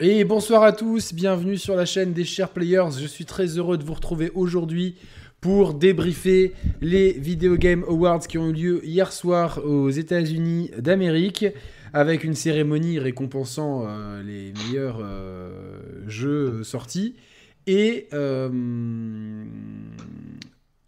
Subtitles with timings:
[0.00, 2.98] Et bonsoir à tous, bienvenue sur la chaîne des chers players.
[2.98, 4.96] Je suis très heureux de vous retrouver aujourd'hui
[5.40, 11.46] pour débriefer les Video Game Awards qui ont eu lieu hier soir aux États-Unis d'Amérique
[11.92, 17.14] avec une cérémonie récompensant euh, les meilleurs euh, jeux sortis
[17.68, 19.44] et euh,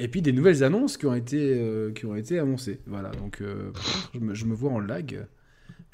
[0.01, 2.81] et puis des nouvelles annonces qui ont été qui ont été annoncées.
[2.87, 3.41] Voilà, donc
[4.15, 5.27] je me, vois en lag.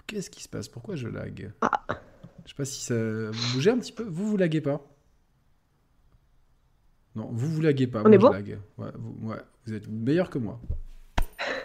[0.07, 0.69] Qu'est-ce qui se passe?
[0.69, 1.53] Pourquoi je lag?
[1.61, 1.83] Ah.
[2.45, 2.95] Je sais pas si ça.
[3.31, 4.85] Vous bougez un petit peu Vous, vous laguez pas
[7.15, 8.01] Non, vous, vous laguez pas.
[8.01, 8.59] On moi, est bon je lag.
[8.79, 10.61] Ouais vous, ouais, vous êtes meilleur que moi.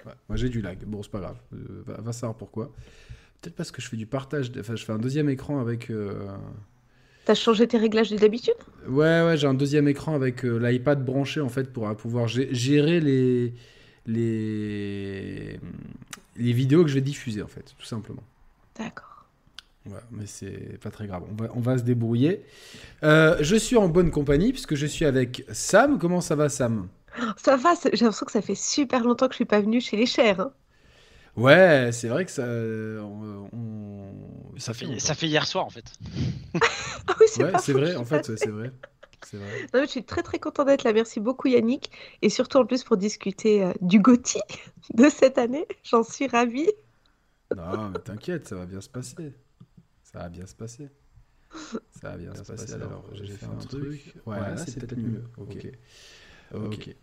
[0.05, 0.83] Ouais, moi, j'ai du lag.
[0.85, 1.37] Bon, c'est pas grave.
[1.53, 2.71] Euh, va, va, savoir pourquoi.
[3.41, 4.51] Peut-être parce que je fais du partage.
[4.59, 5.89] Enfin, je fais un deuxième écran avec.
[5.89, 6.35] Euh...
[7.25, 8.55] T'as changé tes réglages de d'habitude?
[8.87, 13.01] Ouais, ouais, j'ai un deuxième écran avec euh, l'iPad branché en fait pour pouvoir gérer
[13.01, 13.53] les
[14.05, 15.59] les
[16.37, 18.23] les vidéos que je vais diffuser en fait, tout simplement.
[18.77, 19.06] D'accord.
[19.87, 22.43] Ouais, mais c'est pas très grave, on va, on va se débrouiller.
[23.03, 25.97] Euh, je suis en bonne compagnie puisque je suis avec Sam.
[25.97, 26.87] Comment ça va, Sam?
[27.37, 29.97] Ça va, j'ai l'impression que ça fait super longtemps que je suis pas venu chez
[29.97, 30.39] les chers.
[30.39, 30.51] Hein.
[31.35, 32.43] Ouais, c'est vrai que ça.
[32.43, 34.57] On, on...
[34.57, 35.85] Ça, fait, ça fait hier soir en fait.
[37.07, 38.71] ah oui, c'est ouais, c'est vrai, en fait, c'est vrai.
[39.33, 39.67] Vrai.
[39.73, 40.93] Non, je suis très très content d'être là.
[40.93, 41.91] Merci beaucoup Yannick.
[42.21, 44.39] Et surtout en plus pour discuter euh, du GOTY
[44.93, 45.67] de cette année.
[45.83, 46.69] J'en suis ravie.
[47.55, 49.33] Non, mais t'inquiète, ça va bien se passer.
[50.17, 50.89] Ça va bien se passer.
[52.01, 52.73] Ça va bien se passer.
[52.73, 54.15] Alors, j'ai fait un truc.
[54.25, 55.23] Ouais, là, c'est peut-être mieux.
[55.37, 55.67] Ok.
[56.55, 56.95] Ok.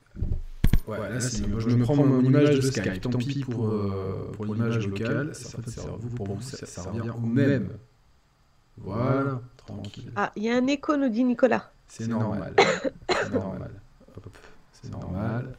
[0.89, 3.01] Ouais, là, je me prends mon image de Skype.
[3.03, 5.33] Tant pis pour, euh, pour l'image locale.
[5.33, 7.71] Ça, c'est vous, pour vous, ça, ça revient au même.
[8.79, 10.11] Voilà, tranquille.
[10.17, 11.71] Ah, il y a un écho, nous dit Nicolas.
[11.87, 12.57] C'est normal.
[13.09, 13.71] C'est normal.
[14.73, 15.55] C'est normal.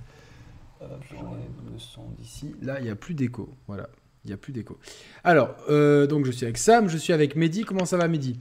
[1.10, 2.54] J'enlève le son d'ici.
[2.62, 3.50] Là, il n'y a plus d'écho.
[3.66, 3.88] Voilà.
[4.26, 4.78] Il n'y a plus d'écho.
[5.24, 7.64] Alors, euh, donc je suis avec Sam, je suis avec Mehdi.
[7.64, 8.40] Comment ça va, Mehdi?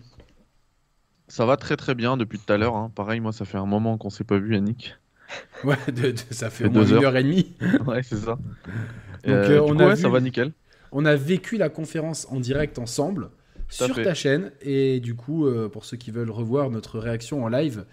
[1.29, 2.75] Ça va très très bien depuis tout à l'heure.
[2.75, 2.91] Hein.
[2.95, 4.97] Pareil, moi, ça fait un moment qu'on ne s'est pas vu, Yannick.
[5.65, 7.55] Ouais, de, de, ça fait au moins une heure et demie.
[7.87, 8.39] ouais, c'est ça.
[9.25, 10.53] Donc, euh, on coup, a ouais, vu, ça va nickel.
[10.93, 13.31] On a vécu la conférence en direct ensemble
[13.69, 14.05] Tout sur fait.
[14.05, 14.53] ta chaîne.
[14.61, 17.85] Et du coup, euh, pour ceux qui veulent revoir notre réaction en live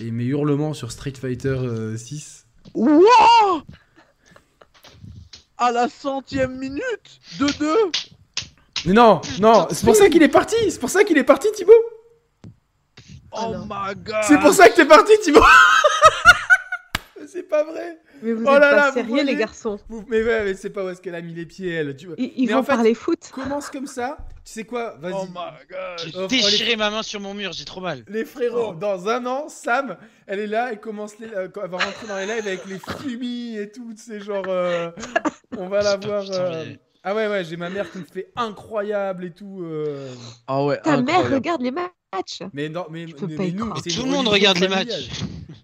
[0.00, 2.46] et mes hurlements sur Street Fighter euh, 6.
[2.74, 2.90] Wow
[5.60, 7.76] à la centième minute de 2
[8.86, 11.48] Mais non, non, c'est pour ça qu'il est parti, c'est pour ça qu'il est parti
[11.54, 11.72] Thibaut.
[13.32, 14.24] Oh my god.
[14.26, 15.40] C'est pour ça que t'es parti Thibaut
[17.32, 20.04] C'est pas vrai Mais vous Oh êtes là pas là, sérieux voyez les garçons Vous-
[20.08, 22.16] Mais ouais, mais c'est pas où est-ce qu'elle a mis les pieds elle, tu vois.
[22.18, 25.14] Ils, ils Mais vont en fait, parler foot Commence comme ça, tu sais quoi, vas-y.
[25.14, 28.02] Oh my god J'ai Oh, déchiré ma main sur mon mur, j'ai trop mal.
[28.08, 29.96] Les frérots, dans un an, Sam,
[30.26, 32.78] elle est là, elle commence les, euh, elle va rentrer dans les lives avec les
[32.78, 34.90] fumis et tout, c'est genre, euh,
[35.56, 36.24] on va la voir.
[36.30, 36.64] euh,
[37.04, 39.60] Ah ouais ouais, j'ai ma mère qui me fait incroyable et tout.
[39.62, 40.08] euh.
[40.46, 41.90] Ah ouais, Ta mère regarde les matchs
[42.52, 43.80] Mais non, mais, Je peux mais- pas mais y nous, croire.
[43.84, 45.10] c'est Tout le monde regarde les matchs.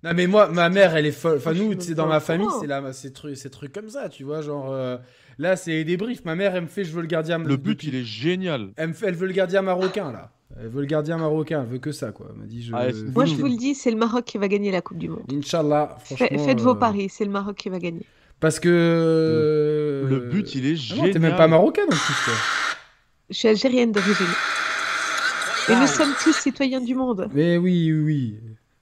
[0.04, 1.38] Non mais moi, ma mère, elle est folle.
[1.38, 4.22] Enfin nous, c'est dans ma famille, c'est là, ces trucs, ces trucs comme ça, tu
[4.24, 4.96] vois, genre euh,
[5.38, 6.24] là c'est des briefs.
[6.24, 7.38] Ma mère, elle me fait, je veux le gardien.
[7.38, 8.70] Le but, il est génial.
[8.76, 10.30] Elle me fait, elle veut le gardien marocain là.
[10.60, 12.28] Elle veut le gardien marocain, elle veut que ça quoi.
[12.32, 12.72] Elle m'a dit, je.
[12.74, 15.08] Ah, Moi je vous le dis, c'est le Maroc qui va gagner la Coupe du
[15.08, 15.24] Monde.
[15.32, 16.44] Inch'Allah, franchement.
[16.44, 18.02] Faites vos euh, paris, c'est le Maroc qui va gagner.
[18.38, 20.06] Parce que.
[20.08, 21.10] Le but, il est Ah génial.
[21.10, 22.34] t'es même pas marocaine en plus toi.
[23.30, 24.26] Je suis algérienne d'origine.
[25.68, 27.28] Et nous sommes tous citoyens du monde.
[27.34, 28.34] Mais oui, oui, oui.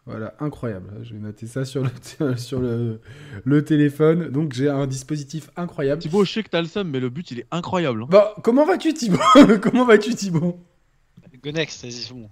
[0.07, 0.91] Voilà, incroyable.
[1.03, 3.01] Je vais noter ça sur le, sur le,
[3.45, 4.29] le téléphone.
[4.29, 6.03] Donc j'ai un dispositif incroyable.
[6.03, 8.03] Thibaut, je sais que t'as le seum, mais le but, il est incroyable.
[8.03, 8.07] hein.
[8.11, 9.19] Bon, comment vas-tu Thibaut
[9.63, 10.59] Comment vas-tu Thibaut
[11.43, 12.29] Go next, vas-y, c'est bon.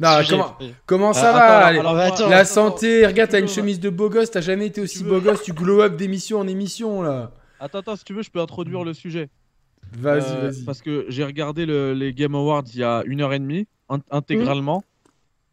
[0.00, 0.30] Non, Sujet.
[0.30, 0.56] comment,
[0.86, 3.78] comment ça Ah, va attends, Allez, alors, attends, La attends, santé, regarde, t'as une chemise
[3.78, 7.00] de beau gosse, t'as jamais été aussi beau gosse, tu glow up d'émission en émission
[7.02, 7.32] là.
[7.60, 9.28] Attends, attends, si tu veux, je peux introduire le sujet.
[9.96, 10.62] Vas-y, Euh, vas-y.
[10.64, 13.66] Parce que j'ai regardé le- les Game Awards il y a une heure et demie,
[13.88, 14.84] in- intégralement.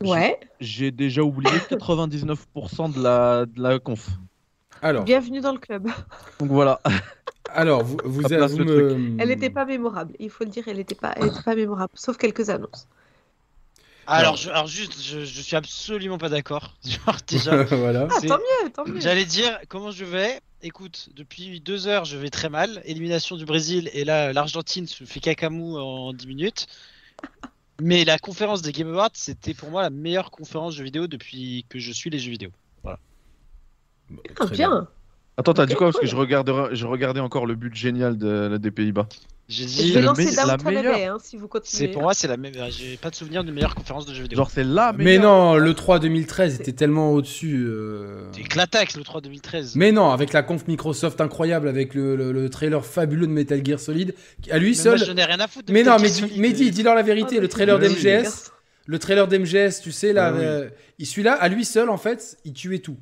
[0.04, 0.40] Ouais.
[0.60, 4.08] J'ai déjà oublié 99% de la, de la conf.
[4.82, 5.88] Alors, Bienvenue dans le club.
[6.40, 6.82] Donc voilà.
[7.54, 10.96] alors vous, vous, vous me- Elle n'était pas mémorable, il faut le dire, elle n'était
[10.96, 12.88] pas, elle était pas mémorable, sauf quelques annonces.
[14.08, 16.74] Alors, je- alors juste, je, je suis absolument pas d'accord.
[17.28, 18.08] Déjà, voilà.
[18.10, 19.00] Ah, tant mieux, tant mieux.
[19.00, 20.40] j'allais dire comment je vais?
[20.64, 22.82] Écoute, depuis deux heures, je vais très mal.
[22.86, 26.68] Élimination du Brésil et là, l'Argentine se fait cacamou en 10 minutes.
[27.84, 31.66] Mais la conférence des Game Awards, c'était pour moi la meilleure conférence jeux vidéo depuis
[31.68, 32.52] que je suis les jeux vidéo.
[32.86, 34.88] Ah, bien.
[35.38, 35.88] Attends, t'as dit quoi?
[35.88, 39.08] Parce que je regardais, je regardais encore le but génial de, des Pays-Bas.
[39.52, 40.94] J'ai Je dit, vais le lancer me- la meilleure.
[40.96, 41.88] Abbey hein, si vous c'est continuez.
[41.90, 42.54] pour moi, c'est la même.
[42.70, 44.38] J'ai pas de souvenir de meilleure conférence de jeux vidéo.
[44.38, 45.24] Genre, c'est la Mais meilleure.
[45.24, 47.66] non, le 3 2013 était tellement au-dessus.
[47.68, 48.24] euh.
[48.32, 49.76] C'est Clatax le 3 2013.
[49.76, 53.62] Mais non, avec la conf Microsoft incroyable, avec le, le- le trailer fabuleux de Metal
[53.66, 54.16] Gear Solid,
[54.50, 54.98] à lui Mais seul.
[54.98, 55.66] moi, je n'ai rien à foutre.
[55.66, 56.42] de Mais non, Metal mais Gear dis, Solid.
[56.42, 58.52] mais dis, dis-leur la vérité, Ah, le mais trailer c'est d'MGS,
[58.86, 60.40] le trailer d'MGS, tu sais, là, Ah oui.
[60.46, 62.98] euh, il celui-là, à lui seul, en fait, il tuait tout.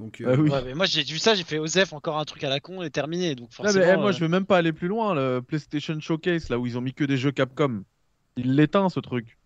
[0.00, 0.50] Donc, euh, Ah oui.
[0.50, 2.82] Ouais, mais moi j'ai vu ça, j'ai fait Osef encore un truc à la con
[2.82, 3.34] et terminé.
[3.34, 3.84] Donc mais, forcément.
[3.92, 5.14] eh, moi, euh, je vais même pas aller plus loin.
[5.14, 7.84] Le PlayStation Showcase, là où ils ont mis que des jeux Capcom,
[8.36, 9.38] il l'éteint ce truc.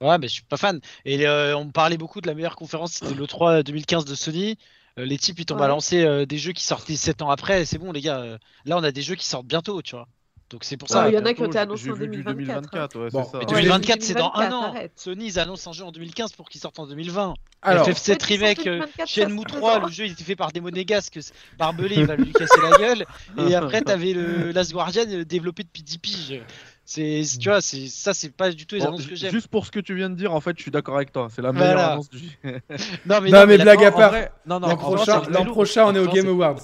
[0.00, 0.80] Ouais, mais je suis pas fan.
[1.04, 4.14] Et euh, on me parlait beaucoup de la meilleure conférence, c'était le 3 2015 de
[4.14, 4.58] Sony.
[4.98, 5.60] Euh, les types ils t'ont Ouais.
[5.60, 7.62] balancé euh, des jeux qui sortaient 7 ans après.
[7.62, 8.20] et C'est bon les gars.
[8.20, 10.08] euh, là on a des jeux qui sortent bientôt, tu vois.
[10.50, 11.04] Donc c'est pour ça.
[11.04, 13.10] Ouais, il y en a qui ont été annoncés en vu du 2024, 2024, ouais,
[13.10, 13.38] Bon, c'est ça.
[13.38, 13.62] Mais Ouais.
[13.62, 14.88] 2024 c'est dans un 2024, an.
[14.94, 17.34] Sony ils annoncent un jeu en 2015 pour qu'il sorte en 2020.
[17.62, 20.36] alors, FF7 Ouais, remake, euh, 2024, Shenmue ça, 3, c'est le jeu il était fait
[20.36, 21.18] par des monégasques.
[21.58, 23.06] Barbelé il va lui casser la gueule.
[23.48, 26.42] Et après t'avais le Last Guardian euh, développé depuis 10 piges.
[26.84, 29.32] C'est, tu vois, c'est ça, c'est pas du tout les Bon, annonces que j'aime.
[29.32, 31.28] juste pour ce que tu viens de dire, en fait, je suis d'accord avec toi.
[31.34, 31.92] C'est la meilleure Voilà.
[31.92, 32.18] annonce du
[33.06, 34.12] Non mais, Non, mais la- blague à part.
[34.44, 36.60] non, non, l'an prochain, prochain, on est au Non, Game Awards.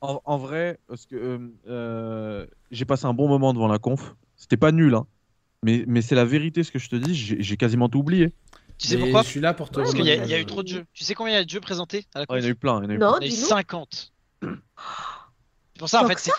[0.00, 1.38] En, en vrai, parce que euh,
[1.68, 4.14] euh, j'ai passé un bon moment devant la conf.
[4.36, 5.06] C'était pas nul, hein.
[5.62, 8.32] Mais, mais c'est la vérité ce que je te dis, j'ai quasiment tout oublié.
[8.78, 9.22] Tu sais Mais pourquoi?
[9.22, 10.86] Je suis là pour te Parce qu'il y, a- y eu trop de jeux.
[10.94, 12.48] Tu sais combien il y a de jeux présentés à la Ouais, il y en
[12.48, 12.80] a eu conf plein.
[12.80, 13.46] il y en a eu Non, Il y en a eu dis-nous.
[13.46, 14.12] 50.
[14.42, 16.30] C'est pour ça en fait.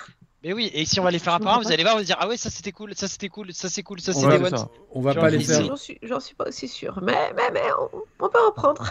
[0.44, 1.84] Mais oui, et si on va les faire un Je par un, comprends vous allez
[1.84, 4.02] voir, vous allez dire ah ouais ça c'était cool, ça c'était cool, ça c'est cool,
[4.02, 4.50] ça c'était Ouais.
[4.92, 5.64] On va pas les faire.
[5.66, 7.00] J'en suis, pas aussi sûr.
[7.04, 8.84] Mais, mais, mais on, on peut reprendre.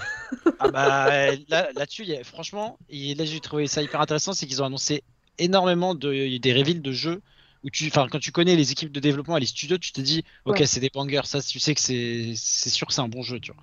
[0.61, 4.63] Ah bah là là-dessus, a- franchement, et là j'ai trouvé ça hyper intéressant, c'est qu'ils
[4.63, 5.03] ont annoncé
[5.39, 7.21] énormément de des reveals de jeux
[7.65, 10.01] où tu, enfin quand tu connais les équipes de développement et les studios, tu te
[10.01, 10.67] dis ok Ouais.
[10.67, 13.41] c'est des bangers, ça tu sais que c'est c'est sûr que c'est un bon jeu,
[13.41, 13.61] tu vois.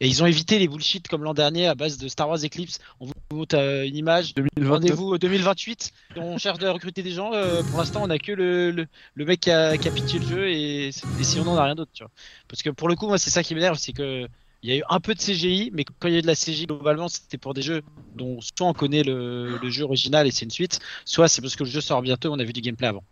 [0.00, 2.78] Et ils ont évité les bullshit comme l'an dernier à base de Star Wars Eclipse.
[3.00, 4.70] On vous montre euh, une image, 2022.
[4.70, 5.92] Rendez-vous au 2028.
[6.16, 7.32] et On cherche de recruter des gens.
[7.32, 10.18] euh, pour l'instant, on a que le, le, le mec qui a, qui a pitché
[10.18, 10.92] le jeu et, et
[11.24, 11.90] sinon on n'a rien d'autre.
[11.94, 12.10] Tu vois.
[12.48, 14.26] Parce que pour le coup, moi, c'est ça qui m'énerve, c'est que
[14.62, 16.26] il y a eu un peu de CGI, mais quand il y a eu de
[16.26, 17.82] la CGI globalement, c'était pour des jeux
[18.16, 21.54] dont soit on connaît le, le jeu original et c'est une suite, soit c'est parce
[21.54, 23.04] que le jeu sort bientôt, on a vu du gameplay avant.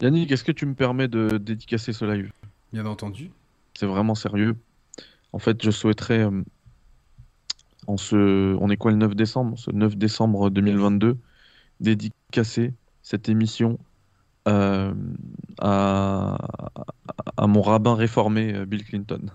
[0.00, 2.30] Yannick, est-ce que tu me permets de dédicacer ce live?
[2.72, 3.30] Bien entendu.
[3.74, 4.54] C'est vraiment sérieux.
[5.32, 6.20] En fait, je souhaiterais,
[8.12, 9.58] euh, on est quoi le 9 décembre?
[9.58, 11.18] Ce 9 décembre 2022,
[11.80, 13.78] dédicacer cette émission
[14.48, 14.94] euh,
[15.60, 16.38] à,
[17.36, 19.20] à mon rabbin réformé, euh, Bill Clinton.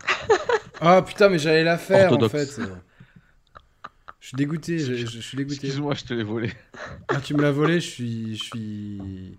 [0.84, 2.58] Ah putain, mais j'allais la faire Orthodoxe.
[2.58, 2.72] en fait.
[4.20, 5.68] Je suis dégoûté, je, je- je suis dégoûté.
[5.68, 6.52] Excuse-moi, je te l'ai volé.
[7.08, 8.36] Ah, tu me l'as volé, je suis.
[8.36, 9.38] Je suis.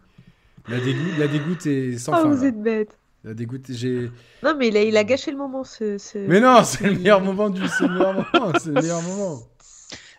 [0.68, 2.28] La dégoûte, la dégoûte est sans Oh, fin.
[2.34, 2.48] vous là.
[2.48, 2.96] êtes bête.
[3.24, 4.10] La dégoûte, j'ai.
[4.42, 5.96] Non, mais il a, il a gâché le moment, ce.
[5.98, 7.62] ce- Mais non, c'est le meilleur moment du.
[7.68, 8.52] C'est le meilleur moment.
[8.58, 9.42] C'est le meilleur moment.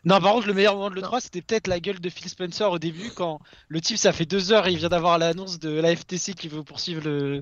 [0.06, 1.08] Non, par contre, le meilleur moment de Non.
[1.08, 3.40] l'E3, c'était peut-être la gueule de Phil Spencer au début, quand
[3.70, 6.62] le type, ça fait deux heures, il vient d'avoir l'annonce de la FTC qui veut
[6.62, 7.42] poursuivre le,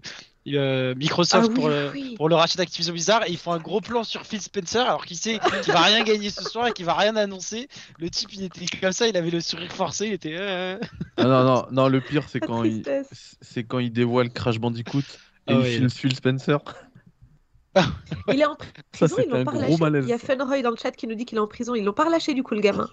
[0.49, 2.13] euh, Ah Microsoft oui, pour, le, oui.
[2.17, 5.05] pour le rachat d'Activision Blizzard, et ils font un gros plan sur Phil Spencer, alors
[5.07, 7.67] qu'il sait qu'il va rien gagner ce soir et qu'il va rien annoncer.
[7.97, 10.35] Le type, il était comme ça, il avait le sourire forcé, il était.
[10.37, 10.77] euh,
[11.17, 12.83] Ah non, non, non, le pire, c'est quand il,
[13.67, 15.01] quand il dévoile Crash Bandicoot
[15.51, 15.71] et Ah il ouais.
[15.71, 16.59] file Phil Spencer.
[18.27, 18.57] Il est en
[18.93, 20.05] Ça, prison, ils c'était l'ont un pas malaise.
[20.05, 21.73] Il y a Funroy dans le chat qui nous dit qu'il est en prison.
[21.75, 22.89] Ils l'ont pas relâché du coup, le gamin.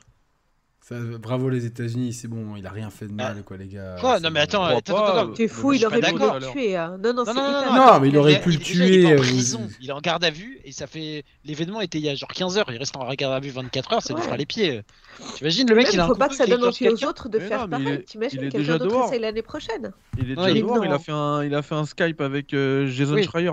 [0.88, 3.96] Ça, bravo les États-Unis, c'est bon, il a rien fait de mal, quoi, les gars.
[4.00, 5.30] Quoi C'est Non, mais attends, attends, attends, attends.
[5.30, 6.76] euh, T'es fou, il aurait pu le tuer.
[6.76, 6.96] hein.
[7.02, 9.10] Non, non, Non, non, non, mais il aurait pu le déjà, il est tuer, en
[9.10, 12.04] euh, prison, vous- il est en garde à vue et ça fait l'événement était il
[12.04, 14.22] y a genre 15 heures, il reste en garde à vue 24 heures, ça lui
[14.22, 14.80] fera les pieds.
[15.34, 17.08] T'imagines le mec il a un faut pas que ça il donne envie aux quelqu'un.
[17.08, 17.88] autres de faire il pareil.
[17.88, 19.92] est- T'imagines il est quelqu'un déjà d'autre essaye l'année prochaine.
[20.16, 22.54] Il est déjà il- dehors, il a fait un, il a fait un Skype avec
[22.54, 23.20] euh, Jason.
[23.22, 23.50] Schreier.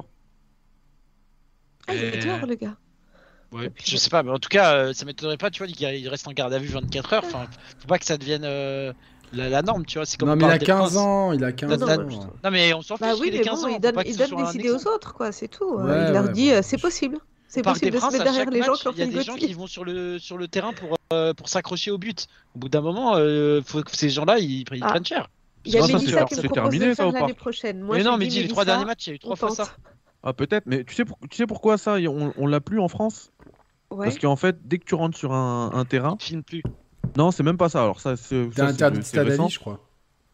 [1.87, 2.77] Ah, il est Euh, dehors, le gars.
[3.55, 5.87] Ouais, je sais pas, mais en tout cas, euh, ça m'étonnerait pas, tu vois, qu'il
[5.87, 7.23] il reste en garde à vue 24 heures.
[7.25, 7.45] Enfin,
[7.79, 8.91] faut pas que ça devienne euh,
[9.33, 10.05] la, la norme, tu vois.
[10.05, 10.95] C'est comme Non, on mais il a parle des 15 princes.
[10.97, 12.29] ans, il a 15 Non, ans.
[12.43, 13.69] non, mais on s'en fiche Bah oui, ait mais 15 bon, ans.
[13.69, 15.75] il donne, il donne des idées aux autres, quoi, c'est tout.
[15.75, 16.55] Ouais, il leur dit, ouais.
[16.57, 17.17] euh, c'est possible.
[17.47, 19.23] C'est possible de se mettre derrière les gens qui ont Il y a fait des
[19.23, 22.27] gens qui vont sur le, sur le terrain pour, euh, pour s'accrocher au but.
[22.55, 24.87] Au bout d'un moment, euh, faut que ces gens-là, ils, ils Ah.
[24.87, 25.29] prennent cher.
[25.63, 27.79] Il y a Mélissa c'est- qui me propose de terminé, ça, faire l'année prochaine.
[27.81, 29.35] Moi, mais non, dis, mais dis, les trois derniers matchs, il y a eu trois
[29.37, 29.69] fois ça.
[30.25, 32.87] Ah peut-être, mais tu sais, pour- tu sais pourquoi ça, on, on l'a plus en
[32.87, 33.31] France?
[33.91, 34.05] Ouais.
[34.05, 36.17] Parce qu'en fait, dès que tu rentres sur un, un terrain,
[36.47, 36.63] plus.
[37.15, 37.83] non, c'est même pas ça.
[37.83, 39.79] Alors ça, c'est interdit de je crois.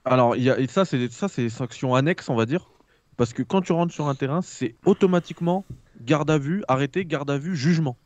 [0.06, 2.72] Alors il y a, et ça, c'est ça, c'est sanction annexe, on va dire,
[3.18, 5.66] parce que quand tu rentres sur un terrain, c'est automatiquement
[6.02, 7.98] garde à vue, arrêté, garde à vue, jugement.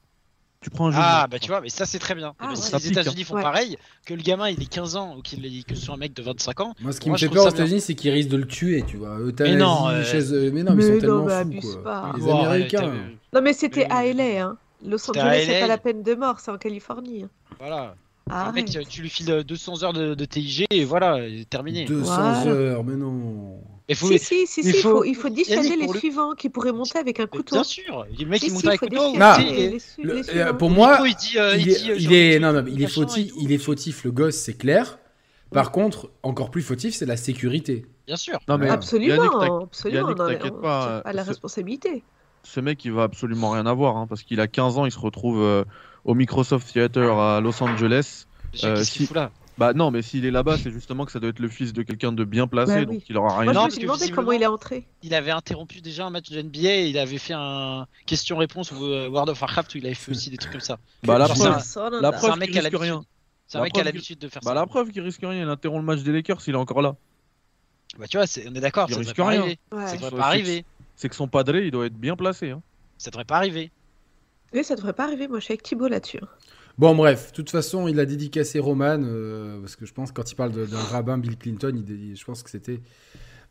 [0.65, 1.05] Tu prends un jugement.
[1.07, 2.33] Ah, bah tu vois, mais ça c'est très bien.
[2.39, 2.55] Ah, ben, ouais.
[2.55, 3.43] si Ça les États-Unis font Ouais.
[3.43, 5.97] pareil, que le gamin il ait 15 ans ou qu'il ait- que ce soit un
[5.97, 7.49] mec de 25 ans, Moi, ce qui Moi, me fait peur aux.
[7.49, 9.19] États-Unis, c'est qu'ils risquent de le tuer, tu vois.
[9.19, 12.13] Euthanasie, Mais non, euh, chaise- euh, mais non, mais ils sont non, tellement fous, quoi.
[12.17, 12.83] Les Américains.
[12.89, 14.41] euh, Non, mais c'était à LA.
[14.43, 14.57] Hein.
[14.83, 15.59] Los Angeles, c'est LA.
[15.61, 17.25] pas la peine de mort, c'est en Californie.
[17.25, 17.29] hein.
[17.59, 17.93] voilà.
[18.27, 21.85] Ah, mec, tu lui files 200 heures de, de TIG et voilà, terminé.
[21.85, 22.45] 200 Voilà.
[22.47, 23.59] heures, mais non.
[23.87, 25.93] Et faut, Si, si, si, il si, il faut- faut, il faut dissuader Yannick, les
[25.93, 27.55] le- suivants qui pourraient monter avec un couteau.
[27.57, 29.13] Bien sûr, le mec il si, monte il avec faut couteau.
[30.03, 32.51] Le- euh, pour moi, il dit, euh, il il est, dit, euh, il est- non,
[32.53, 34.97] non, il est fautif, il est fautif, le gosse, c'est clair.
[35.51, 37.85] Par contre, encore plus fautif, c'est la sécurité.
[38.07, 38.39] Bien sûr.
[38.47, 40.13] Non mais Absolument, absolument.
[40.15, 42.03] T'inquiète pas, pas la responsabilité.
[42.43, 44.99] ce mec, il va absolument rien avoir, hein, parce qu'il a 15 ans, il se
[44.99, 45.63] retrouve euh,
[46.03, 48.25] au Microsoft Theater à Los Angeles.
[48.63, 49.31] Euh, si- là?
[49.57, 51.81] Bah non, mais s'il est là-bas, c'est justement que ça doit être le fils de
[51.81, 52.97] quelqu'un de bien placé, Bah oui.
[52.97, 53.45] donc il aura rien.
[53.45, 54.85] Moi, je Non, me demandé comment il est entré.
[55.01, 58.83] Il avait interrompu déjà un match de NBA et il avait fait un question-réponse au
[58.83, 60.77] euh, World of Warcraft où il avait fait aussi des trucs comme ça.
[61.03, 62.79] Bah la preuve, la C'est un mec qu'il qui a risque l'habitude.
[62.81, 63.05] rien.
[63.47, 64.55] C'est un mec qui a l'habitude de faire Bah ça.
[64.55, 66.95] la preuve qu'il risque rien, il interrompt le match des Lakers, il est encore là.
[67.97, 69.43] Bah tu vois, on est d'accord, Il ça risque devrait pas rien.
[69.45, 69.57] Ouais.
[69.71, 70.65] Ça C'est devrait que- pas arriver.
[70.97, 72.49] C'est que son padré, il doit être bien placé.
[72.51, 72.61] Hein.
[72.97, 73.71] Ça devrait pas arriver.
[74.53, 75.27] Oui, ça devrait pas arriver.
[75.27, 76.19] Moi, je suis avec Thibaut là-dessus.
[76.77, 80.15] Bon, bref, de toute façon, il a dédicacé Roman, euh, parce que je pense que
[80.15, 82.81] quand il parle d'un rabbin Bill Clinton, il je pense que c'était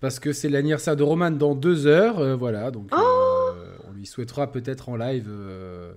[0.01, 3.25] parce que c'est l'anniversaire de Roman dans deux heures, euh, voilà, donc Oh
[3.57, 5.95] euh, on lui souhaitera peut-être en live euh,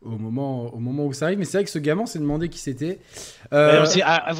[0.00, 2.48] au, moment, au moment où ça arrive, mais c'est vrai que ce gamin s'est demandé
[2.48, 3.00] qui c'était.
[3.52, 4.32] Euh, ah,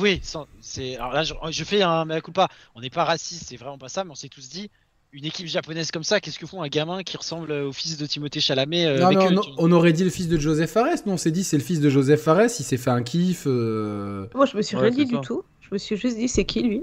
[0.60, 2.48] c'est alors là je, je fais un mea culpa.
[2.74, 4.70] On n'est pas raciste, c'est vraiment pas ça, mais on s'est tous dit
[5.16, 8.04] une équipe japonaise comme ça, qu'est-ce que font un gamin qui ressemble au fils de
[8.06, 10.38] Timothée Chalamet euh, non, avec non, eux, non, tu- on aurait dit le fils de
[10.38, 12.90] Joseph Fares, non, on s'est dit c'est le fils de Joseph Fares, il s'est fait
[12.90, 13.44] un kiff.
[13.46, 15.42] euh, Moi, je me suis Ouais, rien dit du tout.
[15.60, 16.80] Je me suis juste dit, c'est qui lui?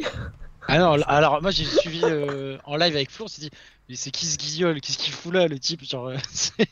[0.68, 3.50] Ah non, alors moi j'ai suivi euh, en live avec Flo, on s'est dit
[3.90, 5.84] mais c'est qui ce guignol, qu'est-ce qu'il fout là le type?
[5.84, 6.68] Genre euh, c'est-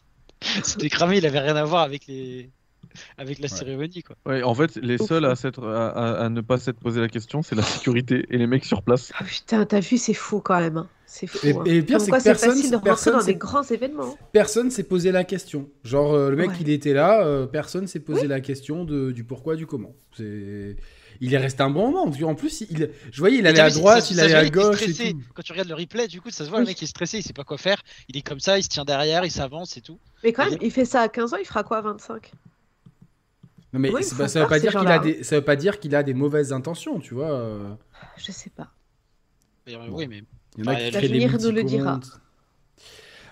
[0.63, 2.49] c'était cramé, il avait rien à voir avec les
[3.17, 3.47] avec la Ouais.
[3.57, 4.15] cérémonie quoi.
[4.25, 5.07] Ouais, en fait, les Ouf.
[5.07, 8.25] seuls à, s'être- à, à- à ne pas s'être posé la question, c'est la sécurité
[8.29, 9.11] et les mecs sur place.
[9.19, 10.77] Ah, Putain, t'as vu, c'est fou quand même.
[10.77, 10.87] hein.
[11.05, 11.39] C'est fou.
[11.45, 11.63] Et- hein.
[11.65, 14.17] et le pire, c'est quoi, que personne- facile de rentrer personne dans des grands événements.
[14.31, 15.67] Personne s'est posé la question.
[15.83, 16.55] Genre, euh, le mec, Ouais.
[16.61, 19.93] il était là, euh, personne s'est posé la question de, du pourquoi, du comment.
[20.17, 20.77] C'est...
[21.23, 22.05] Il est resté un bon moment.
[22.05, 22.89] parce qu'en plus, il...
[23.11, 25.11] je voyais, il allait à droite, ça- il allait à gauche et stressé.
[25.13, 25.19] tout.
[25.35, 26.63] Quand tu regardes le replay, du coup, ça se voit, Oui.
[26.65, 27.83] le mec il est stressé, il sait pas quoi faire.
[28.07, 29.99] Il est comme ça, il se tient derrière, il s'avance et tout.
[30.23, 32.31] Mais quand même, il fait ça à 15 ans, il fera quoi à 25
[33.73, 35.79] Non, mais Oui, pas- ça veut pas dire qu'il a des, ça veut pas dire
[35.79, 37.31] qu'il a des mauvaises intentions, tu vois.
[37.31, 37.73] euh.
[38.17, 38.69] Je sais pas.
[39.67, 40.23] Oui, mais
[40.57, 41.99] Il y en a Bah, qui créent des l'avenir nous le dira.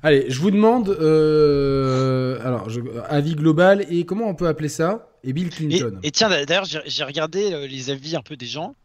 [0.01, 2.79] Allez, je vous demande, euh, alors, je-
[3.09, 5.09] avis global et comment on peut appeler ça?
[5.23, 5.99] Et Bill Et, Clinton.
[6.03, 8.75] et tiens, d'ailleurs, j'ai regardé euh, les avis un peu des gens.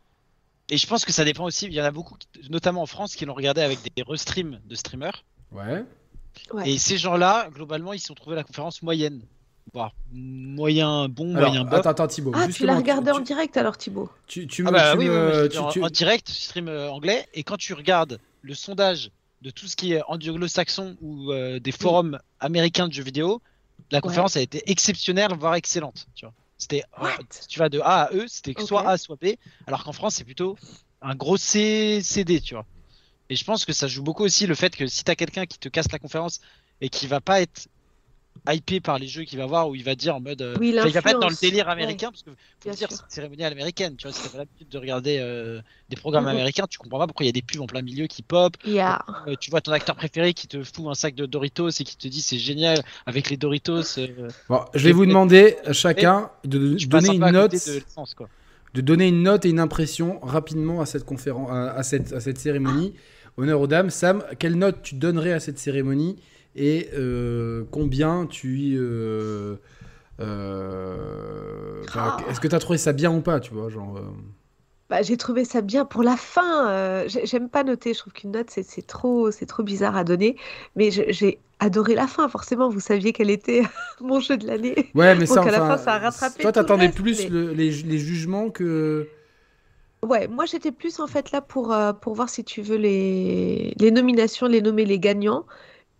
[0.70, 1.66] Et je pense que ça dépend aussi.
[1.66, 2.16] Il y en a beaucoup,
[2.50, 5.24] notamment en France, qui l'ont regardé avec des restreams de streamers.
[5.52, 5.84] Ouais.
[6.52, 6.68] Ouais.
[6.70, 9.22] Et ces gens-là, globalement, ils se sont trouvés la conférence moyenne.
[9.72, 11.78] Voire moyen bon, Alors, moyen bas.
[11.78, 12.32] attends, attends, Thibaut.
[12.34, 14.98] Ah, tu l'as regardé tu, en direct alors, Thibaut tu, tu Ah me- bah tu
[14.98, 17.26] oui, oui, me- oui, tu- en, tu- en direct, stream euh, anglais.
[17.34, 19.10] Et quand tu regardes le sondage
[19.42, 23.40] de tout ce qui est anglo-saxon ou euh, des forums américains de jeux vidéo,
[23.90, 26.06] la conférence a été exceptionnelle, voire excellente.
[26.14, 26.34] Tu vois.
[26.56, 27.06] C'était, euh,
[27.48, 29.34] tu vas de A à E, c'était soit A, soit B,
[29.66, 30.56] alors qu'en France, c'est plutôt
[31.02, 32.64] un gros C, CD, tu vois.
[33.28, 35.58] Et je pense que ça joue beaucoup aussi le fait que si t'as quelqu'un qui
[35.58, 36.40] te casse la conférence
[36.80, 37.68] et qui va pas être
[38.52, 40.42] hypé par les jeux qu'il va voir, où il va dire en mode.
[40.42, 41.72] euh, Oui, il va pas être dans le délire ouais.
[41.72, 44.12] américain, parce que faut dire, c'est une cérémoniale américaine, tu vois.
[44.14, 47.28] Si t'as pas l'habitude de regarder euh, des programmes américains, tu comprends pas pourquoi il
[47.28, 48.54] y a des pubs en plein milieu qui pop.
[48.66, 51.96] Euh, tu vois ton acteur préféré qui te fout un sac de Doritos et qui
[51.96, 53.98] te dit c'est génial avec les Doritos.
[53.98, 58.28] euh, Bon, je vais vous demander chacun de, donner une à note, de l'essence, quoi.
[58.74, 62.20] de donner une note et une impression rapidement à cette conférence, à, à cette, à
[62.20, 62.94] cette cérémonie.
[63.36, 63.90] Honneur aux dames.
[63.90, 66.16] Sam, quelle note tu donnerais à cette cérémonie
[66.56, 69.56] et euh, combien tu euh,
[70.20, 72.30] euh, enfin, Ah.
[72.30, 74.00] Est-ce que tu as trouvé ça bien ou pas, tu vois, genre.
[74.90, 77.04] Bah, j'ai trouvé ça bien pour la fin.
[77.08, 77.94] j'ai- J'aime pas noter.
[77.94, 80.36] Je trouve qu'une note, c'est trop, c'est trop bizarre à donner.
[80.76, 82.28] Mais j'ai adoré la fin.
[82.28, 83.62] Forcément, vous saviez quel était
[84.00, 84.90] mon jeu de l'année.
[84.94, 87.28] Ouais, mais Donc, ça, à la enfin, fin, ça a rattrapé toi, t'attendais plus mais-
[87.30, 89.08] le- les, les jugements que.
[90.02, 93.72] Ouais, moi j'étais plus en fait là pour, euh, pour voir si tu veux les,
[93.80, 95.46] les nominations, les nommer les gagnants,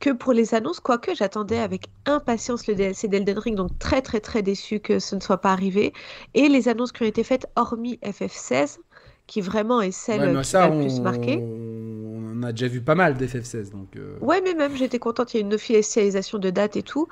[0.04, 4.20] que pour les annonces, quoique j'attendais avec impatience le DLC d'Elden Ring, donc très très
[4.20, 5.94] très déçu que ce ne soit pas arrivé,
[6.34, 8.80] et les annonces qui ont été faites hormis FF16,
[9.26, 11.38] qui vraiment est celle Ouais, qui m'a le plus marqué.
[11.42, 13.70] on a déjà vu pas mal d'FF16.
[13.70, 16.82] Donc, euh, Ouais, mais même j'étais contente, il y a une officialisation de date et
[16.82, 17.08] tout.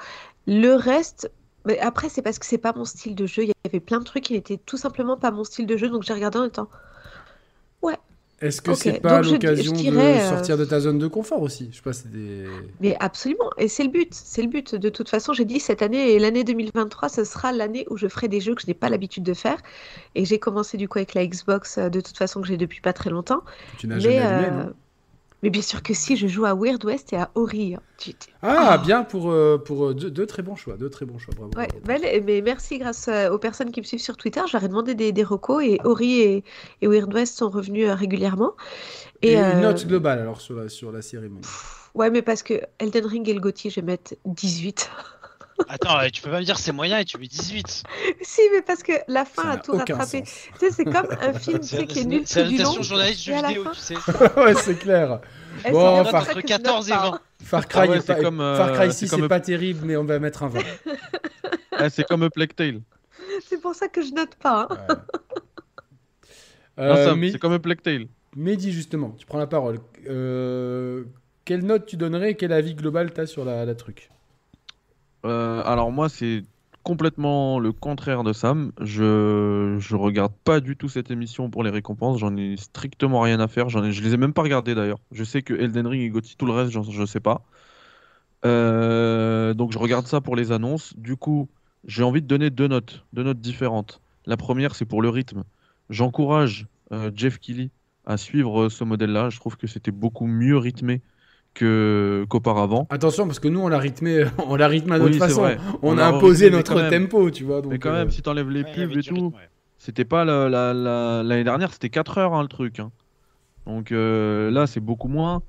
[0.47, 1.33] Le reste,
[1.65, 4.01] mais après c'est parce que c'est pas mon style de jeu, il y avait plein
[4.01, 6.51] de trucs qui n'étaient tout simplement pas mon style de jeu, donc j'ai regardé en
[6.51, 6.69] temps.
[8.43, 11.69] Est-ce que Ok, c'est pas l'occasion de euh, sortir de ta zone de confort aussi?
[11.71, 12.45] Je sais pas, c'est des.
[12.81, 14.75] Mais absolument, et c'est le but, c'est le but.
[14.75, 18.09] De toute façon, j'ai dit cette année et l'année 2023, ce sera l'année où je
[18.09, 19.59] ferai des jeux que je n'ai pas l'habitude de faire.
[20.17, 22.81] Et j'ai commencé du coup avec la Xbox, euh, de toute façon que j'ai depuis
[22.81, 23.43] pas très longtemps.
[23.79, 24.73] tu n'as Mais, jamais allumé, euh, non?
[25.43, 27.75] Mais bien sûr que si, je joue à Weird West et à Ori.
[27.75, 27.81] hein.
[28.43, 28.79] Ah, Ah.
[28.79, 30.77] bien pour, euh, pour euh, deux, deux très bons choix.
[30.77, 31.51] Deux très bons choix, bravo.
[31.57, 32.25] Ouais, bravo.
[32.25, 34.41] mais merci grâce euh, aux personnes qui me suivent sur Twitter.
[34.53, 36.45] Ai demandé des, des recos et Ori et,
[36.81, 38.53] et Weird West sont revenus régulièrement.
[39.23, 41.47] Et, Et, une euh, note globale alors sur la, sur la cérémonie.
[41.95, 44.91] Ouais, mais parce que Elden Ring et le GOTY, je vais mettre 18.
[45.69, 47.83] Attends, euh, tu peux pas me dire c'est moyen et tu mets 18.
[48.23, 50.23] si, mais parce que la fin a tout rattrapé.
[50.23, 50.29] Tu
[50.59, 52.83] sais, c'est comme un film tu sais, qui est nul C'est tout du long.
[52.83, 53.95] journaliste la vidéo, tu sais.
[54.37, 55.21] ouais, c'est clair.
[55.71, 57.15] Bon, ça Entre que je 14 et note pas, 20.
[57.17, 57.21] hein.
[57.45, 59.81] Far Cry, Ah ouais, pas- comme, euh, Far Cry c'est 6 comme- c'est pas terrible,
[59.85, 60.61] mais on va mettre un 20.
[61.73, 62.81] Ah, c'est comme Plague Tale.
[63.49, 64.69] C'est pour ça que je note pas.
[64.71, 64.87] hein.
[66.79, 66.85] Ouais.
[66.85, 68.07] Euh, mais- C'est comme Plague Tale.
[68.37, 69.79] Mehdi, justement, tu prends la parole.
[70.09, 71.05] Euh,
[71.45, 74.11] quelle note tu donnerais et quel avis global t'as sur la, la truc?
[75.25, 76.45] Euh, alors moi, c'est
[76.83, 78.73] complètement le contraire de Sam.
[78.81, 82.19] Je je regarde pas du tout cette émission pour les récompenses.
[82.19, 83.69] J'en ai strictement rien à faire.
[83.69, 84.99] J'en ai, je les ai même pas regardées d'ailleurs.
[85.13, 87.43] Je sais que Elden Ring et GOTY, tout le reste, je sais pas.
[88.45, 90.97] Euh, donc je regarde ça pour les annonces.
[90.97, 91.49] Du coup,
[91.85, 94.01] j'ai envie de donner deux notes, deux notes différentes.
[94.27, 95.45] La première, c'est pour le rythme.
[95.91, 97.71] J'encourage euh, Jeff Keighley
[98.07, 99.31] à suivre ce modèle-là.
[99.31, 101.03] Je trouve que c'était beaucoup mieux rythmé
[101.55, 102.87] que qu'auparavant.
[102.91, 105.41] Attention, parce que nous, on l'a rythmé, on l'a rythmé à notre Oui, façon.
[105.43, 105.59] vrai.
[105.83, 107.09] On, On a a imposé rythmé, notre même.
[107.09, 107.61] tempo, tu vois.
[107.63, 109.49] Donc, Mais quand euh, même, si t'enlèves les Ouais, pubs et tout, ouais.
[109.79, 112.79] C'était pas la- la- la- l'année dernière, c'était 4 heures hein, le truc.
[112.79, 112.91] hein.
[113.67, 115.43] Donc euh, là, c'est beaucoup moins.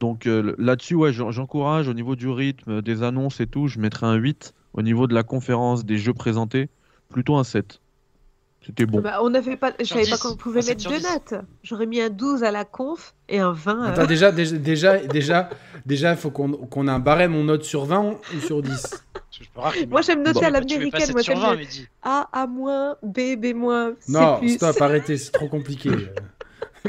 [0.00, 3.78] Donc euh, là-dessus, ouais, j'en- j'encourage au niveau du rythme, des annonces et tout, je
[3.78, 4.54] mettrais un 8.
[4.74, 6.68] Au niveau de la conférence, des jeux présentés,
[7.08, 7.80] plutôt un 7.
[8.68, 9.00] C'était bon.
[9.00, 11.04] Bah, on n'avait pas, je savais pas 10, qu'on pouvait sept mettre deux 10.
[11.32, 11.42] notes.
[11.62, 13.72] J'aurais mis un 12 à la conf et un 20.
[13.82, 15.48] euh, Attends, déjà, déjà, déjà, déjà,
[15.86, 18.70] déjà, faut qu'on qu'on ait un barème, on note sur 20 ou sur 10.
[18.70, 21.00] Parce que je peux rare qu'il Moi, me- j'aime noter Tu à l'américaine.
[21.00, 21.88] 7 Moi, j'aime 20, le Mehdi.
[22.02, 23.54] A, A-, B, B-.
[24.08, 25.88] Non, stop, arrêtez, c'est trop compliqué.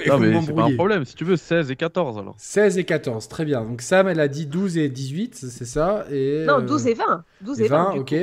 [0.06, 1.06] Non, mais c'est pas un problème.
[1.06, 2.36] Si tu veux, 16 et 14 alors.
[2.38, 3.64] 16 et 14, très bien.
[3.64, 6.94] Donc Sam, elle a dit 12 et 18, c'est ça et, Non, euh, 12 et
[6.94, 7.24] 20.
[7.42, 8.16] 12 et et 20, 20, du ok.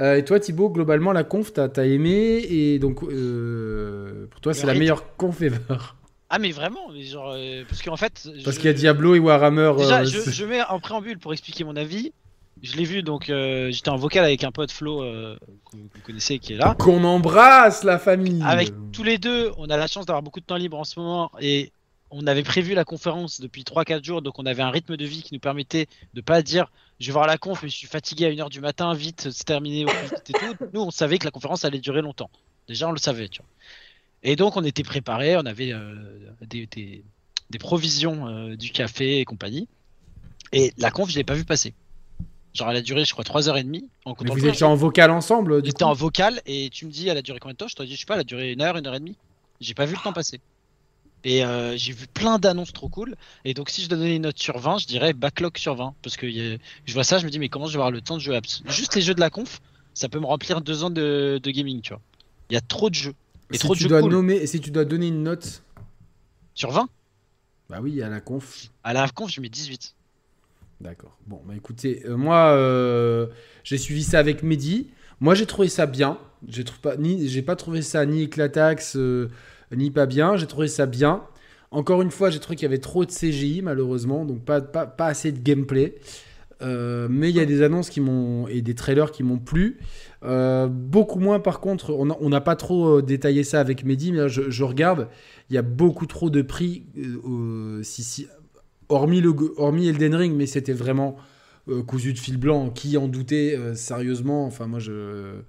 [0.00, 4.54] Euh, et toi, Thibaut, globalement, la conf, t'as as aimé et donc euh, pour toi,
[4.54, 5.58] c'est la meilleure conf ever.
[6.30, 8.28] Ah, mais vraiment, mais genre, euh, parce qu'en fait.
[8.44, 9.72] Parce je- qu'il y a Diablo et Warhammer.
[9.76, 12.12] Déjà, je, mets en préambule pour expliquer mon avis.
[12.62, 16.38] Je l'ai vu, donc j'étais en vocal avec un pote Flo que que vous connaissez
[16.38, 16.76] qui est là.
[16.78, 18.42] Qu'on embrasse la famille.
[18.44, 21.00] Avec tous les deux, on a la chance d'avoir beaucoup de temps libre en ce
[21.00, 21.72] moment et
[22.10, 25.22] on avait prévu la conférence depuis 3-4 jours, donc on avait un rythme de vie
[25.22, 28.26] qui nous permettait de pas dire je vais voir la conf, mais je suis fatigué
[28.26, 30.54] à 1h du matin, vite, c'est terminé au et tout.
[30.72, 32.30] Nous, on savait que la conférence allait durer longtemps.
[32.68, 33.48] Déjà, on le savait, tu vois.
[34.22, 35.94] Et donc, on était préparés, on avait euh,
[36.42, 37.02] des, des-
[37.48, 39.66] des provisions euh, du café et compagnie.
[40.52, 41.74] Et la conf, je l'ai pas vu passer.
[42.54, 45.72] Genre, elle a duré, je crois, 3h30 en Mais vous étiez en vocal ensemble, du
[45.72, 47.68] coup en vocal et tu me dis elle a duré combien de temps?
[47.68, 49.16] Je te dis je sais pas, elle a duré une heure, une heure et demie.
[49.60, 50.40] J'ai pas vu le temps passer.
[51.24, 53.14] Et euh, j'ai vu plein d'annonces trop cool.
[53.44, 55.94] Et donc si je donnais une note sur 20, je dirais backlog sur 20.
[56.02, 58.00] Parce que a- je vois ça, je me dis mais comment je vais avoir le
[58.00, 59.60] temps de jouer abs- Juste les jeux de la conf,
[59.94, 62.00] ça peut me remplir deux ans de, de gaming, tu vois.
[62.50, 63.14] Il y a trop de jeux.
[63.52, 64.46] Et si trop de tu jeux dois cool.
[64.46, 65.62] si tu dois donner une note,
[66.54, 66.88] Sur 20
[67.68, 68.66] bah oui, à la conf.
[68.82, 69.94] À la conf, je mets 18.
[70.80, 71.16] D'accord.
[71.26, 73.26] Bon, bah écoutez, euh, moi, euh,
[73.64, 74.88] j'ai suivi ça avec Mehdi.
[75.20, 76.18] Moi, j'ai trouvé ça bien.
[76.48, 79.30] J'ai pas, ni, j'ai pas trouvé ça ni éclataxe, euh,
[79.74, 80.36] ni pas bien.
[80.36, 81.22] J'ai trouvé ça bien.
[81.70, 84.86] Encore une fois, j'ai trouvé qu'il y avait trop de CGI, malheureusement, donc pas, pas,
[84.86, 85.94] pas assez de gameplay.
[86.62, 89.78] Euh, mais il y a des annonces qui m'ont et des trailers qui m'ont plu.
[90.24, 94.28] Euh, beaucoup moins, par contre, on n'a pas trop euh, détaillé ça avec Mehdi, mais
[94.28, 95.08] je, je regarde,
[95.48, 96.84] il y a beaucoup trop de prix.
[97.82, 98.26] si, si,
[98.88, 101.16] hormis, le, hormis Elden Ring, mais c'était vraiment
[101.86, 102.70] cousu de fil blanc.
[102.70, 104.44] Qui en doutait sérieusement?
[104.44, 105.40] Enfin, moi, je,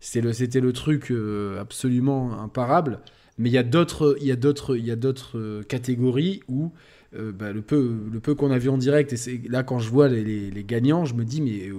[0.00, 1.12] c'était le, le truc
[1.58, 3.00] absolument imparable.
[3.38, 6.40] Mais il y a d'autres, il y a d'autres, il y a d'autres euh, catégories
[6.48, 6.70] où
[7.16, 9.78] euh, bah, le peu, le peu qu'on a vu en direct, et c'est là quand
[9.78, 11.74] je vois les, les- les gagnants, je me dis mais euh,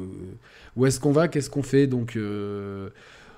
[0.75, 1.87] où est-ce qu'on va, qu'est-ce qu'on fait?
[1.87, 2.89] Donc euh,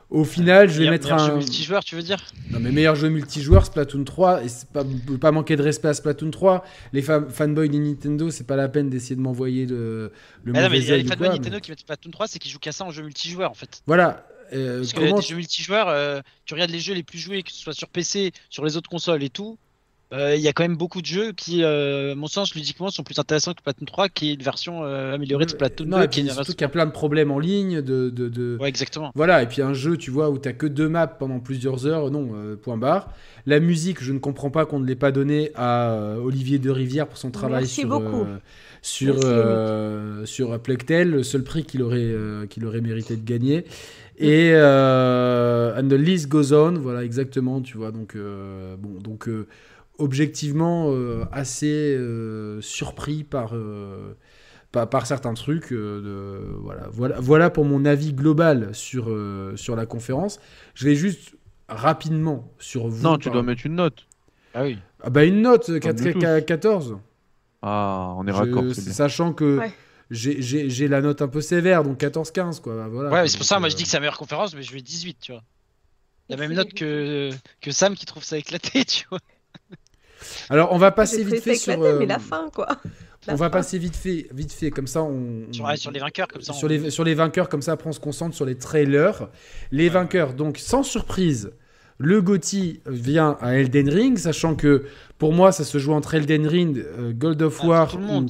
[0.10, 2.24] au final, je vais Meilleur- mettre meilleur jeu multijoueur, tu veux dire?
[2.52, 4.84] Non mais meilleur jeu multijoueur Splatoon 3 et c'est pas
[5.20, 8.70] pas manquer de respect à Splatoon 3 les fa- fanboys de Nintendo c'est pas la
[8.70, 10.12] peine d'essayer de m'envoyer le,
[10.44, 11.80] le Ah non, mais mauvais il y a les fans de Nintendo mais- qui mettent
[11.80, 13.82] Splatoon 3, c'est qu'ils jouent qu'à ça en jeu multijoueur en fait.
[13.88, 17.20] voilà euh, Parce que comment les jeux multijoueurs, euh, tu regardes les jeux les plus
[17.20, 19.58] joués, que ce soit sur PC, sur les autres consoles et tout,
[20.14, 22.92] euh, il y a quand même beaucoup de jeux qui, euh, à mon sens, ludiquement,
[22.92, 25.98] sont plus intéressants que Splatoon 3, qui est une version euh, améliorée de Splatoon non,
[25.98, 26.04] 2.
[26.04, 28.58] et qui puis surtout qu'il y a plein de problèmes en ligne de, de, de-
[28.62, 29.12] Ouais, exactement.
[29.16, 32.12] Voilà, et puis un jeu, tu vois, où t'as que deux maps pendant plusieurs heures,
[32.12, 33.10] non, euh, point barre.
[33.48, 37.08] La musique, je ne comprends pas qu'on ne l'ait pas donnée à Olivier de Rivière
[37.08, 38.22] pour son travail Merci sur, beaucoup.
[38.22, 38.38] euh,
[38.84, 43.66] sur, euh, sur Plectel, le seul prix qu'il aurait, euh, qu'il aurait mérité de gagner.
[44.18, 49.28] Et euh, and the list goes on, voilà, exactement, tu vois, donc, euh, bon, donc
[49.28, 49.46] euh,
[49.98, 53.52] objectivement, euh, assez euh, surpris par...
[53.54, 54.14] euh,
[54.72, 55.72] par, par certains trucs.
[55.72, 60.40] euh, de, voilà, voilà, voilà pour mon avis global sur, euh, sur la conférence.
[60.74, 61.36] Je vais juste
[61.70, 63.02] rapidement sur vous.
[63.04, 64.06] Non, tu dois mettre une note.
[64.54, 64.78] Ah oui.
[65.02, 66.46] Ah bah une note, nous 4, tous.
[66.46, 66.98] 14.
[67.62, 69.72] Ah, on est raccord, sachant que Ouais.
[70.12, 72.60] J'ai- j'ai j'ai la note un peu sévère, donc 14-15.
[72.62, 74.18] Quoi, bah, voilà, Ouais, c'est pour ça, moi euh, je dis que c'est la meilleure
[74.18, 75.44] conférence, mais je vais 18, tu vois.
[76.30, 77.30] La même note que,
[77.62, 79.20] que Sam qui trouve ça éclaté, tu vois.
[80.50, 81.74] Alors on va passer vite fait ça sur.
[81.74, 82.68] éclaté, euh, mais la fin, quoi.
[83.28, 85.52] La on va passer vite fait, vite fait, comme ça on.
[85.52, 86.54] Sur, on- ouais, sur les vainqueurs, comme ça.
[86.54, 89.30] sur on- les, sur les vainqueurs, comme ça après on se concentre sur les trailers.
[89.72, 91.52] Les vainqueurs, donc sans surprise,
[91.98, 94.84] le GOTY vient à Elden Ring, sachant que
[95.18, 98.26] pour moi ça se joue entre Elden Ring, euh, God of Ah, War ou-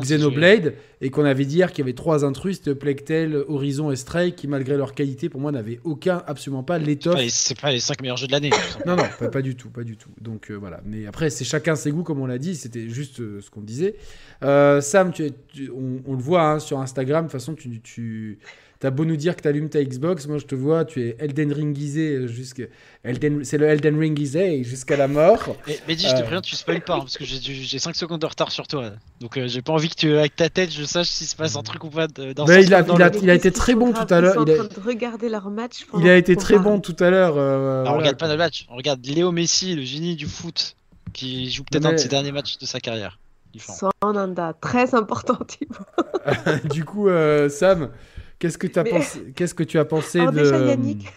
[0.00, 3.96] Xenoblade, et qu'on avait dit hier qu'il y avait trois intrus, Plague Tale, Horizon et
[3.96, 7.20] Stray, qui malgré leur qualité, pour moi, n'avaient aucun, absolument pas l'étoffe.
[7.28, 8.50] C'est pas les 5 meilleurs jeux de l'année.
[8.86, 10.10] Non, non, pas, pas du tout, pas du tout.
[10.20, 10.80] Donc euh, voilà.
[10.84, 12.54] Mais après, c'est chacun ses goûts, comme on l'a dit.
[12.56, 13.94] C'était juste euh, ce qu'on disait.
[14.42, 17.26] Euh, Sam, tu es- tu- on, on le voit hein, sur Instagram.
[17.26, 18.38] De toute façon, tu, tu
[18.84, 20.26] as beau nous dire que tu allumes ta Xbox.
[20.26, 22.64] Moi, je te vois, tu es Elden Ringisé jusqu'à.
[23.04, 25.56] Elden, c'est le Elden Ringisé jusqu'à la mort.
[25.66, 26.20] Mais, mais dis, je te Euh.
[26.22, 28.90] préviens, tu spoil pas, hein, parce que j'ai- j'ai 5 secondes de retard sur toi.
[29.20, 31.56] Donc euh, j'ai pas envie que tu, avec ta tête, je sache s'il se passe
[31.56, 33.22] un truc ou pas de- dans Mais ce il a- sens, dans il a- le-
[33.22, 34.86] il a été très bon tout à l'heure, Ils sont il a- en train de
[34.86, 35.80] regarder leur match.
[35.80, 37.36] Il pendant a été très bon tout à l'heure.
[37.38, 37.94] euh, voilà.
[37.94, 40.76] on regarde pas le match, on regarde Léo Messi, le génie du foot,
[41.12, 43.18] qui joue peut-être Mais- un de ses derniers matchs de sa carrière.
[43.58, 45.76] Sananda, très important, Thibaut.
[46.74, 47.88] du coup, euh, Sam,
[48.38, 51.12] qu'est-ce que, t'as Mais- pensé, qu'est-ce que tu as pensé Alors de, déjà, Yannick.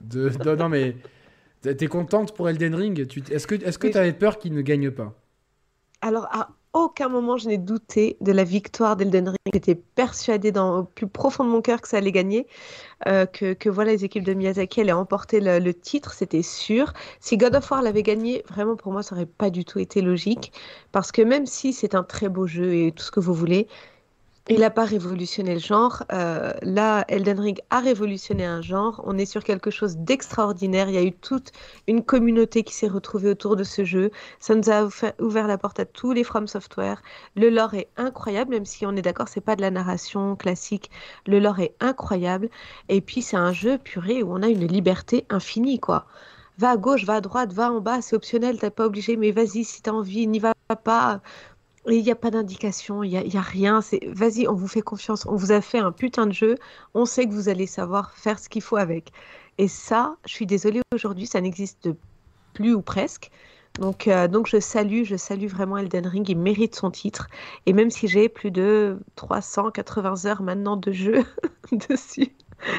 [0.00, 0.96] de, de- Non, mais
[1.62, 3.06] t'es contente pour Elden Ring?
[3.08, 5.14] Tu- Est-ce que est-ce que Mais- tu avais peur qu'il ne gagne pas?
[6.02, 9.36] Alors, à aucun moment, je n'ai douté de la victoire d'Elden Ring.
[9.54, 12.46] J'étais persuadée dans, au plus profond de mon cœur que ça allait gagner,
[13.08, 16.92] euh, que, que voilà, les équipes de Miyazaki allaient emporter le, le titre, c'était sûr.
[17.18, 20.02] Si God of War l'avait gagné, vraiment pour moi, ça n'aurait pas du tout été
[20.02, 20.52] logique.
[20.92, 23.68] Parce que même si c'est un très beau jeu et tout ce que vous voulez,
[24.48, 26.04] il n'a pas révolutionné le genre.
[26.12, 29.02] Euh, là, Elden Ring a révolutionné un genre.
[29.04, 30.88] On est sur quelque chose d'extraordinaire.
[30.88, 31.50] Il y a eu toute
[31.88, 34.12] une communauté qui s'est retrouvée autour de ce jeu.
[34.38, 34.88] Ça nous a
[35.20, 37.02] ouvert la porte à tous les From Software.
[37.34, 40.90] Le lore est incroyable, même si on est d'accord, c'est pas de la narration classique.
[41.26, 42.48] Le lore est incroyable.
[42.88, 46.06] Et puis, c'est un jeu puré où on a une liberté infinie, quoi.
[46.58, 49.30] Va à gauche, va à droite, va en bas, c'est optionnel, t'es pas obligé, mais
[49.30, 50.54] vas-y, si t'as envie, n'y va
[50.84, 51.20] pas.
[51.88, 53.80] Il n'y a pas d'indication, il n'y a, y a rien.
[53.80, 55.26] C'est vas-y, on vous fait confiance.
[55.26, 56.56] On vous a fait un putain de jeu.
[56.94, 59.12] On sait que vous allez savoir faire ce qu'il faut avec.
[59.58, 61.88] Et ça, je suis désolée aujourd'hui, ça n'existe
[62.54, 63.30] plus ou presque.
[63.78, 66.28] Donc, euh, donc je salue, je salue vraiment Elden Ring.
[66.28, 67.28] Il mérite son titre.
[67.66, 71.24] Et même si j'ai plus de 380 heures maintenant de jeu
[71.72, 72.34] dessus,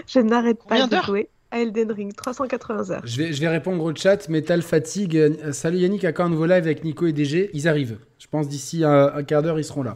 [0.07, 2.13] je n'arrête pas de jouer à Elden Ring.
[2.15, 3.01] 380 heures.
[3.05, 4.27] je vais, je vais répondre au chat.
[4.29, 5.17] Metal Fatigue.
[5.17, 7.97] euh, Salut Yannick, à quand un nouveau live avec Nico et DG Ils arrivent.
[8.19, 9.95] Je pense d'ici un, un quart d'heure, ils seront là.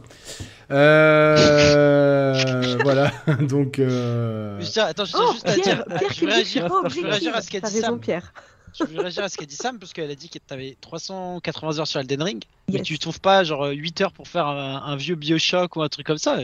[0.70, 3.10] Euh, voilà.
[3.40, 3.78] Donc.
[3.78, 5.84] euh, Mais je tiens- attends, je tiens Oh, juste à Pierre, dire.
[5.98, 8.00] Pierre je suis réagir, je à ce qu'a dit raison, Sam.
[8.00, 8.32] Pierre.
[8.78, 11.78] Je veux réagir à ce qu'a dit Sam parce qu'elle a dit que t'avais 380
[11.78, 12.42] heures sur Elden Ring.
[12.68, 12.86] Mais Yes.
[12.86, 16.06] tu trouves pas genre 8 heures pour faire un, un vieux Bioshock ou un truc
[16.06, 16.38] comme ça?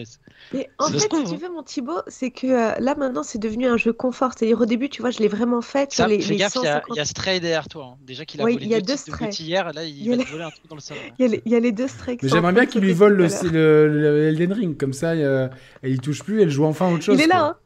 [0.55, 1.39] Mais en Ça fait, si tu hein.
[1.43, 4.33] veux, mon Thibaut, c'est que euh, là maintenant c'est devenu un jeu confort.
[4.35, 6.63] C'est-à-dire au début, tu vois, je l'ai vraiment fait Sam, les, fais les gaffe, il
[6.63, 7.85] y, a- 150 il y a Stray derrière toi.
[7.93, 7.99] hein.
[8.01, 9.29] Déjà qu'il a Oui, volé il y a deux deux de Stray.
[9.29, 10.81] Gauthier hier, là il, Il y a va les- te voler un truc dans le
[10.81, 11.01] salon.
[11.19, 12.23] Il y, a les, il y a les deux strikes.
[12.23, 14.77] Mais j'aimerais bien qu'il lui vole le, le, le Elden Ring.
[14.79, 15.49] Comme ça, euh,
[15.83, 17.19] elle y touche plus, elle joue enfin à autre chose.
[17.19, 17.57] Il est là, hein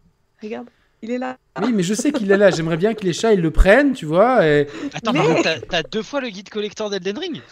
[0.43, 0.67] Regarde,
[1.03, 1.37] il est là.
[1.61, 2.51] Oui, mais je sais qu'il est là.
[2.51, 4.47] J'aimerais bien que les chats, ils le prennent, tu vois.
[4.47, 4.69] Et...
[4.95, 7.43] Attends, Mais- par contre, t'as- deux fois le guide collector d'Elden Ring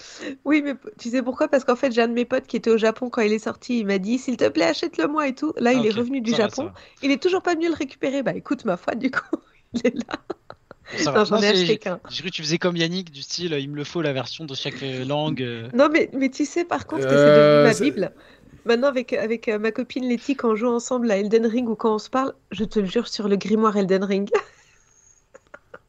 [0.45, 1.49] Oui, mais tu sais pourquoi?
[1.49, 3.39] Parce qu'en fait, j'ai un de mes potes qui était au Japon quand il est
[3.41, 3.81] sorti.
[3.81, 5.53] Il m'a dit, s'il te plaît, achète-le moi et tout.
[5.59, 5.97] Là, Ah, il est ok.
[5.99, 6.65] revenu du Ça Japon.
[6.67, 6.75] va.
[7.03, 8.23] Il est toujours pas venu le récupérer.
[8.23, 9.21] Bah écoute, ma foi, du coup,
[9.75, 10.17] il est là.
[10.97, 11.19] Ça va.
[11.21, 12.01] Non, j'en ai acheté qu'un.
[12.09, 14.45] J'ai cru que tu faisais comme Yannick, du style, il me le faut la version
[14.45, 15.41] de chaque euh, langue.
[15.43, 15.69] euh.
[15.73, 18.13] Non, mais, mais tu sais par contre que c'est Euh, devenu ma Bible.
[18.67, 21.75] Maintenant, avec, avec euh, ma copine Letty, quand on joue ensemble à Elden Ring ou
[21.75, 24.29] quand on se parle, je te le jure sur le grimoire Elden Ring.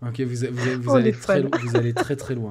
[0.03, 1.49] Ok, vous, vous, vous, On allez très, fan.
[1.61, 2.49] vous allez très très loin.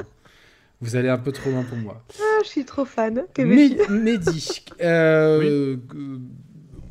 [0.81, 2.01] Vous allez un peu trop loin pour moi.
[2.21, 3.25] Ah, je suis trop fan.
[3.37, 5.77] Mé- Mehdi, euh,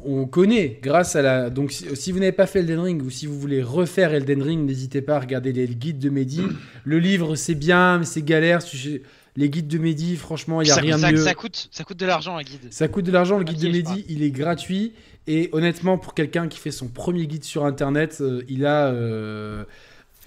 [0.04, 1.50] on connaît grâce à la.
[1.50, 4.42] Donc, si, si vous n'avez pas fait Elden Ring ou si vous voulez refaire Elden
[4.44, 6.44] Ring, n'hésitez pas à regarder les guides de Mehdi.
[6.84, 8.62] Le livre, c'est bien, mais c'est galère.
[8.62, 9.02] Si-
[9.40, 11.18] Les guides de Mehdi, franchement, il n'y a ça, rien de ça- mieux.
[11.18, 12.68] ça coûte, ça coûte de l'argent un guide.
[12.72, 14.94] Ça coûte de l'argent, le guide de Mehdi, il est gratuit.
[15.28, 19.64] Et honnêtement, pour quelqu'un qui fait son premier guide sur Internet, euh, il a euh,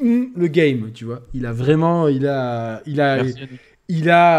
[0.01, 1.23] mm, le game, tu vois.
[1.35, 3.35] Il a vraiment, il a, il a, Merci,
[3.89, 4.39] il a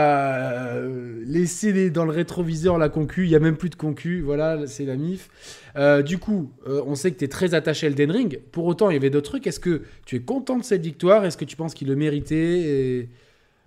[0.77, 3.25] euh, laissé les- dans le rétroviseur la concu.
[3.25, 4.21] Il y a même plus de concu.
[4.21, 5.29] Voilà, c'est la mif.
[5.75, 8.39] Euh, du coup, euh, on sait que tu es très attaché à Elden Ring.
[8.51, 9.45] Pour autant, il y avait d'autres trucs.
[9.45, 11.25] Est-ce que tu es content de cette victoire?
[11.25, 12.59] Est-ce que tu penses qu'il le méritait?
[12.61, 13.09] Et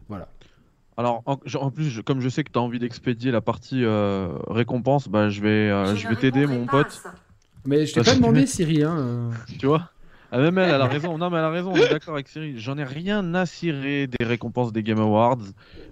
[0.08, 0.28] Voilà.
[0.96, 1.36] Alors, en,
[1.70, 5.28] plus, je- comme je sais que tu as envie d'expédier la partie euh, récompense, bah,
[5.28, 7.02] je vais, euh, je vais t'aider, mon pote.
[7.66, 8.82] Mais je t'ai pas demandé, Siri.
[8.82, 9.30] Hein, euh.
[9.58, 9.90] Tu vois?
[10.32, 11.18] Ah, Même elle, elle a raison.
[11.18, 12.58] Non, mais elle a raison, on est d'accord avec Cyril.
[12.58, 15.38] J'en ai rien à cirer des récompenses des Game Awards.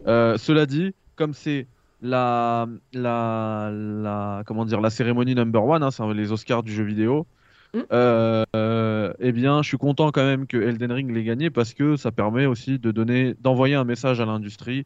[0.07, 1.69] Euh, cela dit, comme c'est
[2.01, 6.85] la, la, la, comment dire, la cérémonie number one, hein, c'est les Oscars du jeu
[6.85, 7.27] vidéo,
[7.75, 7.81] Mm.
[7.93, 11.75] euh, euh, eh bien, je suis content quand même que Elden Ring l'ait gagné parce
[11.75, 14.85] que ça permet aussi de donner, d'envoyer un message à l'industrie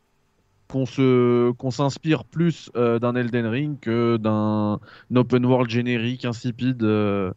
[0.71, 4.79] qu'on se qu'on s'inspire plus euh, d'un Elden Ring que d'un
[5.15, 7.33] open world générique insipide euh,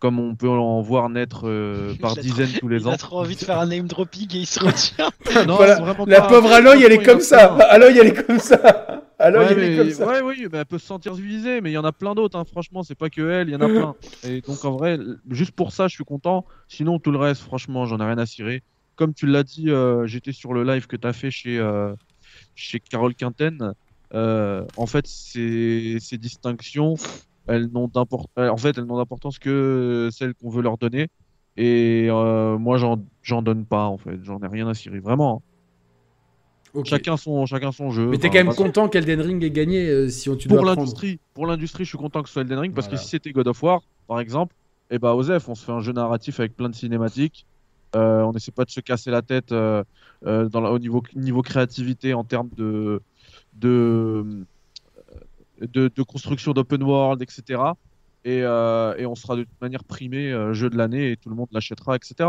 [0.00, 2.92] comme on peut en voir naître euh, par Il a dizaines tous les Il ans.
[2.92, 5.10] a trop envie de faire un name dropping et il se retient.
[5.46, 7.54] Non, Voilà, La pas- pauvre Aloy, elle est il comme ça.
[7.70, 9.02] Aloy, elle est comme ça.
[9.18, 10.06] Aloy, Ouais, elle est comme ça.
[10.08, 12.36] ouais, oui, mais elle peut se sentir visée, mais il y en a plein d'autres,
[12.38, 13.94] hein, franchement, c'est pas que elle, il y en a plein.
[14.28, 14.98] Et donc en vrai,
[15.30, 16.44] juste pour ça, je suis content.
[16.68, 18.62] Sinon, tout le reste, franchement, j'en ai rien à cirer.
[18.96, 21.94] Comme tu l'as dit, euh, j'étais sur le live que tu as fait chez, euh,
[22.54, 23.72] chez Carole Quinten.
[24.12, 26.94] Euh, en fait, ces, ces distinctions,
[27.48, 31.08] elles n'ont d'import- euh, en fait, elles n'ont d'importance que celles qu'on veut leur donner.
[31.56, 34.18] Et euh, moi, j'en donne pas, en fait.
[34.22, 35.42] J'en ai rien à cirer, vraiment.
[36.76, 36.82] hein.
[36.84, 38.08] Chacun son, chacun son jeu.
[38.08, 40.64] Mais t'es Enfin, quand même content qu'Elden Ring ait gagné euh, si on, tu pour
[40.64, 42.98] l'industrie, pour l'industrie, je suis content que ce soit Elden Ring parce Voilà.
[42.98, 44.56] que si c'était God of War, par exemple,
[44.90, 47.46] et bah Osef, on se fait un jeu narratif avec plein de cinématiques.
[47.94, 49.84] Euh, on n'essaie pas de se casser la tête euh,
[50.26, 53.00] euh, dans la- au niveau niveau créativité en termes de
[53.54, 54.44] de
[55.60, 57.62] de, de construction d'open world, etc.
[58.24, 61.28] Et, euh, et on sera de toute manière primé euh, jeu de l'année et tout
[61.28, 62.28] le monde l'achètera, etc.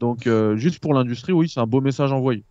[0.00, 2.42] Donc euh, juste pour l'industrie, oui, c'est un beau message envoyé.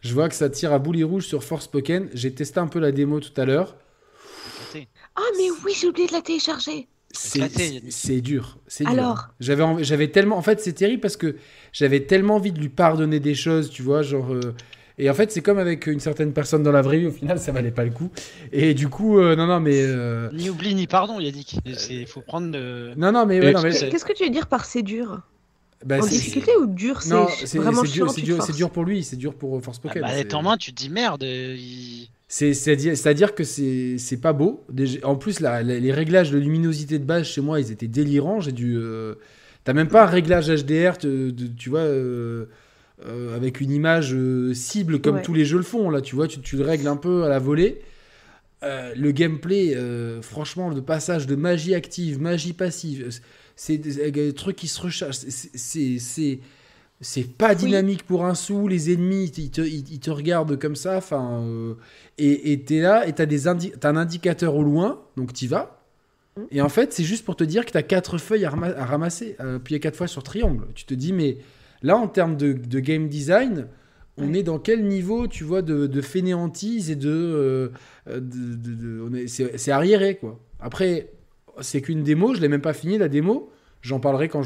[0.00, 2.10] Je vois que ça tire à boulet rouge sur Forspoken.
[2.12, 3.74] J'ai testé un peu la démo tout à l'heure.
[5.16, 6.88] Ah, mais oui, j'ai oublié de la télécharger.
[7.16, 8.58] C'est dur.
[8.66, 8.90] C'est dur.
[8.92, 11.36] Alors J'avais tellement en fait c'est terrible parce que
[11.72, 14.54] j'avais tellement envie de lui pardonner des choses, tu vois, genre euh,
[14.98, 17.38] et en fait c'est comme avec une certaine personne dans la vraie vie au final
[17.38, 18.10] ça valait pas le coup.
[18.52, 21.56] Et du coup euh, non non mais euh, Ni oubli ni pardon, Yannick.
[21.90, 22.46] Il faut prendre.
[22.96, 25.20] non non mais, ouais, Et- non, mais Qu'est-ce que tu veux dire par c'est dur?
[25.84, 28.10] Bah, En c'est- difficulté ou dur non, C'est c'est vraiment c'est dur,
[28.42, 30.00] c'est dur, pour lui, c'est dur pour euh, Ah, Forspoken.
[30.02, 31.22] manette c'est- en main, tu te dis merde.
[31.24, 34.64] il- C'est c'est à dire, c'est à dire que c'est pas beau.
[35.04, 38.40] En plus, la- la- les réglages de luminosité de base chez moi, ils étaient délirants.
[38.40, 38.74] J'ai dû.
[38.76, 39.14] euh,
[39.62, 42.46] T'as même pas un réglage HDR, tu vois, euh,
[43.06, 44.16] euh, avec une image
[44.52, 45.22] cible comme Ouais.
[45.22, 45.90] tous les jeux le font.
[45.90, 47.80] Là, tu vois, tu, tu le règles un peu à la volée.
[48.62, 49.76] Le gameplay,
[50.20, 53.10] franchement, le passage de magie active, magie passive,
[53.54, 55.14] c'est des, des trucs qui se rechargent.
[55.18, 56.40] C'est-
[57.04, 58.66] C'est pas dynamique pour un sou.
[58.66, 60.96] Les ennemis, ils te, ils- ils te regardent comme ça.
[60.96, 61.74] Enfin, euh,
[62.18, 65.82] et t'es là et t'as indi- un indicateur au loin, donc t'y vas.
[66.50, 69.36] Et en fait, c'est juste pour te dire que t'as quatre feuilles à, à ramasser,
[69.38, 70.64] à appuyer quatre fois sur triangle.
[70.74, 71.38] Tu te dis, mais
[71.82, 73.66] là, en termes de, de game design,
[74.16, 74.38] on Ouais.
[74.38, 77.10] est dans quel niveau, tu vois, de, de fainéantise et de,
[78.08, 80.40] euh, de, c'est arriéré, quoi.
[80.60, 81.10] Après,
[81.60, 82.34] c'est qu'une démo.
[82.34, 83.50] Je l'ai même pas fini la démo.
[83.84, 84.42] J'en parlerai quand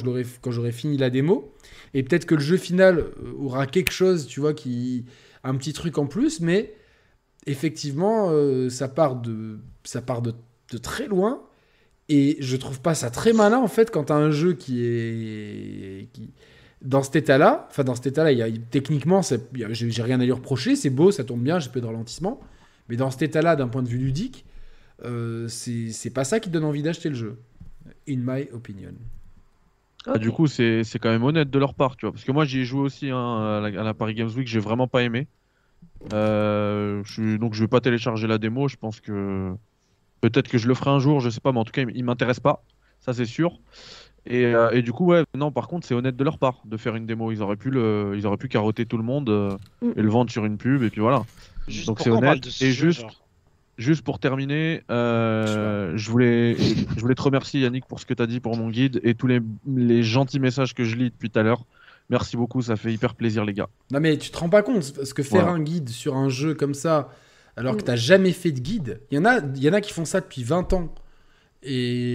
[0.50, 1.54] j'aurai fini la démo.
[1.94, 5.04] Et peut-être que le jeu final euh, aura quelque chose, tu vois, qui
[5.44, 6.74] un petit truc en plus, mais
[7.46, 10.34] effectivement, euh, ça part de ça part de,
[10.72, 11.44] de très loin.
[12.08, 16.08] Et je trouve pas ça très malin en fait quand t'as un jeu qui est
[16.12, 16.32] qui
[16.82, 17.68] dans cet état-là.
[17.70, 19.20] Enfin, dans cet état-là, il y a, techniquement,
[19.52, 20.74] j'ai rien à lui reprocher.
[20.74, 22.40] C'est beau, ça tourne bien, j'ai peu de ralentissement.
[22.88, 24.44] Mais dans cet état-là, d'un point de vue ludique,
[25.04, 27.38] euh, c'est pas ça qui donne envie d'acheter le jeu.
[28.08, 28.94] In my opinion.
[30.12, 32.12] Bah, du coup, c'est c'est quand même honnête de leur part, tu vois.
[32.12, 34.46] Parce que moi, j'y ai joué aussi hein, à, la, à la Paris Games Week,
[34.48, 35.28] j'ai vraiment pas aimé.
[36.12, 38.68] Euh, je donc, je vais pas télécharger la démo.
[38.68, 39.52] Je pense que
[40.20, 42.04] peut-être que je le ferai un jour, je sais pas, mais en tout cas, il,
[42.04, 42.64] m'intéresse pas,
[43.00, 43.60] ça c'est sûr.
[44.26, 46.76] Et, euh, et du coup, ouais, non, par contre, c'est honnête de leur part de
[46.76, 47.32] faire une démo.
[47.32, 49.92] Ils auraient pu le, ils auraient pu carotter tout le monde euh, Mm.
[49.96, 51.22] et le vendre sur une pub, et puis voilà.
[51.68, 52.44] Juste Donc, c'est honnête.
[52.44, 53.27] ce Et jeu, juste- genre
[53.78, 58.20] Juste pour terminer, euh, je voulais, je voulais te remercier Yannick pour ce que tu
[58.22, 59.40] as dit pour mon guide et tous les,
[59.72, 61.64] les gentils messages que je lis depuis tout à l'heure.
[62.10, 63.68] Merci beaucoup, ça fait hyper plaisir les gars.
[63.92, 65.54] Non mais tu te rends pas compte parce que faire Voilà.
[65.56, 67.10] un guide sur un jeu comme ça
[67.56, 67.84] alors que Mm.
[67.84, 70.04] t'as jamais fait de guide, il y en a il y en a qui font
[70.04, 70.92] ça depuis 20 ans
[71.62, 71.72] et,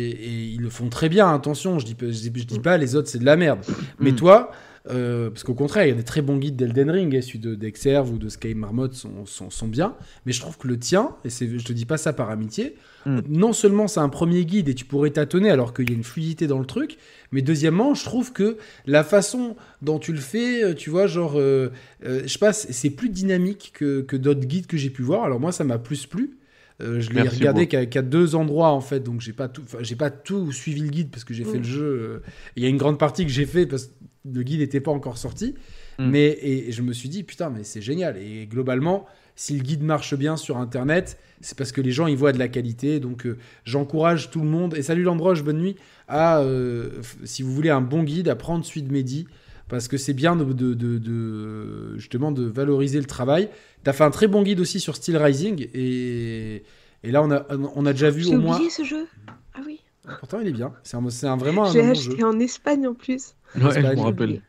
[0.09, 1.33] et ils le font très bien.
[1.33, 3.59] Attention, je dis pas- je dis, je dis pas les autres c'est de la merde.
[3.99, 4.15] Mais Mm.
[4.15, 4.51] toi
[4.89, 7.55] euh, parce qu'au contraire, il y a des très bons guides d'Elden Ring, celui de
[7.55, 11.15] d'Exerve ou de Sky Marmot sont, sont, sont bien, mais je trouve que le tien,
[11.23, 13.19] et c'est, je te dis pas ça par amitié, Mm.
[13.27, 16.05] non seulement c'est un premier guide et tu pourrais tâtonner alors qu'il y a une
[16.05, 16.97] fluidité dans le truc,
[17.33, 21.33] mais deuxièmement, je trouve que la façon dont tu le fais, euh, tu vois, genre,
[21.37, 21.67] euh,
[22.05, 25.25] euh, je sais pas, c'est plus dynamique que, que d'autres guides que j'ai pu voir.
[25.25, 26.37] Alors moi, ça m'a plus plu.
[26.81, 30.09] Euh, je l'ai regardé qu'à deux endroits en fait, donc j'ai pas tout, j'ai pas
[30.09, 31.63] tout suivi le guide parce que j'ai fait Mm.
[31.63, 31.83] le jeu.
[31.83, 32.19] euh,
[32.55, 33.91] Il y a une grande partie que j'ai fait parce que
[34.31, 35.55] le guide n'était pas encore sorti,
[35.99, 36.09] Mm.
[36.09, 38.17] mais et je me suis dit putain mais c'est génial.
[38.17, 39.05] Et globalement,
[39.35, 42.39] si le guide marche bien sur Internet, c'est parce que les gens y voient de
[42.39, 42.99] la qualité.
[42.99, 45.75] Donc euh, j'encourage tout le monde et salut Lambroche, bonne nuit.
[46.07, 46.89] À euh,
[47.23, 49.27] si vous voulez un bon guide, à prendre celui de Mehdi
[49.69, 53.49] parce que c'est bien de, de, de- de- justement de valoriser le travail.
[53.83, 56.63] Tu as fait un très bon guide aussi sur Steel Rising et,
[57.03, 58.55] et là on a, on a déjà vu J'ai au moins.
[58.55, 59.05] oublié ce jeu.
[59.53, 59.79] Ah oui.
[60.19, 60.73] Pourtant il est bien.
[60.83, 62.25] C'est un, c'est un- vraiment un bon acheté jeu.
[62.25, 63.35] en Espagne en plus.
[63.55, 63.97] Ouais, je Espagne.
[63.97, 64.41] me rappelle.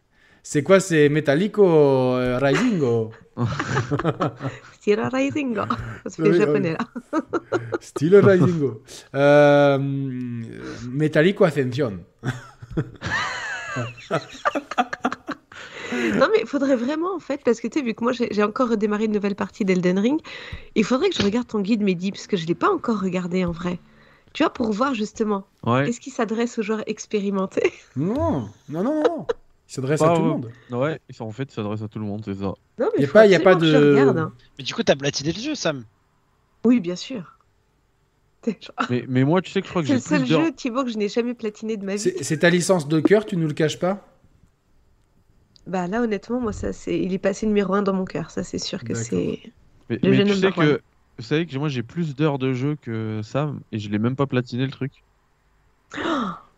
[0.43, 3.13] C'est quoi C'est Metallico euh, Risingo
[4.75, 5.57] Stira Rising.
[6.07, 7.21] C'est japonais là.
[7.81, 8.83] Style Risingo.
[9.15, 9.79] Euh,
[10.91, 12.01] Metallico Ascension?
[16.17, 18.29] Non, mais il faudrait vraiment, en fait, parce que tu sais, vu que moi j'ai
[18.31, 20.21] j'ai encore redémarré une nouvelle partie d'Elden Ring,
[20.75, 23.01] il faudrait que je regarde ton guide Mehdi, parce que je ne l'ai pas encore
[23.01, 23.79] regardé en vrai.
[24.35, 25.89] Tu vois, pour voir justement, Ouais.
[25.89, 29.27] est-ce qu'il s'adresse aux joueurs expérimentés Non, non, non, non.
[29.69, 30.51] Il s'adresse à tout le au- monde.
[30.71, 32.53] Ouais, en fait, ils s'adressent à tout le monde, c'est ça.
[32.79, 34.33] Non, Y mais pas- y a pas de- regarde, hein.
[34.59, 35.85] Mais du coup, t'as platiné le jeu, Sam.
[36.65, 37.39] Oui, bien sûr.
[38.45, 38.59] C'est
[38.91, 40.85] Mais, mais moi, tu sais que je crois que c'est j'ai le seul jeu, Thibaut,
[40.85, 41.99] que je n'ai jamais platiné de ma vie.
[41.99, 44.07] C'est c'est ta licence de cœur, tu nous le caches pas?
[45.67, 48.31] Bah là, honnêtement, moi, ça, c'est, il est passé numéro un dans mon cœur.
[48.31, 49.41] Ça, c'est sûr que c'est.
[49.89, 50.81] Mais, mais tu sais que,
[51.19, 54.17] vous savez que moi j'ai plus d'heures de jeu que Sam et je l'ai même
[54.17, 54.93] pas platiné le truc.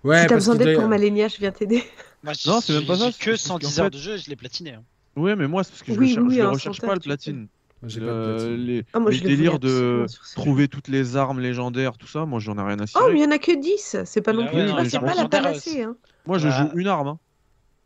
[0.04, 1.82] Ouais, si t'as besoin d'aide pour Malenia, je viens t'aider.
[2.22, 4.28] Moi, Non, c'est même pas ça, que parce qu'en 110 heures fait- de jeu, je
[4.30, 4.72] l'ai platiné.
[4.74, 4.82] hein.
[5.16, 6.94] Ouais, mais moi c'est parce que je Oui, le, cher- oui, je en recherche pas
[6.94, 7.48] le platine.
[7.86, 8.56] J'ai pas de Le- platine.
[8.66, 12.38] les Ah, moi, les je délires de trouver toutes les armes légendaires, tout ça, moi
[12.40, 13.04] j'en ai rien à cirer.
[13.06, 13.96] Oh, mais il y en a que 10.
[14.04, 14.72] C'est pas non Ah plus.
[14.72, 15.82] ouais, c'est pas la panacée.
[15.82, 15.96] Hein.
[16.26, 16.68] Moi je Bah.
[16.72, 17.08] joue une arme.
[17.08, 17.18] hein.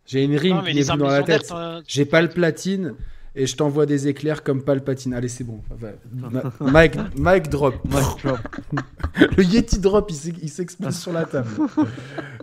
[0.06, 1.52] J'ai une rime qui armes dans la tête.
[1.86, 2.94] J'ai pas le platine
[3.34, 5.14] et je t'envoie des éclairs comme Palpatine.
[5.14, 5.60] Allez, c'est bon.
[6.60, 7.74] Mike, Mike drop.
[9.36, 11.48] Le Yeti drop, il s'ex- il s'explose sur la table.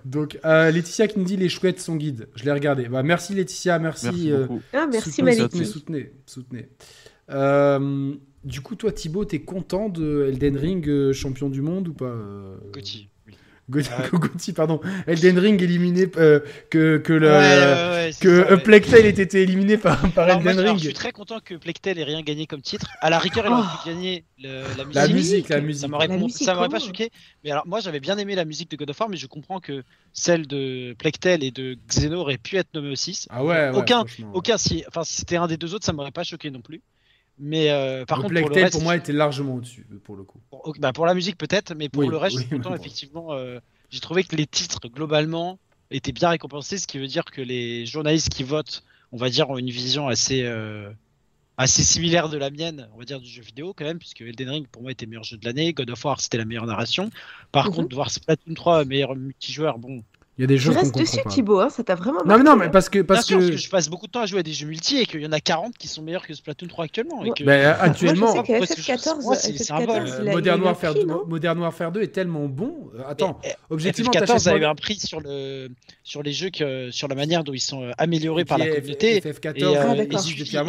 [0.06, 2.28] Donc, euh, Laetitia qui nous dit les chouettes son guide.
[2.36, 2.88] Je l'ai regardé.
[2.88, 4.06] Bah, merci Laetitia, merci.
[4.06, 4.62] Merci euh, beaucoup.
[4.74, 6.70] Ah, merci, soutenez, soutenez, soutenez, soutenez.
[7.30, 11.94] Euh, du coup, toi, Thibaut, t'es content de Elden Ring euh, champion du monde ou
[11.94, 13.10] pas euh, Gauthier.
[13.70, 13.84] Oui.
[13.84, 14.10] Go- Ouais.
[14.20, 14.80] Gauthier, pardon.
[15.08, 18.62] Elden Ring éliminé, euh, que, que, le, Ouais, ouais, ouais, c'est que ça, ouais.
[18.64, 20.80] Plectel ait été éliminé par, par Alors, moi, Elden alors, Ring.
[20.80, 22.88] je suis très content que Plectel ait rien gagné comme titre.
[23.02, 24.96] À la rigueur, il aurait pu gagner le- la musique.
[24.96, 25.82] La musique, la musique.
[25.82, 27.10] Ça m'aurait m'aurait pas choqué.
[27.44, 29.60] Mais alors, moi, j'avais bien aimé la musique de God of War, mais je comprends
[29.60, 33.26] que celle de Plectel et de Xeno aurait pu être nommée aussi.
[33.30, 34.06] Ah ouais, ouais, Aucun-.
[34.34, 36.82] Aucun, si, enfin, si c'était un des deux autres, ça m'aurait pas choqué non plus.
[37.40, 40.24] Mais euh, par Le contre, pour le reste, pour moi, était largement au-dessus, pour le
[40.24, 40.40] coup.
[40.50, 42.70] pour, bah, pour la musique peut-être, mais pour Oui, le reste, je oui, suis content.
[42.72, 42.82] mais bon.
[42.84, 45.60] Effectivement, euh, j'ai trouvé que les titres globalement
[45.92, 49.50] étaient bien récompensés, ce qui veut dire que les journalistes qui votent, on va dire,
[49.50, 50.92] ont une vision assez euh,
[51.58, 54.50] assez similaire de la mienne, on va dire du jeu vidéo quand même, puisque Elden
[54.50, 57.10] Ring pour moi était meilleur jeu de l'année, God of War c'était la meilleure narration.
[57.52, 57.72] Par Mhm.
[57.72, 60.04] contre, de voir Splatoon 3 meilleur multijoueur, bon,
[60.38, 61.30] Il y a des jeux comprend dessus, pas.
[61.32, 61.60] Thibaut.
[61.60, 62.70] Hein, ça t'a vraiment Non, mais non, mais hein.
[62.70, 63.00] parce que.
[63.00, 63.44] bien Parce sûr, que...
[63.44, 65.20] parce que je passe beaucoup de temps à jouer à des jeux multi et qu'il
[65.22, 67.24] y en a 40 qui sont meilleurs que Splatoon 3 actuellement.
[67.26, 67.44] Et que...
[67.44, 69.86] Bah, actuellement, Moi, je sais que Parce que je- FF14, moi, c'est- c'est un vol.
[69.88, 72.92] FF14, euh, il a- Modern, Warfare prix, 2, non Modern Warfare 2 est tellement bon.
[72.96, 75.70] Euh, Attends, Mais, objectivement, FF14 t'achètes a eu un prix sur le
[76.04, 78.68] sur les jeux que sur la manière dont ils sont euh, améliorés et par la
[78.68, 79.20] communauté.
[79.20, 80.06] FF14 Et, euh,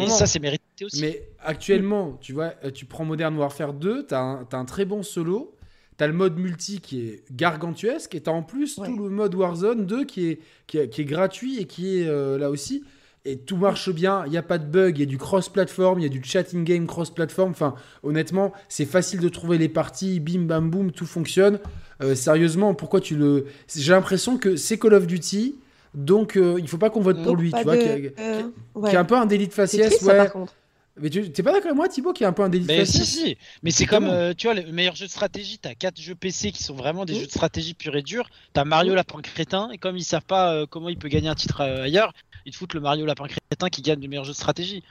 [0.01, 0.99] Ah, ça c'est mérité aussi.
[1.01, 4.85] Mais actuellement, tu vois, euh, tu prends Modern Warfare 2, t'as un, t'as un très
[4.85, 5.53] bon solo,
[5.99, 8.87] t'as le mode multi qui est gargantuesque, et t'as en plus Ouais.
[8.87, 12.07] tout le mode Warzone 2 qui est, qui est, qui est gratuit et qui est
[12.07, 12.83] euh, là aussi.
[13.25, 15.99] Et tout marche bien, il n'y a pas de bug, il y a du cross-platform,
[15.99, 17.51] il y a du chatting game cross-platform.
[17.51, 21.59] Enfin, honnêtement, c'est facile de trouver les parties, bim bam boum, tout fonctionne.
[22.01, 23.45] Euh, sérieusement, pourquoi tu le.
[23.75, 25.55] J'ai l'impression que c'est Call of Duty,
[25.93, 28.43] donc euh, il faut pas qu'on vote pour lui, tu vois, de- qui, a- euh,
[28.75, 28.95] ouais.
[28.95, 30.17] un peu un délit de faciès, triste, ça, ouais.
[30.17, 30.53] par contre.
[31.01, 32.85] Mais tu t'es pas d'accord avec moi, Thibaut, qui a un peu un délit Mais
[32.85, 35.99] si, si, mais c'est comme, euh, tu vois, le meilleur jeu de stratégie, t'as 4
[35.99, 37.19] jeux PC qui sont vraiment des Mm.
[37.19, 38.29] jeux de stratégie pur et dur.
[38.53, 38.95] T'as Mario Mm.
[38.95, 41.83] Lapin Crétin, et comme ils savent pas euh, comment il peut gagner un titre euh,
[41.83, 42.13] ailleurs,
[42.45, 44.83] ils te foutent le Mario Lapin Crétin qui gagne le meilleur jeu de stratégie.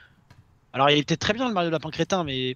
[0.73, 2.55] Alors il est peut-être très bien le Mario Lapin Crétin, mais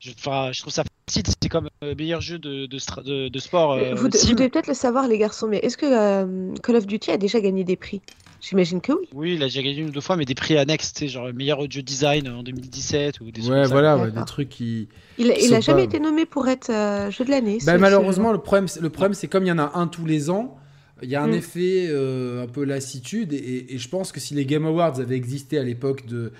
[0.00, 0.84] je, je trouve ça
[1.20, 3.72] facile, c'est comme euh, meilleur jeu de, de, stra- de- de sport.
[3.72, 4.28] Euh, vous, de- sim.
[4.28, 7.16] vous devez peut-être le savoir, les garçons, mais est-ce que euh, Call of Duty a
[7.16, 8.00] déjà gagné des prix?
[8.40, 9.06] J'imagine que oui.
[9.14, 11.08] Oui, il a déjà gagné une ou deux fois, mais des prix annexes, tu sais,
[11.08, 14.88] genre meilleur jeu design en 2017 ou des trucs Ouais, voilà, ouais, des trucs qui.
[15.18, 17.30] Il, a- Qui il a sont jamais pas- été nommé pour être euh, jeu de
[17.30, 17.58] l'année.
[17.64, 19.86] Bah, ce- malheureusement, le problème, c'est- le problème, c'est comme il y en a un
[19.86, 20.56] tous les ans,
[21.04, 21.34] il y a un Mm.
[21.34, 23.32] effet euh, un peu lassitude.
[23.32, 26.32] Et, et je pense que si les Game Awards avaient existé à l'époque de,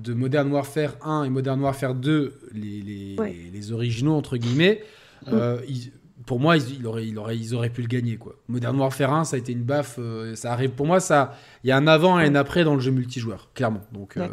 [0.00, 3.34] de Modern Warfare 1 et Modern Warfare 2, les, les, Ouais.
[3.52, 4.82] les originaux, entre guillemets,
[5.28, 5.92] euh, ils-
[6.26, 8.16] pour moi, ils, ils auraient, ils, auraient, ils auraient pu le gagner.
[8.16, 8.36] Quoi.
[8.48, 9.96] Modern Warfare 1, ça a été une baffe.
[9.98, 12.74] euh, ça arrive, pour moi, ça, il y a un avant et un après dans
[12.74, 13.80] le jeu multijoueur, clairement.
[13.92, 14.28] Donc, euh.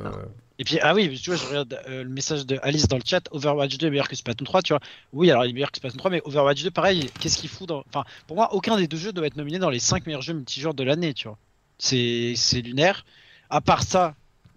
[0.59, 3.03] Et puis, ah oui, tu vois, je regarde euh, le message de Alice dans le
[3.05, 4.79] chat, Overwatch 2 est meilleur que Splatoon 3, tu vois.
[5.13, 7.67] Oui, alors il est meilleur que Splatoon 3, mais Overwatch 2, pareil, qu'est-ce qu'il fout
[7.69, 7.83] dans...
[7.87, 10.33] Enfin, pour moi, aucun des deux jeux doit être nominé dans les 5 meilleurs jeux
[10.33, 11.37] multijoueurs de l'année, tu vois.
[11.77, 13.05] C'est c'est lunaire.
[13.51, 14.15] À part ça,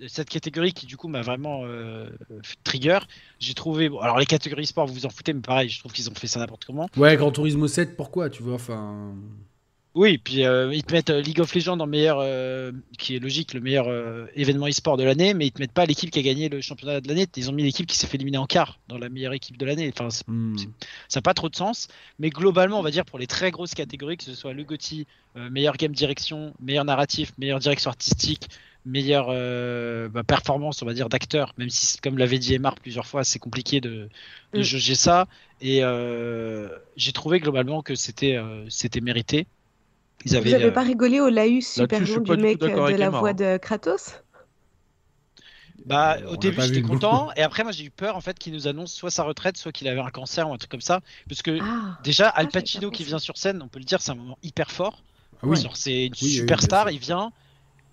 [0.08, 2.08] cette catégorie qui, du coup, m'a vraiment euh,
[2.42, 2.98] fait trigger,
[3.38, 3.88] j'ai trouvé...
[3.88, 6.14] Bon, alors les catégories sport, vous vous en foutez, mais pareil, je trouve qu'ils ont
[6.14, 6.88] fait ça n'importe comment.
[6.96, 9.14] ouais, Gran Turismo 7, pourquoi Tu vois, enfin.
[9.96, 13.18] Oui, puis euh, ils te mettent euh, League of Legends en meilleur, euh, qui est
[13.18, 13.88] logique, le meilleur
[14.36, 17.00] événement e-sport de l'année, mais ils te mettent pas l'équipe qui a gagné le championnat
[17.00, 17.26] de l'année.
[17.36, 19.66] Ils ont mis l'équipe qui s'est fait éliminer en quart dans la meilleure équipe de
[19.66, 19.92] l'année.
[19.92, 20.56] Enfin, hmm.
[21.08, 21.88] ça n'a pas trop de sens.
[22.20, 25.06] Mais globalement, on va dire pour les très grosses catégories, que ce soit le GOTY,
[25.50, 28.48] meilleur game direction, meilleur narratif, meilleure direction artistique,
[28.84, 33.06] meilleure euh, bah, performance, on va dire, d'acteur, même si, comme l'avait dit Emar plusieurs
[33.06, 34.08] fois, c'est compliqué de,
[34.54, 34.62] de Mm.
[34.62, 35.26] juger ça.
[35.60, 39.46] Et euh, j'ai trouvé globalement que c'était euh, c'était mérité.
[40.24, 42.66] Ils Vous avaient, n'avez euh, pas rigolé au laïus super long du mec de
[42.96, 43.34] la Emma, voix hein.
[43.34, 44.22] de Kratos?
[45.86, 48.68] Bah, au début, j'étais content, et après, moi, j'ai eu peur en fait qu'il nous
[48.68, 51.00] annonce soit sa retraite, soit qu'il avait un cancer ou un truc comme ça.
[51.28, 54.00] Parce que Ah, déjà, Al pas Pacino qui vient sur scène, on peut le dire,
[54.02, 55.02] c'est un moment hyper fort.
[55.42, 55.56] Ah oui.
[55.74, 57.32] C'est une Oui, oui, superstar, il vient,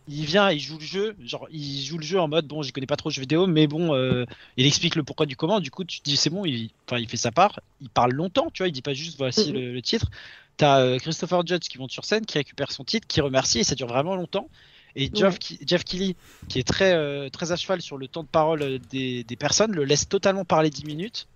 [0.08, 2.72] il vient, il joue le jeu, genre il joue le jeu en mode bon, j'y
[2.72, 5.60] connais pas trop le jeu vidéo, mais bon, euh, il explique le pourquoi du comment.
[5.60, 6.70] Du coup, tu te dis c'est bon, il,
[7.08, 9.82] fait sa part, il parle longtemps, tu vois, il dit pas juste voici le, le
[9.82, 10.08] titre.
[10.56, 13.64] T'as euh, Christopher Judge qui monte sur scène, qui récupère son titre, qui remercie et
[13.64, 14.50] ça dure vraiment longtemps.
[14.96, 15.58] Et Jeff, Ouais.
[15.68, 16.16] Jeff Keighley,
[16.50, 19.72] qui est très, euh, très à cheval sur le temps de parole des, des personnes,
[19.74, 21.28] le laisse totalement parler 10 minutes.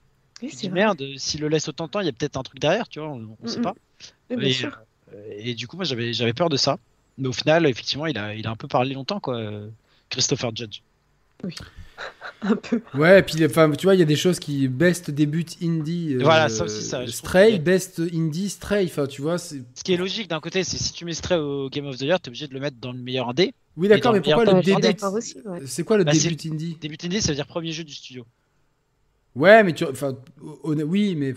[0.41, 0.79] oui, Tu dis vrai.
[0.79, 2.99] merde, s'il le laisse autant de temps, il y a peut-être un truc derrière, tu
[2.99, 3.75] vois, on, on sait pas.
[5.37, 6.77] Et du coup, moi, j'avais, j'avais peur de ça.
[7.17, 9.67] Mais au final, effectivement, il a, il a un peu parlé longtemps, quoi, euh,
[10.09, 10.79] Christopher Judge.
[12.43, 12.81] Un peu.
[12.95, 16.15] Ouais, et puis enfin, tu vois, il y a des choses qui best début indie.
[16.15, 18.85] euh, Voilà, ça aussi, ça, Stray, que- best indie, Stray.
[18.85, 19.61] Enfin, tu vois, c'est.
[19.75, 22.01] Ce qui est logique d'un côté, c'est si tu mets Stray au Game of the
[22.01, 23.53] Year, t'es obligé de le mettre dans le meilleur indé.
[23.77, 25.61] Oui, d'accord, mais pourquoi le début ouais.
[25.67, 26.77] C'est quoi le Bah, début indie?
[26.81, 28.25] Début indé, ça veut dire premier jeu du studio.
[29.35, 30.17] Ouais, mais tu, enfin,
[30.63, 31.35] oui, mais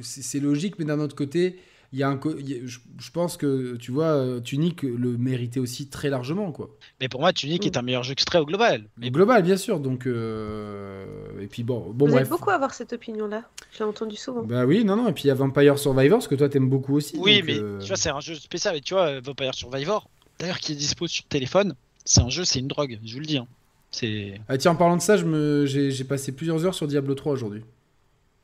[0.00, 1.58] c'est logique, mais d'un autre côté,
[1.92, 5.16] il y a un, y a- je, je pense que tu vois, euh, Tunic le
[5.18, 6.70] méritait aussi très largement, quoi.
[7.00, 8.84] Mais pour moi, Tunic est un meilleur jeu que Stray au global.
[8.98, 9.80] Mais Au global, bien sûr.
[9.80, 11.04] Donc, euh,
[11.40, 12.28] et puis bon, bon Vous bref.
[12.28, 13.42] beaucoup à avoir cette opinion-là.
[13.72, 14.42] Je l'ai entendu souvent.
[14.42, 15.08] Bah oui, non, non.
[15.08, 17.16] Et puis il y a Vampire Survivors que toi t'aimes beaucoup aussi.
[17.18, 18.76] oui, donc, mais euh, tu vois, c'est un jeu spécial.
[18.76, 20.08] Et tu vois, euh, Vampire Survivor,
[20.38, 21.74] d'ailleurs, qui est dispo sur téléphone,
[22.04, 23.38] c'est un jeu, c'est une drogue, je vous le dis.
[23.38, 23.46] hein.
[23.90, 24.40] C'est.
[24.48, 27.14] Ah, tiens, en parlant de ça, je me, j'ai, j'ai passé plusieurs heures sur Diablo
[27.14, 27.62] 3 aujourd'hui.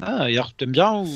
[0.05, 1.07] Ah, alors, t'aimes bien ou?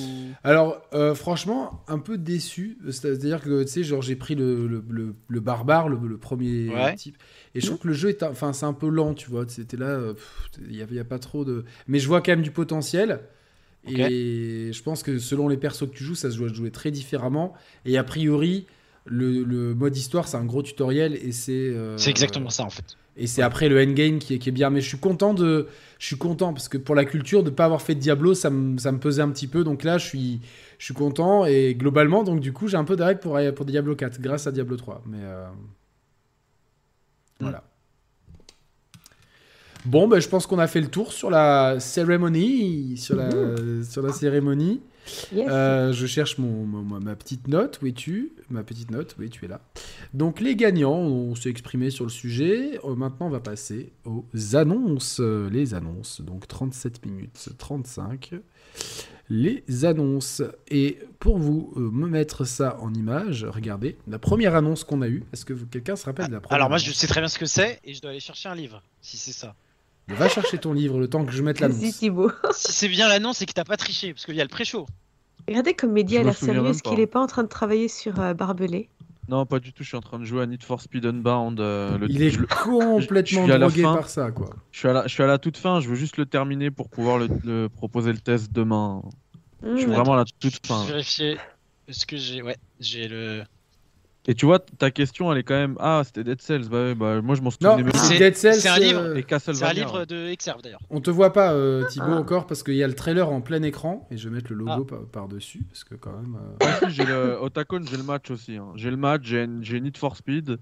[0.45, 2.79] Alors, euh, franchement, un peu déçu.
[2.89, 6.95] C'est-à-dire que, tu sais, genre, j'ai pris le, le, le- le barbare, le, premier Ouais.
[6.95, 7.17] type.
[7.55, 9.45] Et je trouve que le jeu est, un- enfin, c'est un peu lent, tu vois.
[9.49, 10.15] C'était là, euh,
[10.61, 11.65] il n'y a, il y a pas trop de.
[11.89, 13.21] Mais je vois quand même du potentiel.
[13.89, 16.91] Et je pense que selon les persos que tu joues, ça se à jouer très
[16.91, 17.55] différemment.
[17.85, 18.67] Et a priori,
[19.05, 21.53] le, le mode histoire, c'est un gros tutoriel et c'est.
[21.53, 22.97] euh, C'est exactement ça, en fait.
[23.17, 24.71] Et c'est après le endgame qui est, qui est bien.
[24.71, 25.69] Mais je suis content de.
[25.99, 28.51] Je suis content parce que pour la culture, de ne pas avoir fait Diablo, ça
[28.51, 29.65] me, ça me pesait un petit peu.
[29.65, 30.41] Donc là, je suis,
[30.79, 31.47] je suis content.
[31.47, 34.53] Et globalement, donc du coup, j'ai un peu d'arrêt pour, pour Diablo 4 grâce à
[34.53, 35.03] Diablo 3.
[35.07, 35.19] Mais.
[35.23, 35.47] euh,
[37.41, 37.63] Voilà.
[39.85, 42.97] Bon, ben, je pense qu'on a fait le tour sur la cérémonie.
[42.97, 43.31] Sur la,
[43.89, 44.81] sur la cérémonie.
[45.33, 45.49] Yes.
[45.51, 47.79] Euh, je cherche mon, mon- ma petite note.
[47.83, 48.33] Où es-tu?
[48.51, 49.61] Ma petite note, oui, tu es là.
[50.15, 52.79] Donc, les gagnants, on s'est exprimé sur le sujet.
[52.85, 55.21] Euh, maintenant, on va passer aux annonces.
[55.21, 58.35] Les annonces, donc 37 minutes 35.
[59.29, 60.43] Les annonces.
[60.69, 65.09] Et pour vous euh, me mettre ça en image, regardez la première annonce qu'on a
[65.09, 65.25] eue.
[65.33, 67.39] Est-ce que quelqu'un se rappelle de la première Alors, moi, je sais très bien ce
[67.39, 69.55] que c'est et je dois aller chercher un livre, si c'est ça.
[70.09, 71.99] Va chercher ton livre le temps que je mette l'annonce.
[71.99, 72.31] Thibaut.
[72.53, 74.87] si c'est bien l'annonce, c'est que t'as pas triché, parce qu'il y a le pré-show.
[75.49, 76.67] Regardez comme Mehdi Je a l'air sérieux.
[76.67, 78.89] Est-ce qu'il est pas en train de travailler sur euh, Barbelé?
[79.29, 79.83] Non, pas du tout.
[79.83, 81.59] Je suis en train de jouer à Need for Speed Unbound.
[81.59, 84.51] euh, le- Il est je, complètement je drogué par ça, quoi.
[84.71, 85.81] je suis à la, je suis à la toute fin.
[85.81, 89.03] Je veux juste le terminer pour pouvoir le, le proposer le test demain.
[89.65, 89.91] Je suis Mmh.
[89.93, 90.85] vraiment à la Je toute vais fin.
[90.85, 91.39] vérifier.
[91.89, 92.43] Est-ce que j'ai.
[92.43, 93.43] Ouais, j'ai le.
[94.29, 95.77] Et tu vois, ta question, elle est quand même.
[95.79, 96.69] Ah, c'était Dead Cells.
[96.69, 98.55] Bah, ouais, bah moi, je m'en Non, souvenais même c'est- Dead Cells.
[98.61, 99.01] c'est un livre.
[99.01, 100.81] euh, C'est un livre de Exerve d'ailleurs.
[100.91, 102.17] On te voit pas, euh, Thibaut, Ah.
[102.17, 104.07] encore, parce qu'il y a le trailer en plein écran.
[104.11, 104.89] Et je vais mettre le logo Ah.
[104.89, 106.37] par- par-dessus, parce que quand même.
[106.37, 108.57] euh, Ah, si, j'ai le Otakon, j'ai le match aussi.
[108.57, 108.73] hein.
[108.75, 110.59] J'ai le match, j'ai Need for Speed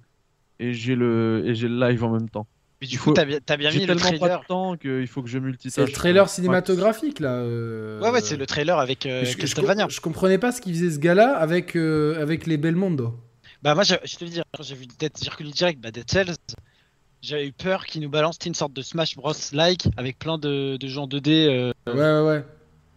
[0.60, 2.46] et j'ai le et j'ai le live en même temps.
[2.82, 3.38] Mais du coup, faut- t'as bien,
[3.70, 4.40] mis le pas trailer.
[4.40, 5.72] de temps qu'il faut que je multitâche.
[5.72, 6.28] C'est le trailer Ouais.
[6.28, 7.30] cinématographique, là.
[7.36, 10.90] euh, Ouais, ouais, c'est le trailer avec euh, je, je comprenais pas ce qu'il faisait
[10.90, 13.14] ce gars-là avec, euh, avec les Belmondo.
[13.64, 16.08] Bah, moi, je, je te le dis, quand j'ai vu Dead, reconnu direct bah, Dead
[16.10, 16.34] Cells,
[17.22, 19.32] j'avais eu peur qu'ils nous balancent une sorte de Smash Bros.
[19.52, 21.46] like avec plein de, de gens 2D.
[21.48, 22.44] euh, Ouais, ouais, ouais.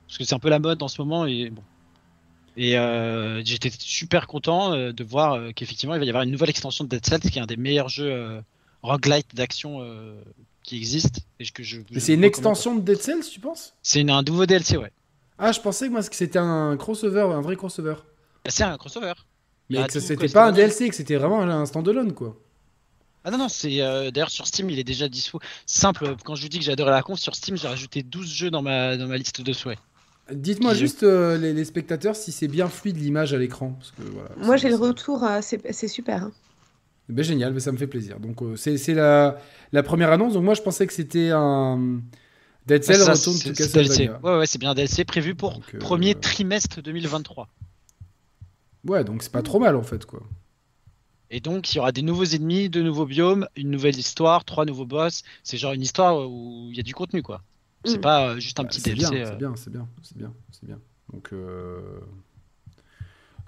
[0.07, 1.63] parce que c'est un peu la mode en ce moment et bon.
[2.57, 6.31] Et euh, j'étais super content euh, de voir euh, qu'effectivement il va y avoir une
[6.31, 8.41] nouvelle extension de Dead Cells qui est un des meilleurs jeux
[8.81, 9.81] roguelite d'action
[10.63, 11.21] qui existent.
[11.39, 13.73] Et que je, c'est une extension de Dead Cells, tu penses?
[13.83, 14.91] C'est une- un nouveau DLC, ouais.
[15.37, 17.95] Ah, je pensais que moi c'était un crossover, un vrai crossover.
[18.43, 19.13] Bah, C'est un crossover.
[19.69, 22.37] Mais a que tout, c'était pas un DLC, que c'était vraiment un standalone, quoi.
[23.23, 25.39] Ah non, non, c'est euh, d'ailleurs sur Steam, il est déjà dispo.
[25.65, 28.31] Simple, quand je vous dis que j'ai adoré la conf, sur Steam, j'ai rajouté 12
[28.31, 29.79] jeux dans ma, dans ma liste de souhaits.
[30.31, 33.71] Dites-moi juste, euh, les, les spectateurs, si c'est bien fluide l'image à l'écran.
[33.79, 35.23] parce que, voilà, Moi, j'ai le retour.
[35.23, 36.23] euh, c'est c'est super.
[36.23, 36.31] hein.
[37.09, 38.19] Ben, génial, mais ça me fait plaisir.
[38.19, 39.39] Donc euh, c'est c'est la,
[39.71, 40.33] la première annonce.
[40.33, 42.01] Donc moi je pensais que c'était un
[42.65, 43.87] Dead Cell ça, retourne c'est- to c'est DLC.
[44.07, 44.19] Castlevania.
[44.23, 47.47] Ouais, ouais, c'est bien DLC prévu pour Donc, euh, premier trimestre 2023.
[48.85, 50.21] Ouais, donc c'est pas trop mal en fait quoi.
[51.29, 54.63] Et donc, il y aura des nouveaux ennemis, de nouveaux biomes, une nouvelle histoire, trois
[54.63, 55.23] nouveaux boss.
[55.43, 57.41] C'est genre une histoire où il y a du contenu, quoi.
[57.83, 58.01] C'est Mm.
[58.01, 59.09] pas euh, juste un Bah, petit DLC.
[59.11, 59.25] bien, euh.
[59.25, 60.79] c'est bien, c'est bien, c'est bien, c'est bien.
[61.11, 61.99] Donc, euh,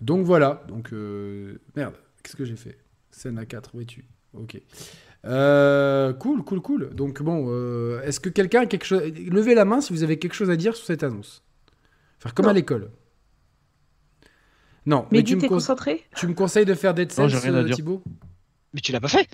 [0.02, 0.64] donc voilà.
[0.68, 2.78] Donc euh, merde, qu'est-ce que j'ai fait?
[3.12, 4.62] Scène à 4, où es-tu Ok.
[5.26, 6.94] Euh, cool, cool, cool.
[6.96, 10.20] Donc bon, euh, est-ce que quelqu'un a quelque chose Levez la main si vous avez
[10.20, 11.44] quelque chose à dire sur cette annonce.
[12.20, 12.52] Faire comme Non.
[12.52, 12.92] à l'école.
[14.90, 17.16] Non, Mais mais tu me, t'es cons- concentré tu me conseilles de faire Dead Non,
[17.16, 17.76] Cells, j'ai rien à euh, dire.
[17.76, 18.02] Thibaut?
[18.74, 19.30] Mais tu l'as pas fait?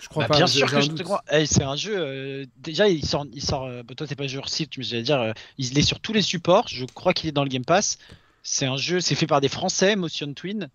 [0.00, 0.36] Je crois Bah, pas.
[0.36, 0.98] Bien sûr que je doute.
[0.98, 1.24] te crois.
[1.32, 1.94] Eh, c'est un jeu.
[1.98, 3.26] euh, déjà, il sort.
[3.32, 5.82] Il sort euh, bah, toi, t'es pas joueur site, mais j'allais dire, euh, il est
[5.82, 6.68] sur tous les supports.
[6.68, 7.98] Je crois qu'il est dans le Game Pass.
[8.44, 9.00] C'est un jeu.
[9.00, 10.68] C'est fait par des Français, Motion Twin.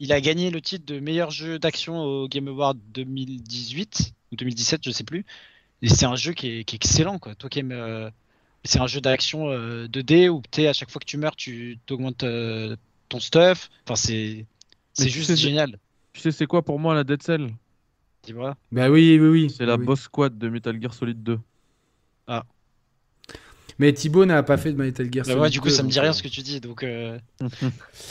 [0.00, 4.80] Il a gagné le titre de meilleur jeu d'action au Game Award 2018 ou 2017,
[4.84, 5.24] je sais plus.
[5.82, 7.36] Et c'est un jeu qui est, qui est excellent, quoi.
[7.36, 8.10] Toi qui aimes.
[8.64, 11.36] Euh, c'est un jeu d'action euh, 2D où t'es, à chaque fois que tu meurs,
[11.36, 12.24] tu augmentes
[13.08, 13.70] ton stuff.
[13.84, 14.46] Enfin, c'est.
[14.92, 15.76] C'est juste sais, génial.
[16.12, 17.50] Tu sais, c'est quoi pour moi la Dead Cell
[18.22, 18.56] Dis-moi.
[18.70, 19.50] Bah oui, oui, oui.
[19.50, 19.84] C'est la oui.
[19.84, 21.38] boss squad de Metal Gear Solid 2.
[23.78, 25.82] Mais Thibaut n'a pas fait de Metal Gear Bah Solid ouais, du coup, 2, ça
[25.82, 26.60] me dit rien euh, ce que tu dis.
[26.60, 27.18] Donc, euh,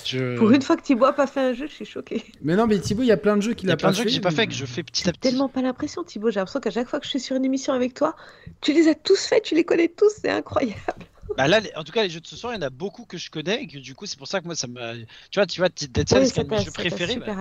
[0.05, 0.37] je.
[0.37, 2.23] Pour une fois que Thibaut a pas fait un jeu, je suis choquée.
[2.41, 3.77] Mais non, mais Thibaut, il y a plein de jeux qu'il Il y a a
[3.77, 5.21] plein pas de jeux que j'ai pas mais- fait, que je fais petit à petit.
[5.21, 6.31] Tellement pas l'impression, Thibaut.
[6.31, 8.15] J'ai l'impression qu'à chaque fois que je suis sur une émission avec toi,
[8.61, 10.75] tu les as tous faits, tu les connais tous, c'est incroyable.
[11.37, 13.05] Bah là, en tout cas, les jeux de ce soir, il y en a beaucoup
[13.05, 14.93] que je connais et que du coup, c'est pour ça que moi, ça m'a.
[15.31, 17.15] Tu vois, tu vois, Dead Cells, c'est un de mes jeux préférés.
[17.15, 17.35] bah,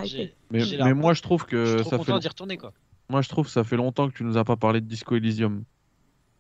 [0.51, 2.73] Mais, mais moi, je trouve je suis que trop ça content fait, d'y retourner, quoi.
[3.11, 5.15] moi, je trouve que ça fait longtemps que tu nous as pas parlé de Disco
[5.17, 5.65] Elysium.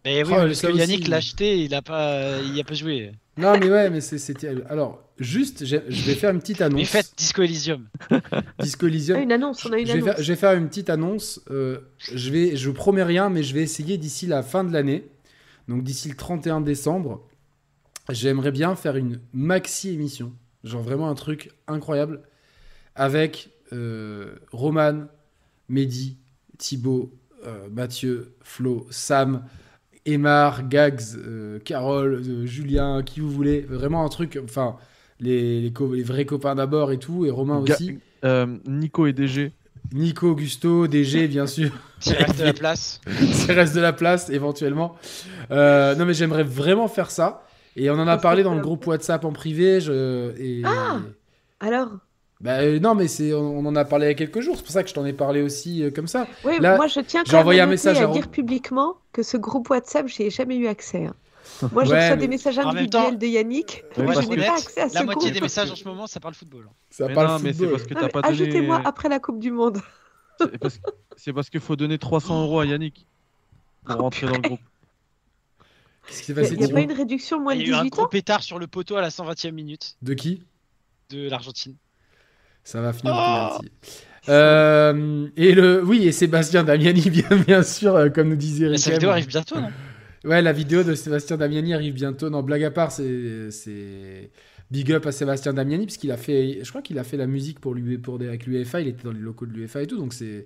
[0.04, 0.66] Mais oui, Oh, parce que.
[0.76, 3.12] Yannick l'a acheté, il a pas, il a pas joué.
[3.36, 4.52] Non, mais ouais, mais c'est- c'était.
[4.68, 6.78] Alors, juste, je vais faire une petite annonce.
[6.80, 7.86] Mais faites Disco Elysium.
[8.60, 9.20] Disco Ah, Elysium.
[9.20, 10.14] une annonce, on a une je, vais annonce.
[10.16, 11.40] faire, je vais faire une petite annonce.
[11.50, 11.78] euh,
[12.12, 15.04] je vais, je promets rien, mais je vais essayer d'ici la fin de l'année,
[15.68, 17.26] donc d'ici le 31 décembre,
[18.10, 20.32] j'aimerais bien faire une maxi émission,
[20.64, 22.20] genre vraiment un truc incroyable,
[22.96, 25.04] avec euh, Roman,
[25.68, 26.18] Mehdi,
[26.58, 27.14] Thibaut,
[27.46, 29.44] euh, Mathieu, Flo, Sam,
[30.06, 34.76] Emar, Gags, euh, Carole, euh, Julien, qui vous voulez, vraiment un truc, enfin
[35.20, 37.98] les, les, vrais copains d'abord et tout, et Romain Ga- aussi.
[38.24, 39.52] euh, Nico et DG.
[39.92, 41.70] Nico, Augusto, DG, bien sûr.
[42.00, 43.00] S'il reste de la place.
[43.32, 44.96] S'il reste de la place, éventuellement.
[45.50, 47.44] Euh, non, mais j'aimerais vraiment faire ça.
[47.76, 49.80] Et on en a parlé dans le groupe WhatsApp en privé.
[49.80, 50.62] Je, et...
[50.64, 51.00] Ah
[51.60, 51.88] Alors
[52.42, 54.56] Bah, euh, non, mais c'est, on, on en a parlé il y a quelques jours.
[54.56, 56.26] C'est pour ça que je t'en ai parlé aussi euh, comme ça.
[56.44, 58.96] Oui, Là, moi je tiens j'ai quand même envoyé à un message à dire publiquement
[59.12, 61.06] que ce groupe WhatsApp, j'y ai jamais eu accès.
[61.06, 61.14] hein.
[61.72, 63.84] Moi, je Ouais, reçois mais- des messages individuels temps- de Yannick.
[63.98, 65.34] Moi, je n'ai pas accès à ce La moitié groupe.
[65.34, 66.68] des messages en ce moment, ça parle football.
[66.90, 67.70] Ça Mais parle non, mais c'est football.
[67.72, 68.32] parce que Non, mais pas donné.
[68.42, 69.78] Ajoutez-moi après la Coupe du Monde.
[71.16, 73.06] C'est parce, qu'il faut donner 300 euros à Yannick
[73.84, 74.60] pour Oh, rentrer dans le groupe.
[76.06, 77.68] Qu'est-ce qui s'est Il n'y passé a, pas une réduction moins Il de y a
[77.70, 80.42] eu un 18 gros ans pétard sur le poteau à la 120e minute De qui?
[81.10, 81.76] De l'Argentine.
[82.64, 83.58] Ça va finir Oh.
[84.28, 88.90] Euh, et le oui et Sébastien Damiani bien bien sûr euh, comme nous disait sa
[88.90, 88.92] Rickem.
[88.94, 89.70] vidéo arrive bientôt, non?
[90.24, 92.30] Ouais, la vidéo de Sébastien Damiani arrive bientôt.
[92.30, 94.30] Non, blague à part, c'est c'est
[94.70, 97.58] big up à Sébastien Damiani puisqu'il a fait, je crois qu'il a fait la musique
[97.58, 98.80] pour lui pour des- avec l'UEFA.
[98.80, 99.98] Il était dans les locaux de l'UEFA et tout.
[99.98, 100.44] Donc c'est,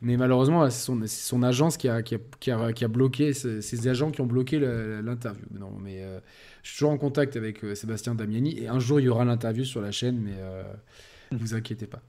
[0.00, 3.86] mais malheureusement, c'est son, agence qui a qui a, qui a, qui a bloqué, ses
[3.88, 5.44] agents qui ont bloqué l'interview.
[5.60, 6.18] Non, mais euh,
[6.64, 9.64] je suis toujours en contact avec Sébastien Damiani et un jour il y aura l'interview
[9.64, 10.34] sur la chaîne, mais
[11.32, 12.00] euh, vous inquiétez pas.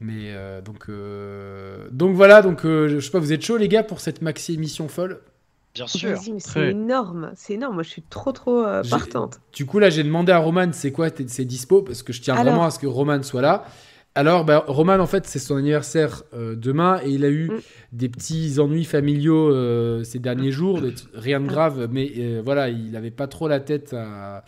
[0.00, 3.68] Mais euh, donc euh, donc voilà, donc euh, je sais pas, vous êtes chaud les
[3.68, 5.20] gars pour cette maxi émission folle?
[5.74, 6.10] Bien sûr.
[6.10, 7.32] Vas-y, mais c'est énorme.
[7.34, 7.74] C'est énorme.
[7.74, 9.40] Moi, je suis trop, trop euh, partante.
[9.54, 12.20] Du coup, là, j'ai demandé à Roman c'est quoi tes- ses dispo parce que je
[12.20, 12.44] tiens Alors.
[12.52, 13.64] vraiment à ce que Roman soit là.
[14.14, 17.60] Alors, bah, Roman, en fait, c'est son anniversaire euh, demain et il a eu Mm.
[17.92, 20.78] des petits ennuis familiaux euh, ces derniers jours,
[21.14, 24.44] rien de grave, mais euh, voilà, il n'avait pas trop la tête à,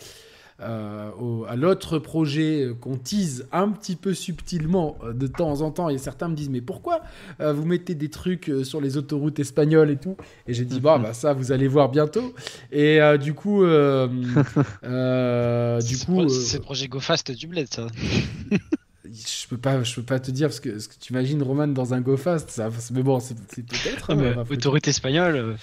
[0.61, 5.70] euh, au- à l'autre projet qu'on tease un petit peu subtilement euh, de temps en
[5.70, 5.88] temps.
[5.88, 7.00] Et certains me disent Mais pourquoi
[7.40, 10.16] euh, vous mettez des trucs sur les autoroutes espagnoles et tout?
[10.46, 12.34] Et j'ai dit Bah, bah, ça, vous allez voir bientôt.
[12.70, 14.09] Et euh, du coup, euh,
[14.84, 17.86] euh, du coup, pro- euh, c'est le projet GoFast du bled, ça.
[19.05, 21.66] je peux pas, je peux pas te dire parce que, ce que tu imagines Roman
[21.68, 24.07] dans un Go Fast, ça, mais bon, c'est peut-être.
[24.11, 25.57] Ah, va foutre- Autorité espagnole.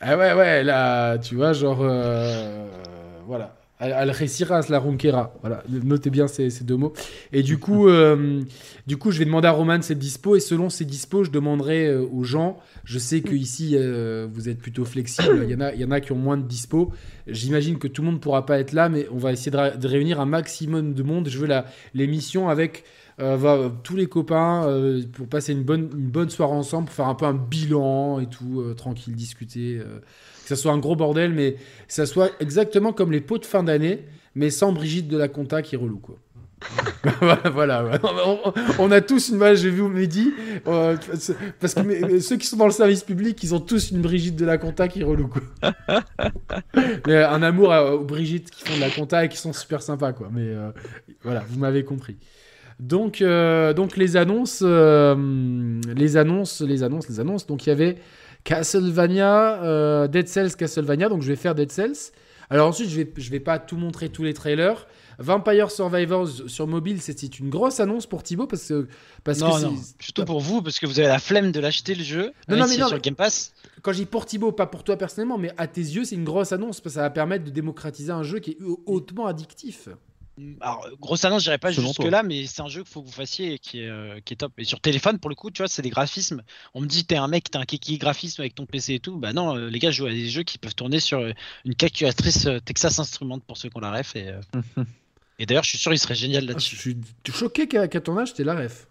[0.00, 2.68] Ah ouais, ouais, là, tu vois, genre, euh,
[3.26, 3.56] voilà.
[3.78, 5.34] Al- Algeciras, la Ronquera.
[5.42, 6.92] Voilà, notez bien ces, ces deux mots.
[7.32, 8.42] Et du coup, euh,
[8.86, 11.88] du coup, je vais demander à Roman ses dispo et selon ses dispo, je demanderai
[11.88, 12.58] euh, aux gens.
[12.84, 15.42] Je sais que ici, euh, vous êtes plutôt flexible.
[15.44, 16.92] Il y en a, il y en a qui ont moins de dispo.
[17.26, 20.20] J'imagine que tout le monde pourra pas être là, mais on va essayer de, réunir
[20.20, 21.28] un maximum de monde.
[21.28, 22.84] Je veux la l'émission avec
[23.18, 24.66] va- tous les copains
[25.12, 28.26] pour passer une bonne, une bonne soirée ensemble, pour faire un peu un bilan et
[28.26, 29.80] tout, tranquille, discuter.
[30.46, 33.38] Euh, que ça soit un gros bordel, mais que ça soit exactement comme les pots
[33.38, 36.16] de fin d'année, mais sans Brigitte de la Conta qui est relou, quoi.
[37.52, 37.98] voilà, ouais.
[38.78, 39.54] on, a tous une.
[39.56, 40.32] J'ai vu Mehdi.
[40.66, 40.96] euh,
[41.60, 44.36] parce que mais- ceux qui sont dans le service public, ils ont tous une Brigitte
[44.36, 45.28] de la compta qui est relou.
[45.28, 45.42] Quoi.
[47.06, 49.82] mais un amour à- aux Brigitte qui font de la compta et qui sont super
[49.82, 50.14] sympas.
[50.14, 50.30] Quoi.
[50.32, 50.70] Mais euh,
[51.22, 52.16] voilà, vous m'avez compris.
[52.80, 55.14] Donc, euh, donc les annonces, euh,
[55.94, 57.46] les annonces, les annonces, les annonces.
[57.46, 57.96] Donc il y avait
[58.46, 61.08] Castlevania, euh, Dead Cells, Castlevania.
[61.08, 62.12] Donc je vais faire Dead Cells.
[62.48, 64.86] Alors ensuite, je vais, je vais pas tout montrer tous les trailers.
[65.18, 68.86] Vampire Survivors sur mobile, c'était une grosse annonce pour Thibaut parce que
[69.24, 71.58] parce non, que non, c'est- plutôt pour vous, parce que vous avez la flemme de
[71.58, 72.32] l'acheter le jeu.
[72.48, 73.52] Non, non, mais c'est non, sur mais- le Game Pass.
[73.82, 76.24] quand je dis pour Thibaut, pas pour toi personnellement, mais à tes yeux, c'est une
[76.24, 79.26] grosse annonce parce que ça va permettre de démocratiser un jeu qui est hau- hautement
[79.26, 79.88] addictif.
[80.60, 83.06] Alors, grosse annonce, j'irai pas Selon jusque là, mais c'est un jeu qu'il faut que
[83.06, 84.52] vous fassiez et qui est, euh, qui est top.
[84.58, 86.42] Et sur téléphone, pour le coup, tu vois, c'est des graphismes.
[86.74, 89.16] On me dit, t'es un mec, t'as un kiki graphisme avec ton PC et tout.
[89.16, 91.32] Bah non, euh, les gars, je joue à des jeux qui peuvent tourner sur euh,
[91.64, 94.14] une calculatrice euh, Texas Instruments pour ceux qui ont la ref.
[94.14, 94.82] Et, euh,
[95.38, 96.76] et d'ailleurs, je suis sûr, il serait génial Ah, je là-dessus.
[96.76, 96.96] suis
[97.32, 98.88] choqué qu'à ton âge, t'es la ref.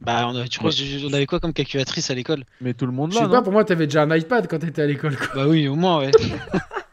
[0.00, 2.44] Bah, on, tu crois, que on avait quoi comme calculatrice à l'école?
[2.60, 4.60] Mais tout le monde Je là, sais pas, pour moi, t'avais déjà un iPad quand
[4.60, 5.16] t'étais à l'école.
[5.34, 6.10] Bah oui, au moins, ouais.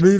[0.00, 0.18] Mais,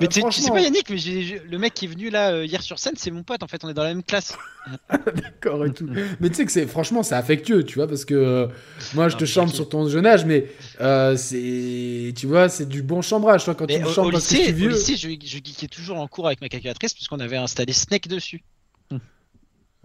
[0.00, 2.32] mais tu sais- tu pas, Yannick, mais j'ai- j'ai- le mec qui est venu là
[2.32, 3.42] euh, hier sur scène, c'est mon pote.
[3.42, 4.36] En fait, on est dans la même classe.
[4.90, 5.88] D'accord et tout.
[6.20, 8.46] Mais tu sais que c'est franchement c'est affectueux, tu vois, parce que euh,
[8.94, 9.54] moi je te ok.
[9.54, 10.46] sur ton jeune âge, mais
[10.80, 13.44] euh, c'est tu vois c'est du bon chambrage.
[13.44, 14.68] Toi quand Mais tu me au parce que je lycée, suis au vieux.
[14.70, 18.42] lycée, je, je geekais toujours en cours avec ma calculatrice puisqu'on avait installé Snake dessus.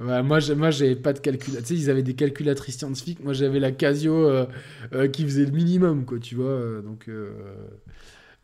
[0.01, 1.67] Ouais, moi j'ai- moi j'avais pas de calculatrice.
[1.67, 3.21] Tu sais ils avaient des calculatrices scientifiques.
[3.21, 4.45] Moi j'avais la Casio euh,
[4.93, 6.45] euh, qui faisait le minimum quoi, tu vois.
[6.45, 7.31] euh, donc euh,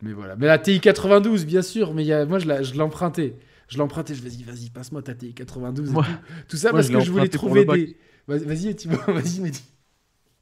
[0.02, 0.36] mais voilà.
[0.36, 1.94] Mais la TI 92 bien sûr.
[1.94, 2.26] Mais y a...
[2.26, 3.36] moi je l'empruntais.
[3.68, 4.14] Je l'empruntais.
[4.14, 5.88] Je vas-y vas-y passe-moi ta TI 92.
[5.88, 6.10] et Moi- tout.
[6.48, 7.96] tout ça moi, parce je que je voulais trouver des.
[8.26, 8.74] Vas-y vas-y
[9.08, 9.62] vas-y Mehdi.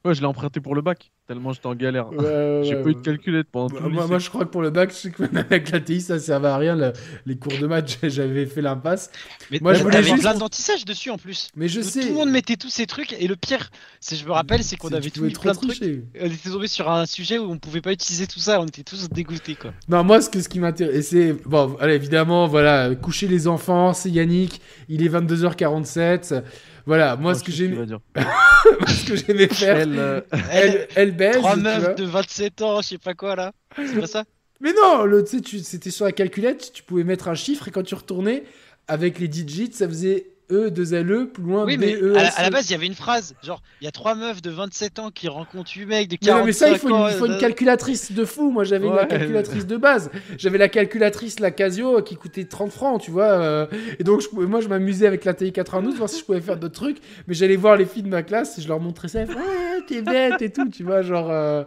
[0.05, 2.11] Ouais, je l'ai emprunté pour le bac, tellement j'étais en galère.
[2.11, 4.29] Ouais, ouais, J'ai ouais, pas eu de calculette pendant tout Bah, le moi, moi, je
[4.29, 6.57] crois que pour le bac, je sais que même avec la TI, ça servait à
[6.59, 6.77] rien.
[6.77, 6.93] le-
[7.27, 9.11] les cours de maths, j'avais fait l'impasse.
[9.51, 11.49] Mais Moi, je voulais t'avais juste- plein d'antisèches dessus en plus.
[11.57, 12.05] Mais je Tout sais.
[12.05, 13.71] le monde mettait tous ces trucs et le pire,
[14.09, 15.83] je me rappelle, c'est qu'on avait tout trop plein de trucs.
[16.21, 18.83] On était tombé sur un sujet où on pouvait pas utiliser tout ça, on était
[18.83, 19.73] tous dégoûtés quoi.
[19.89, 21.33] Non, moi, ce, que, ce qui m'intéresse, c'est.
[21.47, 24.61] Bon, allez, évidemment, voilà, coucher les enfants, c'est Yannick.
[24.89, 26.43] Il est 22h47.
[26.87, 27.87] Voilà, moi, Oh, ce que sais ce qu'il j'aimais
[28.89, 30.21] ce que j'aimais faire, Elle, euh,
[30.53, 31.39] elle, elle baise.
[31.39, 33.53] Trois meufs de 27 ans, je sais pas quoi là.
[33.77, 34.25] C'est pas ça
[34.61, 37.71] Mais non, le- tu sais, c'était sur la calculette, tu pouvais mettre un chiffre et
[37.71, 38.45] quand tu retournais
[38.89, 42.23] avec les digits, ça faisait E, 2 LE, plus loin, Oui, B, mais E, à
[42.25, 42.51] la, à la E.
[42.53, 45.11] base, il y avait une phrase genre il y a trois meufs de 27 ans
[45.11, 47.09] qui rencontrent 8 mecs de Mais, non, 45 mais ça, il faut, une, ans.
[47.09, 48.51] il faut une euh, calculatrice de fou.
[48.51, 49.07] Moi, j'avais la Ouais.
[49.09, 50.11] calculatrice de base.
[50.37, 53.25] J'avais la calculatrice, la Casio, qui coûtait 30 francs, tu vois.
[53.25, 53.67] euh,
[53.99, 56.41] et donc, je pouvais- moi, je m'amusais avec la TI 92, voir si je pouvais
[56.43, 56.99] faire d'autres trucs.
[57.27, 59.21] Mais j'allais voir les filles de ma classe et je leur montrais ça.
[59.21, 61.01] Ouais, t'es bête et tout, tu vois.
[61.03, 61.65] Genre, euh,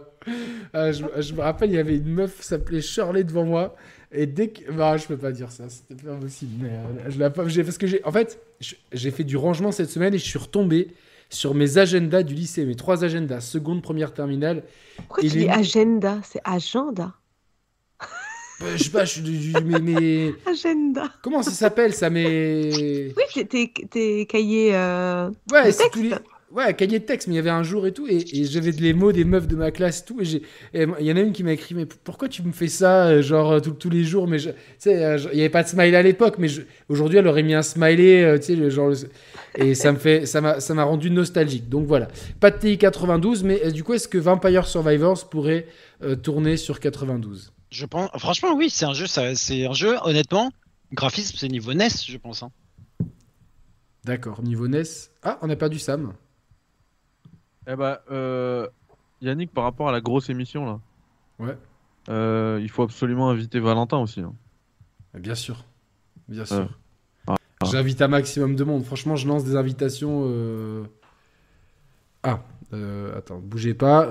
[0.74, 3.74] euh, je, je me rappelle, il y avait une meuf qui s'appelait Shirley devant moi.
[4.12, 4.70] Et dès que.
[4.72, 6.52] Bah, je peux pas dire ça, c'était pas possible.
[6.64, 7.18] Mais euh, je
[7.62, 8.04] Parce que j'ai.
[8.04, 8.40] En fait,
[8.92, 10.88] j'ai fait du rangement cette semaine et je suis retombé
[11.30, 14.62] sur mes agendas du lycée, mes trois agendas, seconde, première, terminale.
[14.96, 16.20] Pourquoi Il tu dis agenda?
[16.24, 17.14] C'est agenda.
[18.60, 21.12] Bah, je sais pas, je suis mais, mais- Agenda.
[21.22, 24.74] comment ça s'appelle ça Mais Oui, tes, cahiers.
[24.74, 26.10] euh, ouais, c'est tous les
[26.52, 28.70] ouais, cahier de texte, mais il y avait un jour et tout, et, et j'avais
[28.72, 30.42] les mots des meufs de ma classe et tout, et
[30.74, 33.22] il y en a une qui m'a écrit, mais pourquoi tu me fais ça, euh,
[33.22, 35.62] genre euh, tout- tous les jours, mais je- tu sais, euh, il y avait pas
[35.62, 36.48] de smiley à l'époque, mais
[36.88, 38.92] aujourd'hui elle aurait mis un smiley, euh, tu sais, genre,
[39.56, 41.68] et ça me fait, ça m'a, rendu nostalgique.
[41.68, 42.08] Donc voilà,
[42.40, 45.66] pas de TI 92, mais euh, du coup, est-ce que Vampire Survivors pourrait
[46.02, 50.50] euh, tourner sur 92 Je pense, franchement, oui, c'est un jeu, c'est un jeu, honnêtement,
[50.92, 52.42] graphisme, c'est niveau NES, je pense.
[52.42, 52.50] hein.
[54.04, 54.82] D'accord, niveau NES.
[55.22, 56.14] Ah, on a perdu Sam.
[57.68, 58.66] Eh bah, euh,
[59.20, 60.80] Yannick, par rapport à la grosse émission là,
[61.38, 61.56] Ouais.
[62.08, 64.20] euh, il faut absolument inviter Valentin aussi.
[64.20, 64.34] hein.
[65.14, 65.64] Bien sûr.
[66.28, 66.68] Bien sûr.
[67.28, 67.34] Ouais.
[67.60, 67.64] Ah.
[67.64, 68.84] J'invite un maximum de monde.
[68.84, 70.22] Franchement, je lance des invitations.
[70.26, 70.84] euh,
[72.22, 72.40] Ah,
[72.72, 74.08] euh, attends, bougez pas.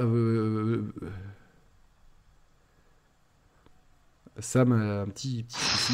[4.40, 5.94] Sam a un petit, petit souci.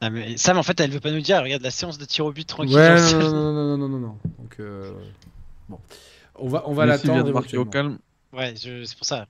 [0.00, 2.04] Ah, mais Sam, en fait, elle veut pas nous dire, elle regarde la séance de
[2.04, 2.76] tir au but tranquille.
[2.76, 4.18] Ouais, non, non, non, non, non, non, non.
[4.38, 4.92] Donc, euh,
[5.68, 5.78] bon.
[6.34, 7.32] On va, on va l'attendre.
[7.32, 7.98] marquer au calme.
[8.32, 9.26] Ouais, je- c'est pour ça.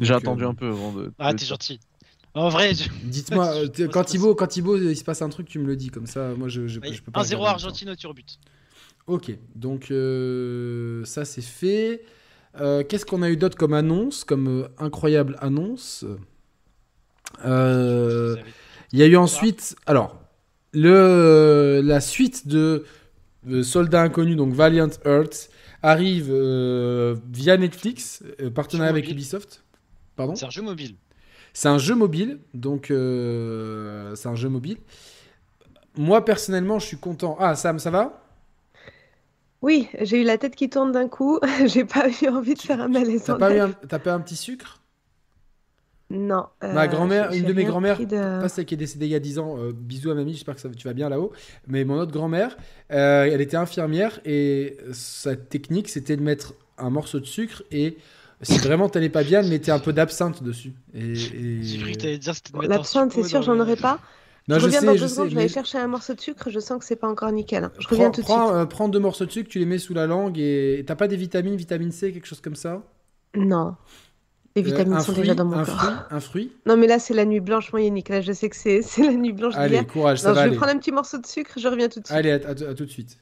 [0.00, 1.12] J'ai attendu euh, un peu avant de.
[1.18, 1.80] Ah, t'es gentil.
[2.34, 2.88] En vrai, je...
[3.02, 3.46] Dites-moi,
[3.80, 5.88] euh, quand Thibaut, quand Thibaut, il se passe un truc, tu me le dis.
[5.88, 7.22] Comme ça, moi, je, je, je peux pas.
[7.22, 7.50] 1-0 regarder en même temps.
[7.54, 8.38] Argentine au tir au but.
[9.08, 12.04] Ok, donc euh, ça c'est fait.
[12.60, 16.04] Euh, Qu'est-ce qu'on a eu d'autre comme annonce, comme euh, incroyable annonce?
[17.44, 18.36] Euh,
[18.92, 20.18] Il y a eu ensuite, alors,
[20.72, 22.84] le, la suite de
[23.48, 25.50] euh, Soldats Inconnus, donc Valiant Earth,
[25.82, 29.08] arrive euh, via Netflix, euh, partenariat avec.
[29.08, 29.62] Ubisoft.
[30.16, 30.34] Pardon?
[30.34, 30.96] C'est un jeu mobile.
[31.52, 34.78] C'est un jeu mobile, donc euh, c'est un jeu mobile.
[35.96, 37.36] Moi personnellement, je suis content.
[37.40, 38.22] Ah Sam, ça va?
[39.60, 41.40] Oui, j'ai eu la tête qui tourne d'un coup.
[41.66, 43.24] j'ai pas eu envie de faire un malaise.
[43.24, 44.80] T'as en pas, eu pas un petit sucre?
[46.10, 46.46] Non.
[46.72, 49.14] Ma euh, grand-mère, une de mes grand-mères, de- pas celle qui est décédée il y
[49.14, 51.32] a 10 ans, euh, bisous à mamie, j'espère que ça, tu vas bien là-haut.
[51.66, 52.56] Mais mon autre grand-mère,
[52.92, 57.98] euh, elle était infirmière et sa technique c'était de mettre un morceau de sucre et
[58.42, 60.72] si vraiment t'allais pas bien, de mettre un peu d'absinthe dessus.
[60.94, 63.58] Et, et- J'ai cru que t'allais dire c'était de mettre un L'absinthe, c'est sûr, j'en
[63.58, 64.00] aurais pas.
[64.48, 65.88] Non, je je reviens sais, dans je deux sais, secondes, je vais aller chercher un
[65.88, 67.64] morceau de sucre, je sens que c'est pas encore nickel.
[67.64, 67.72] hein.
[67.78, 68.56] Je prends, reviens tout de prends, suite.
[68.56, 71.08] euh, prends deux morceaux de sucre, tu les mets sous la langue et t'as pas
[71.08, 72.82] des vitamines, vitamine C, quelque chose comme ça?
[73.34, 73.76] Non.
[74.56, 75.78] Les Euh, vitamines sont fruit, déjà dans mon un corps.
[75.78, 76.52] fruit, un fruit?
[76.66, 78.08] Non, mais là, c'est la nuit blanche, moi, Yannick.
[78.08, 80.44] Là, je sais que c'est c'est la nuit blanche Allez, courage, ça Non, va je
[80.44, 80.56] vais aller.
[80.56, 82.16] prendre un petit morceau de sucre, je reviens tout de suite.
[82.16, 83.18] Allez, à, à- à tout de suite.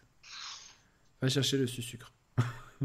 [1.21, 2.13] Va chercher le sucre.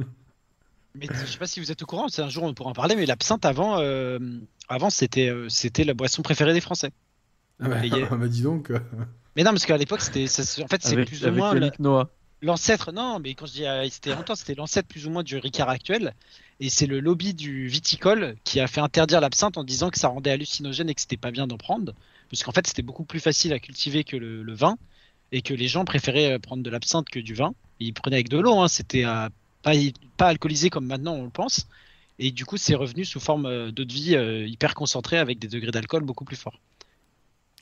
[0.95, 2.73] Mais je sais pas si vous êtes au courant, c'est un jour on pourra en
[2.73, 4.19] parler, mais l'absinthe avant, euh,
[4.67, 6.91] avant c'était euh, c'était la boisson préférée des Français.
[7.61, 7.77] Ah bah,
[8.11, 8.71] bah, dis donc.
[9.37, 10.25] Mais non, parce qu'à l'époque c'était,
[10.61, 12.09] en fait c'est plus ou moins la- Yannick Noah.
[12.41, 12.91] L'ancêtre.
[12.91, 15.69] Non, mais quand je dis euh, c'était longtemps, c'était l'ancêtre plus ou moins du Ricard
[15.69, 16.13] actuel.
[16.59, 20.09] Et c'est le lobby du viticole qui a fait interdire l'absinthe en disant que ça
[20.09, 21.93] rendait hallucinogène et que c'était pas bien d'en prendre,
[22.29, 24.77] parce qu'en fait c'était beaucoup plus facile à cultiver que le, le vin
[25.31, 27.53] et que les gens préféraient euh, prendre de l'absinthe que du vin.
[27.79, 29.29] Et ils prenaient avec de l'eau, hein, c'était euh,
[29.63, 29.73] pas,
[30.17, 31.67] pas alcoolisé comme maintenant on le pense.
[32.19, 34.15] Et du coup, c'est revenu sous forme d'eau de vie
[34.47, 36.59] hyper concentrée avec des degrés d'alcool beaucoup plus forts.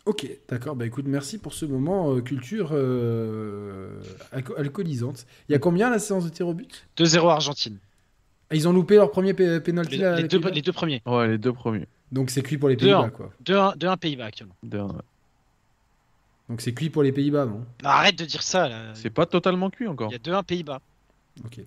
[0.10, 0.76] Ok, d'accord.
[0.76, 4.02] Bah écoute, merci pour ce moment euh, culture euh,
[4.34, 5.28] alco- alcoolisante.
[5.48, 6.88] Il y a combien la séance de tir au but?
[6.98, 7.78] 2-0 Argentine.
[8.50, 10.62] Ah, Ils ont loupé leur premier pé- penalty Les, là, les les deux, Pays-Bas les
[10.64, 11.02] deux premiers.
[11.06, 11.86] Ouais, les deux premiers.
[12.12, 13.32] Donc c'est cuit pour les Deux, Pays-Bas quoi.
[13.46, 14.56] 2-1 2-1 Pays-Bas actuellement.
[14.64, 14.94] Deux, ouais.
[16.50, 17.64] Donc c'est cuit pour les Pays-Bas, non?
[17.84, 18.68] Non, arrête de dire ça.
[18.68, 18.86] Là.
[18.96, 20.10] C'est pas totalement cuit encore.
[20.12, 20.82] Il y a 2-1 Pays-Bas.
[21.46, 21.60] Ok.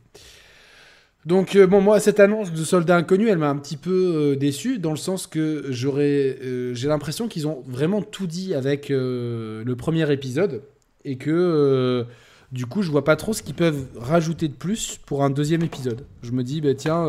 [1.25, 3.91] Donc euh, bon, moi cette annonce de soldat inconnu, elle m'a un petit peu
[4.33, 8.55] euh, déçu dans le sens que j'aurais, euh, j'ai l'impression qu'ils ont vraiment tout dit
[8.55, 10.62] avec le premier épisode
[11.05, 12.07] et que
[12.51, 15.62] du coup je vois pas trop ce qu'ils peuvent rajouter de plus pour un deuxième
[15.62, 16.05] épisode.
[16.23, 17.07] Je me dis bah tiens,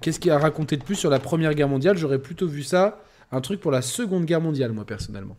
[0.00, 1.96] qu'est-ce qu'il y a à raconter de plus sur la Première Guerre mondiale?
[1.96, 3.00] J'aurais plutôt vu ça
[3.32, 5.36] un truc pour la Seconde Guerre mondiale moi personnellement.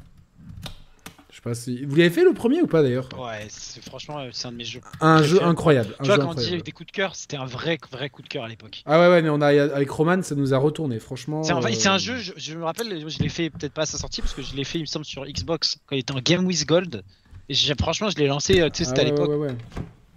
[1.38, 4.18] Je sais pas si vous l'avez fait le premier ou pas d'ailleurs Ouais, c'est franchement
[4.18, 4.82] euh, c'est un de mes jeux.
[5.02, 5.94] Un jeu incroyable.
[6.00, 8.10] un Tu vois, jeu quand on dit des coups de cœur, c'était un vrai, vrai
[8.10, 8.82] coup de cœur à l'époque.
[8.88, 11.44] Ah ouais, ouais, mais on a, avec Roman, ça nous a retourné, franchement.
[11.44, 13.86] C'est un, euh, un jeu, je, je me rappelle, je l'ai fait peut-être pas à
[13.86, 16.14] sa sortie parce que je l'ai fait, il me semble, sur Xbox quand il était
[16.14, 17.04] en Game with Gold.
[17.50, 19.30] Et franchement, je l'ai lancé, euh, tu sais, ah c'était à ouais, l'époque.
[19.30, 19.56] ouais, ouais.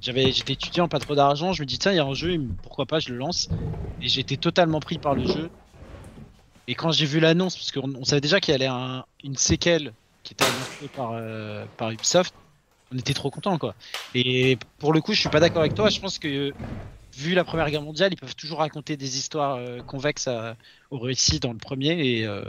[0.01, 1.53] J'avais, j'étais étudiant, pas trop d'argent.
[1.53, 3.51] Je me dis, tiens, il y a un jeu, pourquoi pas, je le lance.
[4.01, 5.51] Et j'étais totalement pris par le jeu.
[6.67, 9.37] Et quand j'ai vu l'annonce, parce qu'on on savait déjà qu'il y allait un- une
[9.37, 9.93] séquelle
[10.23, 12.35] qui était annoncée par, euh, par Ubisoft,
[12.93, 13.75] on était trop contents, quoi.
[14.15, 15.91] Et pour le coup, je suis pas d'accord avec toi.
[15.91, 16.55] Je pense que,
[17.17, 20.57] vu la Première Guerre mondiale, ils peuvent toujours raconter des histoires euh, convexes à-
[20.91, 21.91] au récit dans le premier.
[22.21, 22.45] Et, euh,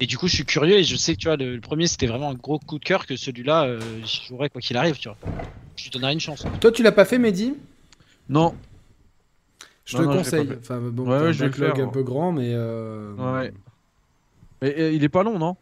[0.00, 1.86] et du coup, je suis curieux et je sais que tu vois, le, le premier
[1.86, 4.98] c'était vraiment un gros coup de cœur que celui-là, euh, j'y jouerais quoi qu'il arrive,
[4.98, 5.18] tu vois.
[5.76, 6.44] Je lui donnerais une chance.
[6.60, 7.54] Toi, tu l'as pas fait, Mehdi?
[8.28, 8.54] Non.
[9.84, 10.48] Je Non, te non, je conseille.
[10.60, 11.74] Enfin, bon, Ouais, je vais le faire.
[11.74, 12.52] un peu grand, mais.
[12.54, 13.52] euh, Ouais.
[14.62, 15.56] Mais et, il est pas long, non?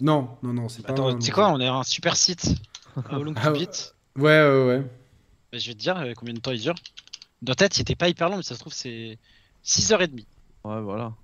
[0.00, 0.92] Non, non, non, c'est pas.
[0.92, 2.54] Tu sais quoi, on est un super site
[3.08, 3.58] Ah ouais.
[3.58, 3.94] Beat.
[4.16, 4.82] Ouais, ouais, ouais.
[5.52, 6.74] Bah, je vais te dire euh, combien de temps il dure.
[7.42, 9.18] Dans ta tête, il était pas hyper long, mais ça se trouve, c'est
[9.64, 10.24] 6h30.
[10.64, 11.14] Ouais, voilà.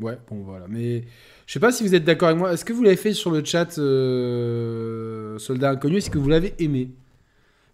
[0.00, 0.66] Ouais, bon, voilà.
[0.68, 1.04] Mais
[1.46, 2.52] je sais pas si vous êtes d'accord avec moi.
[2.52, 5.98] Est-ce que vous l'avez fait sur le chat, euh, Soldat Inconnu?
[5.98, 6.90] Est-ce que vous l'avez aimé?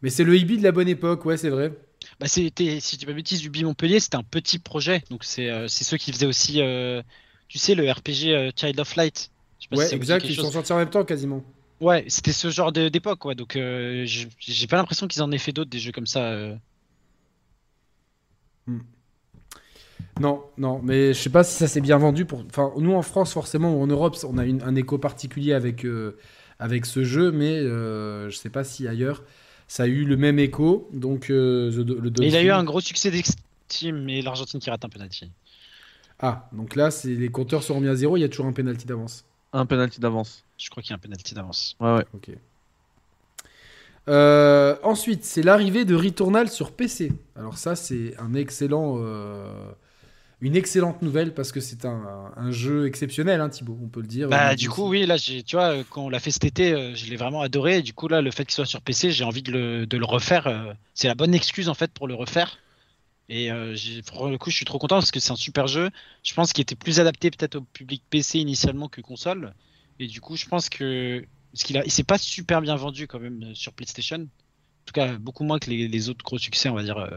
[0.03, 1.73] Mais c'est le hibi de la bonne époque, ouais, c'est vrai.
[2.19, 5.03] Bah, c'était, si je dis pas de bêtises, Ubi Montpellier, c'était un petit projet.
[5.11, 7.03] Donc, c'est euh, c'est ceux qui faisaient aussi, euh,
[7.51, 9.31] tu sais, le RPG euh, Child of Light.
[9.59, 10.25] Je sais pas si Ouais, exact.
[10.25, 10.45] Ils chose.
[10.47, 11.43] sont sortis en même temps quasiment.
[11.81, 13.35] Ouais, c'était ce genre d'époque, ouais.
[13.35, 16.23] Donc, euh, j'ai pas l'impression qu'ils en aient fait d'autres, des jeux comme ça.
[16.31, 16.55] euh.
[20.21, 22.25] Non, non, mais je sais pas si ça s'est bien vendu.
[22.25, 22.45] Pour...
[22.47, 25.85] Enfin, nous en France, forcément, ou en Europe, on a une- un écho particulier avec,
[25.85, 26.19] euh,
[26.59, 29.25] avec ce jeu, mais je sais pas si ailleurs
[29.67, 30.89] ça a eu le même écho.
[30.93, 34.89] Donc, The- le il a eu un gros succès d'Exteam, mais l'Argentine qui rate un
[34.89, 35.31] penalty.
[36.21, 38.17] Ah, donc là, c'est les compteurs sont remis à zéro.
[38.17, 39.25] Il y a toujours un penalty d'avance.
[39.53, 40.45] Un penalty d'avance.
[40.59, 41.77] Je crois qu'il y a un penalty d'avance.
[41.81, 42.07] Ouais, ouais.
[42.15, 42.31] Ok.
[44.09, 47.13] Euh, ensuite, c'est l'arrivée de Returnal sur PC.
[47.37, 49.71] Alors ça, c'est un excellent, euh,
[50.41, 54.07] une excellente nouvelle parce que c'est un, un jeu exceptionnel, hein, Thibaut, on peut le
[54.07, 54.29] dire.
[54.29, 56.73] Bah, Euh, du coup, oui, là, j'ai, tu vois, quand on l'a fait cet été,
[56.73, 57.79] euh, je l'ai vraiment adoré.
[57.79, 59.97] Et du coup, là, le fait qu'il soit sur PC, j'ai envie de le, de
[59.99, 60.47] le refaire.
[60.47, 62.59] euh, c'est la bonne excuse, en fait, pour le refaire.
[63.31, 63.77] Et euh,
[64.07, 65.89] pour le coup, je suis trop content parce que c'est un super jeu.
[66.25, 69.55] Je pense qu'il était plus adapté peut-être au public PC initialement que console.
[70.01, 71.25] Et du coup, je pense que.
[71.53, 74.17] Parce qu'il a, il s'est pas super bien vendu quand même euh, sur PlayStation.
[74.19, 77.09] En tout cas, beaucoup moins que les, autres gros succès, on va dire, euh,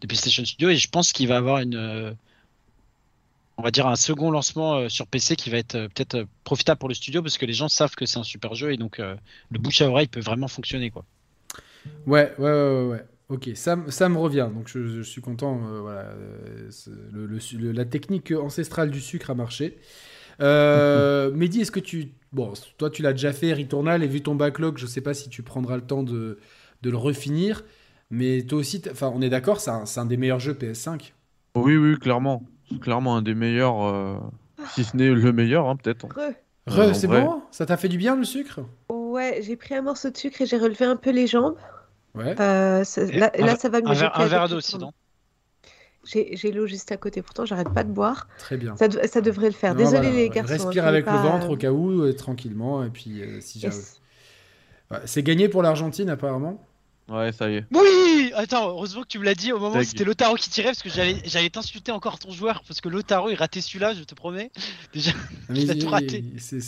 [0.00, 0.68] de PlayStation Studio.
[0.68, 1.74] Et je pense qu'il va avoir une.
[1.74, 2.12] euh,
[3.56, 6.94] on va dire un second lancement sur PC qui va être peut-être profitable pour le
[6.94, 9.82] studio parce que les gens savent que c'est un super jeu et donc le bouche
[9.82, 11.04] à oreille peut vraiment fonctionner quoi.
[12.06, 13.04] Ouais, ouais, ouais, ouais.
[13.28, 15.60] Ok, ça, ça me revient, donc je, je suis content.
[15.68, 19.76] euh, voilà, euh, c'est- le- le su- le- la technique ancestrale du sucre a marché.
[20.40, 22.12] Euh, Mehdi, est-ce que tu...
[22.32, 25.28] Bon, toi tu l'as déjà fait, Returnal, et vu ton backlog, je sais pas si
[25.30, 26.38] tu prendras le temps de,
[26.82, 27.64] de le refinir,
[28.10, 30.54] mais toi aussi, t'as- enfin on est d'accord, c'est un, c'est un des meilleurs jeux
[30.54, 31.14] PS5.
[31.56, 32.42] Oui, oui, clairement.
[32.70, 34.18] C'est clairement un des meilleurs, euh,
[34.74, 36.06] si ce n'est le meilleur, hein, peut-être.
[36.08, 36.34] Re.
[36.66, 37.22] Re, c'est vrai.
[37.22, 37.42] bon?
[37.50, 38.60] Ça t'a fait du bien le sucre?
[38.90, 41.56] Ouais, j'ai pris un morceau de sucre et j'ai relevé un peu les jambes.
[42.18, 42.40] Ouais.
[42.40, 43.88] Euh, ça- Et là, un là, ça va mieux.
[43.88, 44.92] Un j'ai verre, un verre d'eau aussi, non?
[46.04, 48.28] J'ai l'eau juste à côté, pourtant j'arrête pas de boire.
[48.38, 48.76] Très bien.
[48.76, 49.72] Ça, dev- ça devrait le faire.
[49.74, 50.52] Non, Désolé voilà, les garçons.
[50.52, 53.58] Respire hein, avec le ventre euh, au cas où, euh, tranquillement, et puis euh, si
[53.58, 54.00] yes.
[55.04, 56.64] C'est gagné pour l'Argentine apparemment.
[57.08, 57.64] Ouais, ça y est.
[57.72, 60.68] Oui Attends, heureusement que tu me l'as dit au moment où c'était Lotaro qui tirait
[60.68, 64.02] parce que j'allais j'allais t'insulter encore ton joueur parce que Lotaro il ratait celui-là, je
[64.04, 64.50] te promets.
[64.92, 65.12] Déjà.
[65.48, 66.22] Mais Il a tout raté.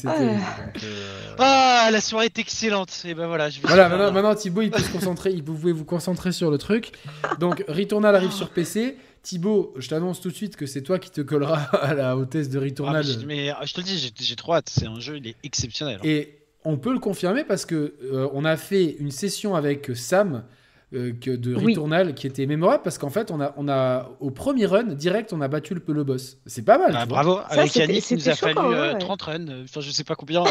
[0.07, 0.19] Ah.
[0.19, 2.91] donc, euh, Ah, la soirée est excellente.
[3.05, 5.73] Et ben voilà, je vais Voilà, maintenant, Thibaut, il peut se concentrer, il- vous pouvez
[5.73, 6.93] vous concentrer sur le truc.
[7.39, 8.97] Donc, Returnal arrive sur PC.
[9.23, 12.49] Thibaut, je t'annonce tout de suite que c'est toi qui te colleras à la hôtesse
[12.49, 13.05] de Ah, Returnal.
[13.07, 14.71] mais, je, mais, ah, je te le dis, j'ai- j'ai trop hâte.
[14.73, 15.97] C'est un jeu, il est exceptionnel.
[15.97, 16.05] hein.
[16.05, 20.45] Et on peut le confirmer parce que euh, on a fait une session avec Sam
[20.93, 21.75] euh, que de Oui.
[21.75, 25.33] Returnal qui était mémorable parce qu'en fait, on a, on a au premier run direct,
[25.33, 26.39] on a battu le, le boss.
[26.47, 26.95] C'est pas mal.
[26.97, 28.99] Ah, bravo, avec c'était- Yannick, il nous a fallu choquant, euh, ouais.
[28.99, 30.43] 30 runs, enfin je sais pas combien.
[30.47, 30.51] euh,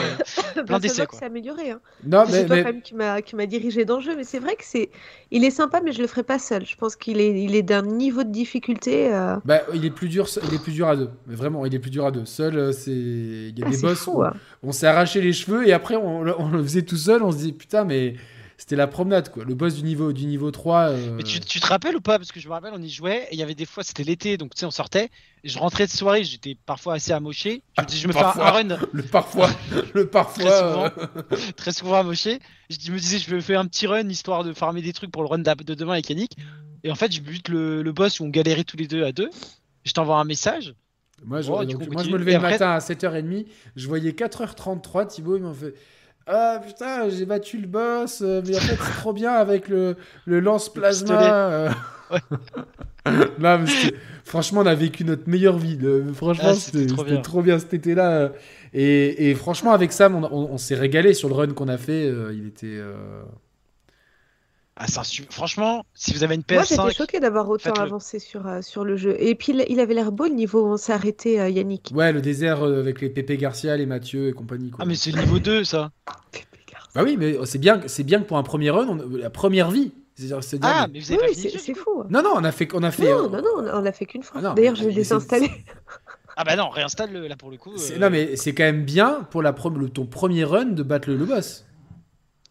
[0.55, 1.71] Bah, plein ça d'essais, c'est amélioré.
[1.71, 1.79] Hein.
[2.05, 4.15] Non, c'est mais, toi mais- quand même qui m'a qui m'a dirigé dans le jeu,
[4.15, 4.89] mais c'est vrai que c'est
[5.31, 6.65] il est sympa, mais je le ferai pas seul.
[6.65, 9.13] Je pense qu'il est il est d'un niveau de difficulté.
[9.13, 11.09] euh, bah, il est plus dur, il est plus dur à deux.
[11.27, 12.23] Mais vraiment, il est plus dur à deux.
[12.25, 14.11] Seul, euh, c'est il y a ah, des c'est boss fou.
[14.19, 14.33] où hein.
[14.63, 17.23] on s'est arraché les cheveux et après on, le- on le faisait tout seul.
[17.23, 18.15] On se dit putain, mais
[18.59, 19.45] c'était la promenade quoi.
[19.45, 20.89] Le boss du niveau du niveau 3.
[20.89, 22.17] euh, Mais tu, tu te rappelles ou pas?
[22.19, 24.03] Parce que je me rappelle, on y jouait, et il y avait des fois, c'était
[24.03, 25.09] l'été, donc tu sais, on sortait,
[25.43, 27.63] et je rentrais de soirée, j'étais parfois assez amoché.
[27.77, 29.49] Je me dis, je me fais un, run le parfois,
[29.93, 30.43] le parfois.
[30.43, 30.85] Très souvent.
[30.85, 32.39] euh, très souvent amoché.
[32.69, 35.23] Je me disais, je me fais un petit run histoire de farmer des trucs pour
[35.23, 36.33] le run de demain avec Yannick.
[36.83, 39.11] Et en fait, je bute le, le boss où on galérait tous les deux à
[39.11, 39.29] deux.
[39.85, 40.75] Je t'envoie un message.
[41.25, 43.45] Moi, je, Oh, donc, moi, je me levais Et le matin à 7h30,
[43.75, 45.73] je voyais 4h33, Thibaut, il m'a fait
[46.31, 49.95] Ah putain, j'ai battu le boss, euh, mais en fait, c'est trop bien avec le,
[50.25, 51.17] le lance-plasma.
[51.17, 51.31] pistolet.
[51.31, 51.69] euh.
[53.39, 55.79] non, mais c'était- franchement, on a vécu notre meilleure vie.
[56.13, 57.21] Franchement, Ah, c'était trop bien.
[57.21, 58.31] trop bien cet été-là.
[58.73, 61.77] Et, et franchement, avec Sam, on, on- on s'est régalé sur le run qu'on a
[61.77, 62.05] fait.
[62.05, 62.67] euh, il était.
[62.67, 62.93] euh,
[64.81, 64.85] Ah,
[65.29, 68.85] Franchement, si vous avez une Moi, j'étais PS5, choquée d'avoir autant avancé sur, euh, sur
[68.85, 69.15] le jeu.
[69.19, 71.91] Et puis, il, avait l'air beau le niveau où on s'est arrêté, euh, Yannick.
[71.93, 74.69] Ouais, le désert euh, avec les Pépé Garcia, les Mathieu et compagnie.
[74.69, 74.79] Quoi.
[74.81, 75.91] ah, mais c'est le niveau 2 ça.
[76.95, 79.69] Bah oui, mais c'est bien, c'est bien que pour un premier run, on- la première
[79.69, 79.91] vie.
[80.63, 82.01] Ah, mais vous avez oui, c'est fou.
[82.01, 82.07] hein.
[82.09, 83.03] Non, non, on a fait, on a fait.
[83.11, 84.41] Non, euh, non, non, on a- fait qu'une fois.
[84.43, 85.49] Ah D'ailleurs, je l'ai désinstallé.
[86.41, 87.73] Ah bah non, réinstalle le là pour le coup.
[87.73, 90.83] euh, Non, mais c'est quand même bien pour la pro- le, ton premier run de
[90.83, 91.65] battre le, le boss.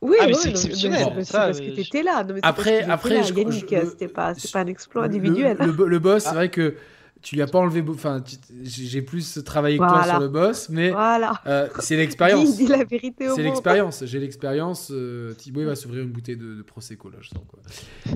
[0.00, 2.22] Oui, Ah, mais oui, c'est exceptionnel, mais ça, parce euh, que je- t'étais là.
[2.22, 5.56] Non, mais Après- après, je- Yannick, je- euh, le- c'était pas, pas un exploit individuel.
[5.60, 6.28] Le, le- le boss, Ah.
[6.30, 6.76] c'est vrai que
[7.20, 7.82] tu lui as pas enlevé.
[7.88, 11.32] Enfin, tu- j'ai plus travaillé que toi sur le boss, mais Voilà.
[11.48, 12.56] euh, c'est Dis, l'expérience.
[12.56, 14.90] dis la vérité au C'est l'expérience, j'ai l'expérience.
[14.92, 17.58] euh, Thibaut il va s'ouvrir une bouteille de, de Prosecco là, je sens quoi.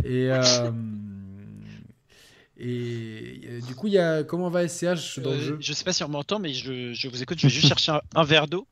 [0.04, 0.40] Et, euh,
[2.58, 5.56] et euh, du coup, il y a comment va SCH dans le Euh, jeu?
[5.60, 7.38] Je sais pas si on m'entend, mais je, je vous écoute.
[7.40, 8.66] Je vais juste chercher un, un verre d'eau.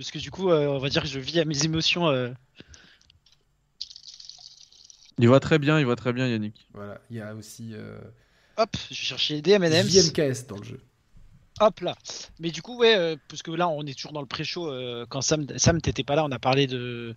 [0.00, 2.08] Parce que du coup, euh, on va dire que je vis à mes émotions.
[2.08, 2.30] euh,
[5.18, 6.66] Il va très bien, il va très bien, Yannick.
[6.72, 7.98] Voilà, il y a aussi euh,
[8.56, 9.90] Hop, je vais chercher des M&M's.
[9.90, 10.80] JMKS dans le jeu.
[11.60, 11.94] Hop là.
[12.38, 14.70] Mais du coup, ouais, euh, parce que là, on est toujours dans le pré-show.
[14.72, 17.14] euh, quand Sam, Sam t'étais pas là, on a parlé de,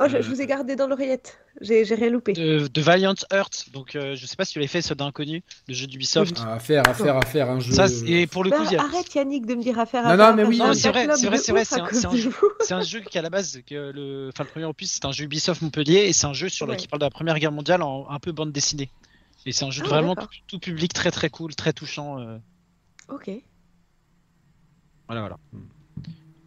[0.00, 1.40] Oh, je, je vous ai gardé dans l'oreillette.
[1.60, 2.32] J'ai rien loupé.
[2.32, 3.70] de, de Valiant Heart.
[3.72, 6.36] Donc, euh, je sais pas si tu l'avais fait, ce d'inconnu, le jeu d'Ubisoft.
[6.46, 7.72] Ah, à faire, à faire, à faire un jeu.
[7.72, 10.10] Ça, c'est- et pour le Bah, coup, a- arrête Yannick de me dire affaire Non,
[10.10, 13.00] à non, faire, mais oui, non, c'est vrai, c'est vrai, c'est vrai, c'est un- jeu.
[13.00, 15.62] un qui à la base que le, enfin le premier opus, c'est un jeu Ubisoft
[15.62, 16.76] Montpellier et c'est un jeu sur le- Ouais.
[16.76, 18.90] qui parle de la Première Guerre mondiale en un peu bande dessinée.
[19.46, 20.14] Et c'est un jeu Ah, vraiment
[20.46, 22.20] tout, public, très très cool, très touchant.
[22.20, 22.38] euh,
[23.08, 23.30] Ok.
[25.08, 25.38] Voilà, voilà.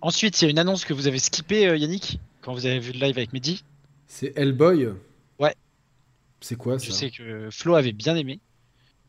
[0.01, 2.79] Ensuite, il y a une annonce que vous avez skippée, euh, Yannick, quand vous avez
[2.79, 3.63] vu le live avec Mehdi.
[4.07, 4.89] C'est Hellboy.
[5.39, 5.55] Ouais.
[6.41, 8.39] C'est quoi ça Je sais que Flo avait bien aimé.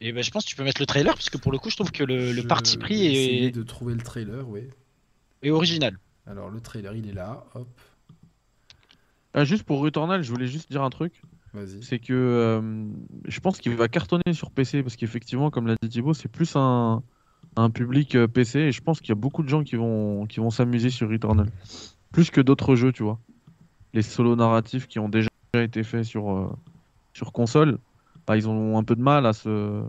[0.00, 1.70] Et ben, je pense que tu peux mettre le trailer, parce que pour le coup,
[1.70, 4.62] je trouve que le, parti pris est, de trouver le trailer, oui.
[5.42, 5.96] est original.
[6.26, 7.44] Alors le trailer, il est là.
[7.54, 7.68] Hop,
[9.32, 11.22] Ah, juste pour Returnal, je voulais juste dire un truc.
[11.54, 11.82] vas-y.
[11.84, 12.86] C'est que euh,
[13.26, 16.56] je pense qu'il va cartonner sur PC parce qu'effectivement, comme l'a dit Thibaut, c'est plus
[16.56, 17.04] un,
[17.54, 20.26] un public euh, PC et je pense qu'il y a beaucoup de gens qui vont,
[20.26, 21.48] qui vont s'amuser sur Returnal.
[22.12, 23.18] Plus que d'autres jeux, tu vois.
[23.94, 26.50] Les solos narratifs qui ont déjà été faits sur, euh,
[27.14, 27.78] sur console,
[28.26, 29.82] bah, ils ont un peu de mal à se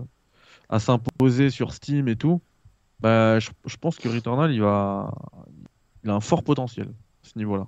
[0.70, 2.42] à s'imposer sur Steam et tout.
[3.00, 5.14] Bah, je, je pense que Returnal, il va,
[6.04, 7.68] il a un fort potentiel à ce niveau-là.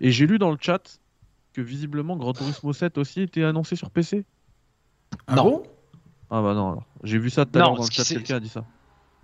[0.00, 0.98] Et j'ai lu dans le chat
[1.52, 4.24] que visiblement Gran Turismo 7 aussi était annoncé sur PC.
[5.26, 5.44] Ah Non.
[5.44, 5.62] bon?
[6.30, 6.84] Ah bah non, alors.
[7.04, 8.64] J'ai vu ça tout à l'heure dans le chat, c'est- quelqu'un a dit ça.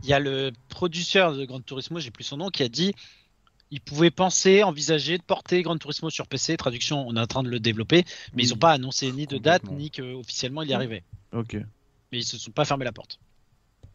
[0.02, 2.94] Il y a le producteur de Gran Turismo, j'ai plus son nom, qui a dit
[3.70, 6.56] il pouvait penser, envisager de porter Gran Turismo sur PC.
[6.56, 8.04] Traduction, on est en train de le développer,
[8.34, 8.48] mais Oui.
[8.48, 11.02] ils n'ont pas annoncé ni de date, ni qu'officiellement il y arrivait.
[11.32, 11.54] Ok.
[12.12, 13.18] Mais ils se sont pas fermé la porte.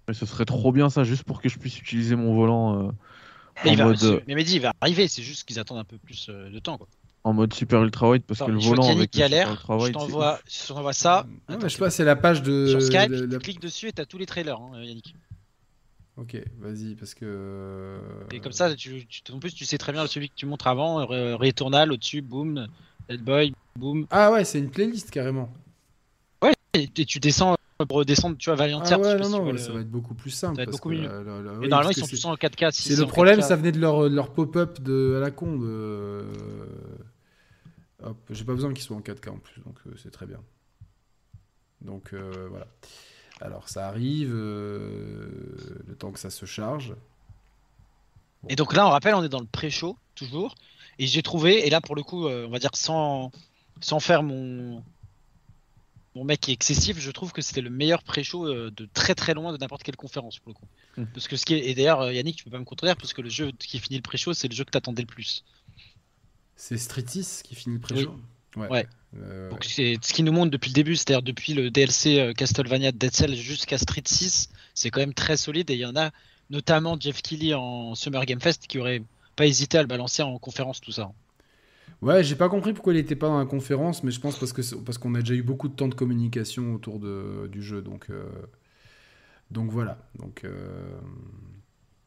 [0.07, 2.91] Mais ce serait trop bien ça, juste pour que je puisse utiliser mon volant euh,
[3.63, 5.77] Mais, en, il va, mode, euh, mais Mehdi, il va arriver, c'est juste qu'ils attendent
[5.77, 6.77] un peu plus euh, de temps.
[6.77, 6.87] Quoi.
[7.23, 9.91] en mode super ultra wide parce Attends, que le volant qu'Yannick avec galère, ultra je
[9.91, 11.25] t'envoie ça.
[11.27, 12.65] Ouais, Attends, mais je sais pas, c'est la page de.
[12.67, 15.15] Sur Skype, tu cliques dessus et t'as tous les trailers, hein, Yannick.
[16.19, 17.99] Ok, vas-y, parce que.
[18.33, 20.67] Et comme ça, tu, tu- en plus, tu sais très bien celui que tu montres
[20.67, 22.67] avant, euh, Returnal au-dessus, boom,
[23.07, 24.05] Dead Boy, boom.
[24.09, 25.49] Ah ouais, c'est une playlist carrément.
[26.73, 27.55] Et, et tu descends
[27.87, 30.13] pour redescendre, tu vois, Valiant Ah ouais, non, non, ouais, le- ça va être beaucoup
[30.13, 30.57] plus simple.
[30.57, 31.01] ça va être beaucoup mieux.
[31.01, 32.71] la- la- la- Et oui, normalement, ils sont tous en 4K.
[32.71, 33.47] si C'est le problème, 4K.
[33.47, 35.57] ça venait de leur, pop-up de, à la con.
[35.57, 36.25] De...
[38.03, 40.39] Hop, j'ai pas besoin qu'ils soient en 4K en plus, donc euh, c'est très bien.
[41.81, 42.67] Donc euh, voilà.
[43.41, 45.29] Alors ça arrive, euh,
[45.87, 46.93] le temps que ça se charge.
[48.47, 50.55] Et donc là, on rappelle, on est dans le pré-show, toujours.
[50.97, 53.31] Et j'ai trouvé, et là, pour le coup, euh, on va dire sans,
[53.81, 54.83] sans faire mon,
[56.15, 59.15] mon mec qui est excessif, je trouve que c'était le meilleur pré-show euh, de très
[59.15, 60.67] très loin de n'importe quelle conférence, pour le coup.
[61.13, 61.69] Parce que ce qui est...
[61.69, 64.03] Et d'ailleurs, Yannick, tu peux pas me contredire, parce que le jeu qui finit le
[64.03, 65.45] pré-show, c'est le jeu que t'attendais le plus.
[66.57, 68.19] C'est Street 6 qui finit le pré-show?
[68.55, 68.87] Ouais.
[69.17, 72.33] Euh, Donc c'est ce qui nous montre depuis le début, c'est-à-dire depuis le DLC euh,
[72.33, 75.85] Castlevania de Dead Cell jusqu'à Street 6, c'est quand même très solide et il y
[75.85, 76.11] en a
[76.49, 79.01] notamment Jeff Keighley en Summer Game Fest qui aurait
[79.35, 81.11] pas hésité à le balancer en conférence tout ça.
[82.01, 84.53] Ouais, j'ai pas compris pourquoi il était pas dans la conférence, mais je pense parce
[84.53, 87.81] que parce qu'on a déjà eu beaucoup de temps de communication autour de, du jeu,
[87.81, 88.23] donc euh,
[89.51, 89.97] donc voilà.
[90.17, 90.97] Donc euh,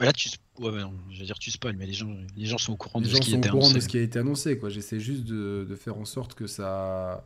[0.02, 0.28] Bah Là tu
[0.58, 2.76] ouais, bah non, je veux dire tu spoil mais les gens les gens sont au
[2.76, 3.74] courant les de gens ce qui sont au courant annoncé.
[3.74, 4.68] de ce qui a été annoncé, quoi.
[4.68, 7.24] J'essaie juste de, de faire en sorte que ça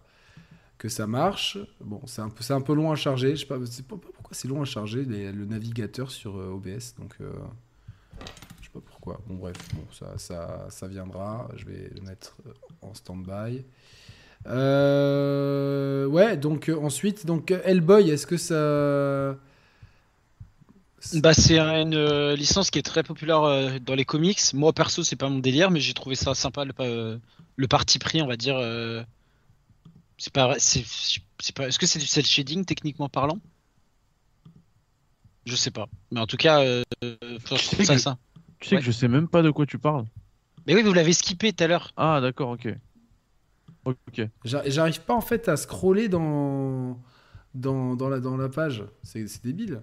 [0.78, 1.56] que ça marche.
[1.80, 3.30] Bon, c'est un peu c'est un peu long à charger.
[3.34, 6.50] Je sais pas, c'est pas, pourquoi c'est long à charger les- le navigateur sur euh,
[6.50, 7.32] OBS, donc euh,
[8.60, 9.20] je sais pas pourquoi.
[9.26, 11.48] Bon bref, bon ça ça ça viendra.
[11.56, 12.50] Je vais le mettre euh,
[12.82, 13.64] en stand-by.
[14.48, 19.38] Euh, ouais, donc ensuite, donc Hellboy, est-ce que ça.
[21.14, 24.40] Bah c'est une euh, licence qui est très populaire euh, dans les comics.
[24.54, 27.18] Moi perso c'est pas mon délire mais j'ai trouvé ça sympa le, euh,
[27.56, 28.56] le parti pris on va dire.
[28.56, 29.02] euh,
[30.18, 30.84] C'est pas vrai- c'est
[31.40, 33.38] c'est pas est-ce que c'est du cel shading techniquement parlant?
[35.44, 35.88] Je sais pas.
[36.10, 36.82] Mais en tout cas euh,
[37.36, 38.18] enfin, je sais trouve ça que- ça.
[38.58, 38.80] Tu sais Ouais.
[38.80, 40.06] que je sais même pas de quoi tu parles.
[40.66, 41.92] Mais oui vous l'avez skippé tout à l'heure.
[41.96, 42.68] Ah d'accord, ok.
[43.84, 44.22] Ok.
[44.44, 46.98] J'a- J'arrive pas en fait à scroller dans
[47.54, 48.82] dans, dans la dans la page.
[49.02, 49.82] C'est c'est débile.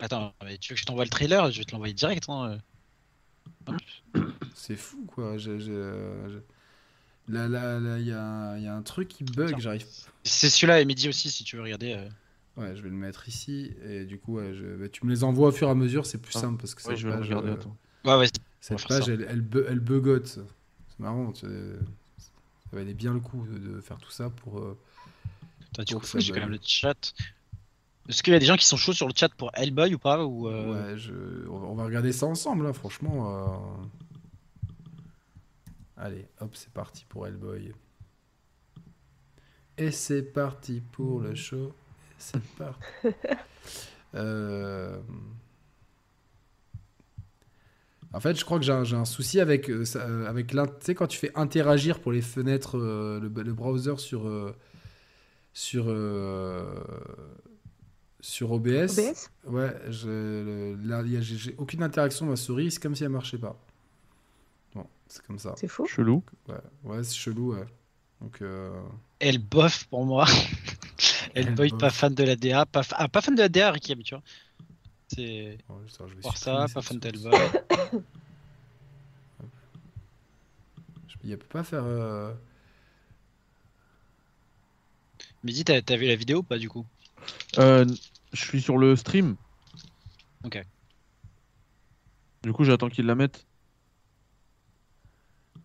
[0.00, 1.50] Attends mais tu veux que je t'envoie le trailer?
[1.50, 2.24] Je vais te l'envoyer direct.
[2.28, 2.58] hein.
[4.54, 5.38] C'est fou quoi.
[5.38, 5.72] J'ai- j'ai-
[6.28, 6.42] j'ai-
[7.30, 9.48] Là là là, il y a, il y a un truc qui bug.
[9.48, 9.58] Tiens.
[9.58, 9.84] J'arrive.
[10.24, 11.92] C'est celui-là et midi aussi si tu veux regarder.
[11.92, 12.08] euh.
[12.56, 15.24] Ouais, je vais le mettre ici et du coup, ouais, je- bah, tu me les
[15.24, 16.06] envoies au fur et à mesure.
[16.06, 16.40] C'est plus Ah.
[16.40, 17.76] simple parce que Ouais, cette je vais le page, regarder, euh, attends.
[18.04, 18.28] Ouais ouais.
[18.60, 20.26] cette page, elle, elle, bu- elle bugote.
[20.26, 21.30] C'est marrant.
[21.32, 21.46] tu sais.
[22.70, 24.58] Ça valait bien le coup de, de faire tout ça pour.
[24.60, 24.76] euh,
[25.72, 27.12] Attends, du Pour coup, que j'ai quand même le chat.
[28.08, 29.98] Est-ce qu'il y a des gens qui sont chauds sur le chat pour Hellboy ou
[29.98, 31.12] pas ou euh, Ouais, je...
[31.48, 33.78] on va- regarder ça ensemble, là, franchement.
[33.78, 33.84] euh.
[35.96, 37.72] Allez, hop, c'est parti pour Hellboy.
[39.76, 41.68] Et c'est parti pour le show.
[41.68, 42.80] Et c'est parti.
[44.14, 44.98] Euh,
[48.14, 49.70] En fait, je crois que j'ai un, souci avec,
[50.26, 53.98] avec l'in- tu sais, quand tu fais interagir pour les fenêtres, euh, le, le browser
[53.98, 54.56] sur, euh,
[55.52, 56.64] sur, euh,
[58.28, 58.98] sur OBS.
[58.98, 62.70] OBS Ouais, je, le- là, il y a- j'ai j'ai aucune interaction de ma souris,
[62.70, 63.56] c'est comme si elle marchait pas.
[64.74, 65.54] Bon, c'est comme ça.
[65.56, 65.86] C'est fou.
[65.86, 66.22] Chelou.
[66.48, 66.54] Ouais,
[66.84, 67.64] ouais c'est chelou, ouais.
[68.20, 68.70] Donc, euh,
[69.20, 70.26] Hellboy pour moi.
[71.34, 71.78] Hellboy Hellboy.
[71.78, 74.14] pas fan de la DA, pas, fa- ah, pas fan de la DA Ricky tu
[74.14, 74.22] vois.
[75.08, 77.32] C'est je vais voir supprimer ça, pas fan d'Hellboy.
[81.08, 81.84] Je- Il peut pas faire.
[81.84, 82.32] euh,
[85.44, 86.84] Mehdi, t'as t'as vu la vidéo ou pas du coup?
[87.58, 87.86] Euh,
[88.32, 89.36] je suis sur le stream.
[90.44, 90.62] Ok.
[92.42, 93.46] Du coup, j'attends qu'ils la mettent.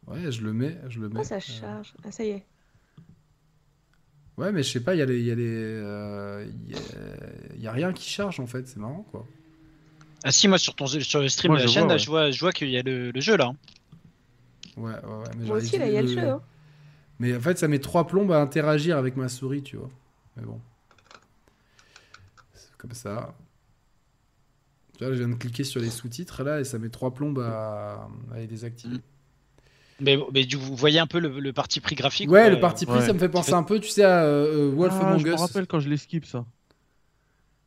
[0.07, 1.19] Ouais, je le mets, je le mets.
[1.21, 1.93] Ah, ça Euh, charge.
[2.03, 2.45] Ah, ça y est.
[4.37, 6.71] Ouais, mais je sais pas, il y a les, il y a les, euh, il
[6.71, 9.27] y a- il y a rien qui charge en fait, c'est marrant quoi.
[10.23, 11.95] Ah si, moi sur ton sur le stream Moi, de la je chaîne, vois, là,
[11.95, 11.99] ouais.
[11.99, 13.45] je vois, je vois qu'il y a le, le jeu là.
[13.53, 13.55] hein.
[14.75, 15.29] Ouais, ouais, ouais.
[15.37, 16.19] Mais Moi aussi, là, il y a le jeu.
[16.27, 16.41] hein.
[17.19, 19.89] Mais en fait, ça met trois plombes à interagir avec ma souris, tu vois.
[20.35, 20.59] Mais bon.
[22.83, 23.35] Comme ça.
[24.97, 27.39] Tu vois, je viens de cliquer sur les sous-titres là et ça met trois plombes
[27.39, 29.01] à, à les désactiver.
[29.99, 32.59] Mais, mais du, vous voyez un peu le, le parti pris graphique Ouais, ou le
[32.59, 33.05] parti pris, ouais.
[33.07, 35.19] ça me fait penser fait- un peu, tu sais, à euh, euh, Wolf Ah, Among
[35.19, 36.45] je me rappelle quand je les skip ça.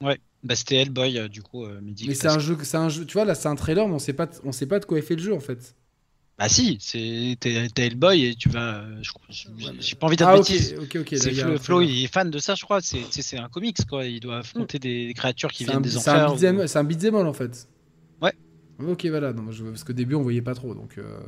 [0.02, 2.88] Ouais, bah c'était Hellboy, euh, du coup, euh, Mehdi Mais c'est un jeu, c'est un
[2.88, 3.04] jeu.
[3.06, 4.98] Tu vois, là, c'est un trailer, mais on sait pas, on sait pas de quoi
[4.98, 5.74] est fait le jeu en fait.
[6.38, 8.80] Bah si, c'est t'es Hellboy et tu vas.
[8.80, 9.02] euh,
[9.80, 10.74] J'ai pas envie d'être Ah, ok, bêtise.
[10.78, 11.06] ok, ok.
[11.12, 12.80] C'est là, il y a Flo, Flo, il est fan de ça, je crois.
[12.82, 14.04] C'est un comics, quoi.
[14.04, 16.34] Il doit affronter des créatures qui viennent un, des c'est un enfers.
[16.34, 17.66] ou- c'est un beat'em all en fait.
[18.20, 18.32] Ouais.
[18.86, 19.32] Ok, voilà.
[19.32, 20.98] Non, je- parce qu'au début, on voyait pas trop, donc.
[20.98, 21.18] euh,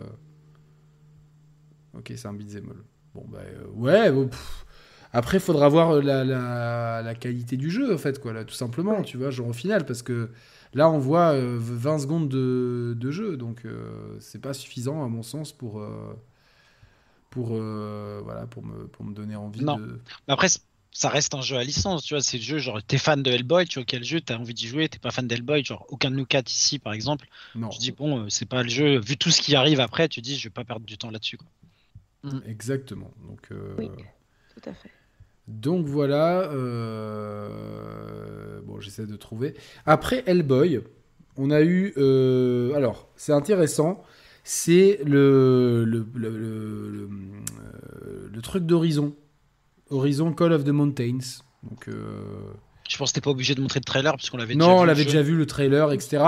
[1.94, 2.72] Ok, c'est un beat'em.
[3.14, 4.12] Bon, bah, euh, ouais.
[4.12, 4.64] bon, pff.
[5.12, 8.54] Après, faudra voir euh, la, la, la qualité du jeu, en fait, quoi, là, tout
[8.54, 10.28] simplement, tu vois, genre au final, parce que
[10.74, 15.08] là, on voit euh, 20 secondes de, de jeu, donc euh, c'est pas suffisant, à
[15.08, 15.80] mon sens, pour.
[15.80, 16.14] euh,
[17.30, 19.76] pour, euh, voilà, pour, me, pour me donner envie Non.
[19.76, 20.00] de.
[20.26, 20.48] Mais après,
[20.92, 22.22] ça reste un jeu à licence, tu vois.
[22.22, 24.66] C'est le jeu, genre, t'es fan de Hellboy, tu vois quel jeu, t'as envie d'y
[24.66, 27.26] jouer, t'es pas fan d'Hellboy, genre, aucun de nous quatre ici, par exemple.
[27.54, 28.98] Non, Je dis, bon, euh, c'est pas le jeu.
[28.98, 31.36] Vu tout ce qui arrive après, tu dis, je vais pas perdre du temps là-dessus,
[31.36, 31.46] quoi.
[32.46, 33.10] exactement.
[33.26, 33.90] Donc, euh, Oui.
[34.54, 34.90] Tout à fait.
[35.48, 36.50] Donc voilà,
[37.58, 39.54] euh, bon j'essaie de trouver.
[39.86, 40.80] Après Hellboy,
[41.36, 44.02] on a eu, euh, alors c'est intéressant,
[44.44, 47.08] c'est le le, le, le- le,
[48.06, 49.14] euh, le truc d'Horizon,
[49.90, 51.40] Horizon Call of the Mountains.
[51.62, 51.88] Donc
[52.88, 54.74] Je pense que t'es pas obligé de montrer de trailer, parce qu'on l'avait déjà non,
[54.74, 56.22] vu, on le l'avait déjà vu le trailer, etc.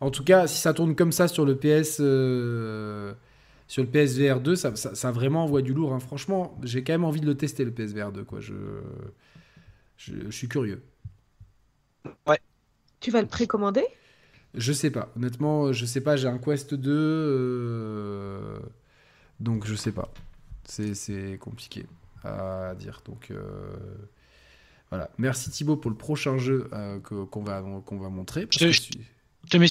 [0.00, 2.00] En tout cas, si ça tourne comme ça sur le PS,
[3.68, 5.92] sur le PSVR 2, ça, ça, ça vraiment envoie du lourd.
[5.94, 6.00] hein.
[6.00, 8.24] Franchement, j'ai quand même envie de le tester le PSVR 2.
[8.24, 8.40] Quoi.
[8.40, 8.54] Je,
[9.96, 10.82] je, je suis curieux.
[13.00, 13.84] Tu vas le précommander?
[14.54, 15.10] Je sais pas.
[15.16, 16.16] Honnêtement, je sais pas.
[16.16, 18.58] J'ai un Quest 2, euh,
[19.40, 20.12] donc je sais pas.
[20.64, 21.84] C'est c'est compliqué
[22.22, 23.02] à dire.
[23.04, 23.42] Donc euh,
[24.90, 25.10] voilà.
[25.18, 28.46] Merci Thibaut pour le prochain jeu euh, que- qu'on va qu'on va montrer.
[28.46, 29.04] parce Je- que je- celui-
[29.46, 29.68] Je te mets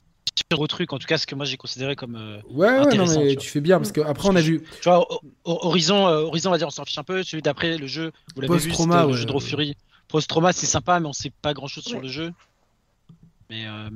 [0.49, 2.15] sur au truc, en tout cas, ce que moi j'ai considéré comme.
[2.15, 4.61] euh, Ouais, ouais, non, intéressant, mais tu fais bien parce qu'après on a vu.
[4.81, 7.23] Tu vois, Ho- Ho- Horizon, euh, Horizon, on va dire, on s'en fiche un peu.
[7.23, 9.17] Celui d'après, le jeu, vous l'avez vu, Post-trauma, le ouais.
[9.17, 9.75] jeu de Fury.
[10.07, 12.03] Post-trauma, c'est sympa, mais on sait pas grand-chose sur Ouais.
[12.03, 12.31] le jeu.
[13.49, 13.89] Mais euh,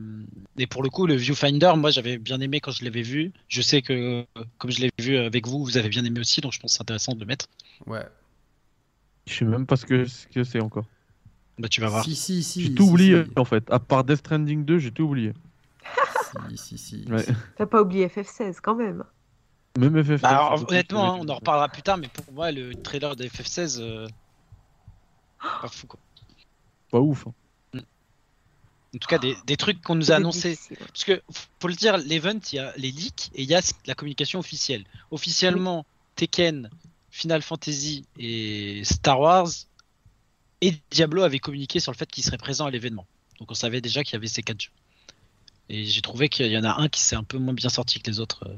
[0.58, 3.32] et pour le coup, le Viewfinder, moi j'avais bien aimé quand je l'avais vu.
[3.48, 4.24] Je sais que, euh,
[4.58, 6.76] comme je l'ai vu avec vous, vous avez bien aimé aussi, donc je pense que
[6.78, 7.46] c'est intéressant de le mettre.
[7.88, 8.06] Ouais.
[9.28, 10.86] Je sais même pas ce que ce que c'est encore.
[11.58, 12.04] Bah, tu vas voir.
[12.04, 12.62] Si, si, si.
[12.64, 13.32] J'ai si, tout oublié si.
[13.38, 13.64] en fait.
[13.72, 15.32] À part Death Stranding 2, j'ai tout oublié.
[16.50, 17.12] Si, si, si.
[17.12, 17.26] Ouais.
[17.58, 19.04] T'as pas oublié FF16 quand même.
[19.78, 20.22] Même FF.
[20.22, 23.26] Bah, alors, honnêtement, hein, on en reparlera plus tard, mais pour moi, le trailer de
[23.26, 24.08] FF16, euh,
[25.62, 26.00] pas fou quoi.
[26.92, 27.28] Pas ouf.
[27.28, 27.34] hein.
[27.74, 30.58] En tout cas, des, des trucs qu'on nous a annoncés.
[30.80, 31.22] Parce que,
[31.60, 34.40] faut le dire, l'event, il y a les leaks et il y a la communication
[34.40, 34.86] officielle.
[35.12, 36.70] Officiellement, Tekken,
[37.10, 39.50] Final Fantasy et Star Wars
[40.62, 43.06] et Diablo avaient communiqué sur le fait qu'ils seraient présents à l'événement.
[43.40, 44.72] Donc on savait déjà qu'il y avait ces quatre jeux.
[45.70, 48.00] Et j'ai trouvé qu'il y en a un qui s'est un peu moins bien sorti
[48.00, 48.56] que les autres euh,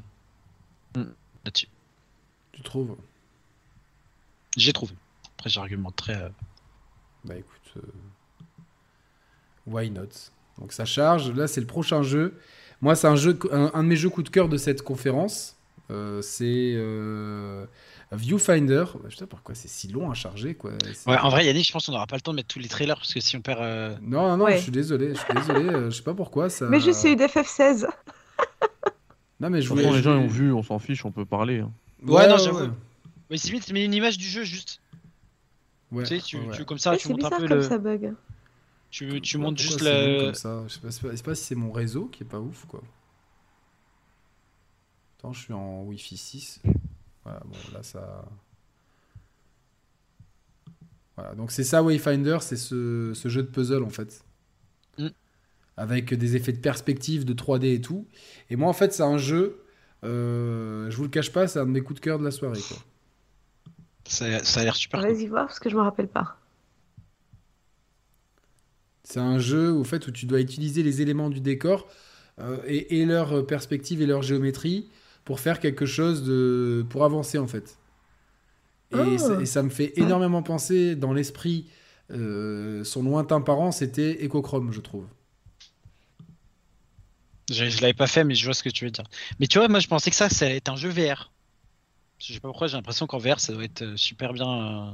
[1.02, 1.14] Mm.
[1.46, 1.68] là-dessus.
[2.54, 2.96] Tu trouves
[4.56, 4.94] J'ai trouvé.
[5.38, 6.16] Après, j'argumenterai.
[6.16, 6.30] euh,
[7.24, 7.74] Bah écoute.
[7.78, 7.82] euh,
[9.68, 10.08] Why not?
[10.60, 11.32] Donc ça charge.
[11.34, 12.40] Là, c'est le prochain jeu.
[12.82, 15.56] Moi, c'est un, jeu, un, un de mes jeux coup de cœur de cette conférence.
[15.92, 16.74] Euh, c'est
[18.12, 18.86] Viewfinder.
[19.02, 21.74] Bah, Putain, pourquoi c'est si long à charger quoi C'est- Ouais, en vrai, Yannick, je
[21.74, 23.42] pense qu'on n'aura pas le temps de mettre tous les trailers parce que si on
[23.42, 23.60] perd.
[23.62, 24.58] euh, Non, non, non, Ouais.
[24.58, 25.14] je suis désolé.
[25.14, 25.66] Je suis désolé.
[25.70, 26.66] euh, je sais pas pourquoi ça.
[26.68, 27.88] Mais je sais une FF16.
[29.40, 29.84] Non, mais je voulais.
[29.84, 31.60] les je gens ont vu, on s'en fiche, on peut parler.
[31.60, 31.72] hein.
[32.04, 32.72] Ouais, non, j'avoue.
[33.30, 34.80] Mais c'est vite, mets une image du jeu juste.
[35.92, 36.56] Ouais, tu sais, tu, ouais, ouais.
[36.58, 37.64] tu- comme ça, Ouais, tu c'est montes un bizarre peu comme le.
[37.64, 38.14] ça bug.
[38.90, 40.24] Tu, tu Ouais, montes juste c'est le.
[40.26, 42.06] comme ça Je sais pas, je sais pas- je sais pas si c'est mon réseau
[42.06, 42.82] qui est pas ouf quoi.
[45.20, 46.62] Attends, je suis en Wi-Fi 6.
[47.28, 48.26] Voilà, bon là ça.
[51.18, 54.24] Voilà, donc c'est ça Wayfinder, c'est ce, ce jeu de puzzle en fait.
[54.98, 55.08] Mm.
[55.76, 58.08] Avec des effets de perspective, de 3D et tout.
[58.50, 59.62] Et moi en fait c'est un jeu,
[60.06, 62.32] euh, je vous le cache pas, c'est un de mes coups de cœur de la
[62.32, 62.78] soirée quoi.
[64.06, 65.12] Ça, ça a l'air super cool.
[65.12, 66.40] Vas-y voir parce que je me rappelle pas.
[69.04, 71.90] C'est un jeu au fait où tu dois utiliser les éléments du décor
[72.40, 74.90] euh, et, et leur perspective et leur géométrie
[75.28, 77.78] pour faire quelque chose de pour avancer en fait.
[78.94, 79.18] Et, Ah.
[79.18, 81.68] ça, et ça me fait énormément penser dans l'esprit
[82.12, 85.06] euh, son lointain parent, c'était Echochrome, je trouve.
[87.50, 89.04] Je, je l'avais pas fait, mais je vois ce que tu veux dire.
[89.40, 91.32] Mais tu vois, moi je pensais que ça, ça allait être un jeu VR.
[92.20, 94.92] Je sais pas pourquoi, j'ai l'impression qu'en VR, ça doit être euh, super bien euh,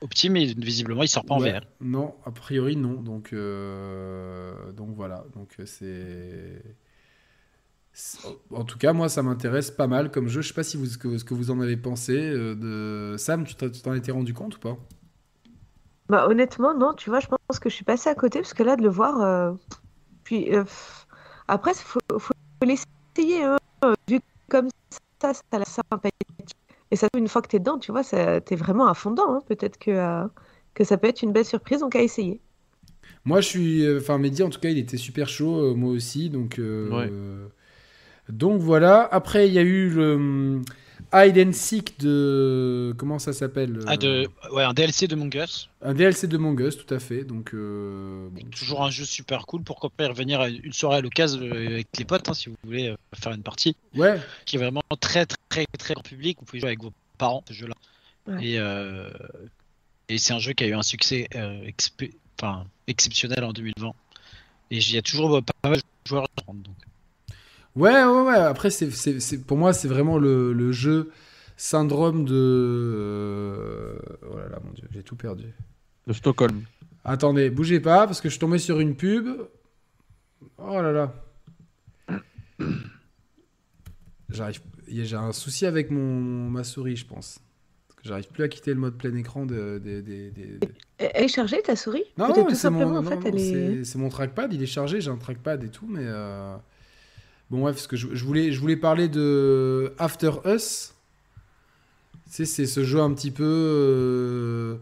[0.00, 1.60] opti, mais visiblement, il sort pas en VR.
[1.82, 2.94] Non, a priori non.
[2.94, 5.26] Donc euh, donc voilà.
[5.34, 6.62] Donc c'est-
[8.50, 10.42] en tout cas moi ça m'intéresse pas mal comme jeu.
[10.42, 13.16] Je sais pas si vous ce que, ce que vous en avez pensé euh, de
[13.18, 13.44] Sam.
[13.44, 14.76] Tu t'en étais rendu compte ou pas?
[16.08, 18.62] Bah honnêtement non, tu vois, je pense que je suis passée à côté parce que
[18.62, 19.52] là de le voir, euh,
[20.24, 20.64] Puis euh,
[21.48, 23.44] après, il faut, faut l'essayer.
[23.44, 23.58] Hein.
[24.08, 24.68] Vu comme
[25.22, 26.56] ça, ça a l'air sympathique.
[26.90, 29.10] Et ça, une fois que tu es dedans, tu vois, tu es vraiment à fond
[29.12, 29.34] dedans.
[29.36, 29.42] hein.
[29.48, 30.26] Peut-être que, euh,
[30.74, 32.40] que ça peut être une belle surprise, donc à essayer.
[33.24, 33.96] Moi, je suis.
[33.96, 36.30] Enfin, Mehdi, en tout cas, il était super chaud, euh, moi aussi.
[36.30, 37.48] Donc, euh,
[38.28, 39.08] donc voilà.
[39.12, 40.64] Après, il y a eu le hum,
[41.12, 42.94] Hide and Seek de.
[42.98, 44.28] Comment ça s'appelle Ah, euh, de...
[44.52, 45.68] Ouais, un DLC de Mongus.
[45.82, 47.24] Un DLC de Mongus, tout à fait.
[47.24, 49.62] Donc, euh, bon, Toujours un jeu super cool.
[49.62, 52.48] Pourquoi pas y revenir à une soirée à l'occasion euh, avec les potes, hein, si
[52.48, 53.76] vous voulez faire une partie.
[53.94, 56.38] Ouais, Qui est vraiment très, très, très grand public.
[56.40, 57.74] Vous pouvez jouer avec vos parents, ce jeu-là.
[58.26, 58.44] Ouais.
[58.44, 59.08] Et, euh,
[60.08, 61.70] et c'est un jeu qui a eu un succès euh,
[62.40, 63.92] enfin, exceptionnel en 2020.
[64.72, 66.60] Et il y a toujours pas mal de joueurs à prendre.
[66.62, 66.74] Donc.
[67.76, 68.34] Ouais, ouais, ouais.
[68.34, 71.10] Après, c'est, c'est, c'est- pour moi, c'est vraiment le, le jeu
[71.56, 72.34] syndrome de.
[72.34, 73.98] euh,
[74.30, 75.52] Oh là là, mon dieu, j'ai tout perdu.
[76.06, 76.62] De Stockholm.
[77.04, 79.28] Attendez, bougez pas, parce que je suis tombé sur une pub.
[80.58, 81.14] Oh là là.
[84.30, 84.60] J'arrive.
[84.88, 86.00] J'ai un souci avec mon,
[86.50, 87.38] ma souris, je pense.
[87.88, 90.68] Parce que j'arrive plus à quitter le mode plein écran de, de- de- de- de-
[90.98, 92.04] Elle elle est chargée ta souris?
[92.16, 93.74] Non, Peut-être non, tout c'est mon, simplement, en non, fait, non, elle est.
[93.78, 96.56] c'est- c'est mon trackpad, il est chargé, j'ai un trackpad et tout, mais euh,
[97.50, 100.94] bon ouais, parce que je, je voulais, je voulais parler de After Us.
[102.26, 104.76] Tu sais, c'est ce jeu un petit peu euh,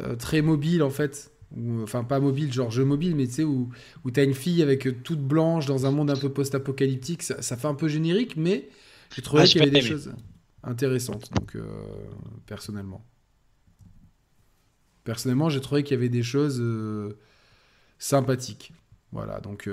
[0.00, 1.30] euh, très mobile en fait,
[1.82, 3.70] enfin pas mobile, genre jeu mobile, mais tu sais où
[4.04, 7.42] où t'as une fille avec euh, toute blanche dans un monde un peu post-apocalyptique, ça,
[7.42, 8.68] ça fait un peu générique, mais
[9.14, 10.12] j'ai trouvé Ah, qu'il y avait des choses
[10.62, 11.64] intéressantes, donc euh,
[12.46, 13.04] personnellement.
[15.04, 16.62] Personnellement, j'ai trouvé qu'il y avait des choses
[17.98, 18.72] sympathiques.
[19.10, 19.70] Voilà, donc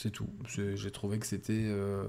[0.00, 0.28] c'est tout.
[0.46, 1.52] J'ai trouvé que c'était.
[1.54, 2.04] euh,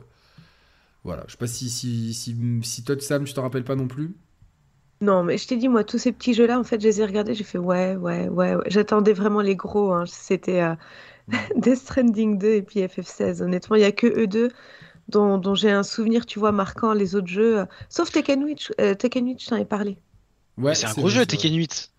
[1.03, 3.88] voilà, je sais pas si, si, si, si toi, Sam, tu t'en rappelles pas non
[3.88, 4.15] plus.
[5.01, 7.05] Non, mais je t'ai dit, moi, tous ces petits jeux-là, en fait, je les ai
[7.05, 8.63] regardés, j'ai fait ouais, ouais, ouais, ouais.
[8.68, 9.91] J'attendais vraiment les gros.
[9.93, 10.05] hein.
[10.05, 10.76] C'était euh,
[11.57, 13.41] Death Stranding 2 et puis FF16.
[13.43, 14.51] Honnêtement, il n'y a que eux deux
[15.09, 16.93] dont, dont j'ai un souvenir, tu vois, marquant.
[16.93, 19.97] Les autres jeux, sauf Tekken 8, euh, Tekken 8, je t'en ai parlé.
[20.57, 21.91] Ouais, c'est un gros jeu, Tekken 8.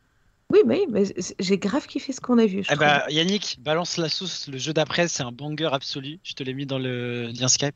[0.52, 1.04] Oui, mais,
[1.40, 4.48] j'ai grave kiffé ce qu'on a vu, je Eh bah, Yannick, balance la sauce.
[4.48, 6.20] Le jeu d'après, c'est un banger absolu.
[6.22, 7.74] Je te l'ai mis dans le lien Skype.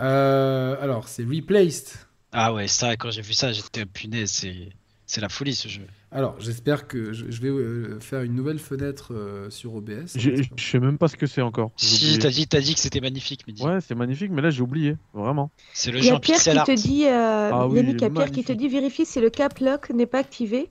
[0.00, 1.88] Euh, alors, c'est Replaced.
[2.32, 4.30] Ah ouais, ça, quand j'ai vu ça, j'étais punaise.
[4.30, 4.70] C'est,
[5.04, 5.82] c'est la folie ce jeu.
[6.12, 10.16] Alors, j'espère que je, je vais euh, faire une nouvelle fenêtre euh, sur OBS.
[10.16, 11.70] Je sais même pas ce que c'est encore.
[11.76, 13.44] Si, t'as dit, t'as dit que c'était magnifique.
[13.60, 15.50] Ouais, c'est magnifique, mais là j'ai oublié, vraiment.
[15.72, 16.66] C'est le Il y jeu a en Pierre pixel qui art.
[16.66, 19.20] te dit, euh, Ah oui, Yannick, il y a Pierre qui te dit, vérifie si
[19.20, 20.70] le cap lock n'est pas activé.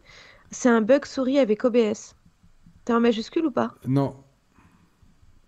[0.51, 2.15] C'est un bug souris avec OBS.
[2.85, 3.75] T'es en majuscule ou pas?
[3.87, 4.15] Non,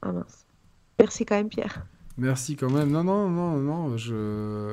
[0.02, 0.46] Ah mince.
[1.00, 1.86] Merci quand même, Pierre.
[2.18, 2.92] merci quand même.
[2.92, 3.98] Non, non, non, non.
[3.98, 4.72] Je...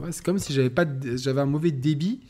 [0.00, 2.20] Ouais, c'est comme si j'avais pas, de- j'avais un mauvais débit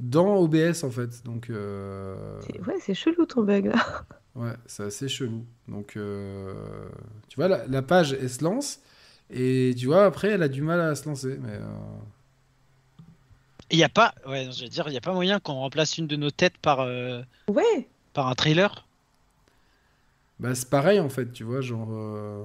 [0.00, 1.22] dans OBS en fait.
[1.24, 3.74] Donc, euh, C'est- Ouais, c'est chelou ton bug là.
[4.34, 5.44] ouais, c'est assez chelou.
[5.68, 6.88] Donc, euh,
[7.28, 8.80] tu vois, la, la page elle se lance
[9.28, 11.38] et tu vois après elle a du mal à se lancer.
[11.42, 11.66] Mais euh,
[13.70, 15.98] Il y a pas, ouais, je veux dire, il y a pas moyen qu'on remplace
[15.98, 17.88] une de nos têtes par, euh, Ouais.
[18.12, 18.86] par un trailer.
[20.38, 21.88] bah, c'est pareil en fait, tu vois, genre.
[21.92, 22.44] euh,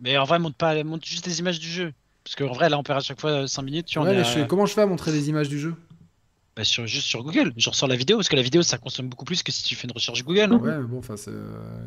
[0.00, 1.92] Mais en vrai, monte pas, monte juste les images du jeu.
[2.24, 3.86] Parce qu'en vrai, là, on perd à chaque fois 5 minutes.
[3.86, 5.74] Tu Ouais, mais à- je fais- comment je fais à montrer les images du jeu?
[6.54, 9.08] Bah, sur, juste sur Google, genre sur la vidéo, parce que la vidéo, ça consomme
[9.08, 10.52] beaucoup plus que si tu fais une recherche Google.
[10.52, 10.58] hein.
[10.58, 11.30] Ouais, mais bon, enfin, c'est-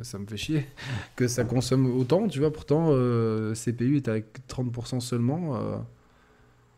[0.01, 0.67] ça me fait chier
[1.15, 2.51] que ça consomme autant, tu vois.
[2.51, 5.55] Pourtant, euh, CPU est avec 30% seulement.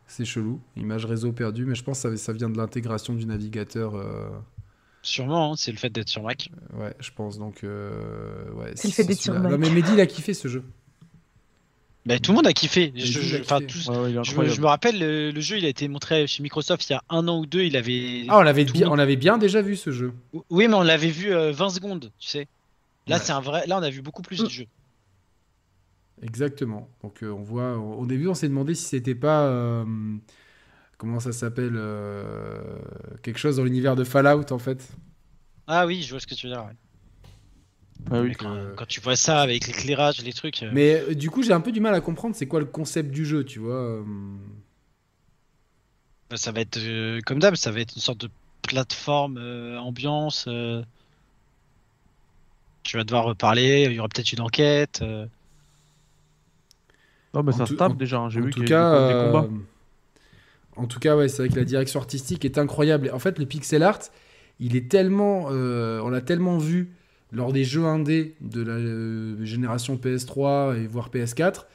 [0.07, 0.59] Euh, c'est chelou.
[0.75, 3.95] Image réseau perdu, mais je pense que ça, ça vient de l'intégration du navigateur.
[3.95, 4.29] euh,
[5.01, 6.49] Sûrement, hein, c'est le fait d'être sur Mac.
[6.77, 7.37] ouais, je pense.
[7.37, 8.71] Donc, euh, ouais.
[8.75, 9.33] C'est le fait d'être sur.
[9.39, 9.51] Mac.
[9.51, 10.63] Non, mais Mehdi, il a kiffé ce jeu.
[12.05, 12.93] Bah, tout le monde a kiffé.
[12.95, 13.67] Je, il je- a enfin, kiffé.
[13.67, 14.55] tous- Ouais, ouais, il est je, me- incroyable.
[14.55, 17.03] je me rappelle, le, le jeu, il a été montré chez Microsoft il y a
[17.09, 17.63] un an ou deux.
[17.63, 18.25] Il avait.
[18.29, 20.13] Ah, on l'avait bien, monde- on avait bien déjà vu ce jeu.
[20.49, 22.47] Oui, mais on l'avait vu euh, 20 secondes, tu sais.
[23.07, 23.21] Là, Ouais.
[23.23, 23.65] c'est un vrai.
[23.67, 24.45] Là, on a vu beaucoup plus Mm.
[24.45, 24.65] de jeu.
[26.21, 26.89] Exactement.
[27.03, 29.85] Donc euh, on voit, au début on s'est demandé si c'était pas, euh,
[30.97, 32.79] comment ça s'appelle, euh,
[33.23, 34.87] quelque chose dans l'univers de Fallout en fait.
[35.67, 36.65] Ah oui, je vois ce que tu veux dire.
[36.65, 36.73] ouais.
[38.11, 38.33] Ah oui.
[38.37, 40.63] Quand, euh, quand tu vois ça avec l'éclairage, les trucs.
[40.63, 42.65] euh, Mais euh, du coup j'ai un peu du mal à comprendre c'est quoi le
[42.65, 43.75] concept du jeu, tu vois.
[43.75, 44.03] euh,
[46.29, 48.29] bah, ça va être euh, comme d'hab, ça va être une sorte de
[48.61, 50.45] plateforme euh, ambiance.
[50.47, 50.83] euh,
[52.83, 55.03] Tu vas devoir reparler, il y aura peut-être une enquête.
[57.37, 58.17] Non, mais En ça tout- se tape en- déjà.
[58.19, 59.43] hein, J'ai vu tout qu'il y a cas, des, des combats.
[59.45, 59.57] euh,
[60.75, 63.07] en tout cas ouais c'est vrai que la direction artistique est incroyable.
[63.07, 63.99] Et En fait le pixel art
[64.59, 66.91] il est tellement, euh, on l'a tellement vu
[67.31, 71.65] lors des jeux indés de la euh, génération PS3 et voire PS4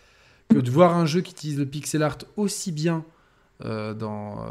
[0.49, 3.05] que de voir un jeu qui utilise le pixel art aussi bien
[3.65, 4.45] euh, dans,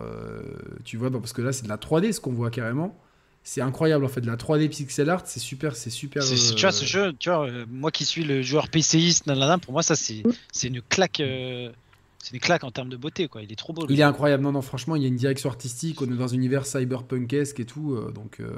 [0.86, 2.98] tu vois, parce que là c'est de la 3D ce qu'on voit carrément,
[3.43, 4.26] c'est incroyable en fait.
[4.26, 6.22] La 3D pixel art, c'est super, c'est super.
[6.23, 8.69] C'est- c'est- euh, Tu vois, ce jeu, tu vois, euh, moi qui suis le joueur
[8.69, 11.19] PCiste, nanana, pour moi, ça, c'est c'est une claque.
[11.19, 11.72] euh,
[12.23, 13.41] c'est une claque en termes de beauté, quoi.
[13.41, 13.85] Il est trop beau.
[13.89, 14.01] Il jeu.
[14.01, 14.43] est incroyable.
[14.43, 16.01] Non, non, franchement, il y a une direction artistique.
[16.01, 17.93] On est dans un univers cyberpunkesque et tout.
[17.95, 18.51] euh, donc, euh,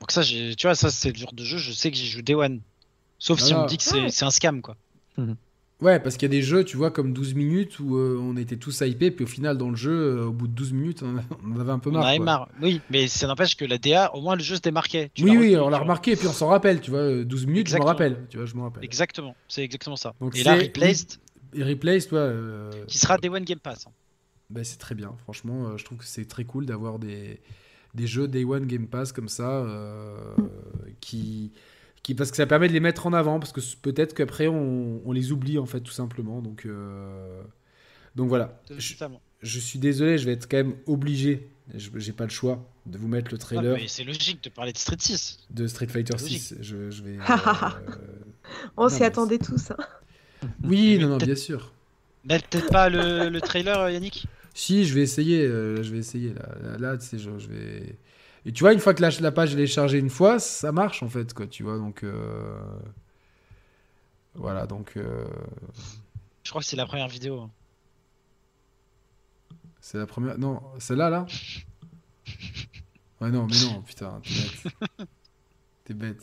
[0.00, 2.22] Donc, ça, tu vois, ça, c'est le genre de jeu, je sais que j'y joue
[2.22, 2.60] Day One.
[3.18, 4.76] Sauf si Ah, on me dit que c'est un scam, quoi.
[5.82, 8.36] Ouais, parce qu'il y a des jeux, tu vois, comme 12 minutes où euh, on
[8.36, 9.10] était tous hypés.
[9.10, 11.60] Puis au final, dans le jeu, euh, au bout de 12 minutes, on on en
[11.60, 12.04] avait un peu On marre.
[12.04, 12.24] en avait quoi.
[12.24, 12.48] marre.
[12.62, 15.10] Oui, mais ça n'empêche que la DA, au moins, le jeu se démarquait.
[15.14, 16.12] Tu Oui, oui, on l'a remarqué.
[16.12, 17.00] Et puis on s'en rappelle, tu vois.
[17.00, 17.86] euh, 12 minutes, je me Exactement.
[17.86, 18.26] rappelle.
[18.30, 18.84] Tu vois, je me rappelle.
[18.84, 20.14] Exactement, c'est exactement ça.
[20.20, 21.18] Donc Et là, Replaced,
[21.54, 22.18] Et Replace, toi.
[22.20, 23.86] euh, qui sera Day One Game Pass.
[23.86, 23.90] hein.
[24.50, 25.12] bah, c'est très bien.
[25.24, 27.40] Franchement, euh, je trouve que c'est très cool d'avoir des,
[27.94, 29.50] des jeux Day One Game Pass comme ça.
[29.64, 30.16] euh,
[31.00, 31.52] qui,
[32.02, 33.38] qui, parce que ça permet de les mettre en avant.
[33.40, 36.40] Parce que peut-être qu'après, on, on les oublie, en fait, tout simplement.
[36.42, 37.42] Donc, euh,
[38.16, 38.60] donc voilà.
[38.76, 39.20] Je, Totalement.
[39.42, 41.48] je suis désolé, je vais être quand même obligé.
[41.74, 44.48] je- J'ai pas le choix de vous mettre le Ah, trailer mais c'est logique de
[44.50, 45.38] parler de Street 6.
[45.50, 46.40] de Street Fighter logique.
[46.42, 46.54] 6.
[46.60, 47.16] Je, je vais.
[47.30, 47.68] euh,
[48.76, 49.70] On s'y attendait tous.
[49.70, 49.76] hein.
[50.64, 51.72] Oui, non, non, bien sûr.
[52.24, 54.26] Mais peut-être pas le, le trailer, euh, Yannick?
[54.54, 55.44] Si, je vais essayer.
[55.46, 56.34] euh, là, je vais essayer.
[56.34, 57.96] Là, là, là, tu sais, je, je vais.
[58.44, 60.72] Et tu vois, une fois que la, la page elle est chargée une fois, ça
[60.72, 61.46] marche en fait, quoi.
[61.46, 62.02] Tu vois, donc.
[62.02, 62.58] euh,
[64.34, 64.96] Voilà, donc.
[64.96, 65.24] euh,
[66.42, 67.40] Je crois que c'est la première vidéo.
[67.40, 67.50] hein.
[69.80, 70.38] C'est la première.
[70.38, 71.26] Non, celle-là, là?
[73.20, 75.08] Ouais, non, mais non, putain, t'es bête.
[75.84, 76.22] T'es bête.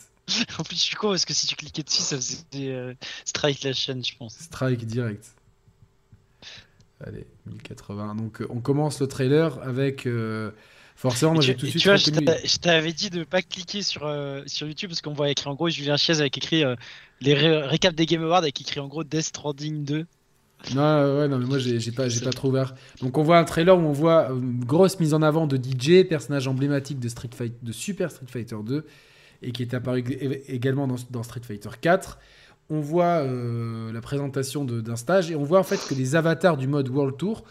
[0.57, 2.93] en plus, je suis con parce que si tu cliquais dessus, ça faisait euh,
[3.25, 4.35] strike la chaîne, je pense.
[4.35, 5.33] Strike direct.
[7.01, 8.15] Allez, 1080.
[8.15, 10.05] Donc, euh, on commence le trailer avec.
[11.01, 14.05] Forcément, moi j'ai tout de suite tu vois, je t'avais dit de pas cliquer sur,
[14.05, 16.75] euh, sur YouTube parce qu'on voit écrit en gros Julien Chiez avec écrit euh,
[17.21, 20.05] les ré- récaps des Game Awards avec écrit en gros Death Stranding 2.
[20.75, 22.75] Non, ouais, non, mais moi j'ai pas, pas trop ouvert.
[23.01, 26.05] Donc on voit un trailer où on voit une grosse mise en avant de DJ,
[26.05, 28.85] personnage emblématique de Street Fight, de Super Street Fighter 2,
[29.41, 32.19] et qui est apparu ég- également dans, dans Street Fighter 4.
[32.69, 36.57] On voit euh, la présentation d'un stage et on voit en fait que les avatars
[36.57, 37.45] du mode World Tour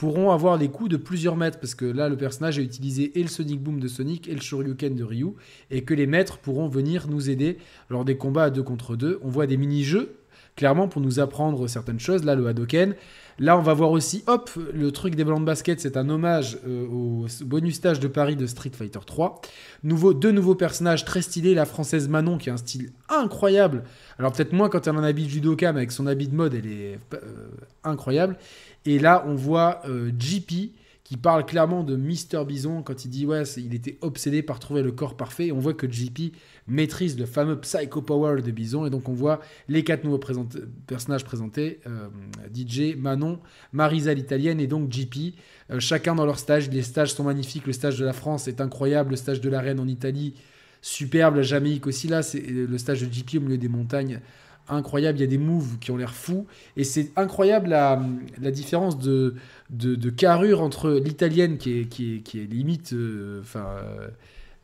[0.00, 3.22] pourront avoir les coups de plusieurs mètres parce que là le personnage a utilisé et
[3.22, 5.34] le Sonic Boom de Sonic et le Shoryuken de Ryu
[5.70, 7.58] et que les maîtres pourront venir nous aider
[7.90, 9.20] lors des combats à deux contre deux.
[9.22, 10.14] On voit des mini-jeux
[10.56, 12.24] clairement pour nous apprendre certaines choses.
[12.24, 12.94] Là, le Hadoken.
[13.40, 16.58] Là, on va voir aussi, hop, le truc des ballons de basket, c'est un hommage
[16.68, 19.40] euh, au bonus stage de Paris de Street Fighter 3.
[19.82, 21.54] Nouveau, deux nouveaux personnages très stylés.
[21.54, 23.84] La française Manon, qui a un style incroyable.
[24.18, 26.52] Alors, peut-être moins quand elle a un habit judoka, mais avec son habit de mode,
[26.52, 27.18] elle est euh,
[27.82, 28.36] incroyable.
[28.84, 30.72] Et là, on voit euh, JP
[31.10, 34.80] qui parle clairement de Mister Bison quand il dit ouais, il était obsédé par trouver
[34.80, 35.50] le corps parfait.
[35.50, 36.32] On voit que JP
[36.68, 38.86] maîtrise le fameux Psycho Power de Bison.
[38.86, 40.20] Et donc, on voit les quatre nouveaux
[40.86, 42.06] personnages présentés euh,
[42.54, 43.40] DJ, Manon,
[43.72, 45.34] Marisa l'italienne et donc JP.
[45.72, 46.70] euh, chacun dans leur stage.
[46.70, 47.66] Les stages sont magnifiques.
[47.66, 49.10] Le stage de la France est incroyable.
[49.10, 50.34] Le stage de la Reine en Italie,
[50.80, 51.34] superbe.
[51.34, 52.06] La Jamaïque aussi.
[52.06, 54.20] Là, c'est euh, le stage de JP au milieu des montagnes.
[54.70, 56.46] Incroyable, il y a des moves qui ont l'air fous.
[56.76, 58.00] Et c'est incroyable la,
[58.50, 59.34] différence de,
[59.70, 62.92] de, carrure entre l'italienne qui est, limite.
[62.92, 63.66] euh, Enfin.
[63.82, 64.08] euh,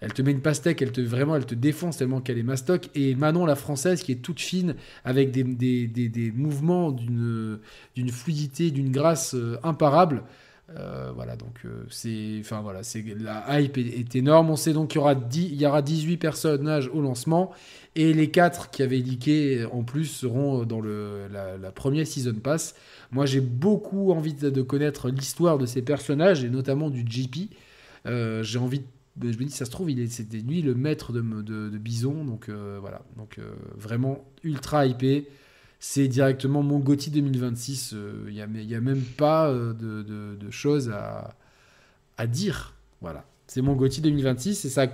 [0.01, 2.91] elle te met une pastèque, elle te vraiment, elle te défonce tellement qu'elle est mastoc.
[2.95, 4.75] Et Manon, la française, qui est toute fine,
[5.05, 7.59] avec des, mouvements d'une
[8.13, 10.23] fluidité, d'une grâce euh, imparable.
[11.15, 12.81] Voilà, donc c'est, enfin voilà,
[13.21, 14.51] la hype est, énorme.
[14.51, 17.53] On sait donc qu'il y aura 10, il y aura 18 personnages au lancement
[17.97, 22.75] et les 4 qui avaient leaké en plus seront dans le la, première season pass.
[23.11, 27.51] Moi, j'ai beaucoup envie de, connaître l'histoire de ces personnages et notamment du JP.
[28.07, 28.87] Euh, j'ai envie de
[29.23, 32.25] je me dis, ça se trouve, c'était lui le maître de, de, Bison.
[32.25, 33.03] Donc euh, voilà.
[33.17, 35.29] Donc euh, vraiment ultra hypé.
[35.79, 37.95] C'est directement mon GOTY 2026.
[38.29, 41.35] Il n'y a, a même pas euh, de, choses à,
[42.19, 42.75] à dire.
[43.01, 43.25] Voilà.
[43.47, 44.87] C'est mon GOTY 2026 et ça a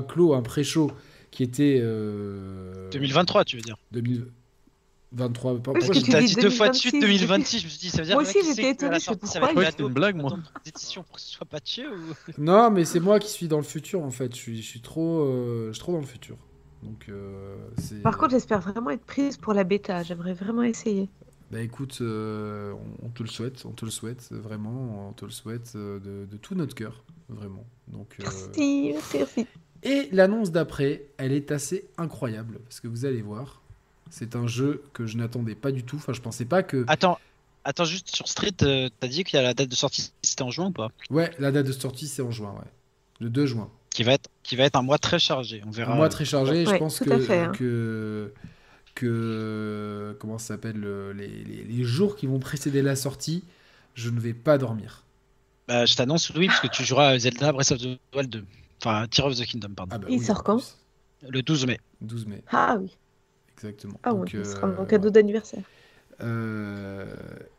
[0.00, 0.90] clos un pré-show
[1.30, 1.78] qui était.
[1.80, 5.58] euh, 2023, tu veux dire 2023.
[5.58, 7.64] Pas- Parce pourquoi que tu T'as dis dit deux fois de 2026, suite 2026, je
[7.64, 10.16] me suis dit, ça veut dire Moi aussi, j'étais la je sais pourquoi une blague,
[10.16, 10.38] moi.
[10.64, 11.94] décisions pour que ce soit patché ou...
[12.38, 14.34] Non, mais c'est moi qui suis dans le futur en fait.
[14.34, 16.36] Je suis, je suis trop, euh, je suis trop dans le futur.
[16.82, 17.56] Donc, euh.
[18.02, 20.02] Par contre, j'espère vraiment être prise pour la bêta.
[20.02, 21.08] J'aimerais vraiment essayer.
[21.50, 25.24] Bah écoute, euh, on, on te le souhaite, on te le souhaite vraiment, on te
[25.24, 27.66] le souhaite euh, de, de tout notre cœur, vraiment.
[27.88, 29.46] Donc, euh, Merci, merci, merci.
[29.82, 33.62] Et l'annonce d'après, elle est assez incroyable parce que vous allez voir,
[34.10, 35.96] c'est un jeu que je n'attendais pas du tout.
[35.96, 36.84] Enfin, je pensais pas que.
[36.88, 37.18] Attends,
[37.64, 40.42] attends juste sur Street, euh, t'as dit qu'il y a la date de sortie, c'était
[40.42, 40.88] en juin ou pas?
[41.10, 42.70] Ouais, la date de sortie c'est en juin, ouais,
[43.20, 43.70] le 2 juin.
[43.90, 45.92] qui va, être, qui va être un mois très chargé, on verra.
[45.94, 46.64] Un mois très chargé.
[46.66, 47.52] je pense que fait, hein.
[47.52, 48.32] que
[48.94, 53.44] que comment ça s'appelle le- les, les- les jours qui vont précéder la sortie,
[53.94, 55.04] je ne vais pas dormir.
[55.68, 58.44] Bah, je t'annonce, oui, parce que tu joueras à Zelda Breath of the Wild 2.
[58.82, 59.94] Enfin, Tear of the Kingdom, pardon.
[59.96, 60.60] Ah bah Il oui, sort quand.
[61.28, 61.78] Le 12 mai.
[62.00, 62.96] 12 mai, Ah oui.
[63.56, 64.00] exactement.
[64.02, 65.62] Ah Donc, oui, ce sera euh, mon cadeau d'anniversaire.
[66.22, 67.06] euh,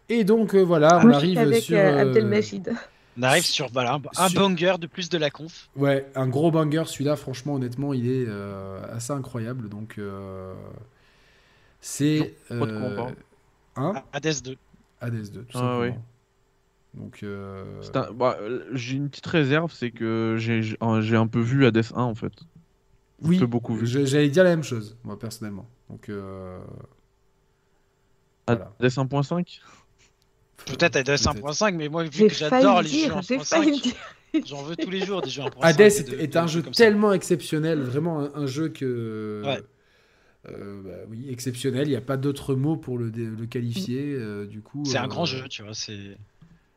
[0.09, 1.77] Et donc euh, voilà, on arrive avec sur.
[1.77, 2.73] euh, euh, Abdelmajid.
[3.19, 5.69] On arrive sur voilà, un, Sur- banger de plus de la conf.
[5.75, 9.69] Ouais, un gros banger, celui-là, franchement, honnêtement, il est euh, assez incroyable.
[9.69, 10.53] Donc, euh,
[11.81, 12.33] c'est.
[12.51, 13.11] Euh.
[13.75, 13.93] Hein?
[14.13, 14.55] Hades 2.
[15.01, 15.79] Hades 2, tout Ah, simplement.
[15.81, 15.91] oui.
[16.93, 21.39] Donc, euh, un- bah, euh, j'ai une petite réserve, c'est que j'ai j'ai un peu
[21.39, 22.33] vu Hades 1 en fait.
[23.21, 23.85] oui, beaucoup vu.
[23.87, 25.69] j'allais dire la même chose, moi, personnellement.
[25.89, 26.59] Donc, euh,
[28.47, 28.71] voilà.
[28.79, 29.61] Hades 1.5
[30.65, 31.33] Peut-être Hades Peut-être.
[31.33, 34.45] 1.5, mais moi, vu que j'adore le les jeux dire, j'ai failli le 1.5, dire.
[34.45, 35.57] j'en veux tous les jours des jeux 1.5.
[35.61, 36.83] Hades est, de- est de- un de- jeu comme ça.
[36.83, 39.41] tellement exceptionnel, vraiment un, un jeu que.
[39.45, 39.61] Ouais.
[40.51, 44.13] euh, bah oui, exceptionnel, il n'y a pas d'autre mot pour le, le qualifier.
[44.13, 45.73] euh, du coup, C'est un euh, grand jeu, tu vois.
[45.73, 46.17] C'est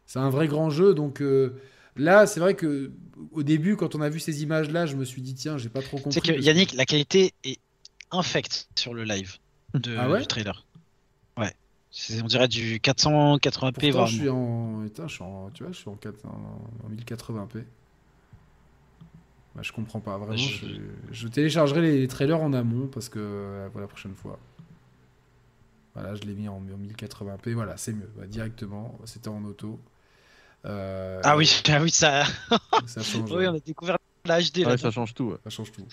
[0.07, 1.61] C'est un vrai grand jeu, donc euh,
[1.97, 2.91] là, c'est vrai que
[3.33, 5.83] au début, quand on a vu ces images-là, je me suis dit tiens, j'ai pas
[5.83, 6.13] trop compris.
[6.13, 7.59] C'est que Yannick, la qualité est
[8.11, 9.39] infecte sur le live
[9.75, 10.65] de, Ah ouais du trailer.
[11.37, 11.53] Ouais.
[11.91, 15.73] C'est- On dirait du 480p, Pourtant, voire je suis en, je suis en, tu vois,
[15.73, 17.65] je suis en, 4 en, en 1080p.
[19.55, 20.37] Bah, je comprends pas vraiment.
[21.13, 24.39] Je- téléchargerai les, les trailers en amont parce que euh, pour la prochaine fois.
[25.95, 27.53] Voilà, je l'ai mis en, en 1080p.
[27.55, 28.11] Voilà, c'est mieux.
[28.17, 29.79] Bah, directement, c'était en auto.
[30.65, 32.25] Euh, Ah oui, ah oui, ça.
[32.87, 33.31] ça change.
[33.33, 34.71] oui, on a découvert la HD là.
[34.71, 35.25] Ouais, ça change tout.
[35.31, 35.37] ouais.
[35.45, 35.85] Ça change tout.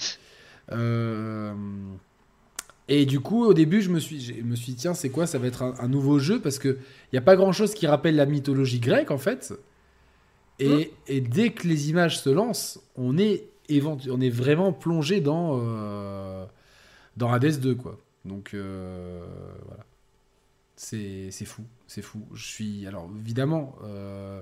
[0.71, 1.53] Euh,
[2.87, 5.27] Et du coup, au début, je me suis, je me suis dit, tiens, c'est quoi
[5.27, 6.77] Ça va être un, un nouveau jeu parce qu'il
[7.13, 9.53] n'y a pas grand-chose qui rappelle la mythologie grecque, en fait.
[10.59, 15.19] Et, et dès que les images se lancent, on est, éventu- on est vraiment plongé
[15.19, 16.45] dans, euh,
[17.17, 17.97] dans Hades 2, quoi.
[18.25, 19.25] Donc, euh,
[19.65, 19.83] voilà.
[20.75, 22.21] C'est c'est fou, c'est fou.
[22.33, 22.85] Je suis...
[22.87, 24.41] Alors, évidemment, euh,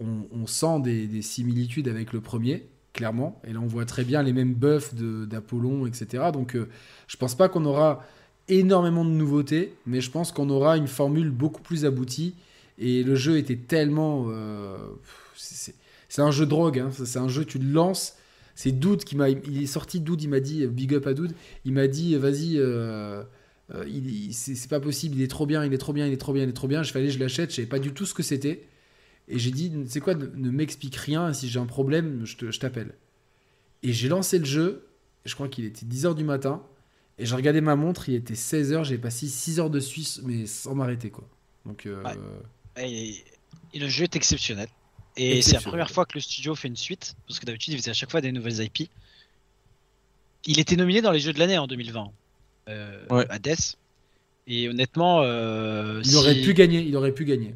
[0.00, 3.40] on, sent des, des similitudes avec le premier, clairement.
[3.46, 6.24] Et là, on voit très bien les mêmes buffs d'Apollon, etc.
[6.32, 6.68] Donc, euh,
[7.06, 8.04] je pense pas qu'on aura
[8.48, 12.34] énormément de nouveautés, mais je pense qu'on aura une formule beaucoup plus aboutie.
[12.78, 14.26] Et le jeu était tellement.
[14.30, 14.76] euh,
[15.36, 15.74] c'est-
[16.18, 16.90] un jeu drogue, hein.
[16.92, 18.14] c'est un jeu, tu le lances.
[18.54, 19.28] C'est Doud qui m'a.
[19.30, 21.32] Il est sorti, Doud, il m'a dit, big up à Doud,
[21.64, 23.22] il m'a dit, vas-y, euh,
[23.74, 26.12] euh, il, il- c'est pas possible, il est trop bien, il est trop bien, il
[26.12, 26.82] est trop bien, il est trop bien.
[26.82, 28.66] Je fallait, je l'achète, je savais pas du tout ce que c'était.
[29.30, 32.50] Et j'ai dit, c'est quoi, ne, ne m'explique rien, si j'ai un problème, je te-
[32.50, 32.94] je t'appelle.
[33.82, 34.88] Et j'ai lancé le jeu,
[35.24, 36.62] je crois qu'il était 10h du matin,
[37.18, 40.46] et j'ai regardé ma montre, il était 16h, j'ai passé 6 heures de Suisse, mais
[40.46, 41.28] sans m'arrêter, quoi.
[41.64, 42.16] Donc, euh, Ouais.
[42.88, 43.24] Et,
[43.74, 44.68] et le jeu est exceptionnel.
[45.16, 47.78] Et c'est la première fois que le studio fait une suite, parce que d'habitude il
[47.78, 48.88] faisait à chaque fois des nouvelles IP.
[50.46, 52.10] Il était nominé dans les jeux de l'année en 2020,
[52.68, 53.26] euh, Ouais.
[53.28, 53.56] Hades.
[54.46, 57.54] Et honnêtement, euh, il aurait pu gagner, il aurait pu gagner.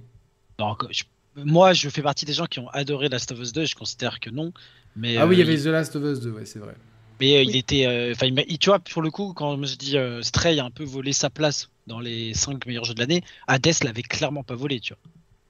[0.59, 1.05] Non, je-
[1.37, 3.65] moi, je fais partie des gens qui ont adoré Last of Us 2.
[3.67, 4.53] Je considère que non.
[4.97, 6.75] Mais, ah oui, il y euh, avait The Last of Us 2, ouais, c'est vrai.
[7.21, 7.87] Mais euh, il était.
[7.87, 8.29] euh, Enfin,
[8.59, 10.85] tu vois, pour le coup, quand je me suis dit euh, Stray a un peu
[10.85, 14.81] volé sa place dans les 5 meilleurs jeux de l'année, Hades l'avait clairement pas volé,
[14.81, 15.01] tu vois.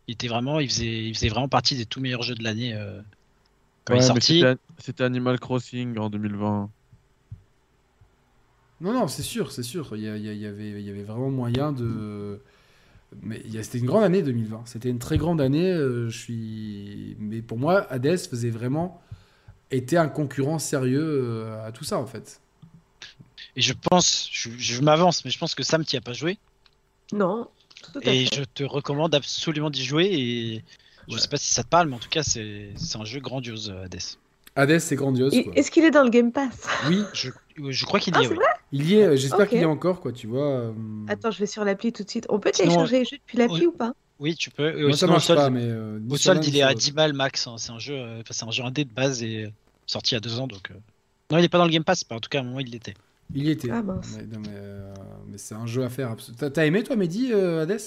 [0.09, 2.75] Il était vraiment, il faisait, il faisait vraiment partie des tout meilleurs jeux de l'année
[2.75, 3.01] euh,
[3.85, 4.43] quand Ouais, il est mais sorti.
[4.79, 6.71] c'était- Animal Crossing en 2020.
[8.81, 9.97] Non, non, c'est sûr, c'est sûr.
[9.97, 12.41] Y, y il y avait, il y avait vraiment moyen de.
[13.23, 14.63] Mais il y a- c'était une grande année 2020.
[14.67, 15.71] C'était une très grande année.
[15.73, 17.17] euh, je suis.
[17.19, 19.01] Mais pour moi, Hades faisait vraiment.
[19.71, 22.41] était un concurrent sérieux euh, à tout ça, en fait.
[23.57, 26.39] Et je pense, je, je m'avance, mais je pense que Sam t'y a pas joué.
[27.13, 27.49] Non,
[27.83, 28.37] tout à Et fait.
[28.37, 30.05] je te recommande absolument d'y jouer.
[30.13, 30.65] Et
[31.09, 33.21] je sais pas si ça te parle, mais en tout cas, c'est c'est un jeu
[33.21, 34.01] grandiose, Hades.
[34.57, 35.35] Hades, c'est grandiose.
[35.55, 36.67] Est-ce qu'il est dans le Game Pass?
[36.89, 37.31] Oui, Je,
[37.71, 38.37] je crois qu'il y Ah, est, c'est oui.
[38.37, 38.47] vrai?
[38.73, 39.05] Il y est.
[39.05, 40.47] euh, J'espère qu'il y est encore, quoi, tu vois.
[40.47, 40.73] euh,
[41.09, 42.27] Attends, je vais sur l'appli tout de suite.
[42.29, 43.67] On peut télécharger les jeux depuis l'appli oui.
[43.67, 43.93] ou pas?
[44.21, 44.63] Oui, tu peux.
[44.63, 45.65] Euh, Moi, ça sinon, marche solde, pas, mais.
[45.65, 46.81] euh, Au solde, il est à l'autre.
[46.81, 47.47] 10 balles max.
[47.49, 47.57] hein.
[47.59, 49.53] C'est un jeu, euh, c'est un jeu indé de base et
[49.87, 50.71] sorti il y a deux ans, donc.
[50.71, 50.75] euh,
[51.33, 52.61] Non, il est pas dans le Game Pass, mais en tout cas, à un moment,
[52.61, 52.95] il l'était.
[53.35, 53.71] Il y était.
[53.73, 54.15] Ah, mince.
[54.17, 54.95] Mais, non, mais, euh,
[55.29, 56.15] mais c'est un jeu à faire.
[56.37, 57.81] T'as aimé, toi, Mehdi, euh, Hades?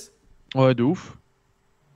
[0.55, 1.17] Ouais, de ouf.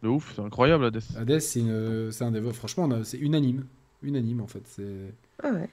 [0.02, 1.04] De ouf, c'est incroyable Hades.
[1.18, 2.54] Hades, c'est une- un des.
[2.54, 3.66] Franchement, a- c'est unanime.
[4.04, 4.64] Unanime, en fait.
[4.66, 5.14] C'est
[5.44, 5.70] Ah ouais.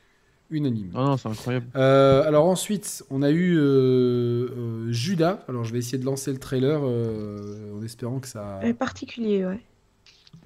[0.51, 0.91] unanime.
[0.93, 1.67] Non, non, c'est incroyable.
[1.77, 5.45] Euh, alors ensuite, on a eu euh, euh, Judas.
[5.49, 8.61] Alors je vais essayer de lancer le trailer euh, en espérant que ça.
[8.79, 9.61] Particulier, ouais.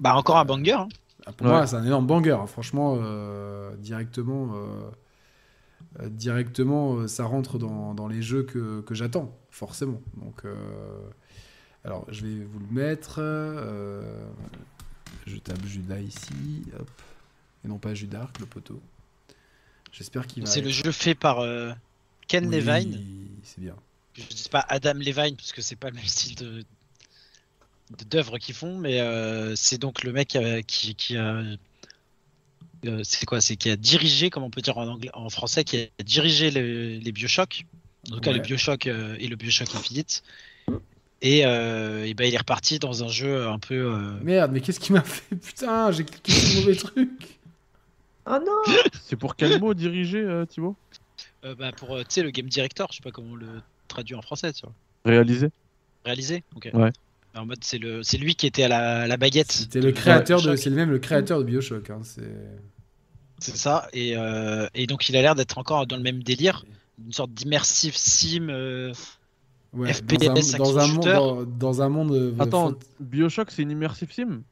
[0.00, 0.72] Bah, encore un banger.
[0.72, 0.88] hein.
[1.26, 1.52] Ah, pour Ouais.
[1.52, 2.32] moi, c'est un énorme banger.
[2.32, 2.46] hein.
[2.46, 4.54] Franchement, euh, directement,
[6.10, 10.00] directement, ça rentre dans, dans les jeux que, que j'attends, forcément.
[10.16, 10.54] Donc, euh,
[11.84, 13.16] alors je vais vous le mettre.
[13.18, 14.02] euh,
[15.26, 16.88] je tape Judas ici, hop,
[17.64, 18.80] et non pas Judark, le poteau.
[19.93, 20.48] J'espère qu'il va.
[20.48, 21.72] C'est être- le jeu fait par euh,
[22.28, 23.01] Ken Oui, Levine.
[23.43, 23.74] C'est bien.
[24.14, 26.64] Je dis pas Adam Levine parce que c'est pas le même style de
[27.98, 31.43] de- d'œuvre qu'ils font, mais euh, c'est donc le mec euh, qui, qui a
[33.05, 35.76] c'est quoi C'est qui a dirigé, comme on peut dire en anglais, en français, qui
[35.78, 37.64] a dirigé le- les Bioshock.
[38.10, 38.39] En tout cas, Ouais.
[38.39, 40.24] le Bioshock et le Bioshock Infinite.
[41.24, 43.74] Et, euh, et ben, il est reparti dans un jeu un peu.
[43.76, 45.36] euh, Merde, mais qu'est-ce qui m'a fait?
[45.36, 47.39] Putain, j'ai cliqué sur le mauvais truc.
[48.26, 48.72] Oh non
[49.04, 50.76] C'est pour quel mot diriger, euh, Thibaut
[51.44, 53.46] euh, bah, pour, euh, tu sais, le game director, je sais pas comment on le
[53.88, 54.72] traduit en français, tu vois.
[55.04, 55.48] Réalisé
[56.04, 56.70] Réalisé Ok.
[56.72, 56.90] Ouais.
[57.34, 59.50] En mode, c'est le, c'est lui qui était à la, la baguette.
[59.50, 61.90] C'était le créateur de, c'est le même le créateur de Bioshock.
[61.90, 62.30] Hein, c'est.
[63.38, 63.88] C'est ça.
[63.92, 66.64] Et, euh, et donc, il a l'air d'être encore dans le même délire,
[67.04, 68.48] une sorte d'immersive sim.
[68.50, 68.92] euh,
[69.72, 71.14] Ouais, FPS, dans un, dans un monde, shooter.
[71.14, 72.12] dans, dans un monde.
[72.12, 74.42] euh, Attends, Bioshock, c'est une immersive sim?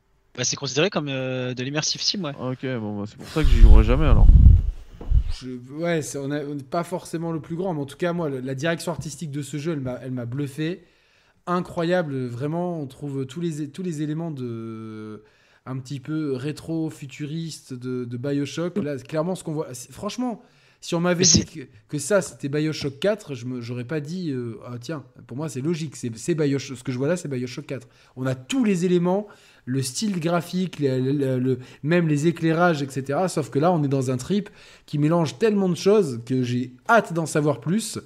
[0.41, 2.33] Bah, c'est considéré comme euh, de l'immersive sim, ouais.
[2.41, 4.27] Ok, bon, bah, c'est pour ça que j'y jouerai jamais alors.
[5.39, 8.31] je- ouais, c'est- on n'est pas forcément le plus grand, mais en tout cas, moi,
[8.31, 10.83] le- la direction artistique de ce jeu, elle m'a, elle m'a bluffé.
[11.47, 15.23] Incroyable, vraiment, on trouve tous les, tous les éléments de
[15.67, 18.79] un petit peu rétro-futuriste de, de Bioshock.
[18.79, 19.69] Là, clairement, ce qu'on voit.
[19.75, 20.41] c'est- Franchement,
[20.81, 23.85] si on m'avait Mais dit c'est- que, que ça, c'était Bioshock 4, je me, j'aurais
[23.85, 25.97] pas dit, euh, ah tiens, pour moi, c'est logique.
[25.97, 27.87] C'est, c'est Bioshock, ce que je vois là, c'est Bioshock 4.
[28.17, 29.27] On a tous les éléments,
[29.71, 33.29] le style graphique, le- même les éclairages, etc.
[33.29, 34.51] Sauf que là, on est dans un trip
[34.87, 37.99] qui mélange tellement de choses que j'ai hâte d'en savoir plus.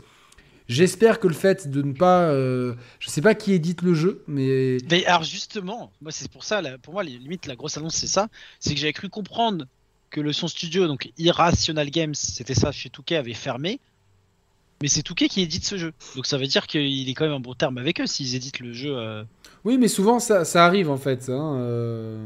[0.66, 2.22] J'espère que le fait de ne pas.
[2.30, 4.78] euh, je sais pas qui édite le jeu, mais.
[4.90, 8.28] Mais alors justement, moi c'est pour ça, pour moi limite la grosse annonce c'est ça,
[8.60, 9.66] c'est que j'avais cru comprendre
[10.10, 13.78] que le son studio, donc Irrational Games, c'était ça chez Touquet, avait fermé,
[14.84, 17.32] mais c'est Touquet qui édite ce jeu, donc ça veut dire qu'il est quand même
[17.32, 18.94] en bon terme avec eux s'ils éditent le jeu.
[18.94, 19.24] euh.
[19.64, 21.30] Oui, mais souvent ça, ça arrive en fait.
[21.30, 22.18] hein, euh,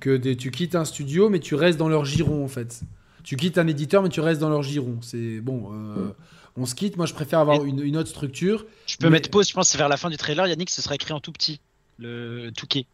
[0.00, 2.80] Que des- tu quittes un studio, mais tu restes dans leur giron en fait.
[3.22, 4.96] Tu quittes un éditeur, mais tu restes dans leur giron.
[5.02, 5.70] C'est bon.
[5.72, 6.08] euh,
[6.56, 6.96] On se quitte.
[6.96, 8.64] Moi, je préfère avoir une, une autre structure.
[8.86, 10.70] Je peux Mais- mettre pause, je pense que c'est vers la fin du trailer, Yannick,
[10.70, 11.60] ce sera écrit en tout petit,
[11.98, 12.86] le Touquet.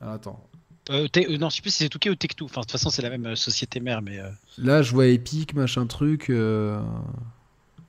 [0.00, 0.42] Ah, attends.
[0.88, 2.88] Euh, euh, non, je sais plus si c'est Touquet ou Tech2, enfin de toute façon
[2.88, 4.18] c'est la même euh, société mère, mais...
[4.18, 6.30] euh, Là, je vois Epic, machin truc.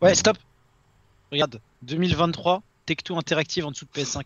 [0.01, 0.37] Ouais, stop
[1.31, 4.23] Regarde, 2023, Tech2 Interactive en dessous de PS5.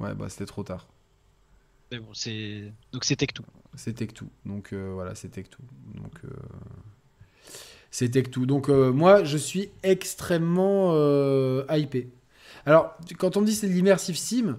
[0.00, 0.86] Ouais, bah c'était trop tard.
[1.92, 2.72] Mais bon, c'est...
[2.92, 3.42] Donc c'est Tech2.
[3.76, 4.24] C'est Tech2.
[4.44, 5.56] Donc euh, voilà, c'est Tech2.
[5.94, 6.28] Donc euh,
[7.92, 8.44] c'est Tech2.
[8.44, 10.92] Donc euh, moi, je suis extrêmement
[11.70, 12.08] hypé.
[12.66, 14.58] Alors, quand on me dit c'est de l'immersive sim,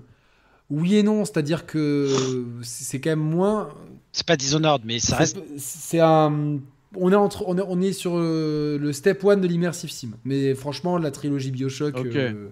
[0.70, 3.76] oui et non, c'est-à-dire que c'est quand même moins.
[4.14, 5.38] C'est pas Dishonored, mais ça reste...
[5.58, 6.60] C'est un.
[6.96, 10.12] On est, entre, on, est, on est sur euh, le step 1 de l'immersive sim.
[10.24, 11.96] Mais franchement, la trilogie Bioshock.
[12.00, 12.16] Ok.
[12.16, 12.50] euh,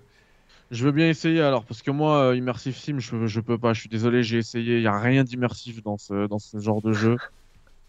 [0.71, 3.73] Je veux bien essayer alors, parce que moi, euh, Immersive Sim, je, je peux pas,
[3.73, 6.81] je suis désolé, j'ai essayé, il y a rien d'immersif dans ce, dans ce genre
[6.81, 7.17] de jeu.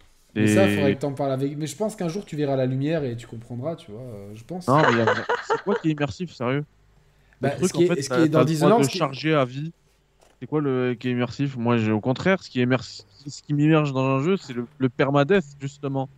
[0.34, 1.56] Mais ça, il faudrait que t'en parles avec.
[1.56, 4.04] Mais je pense qu'un jour, tu verras la lumière et tu comprendras, tu vois.
[4.34, 4.66] Je pense.
[4.68, 5.06] Non, mais il y a-
[5.40, 6.64] c'est quoi qui est immersif, sérieux?
[7.40, 9.34] Bah, Le truc, ce qui est- en fait, ce qui est dans Dishonored, de charger
[9.34, 9.72] à vie.
[10.40, 11.56] C'est quoi le qui est immersif?
[11.56, 14.68] Moi, au contraire, ce qui est immersif, ce qui m'immerge dans un jeu, c'est le,
[14.78, 16.10] le permadeath justement,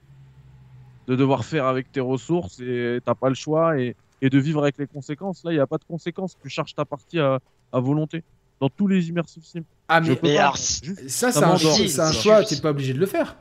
[1.08, 4.62] de devoir faire avec tes ressources et t'as pas le choix et, et de vivre
[4.62, 5.42] avec les conséquences.
[5.42, 6.36] Là, il y a pas de conséquences.
[6.42, 7.40] Tu charges ta partie à,
[7.72, 8.22] à volonté
[8.60, 9.62] dans tous les immersifs sims.
[9.88, 12.70] Ah, mais peux mais pas, alors, juste- ça, c'est Ça un, choix- un t'es pas
[12.70, 13.36] obligé de le faire.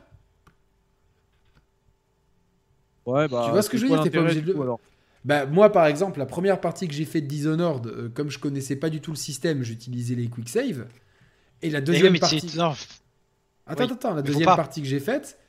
[3.04, 4.80] Ouais, bah, Tu vois ce que je veux dire, t'es pas obligé de le- alors
[5.24, 8.38] Bah, moi, par exemple, la première partie que j'ai fait de Dishonored, euh, comme je
[8.38, 10.86] connaissais pas du tout le système, j'utilisais les quick save.
[11.60, 12.56] Et la Mais deuxième oui, mais partie.
[12.56, 12.72] non,
[13.66, 15.44] Attends, oui, attends, la deuxième partie que j'ai faite, euh,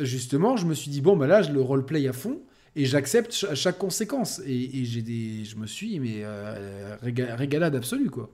[0.00, 2.40] justement, je me suis dit, bon, bah là, je le roleplay à fond
[2.76, 4.40] et j'accepte ch- chaque conséquence.
[4.46, 5.44] Et, et j'ai des.
[5.44, 8.30] Je me suis, mais euh, réga- régalade absolue, quoi.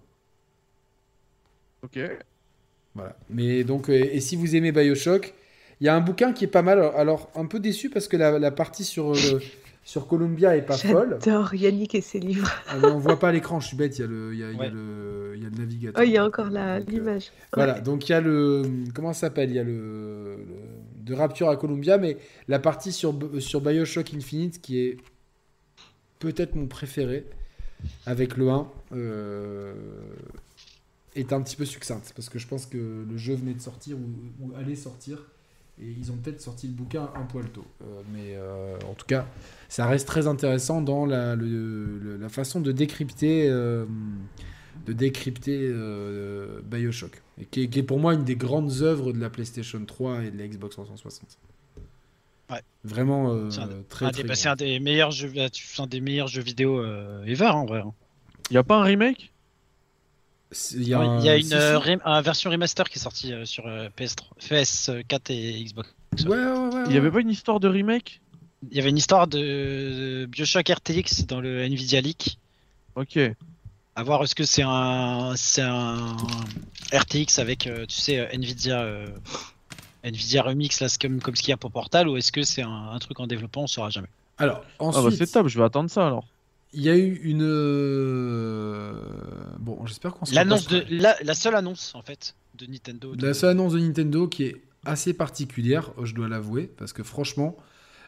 [1.83, 1.99] Ok.
[2.95, 3.17] Voilà.
[3.31, 5.33] Mais donc, euh, et si vous aimez Bioshock,
[5.81, 6.81] il y a un bouquin qui est pas mal.
[6.97, 9.41] Alors, un peu déçu parce que la, la partie sur, euh,
[9.85, 11.19] sur Columbia est pas folle.
[11.25, 12.51] J'adore Yannick et ses livres.
[12.69, 14.45] Ah, mais on voit pas l'écran, je suis bête, il y a le, il y
[14.45, 14.71] a, il y a Ouais.
[14.71, 16.03] le, il y a le navigateur.
[16.03, 17.31] Oh, il y a encore euh, l'image.
[17.55, 18.63] Voilà, donc il y a le.
[18.95, 19.51] Comment ça s'appelle?
[19.51, 20.45] Il y a le, le-
[21.05, 22.17] De Rapture à Columbia, mais
[22.49, 24.97] la partie sur, Bioshock Infinite qui est
[26.19, 27.27] peut-être mon préféré,
[28.07, 29.75] avec le 1, euh,
[31.17, 32.13] est un petit peu succincte.
[32.15, 35.19] Parce que je pense que le jeu venait de sortir ou, allait sortir.
[35.83, 37.65] Et ils ont peut-être sorti le bouquin un poil tôt.
[37.83, 39.27] Euh, mais euh, en tout cas,
[39.71, 41.37] ça reste très intéressant dans la,
[42.29, 43.51] façon de décrypter,
[44.87, 47.21] de décrypter euh, Bioshock.
[47.41, 50.25] Et qui est, qui est pour moi une des grandes œuvres de la PlayStation 3
[50.25, 51.29] et de la Xbox 360.
[52.51, 52.61] Ouais.
[52.85, 55.47] Vraiment euh, C'est un- très, un très bah, c'est un des meilleurs jeux, bah,
[55.79, 57.81] un des meilleurs jeux vidéo euh, ever en vrai.
[57.81, 57.93] hein.
[58.51, 59.33] Il y a pas un remake?
[60.73, 63.33] Il y y a, a, un- une euh, rem- un version remaster qui est sortie
[63.33, 65.95] euh, sur euh, PS3, PS4 et Xbox.
[66.25, 68.21] Ouais, ouais, ouais, Il y avait pas une histoire de remake?
[68.71, 72.39] Il y avait une histoire de, de Bioshock RTX dans le Nvidia Leak.
[72.97, 73.17] Ok.
[73.97, 76.17] À voir est-ce que c'est un, c'est un
[76.93, 79.07] RTX avec, euh, tu sais, euh, Nvidia euh,
[80.05, 82.63] Nvidia Remix, là, comme, comme ce qu'il y a pour Portal, ou est-ce que c'est
[82.63, 84.09] un, un truc en développement, on saura jamais.
[84.39, 86.25] Alors, Ah bah ensuite, c'est top, je vais attendre ça alors.
[86.73, 87.43] il y a eu une.
[89.59, 93.15] Bon, j'espère qu'on se L'annonce de, la, la seule annonce, en fait, de Nintendo.
[93.15, 94.57] de- La seule annonce de Nintendo qui est
[94.87, 97.57] assez particulière, je dois l'avouer, parce que franchement,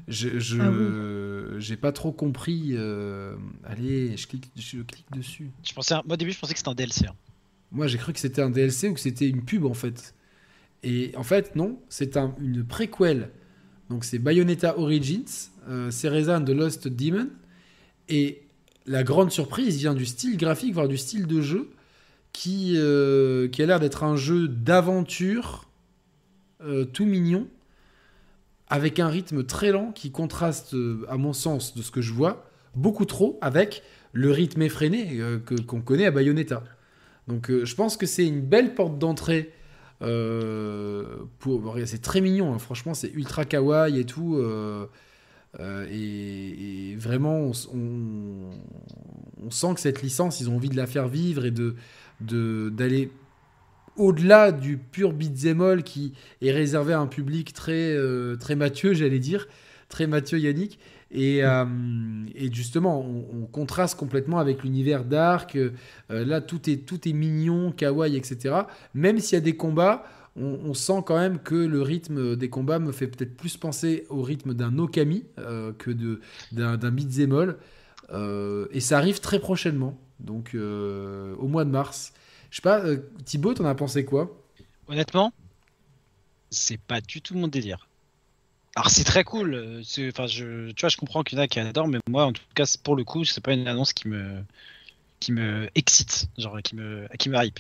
[0.09, 2.71] je Ah j'ai pas trop compris.
[2.73, 5.51] euh, Allez, je clique, je clique dessus.
[5.65, 7.07] Je pensais, moi, au début, je pensais que c'était un DLC.
[7.07, 7.15] hein.
[7.71, 10.15] Moi, j'ai cru que c'était un DLC ou que c'était une pub en fait.
[10.83, 13.31] Et en fait, non, c'est un- une préquel.
[13.91, 15.25] Donc, c'est Bayonetta Origins,
[15.69, 17.29] euh, Cereza and the Lost Demon.
[18.09, 18.43] Et
[18.87, 21.71] la grande surprise vient du style graphique, voire du style de jeu,
[22.33, 25.69] qui, euh, qui a l'air d'être un jeu d'aventure
[26.63, 27.47] euh, tout mignon,
[28.73, 32.15] avec un rythme très lent qui contraste, euh, à mon sens, de ce que je
[32.15, 33.83] vois, beaucoup trop avec
[34.15, 36.65] le rythme effréné euh, que- qu'on connaît à Bayonetta.
[37.29, 39.53] Donc euh, je pense que c'est une belle porte d'entrée.
[41.39, 44.43] pour c'est très mignon, hein, franchement, c'est ultra kawaii et tout.
[45.61, 51.51] et, vraiment, on, sent que cette licence, ils ont envie de la faire vivre et
[51.53, 51.77] de-
[52.71, 53.11] d'aller
[53.97, 59.19] au-delà du pur beat'em qui est réservé à un public très euh, très Mathieu, j'allais
[59.19, 59.49] dire,
[59.89, 60.79] très Mathieu Yannick.
[61.11, 61.67] Et, euh,
[62.53, 65.57] justement, on, on contraste complètement avec l'univers d'Ark.
[65.57, 65.71] Euh,
[66.09, 68.55] là, tout est, tout est mignon, kawaii, etc.
[68.95, 70.05] Même s'il y a des combats,
[70.35, 74.23] on, sent quand même que le rythme des combats me fait peut-être plus penser au
[74.23, 75.25] rythme d'un Okami
[75.77, 76.21] que de-
[76.53, 76.97] d'un d'un
[78.73, 82.15] et ça arrive très prochainement, donc au mois de mars.
[82.53, 84.31] Je sais pas, euh, Thibaut, t'en as pensé quoi?
[84.87, 85.33] Honnêtement,
[86.51, 87.89] c'est pas du tout mon délire.
[88.77, 89.55] Alors c'est très cool.
[89.55, 92.27] euh, Enfin, je, tu vois, je comprends qu'il y en a qui adorent, mais moi,
[92.27, 94.45] en tout cas, pour le coup, c'est pas une annonce qui me,
[95.19, 97.59] qui me excite, genre qui me, qui me hype.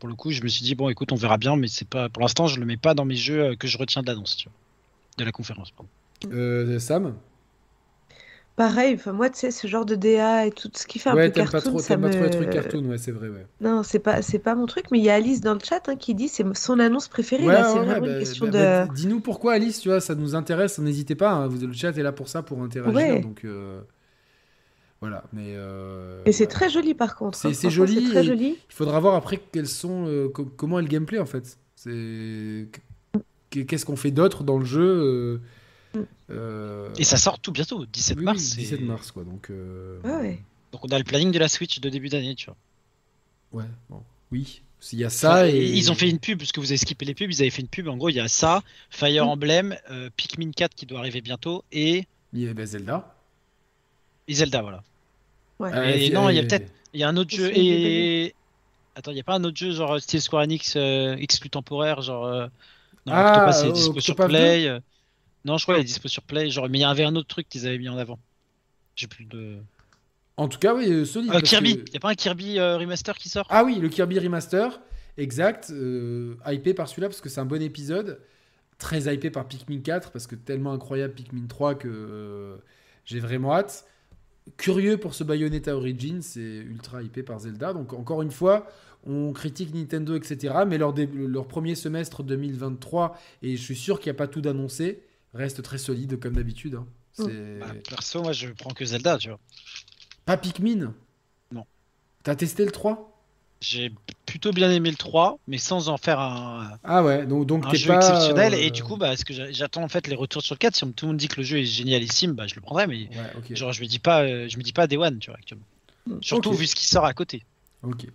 [0.00, 2.10] Pour le coup, je me suis dit bon, écoute, on verra bien, mais c'est pas,
[2.10, 4.44] pour l'instant, je le mets pas dans mes jeux euh, que je retiens de l'annonce,
[5.16, 5.70] de la conférence.
[5.70, 5.88] pardon.
[6.30, 7.14] Euh, Sam?
[8.56, 11.16] Pareil, enfin, moi, tu sais, ce genre de DA et tout ce qui fait un
[11.16, 12.30] Ouais, peu t'aimes pas cartoon, trop, ça t'aimes pas trop les me...
[12.30, 13.46] trucs cartoon, ouais, c'est vrai, ouais.
[13.60, 15.88] Non, c'est pas, c'est pas mon truc, mais il y a Alice dans le chat
[15.88, 17.48] hein, qui dit c'est son annonce préférée.
[17.48, 18.86] Ouais, là, c'est ouais, vraiment une bah, question bah, de.
[18.86, 22.02] bah, Dis-nous pourquoi, Alice, tu vois, ça nous intéresse, n'hésitez pas, hein, le chat est
[22.02, 23.82] là pour ça, pour interagir, donc euh,
[25.00, 25.52] voilà, mais...
[25.56, 26.46] euh, Et c'est ouais.
[26.46, 27.46] très joli par contre.
[27.46, 28.60] C'est- hein, c'est franchement, joli C'est très joli.
[28.70, 31.58] Il faudra voir après quels sont, euh, co- comment est le gameplay, en fait.
[31.76, 32.68] C'est...
[33.50, 35.40] Qu'est-ce qu'on fait d'autre dans le jeu
[36.30, 38.38] euh, Et ça sort tout bientôt, 17 oui, mars.
[38.38, 39.50] oui, c'est- 17 mars, quoi, donc...
[39.50, 40.40] euh, ouais.
[40.72, 42.56] Donc on a le planning de la Switch de début d'année, tu vois.
[43.52, 44.02] Ouais, bon,
[44.32, 44.62] oui,
[44.92, 45.64] il y a ça et...
[45.66, 47.62] Ils ont fait une pub, parce que vous avez skippé les pubs, ils avaient fait
[47.62, 47.88] une pub.
[47.88, 49.26] En gros, il y a ça, Fire.
[49.28, 53.14] Emblem, euh, Pikmin 4 qui doit arriver bientôt, et, Il y a Zelda.
[54.28, 54.82] et Zelda, voilà.
[55.58, 55.70] Ouais.
[55.72, 58.34] Euh, Et non, il y a peut-être- Il y a un autre jeu et.
[58.94, 62.00] Attends, il n'y a pas un autre jeu genre style Square Enix euh, exclu temporaire,
[62.00, 62.24] genre.
[62.26, 62.46] euh,
[63.06, 64.66] Non, Ah, Octopath, c'est euh, dispo sur Play.
[64.66, 64.80] euh,
[65.46, 67.28] Non, je crois qu'il est dispo sur Play, genre, mais il y avait un autre
[67.28, 68.18] truc qu'ils avaient mis en avant.
[68.96, 69.58] J'ai plus de.
[70.36, 71.32] En tout cas, oui, euh, solide.
[71.32, 73.46] Euh, Kirby, il que- n'y a pas un Kirby euh, remaster qui sort?
[73.48, 74.80] Ah oui, le Kirby Remaster,
[75.16, 75.70] exact.
[75.70, 78.20] euh, hypé par celui-là parce que c'est un bon épisode.
[78.78, 82.58] Très hypé par Pikmin 4 parce que tellement incroyable Pikmin 3 que
[83.06, 83.86] j'ai vraiment hâte.
[84.58, 87.72] Curieux pour ce Bayonetta Origins, c'est ultra hypé par Zelda.
[87.72, 88.66] Donc encore une fois,
[89.06, 90.54] on critique Nintendo, etc.
[90.66, 94.28] Mais leur, dé- leur premier semestre 2023, et je suis sûr qu'il n'y a pas
[94.28, 95.00] tout d'annoncé,
[95.36, 96.74] reste très solide comme d'habitude.
[96.74, 96.86] hein.
[97.12, 99.38] C'est Bah, Perso, moi je prends que Zelda, tu vois.
[100.24, 100.92] pas Pikmin?
[101.52, 101.64] Non.
[102.24, 103.22] T'as testé le 3
[103.60, 103.92] J'ai
[104.26, 107.70] plutôt bien aimé le 3, mais sans en faire un, Ah ouais, donc, donc un
[107.70, 108.52] t'es jeu pas, exceptionnel.
[108.54, 110.76] euh, Et du coup, bah, que j'attends en fait les retours sur le 4.
[110.76, 113.08] Si tout le monde dit que le jeu est génialissime, bah, je le prendrai, mais
[113.08, 115.38] Ouais, genre je me dis pas, euh, je me dis pas Day One, tu vois,
[115.38, 115.64] actuellement.
[116.20, 116.56] Surtout Ok.
[116.58, 117.42] vu ce qui sort à côté.
[117.82, 118.06] Ok.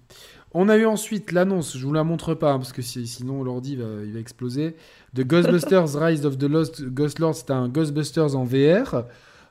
[0.53, 3.41] On a eu ensuite l'annonce, je vous la montre pas hein, parce que si- sinon
[3.44, 4.76] l'ordi va, il va exploser,
[5.14, 7.36] de Ghostbusters Rise of the Lost Ghost Lord.
[7.36, 9.06] C'est un Ghostbusters en VR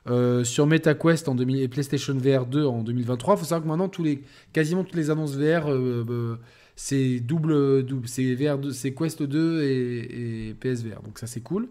[0.07, 3.33] euh, sur MetaQuest en 2000 et PlayStation VR 2 en 2023.
[3.35, 4.21] Il faut savoir que maintenant tous les,
[4.53, 6.35] quasiment toutes les annonces VR, euh, euh,
[6.75, 11.01] c'est double, double, c'est VR 2, c'est Quest 2 et, et PSVR.
[11.03, 11.67] Donc ça c'est cool.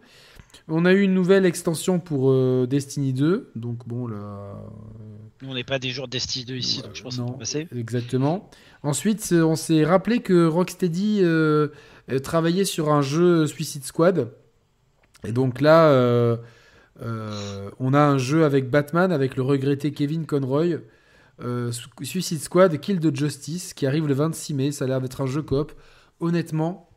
[0.66, 2.34] On a eu une nouvelle extension pour
[2.66, 3.50] Destiny 2.
[3.54, 4.60] Donc bon là.
[5.42, 7.32] Nous, on n'est pas des jours Destiny 2 ici, donc je pense non.
[7.32, 7.66] passer.
[7.74, 8.50] Exactement.
[8.82, 11.68] Ensuite, on s'est rappelé que Rocksteady euh,
[12.10, 14.32] euh, travaillait sur un jeu Suicide Squad.
[15.24, 16.36] Et donc là, euh,
[17.02, 20.80] euh, on a un jeu avec Batman, avec le regretté Kevin Conroy.
[21.42, 24.72] Su- Suicide Squad, Kill the Justice, qui arrive le 26 mai.
[24.72, 25.72] Ça a l'air d'être un jeu coop.
[26.20, 26.89] Honnêtement.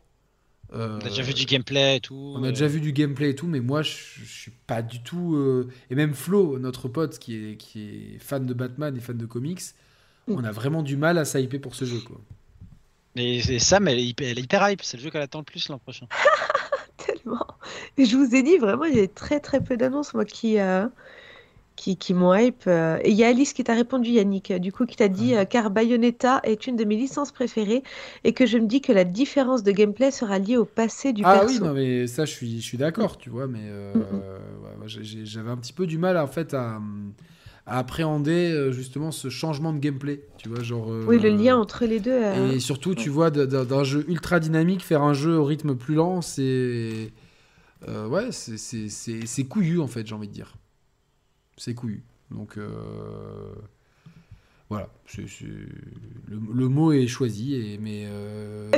[0.74, 2.34] Euh, On a déjà vu du gameplay et tout.
[2.36, 3.90] on a euh, déjà vu du gameplay et tout, mais moi je,
[4.22, 5.34] je suis pas du tout.
[5.36, 9.16] euh, Et même Flo, notre pote qui est, qui est fan de Batman et fan
[9.16, 9.60] de comics,
[10.26, 10.32] Mm.
[10.38, 11.98] on a vraiment du mal à s'hyper pour ce jeu.
[12.00, 12.18] Quoi.
[13.14, 14.82] Mais c'est Sam, elle est hyper, elle est hyper hype.
[14.82, 16.06] C'est le jeu qu'elle attend le plus l'an prochain.
[16.96, 17.46] Tellement.
[17.98, 20.58] Et je vous ai dit, vraiment, il y a très très peu d'annonces, moi, qui,
[20.58, 20.86] euh,
[21.76, 22.64] qui, qui m'ont hype.
[22.66, 22.98] euh.
[23.02, 25.44] Et il y a Alice qui t'a répondu, Yannick, du coup, qui t'a dit, euh,
[25.44, 27.82] car Bayonetta est une de mes licences préférées
[28.24, 31.26] et que je me dis que la différence de gameplay sera liée au passé du
[31.26, 31.46] Ah perso.
[31.46, 34.24] oui, non, mais ça, je suis, je suis d'accord, tu vois, mais euh, Mm, mm.
[34.80, 36.80] ouais, j'avais un petit peu du mal, en fait, à,
[37.66, 40.92] à appréhender justement ce changement de gameplay, tu vois, genre...
[40.92, 42.10] euh, Oui, le lien entre les deux.
[42.22, 45.94] euh, Et surtout, tu vois, d'un jeu ultra dynamique, faire un jeu au rythme plus
[45.96, 47.12] lent, c'est...
[47.88, 50.54] ouais, c'est- c'est c'est- c'est couillu, en fait, j'ai envie de dire.
[51.56, 52.02] C'est couillu.
[52.30, 53.52] Donc, euh,
[54.70, 58.70] voilà, le, le mot est choisi, et, mais euh,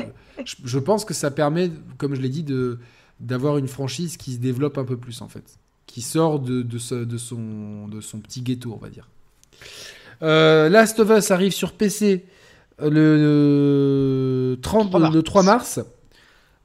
[0.44, 2.78] je, je pense que ça permet, comme je l'ai dit, de
[3.18, 5.58] d'avoir une franchise qui se développe un peu plus, en fait.
[5.86, 9.08] Qui sort de, de, ce- de son, de son petit ghetto, on va dire.
[10.22, 12.26] Euh, Last of Us arrive sur PC
[12.78, 15.14] le 30 3 mars.
[15.14, 15.80] le 3 mars.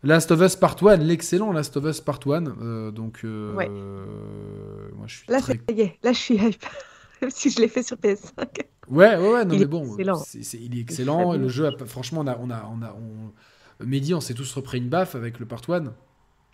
[0.03, 2.45] Last of Us Part 1, l'excellent Last of Us Part 1.
[2.61, 3.69] euh, donc, euh, Ouais.
[3.69, 5.53] moi je suis Là, très.
[5.53, 6.63] ça y est, là, je suis hype.
[7.21, 8.47] Même si je l'ai fait sur PS5.
[8.89, 10.15] Ouais, ouais, ouais, non, Il mais est bon, excellent.
[10.17, 11.33] c'est- c'est- il est excellent.
[11.33, 13.85] Le jeu, a franchement, on a, on a, on a, on...
[13.85, 15.93] Mehdi, on s'est tous repris une baffe avec le Part 1.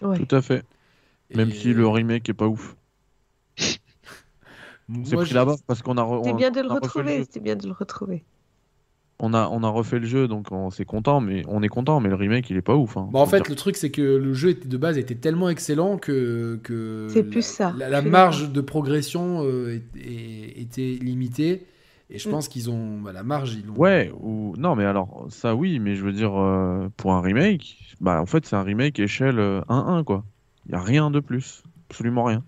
[0.02, 0.18] Ouais.
[0.26, 0.66] Tout à fait.
[1.34, 2.76] Même Et si le remake est pas ouf.
[4.90, 6.68] On s'est pris je- la baffe parce qu'on a, re- C'était on- bien de le
[6.70, 7.20] retrouver.
[7.26, 8.24] C'était bien de le retrouver.
[9.20, 12.00] On a, on a refait le jeu, donc on s'est content, mais on est content,
[12.00, 12.98] mais le remake il est pas ouf.
[12.98, 13.10] hein.
[13.12, 13.46] Bah, en fait, dire.
[13.50, 17.24] le truc, c'est que le jeu était, de base était tellement excellent que, que C'est
[17.24, 17.74] la- plus ça.
[17.78, 21.66] La, marge de progression euh, est- est- était limitée.
[22.10, 22.32] Et je Mm.
[22.32, 23.02] pense qu'ils ont.
[23.02, 23.74] bah, la marge, ils l'ont.
[23.76, 27.78] Ouais, ou non, mais alors ça oui, mais je veux dire euh, pour un remake,
[28.00, 30.24] bah en fait c'est un remake échelle euh, 1-1 quoi.
[30.68, 32.44] Il y a rien de plus, absolument rien.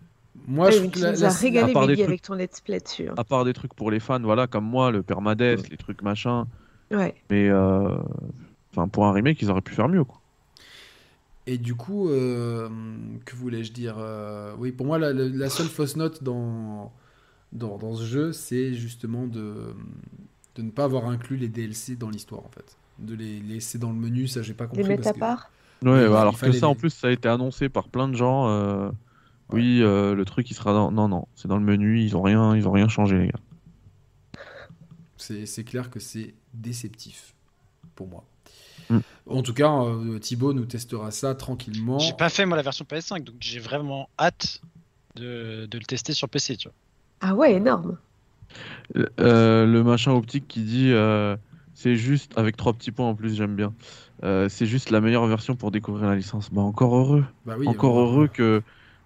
[0.47, 2.79] Moi, Ouais, je que tu la- nous la- as régalé, Mehdi, avec ton let's play
[2.79, 3.09] dessus.
[3.17, 6.47] À part des trucs pour les fans, voilà, comme moi, le permadeath, les trucs machin.
[6.91, 7.13] Ouais.
[7.29, 7.97] Mais euh,
[8.71, 10.19] enfin pour un remake, ils auraient pu faire mieux quoi.
[11.47, 12.67] Et du coup, euh,
[13.25, 16.91] que voulais-je dire euh, Oui, pour moi, la, seule fausse note dans,
[17.53, 19.73] dans, dans ce jeu, c'est justement de,
[20.55, 22.75] de ne pas avoir inclus les DLC dans l'histoire, en fait.
[22.99, 24.83] De les laisser dans le menu, ça, j'ai pas Les compris.
[24.89, 25.49] mettre parce à que- part?
[25.83, 28.07] Ouais, il bah, alors que ça en les- plus ça a été annoncé par plein
[28.09, 28.49] de gens.
[28.49, 28.89] euh,
[29.51, 30.91] Oui, euh, le truc il sera dans.
[30.91, 33.39] Non, non, c'est dans le menu, ils ont rien, ils ont rien changé les gars.
[35.17, 37.33] C'est c'est clair que c'est déceptif
[37.95, 38.23] pour moi.
[38.89, 38.99] Mm.
[39.27, 41.99] En tout cas, euh, Thibaut nous testera ça tranquillement.
[41.99, 44.61] J'ai pas fait moi la version PS5, donc j'ai vraiment hâte
[45.15, 46.75] de, de le tester sur PC, tu vois.
[47.21, 47.97] Ah ouais, énorme.
[49.19, 51.35] Euh, le machin optique qui dit euh,
[51.81, 53.73] c'est juste, avec trois petits points en plus, j'aime bien.
[54.23, 56.51] Euh, c'est juste la meilleure version pour découvrir la licence.
[56.51, 57.23] Bah encore heureux.
[57.45, 58.61] Bah oui, encore euh, heureux que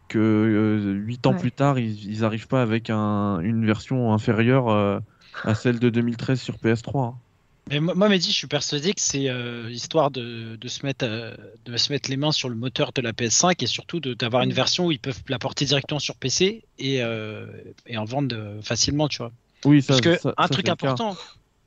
[0.07, 1.39] que 8 ans Ouais.
[1.39, 4.99] plus tard, ils, ils arrivent pas avec un, une version inférieure euh,
[5.43, 7.05] à celle de 2013 sur PS3.
[7.07, 7.21] hein.
[7.69, 11.33] Mais moi, Mehdi, je suis persuadé que c'est euh, histoire de, de se mettre, euh,
[11.63, 14.51] de se mettre les mains sur le moteur de la PS5 et surtout d'avoir une
[14.51, 14.53] Mm.
[14.53, 17.47] version où ils peuvent la porter directement sur PC et, euh,
[17.85, 19.31] et en vendre euh, facilement, tu vois.
[19.65, 21.17] Oui, ça, Parce que ça- un ça, truc important,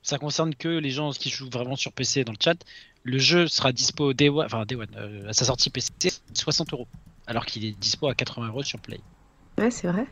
[0.03, 2.59] ça concerne que les gens qui jouent vraiment sur PC dans le chat.
[3.03, 5.91] Le jeu sera dispo Day One, enfin Day One, euh, à sa sortie PC
[6.35, 6.89] 60 euros,
[7.27, 9.01] alors qu'il est dispo à 80 euros sur Play.
[9.59, 10.07] Ouais, c'est vrai.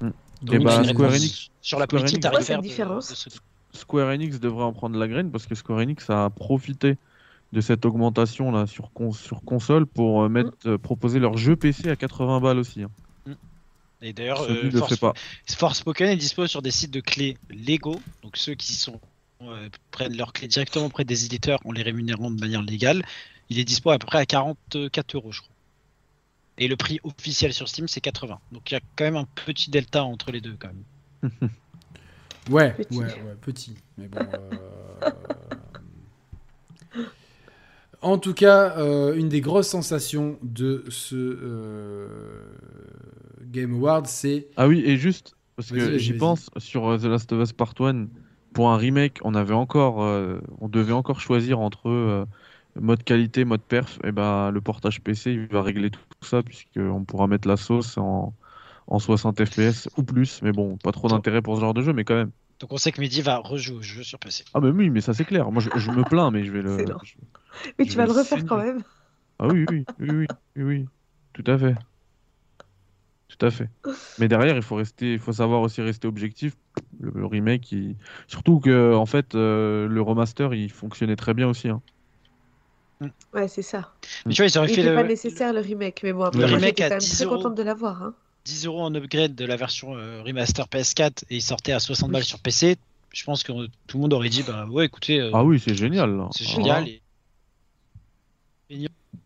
[0.00, 3.76] Donc, Eh bah, une Square Enix- sur la Square politique Enix- tarifaire de- de.
[3.76, 6.96] Square Enix devrait en prendre la graine parce que Square Enix a profité
[7.52, 11.56] de cette augmentation là sur, cons- sur console pour euh, mettre, euh, proposer leur jeu
[11.56, 12.82] PC à 80 balles aussi.
[12.84, 12.90] hein.
[14.00, 15.00] Et d'ailleurs, euh, Force-.
[15.56, 19.00] Forspoken est dispo sur des sites de clés Lego, donc ceux qui sont
[19.42, 23.04] euh, prennent leurs clés directement auprès des éditeurs en les rémunérant de manière légale.
[23.50, 25.50] Il est dispo à peu près à 44 euros, je crois.
[26.58, 28.38] Et le prix officiel sur Steam, c'est 80.
[28.52, 31.30] Donc il y a quand même un petit delta entre les deux, quand même.
[32.50, 32.96] Ouais, Petit.
[32.98, 33.74] ouais, ouais, petit.
[33.98, 34.20] Mais bon.
[34.20, 35.10] euh,
[38.00, 42.08] En tout cas, euh, une des grosses sensations de ce euh,
[43.44, 44.46] Game Award, c'est.
[44.56, 48.06] Ah oui, et juste, parce que j'y pense, sur The Last of Us Part 1,
[48.54, 52.24] pour un remake, on avait encore, euh, on devait encore choisir entre euh,
[52.80, 57.04] mode qualité, mode perf, et ben le portage PC, il va régler tout ça, puisqu'on
[57.04, 58.34] pourra mettre la sauce en,
[58.86, 61.92] en 60 FPS ou plus, mais bon, pas trop d'intérêt pour ce genre de jeu,
[61.92, 62.32] mais quand même.
[62.60, 64.44] Donc on sait que Mehdi va rejouer au jeu sur PC.
[64.54, 66.62] Ah mais oui, mais ça c'est clair, moi je, je me plains, mais je vais
[66.62, 66.94] le...
[67.02, 67.16] Je-
[67.78, 68.82] Mais tu vas le refaire quand même.
[69.38, 70.86] Ah oui, oui, oui, oui, oui, oui,
[71.32, 71.74] tout à fait.
[73.28, 73.68] Tout à fait.
[74.16, 76.54] Mais derrière, il faut rester, il faut savoir aussi rester objectif.
[76.98, 77.96] Le, le remake, il-
[78.26, 81.68] surtout que en fait, euh, le remaster, il fonctionnait très bien aussi.
[81.68, 81.82] hein.
[83.32, 83.92] Ouais, c'est ça.
[84.26, 86.22] Mais tu vois, ils auraient Il fait n'était le, pas nécessaire le remake, mais bon,
[86.24, 87.36] après, Le moi remake à quand même 10 très euros.
[87.36, 88.02] contente de l'avoir.
[88.02, 88.14] Hein.
[88.44, 92.10] 10 euros en upgrade de la version euh, remaster PS4 et il sortait à 60
[92.10, 92.76] balles sur PC.
[93.12, 93.52] Je pense que
[93.86, 96.26] tout le monde aurait dit bah ouais, écoutez, euh, Ah oui, c'est génial.
[96.32, 96.50] c'est Ah.
[96.50, 96.88] génial.
[96.88, 97.02] Et-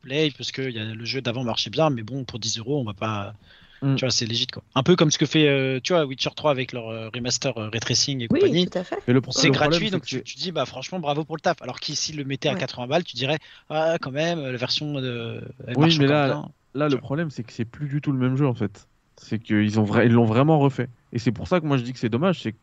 [0.01, 2.81] play parce que y a, le jeu d'avant marchait bien, mais bon, pour 10 euros,
[2.81, 3.35] on va pas.
[3.83, 3.97] Mm.
[3.97, 4.63] Tu vois, c'est légit quoi.
[4.75, 7.57] Un peu comme ce que fait, euh, tu vois, Witcher 3 avec leur euh, remaster
[7.59, 8.67] euh, ray tracing et Oui, compagnie.
[8.67, 9.03] tout à fait.
[9.07, 11.01] Mais le pro- C'est le problème, gratuit, c'est donc que tu, tu dis, bah franchement,
[11.01, 11.61] bravo pour le taf.
[11.63, 12.61] Alors qu'ici, le mettait à Ouais.
[12.61, 13.39] 80 balles, tu dirais,
[13.69, 15.43] ah, quand même, la version de.
[15.67, 16.49] Elle Oui, mais là-.
[16.75, 18.89] Là, le problème, c'est que c'est plus du tout le même jeu en fait.
[19.19, 20.89] C'est qu'ils ont vra- ils l'ont vraiment refait.
[21.13, 22.41] Et c'est pour ça que moi je dis que c'est dommage.
[22.41, 22.55] C'est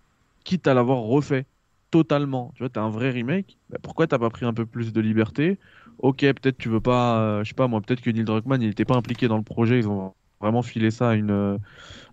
[0.44, 1.46] quitte à l'avoir refait
[1.92, 3.58] totalement, tu vois, t'as un vrai remake.
[3.70, 5.60] bah, pourquoi t'as pas pris un peu plus de liberté?
[6.00, 8.70] Ok, peut-être tu veux pas, euh, je sais pas moi, peut-être que Neil Druckmann il
[8.70, 9.78] était pas impliqué dans le projet.
[9.80, 11.58] Ils ont vraiment filé ça à une euh,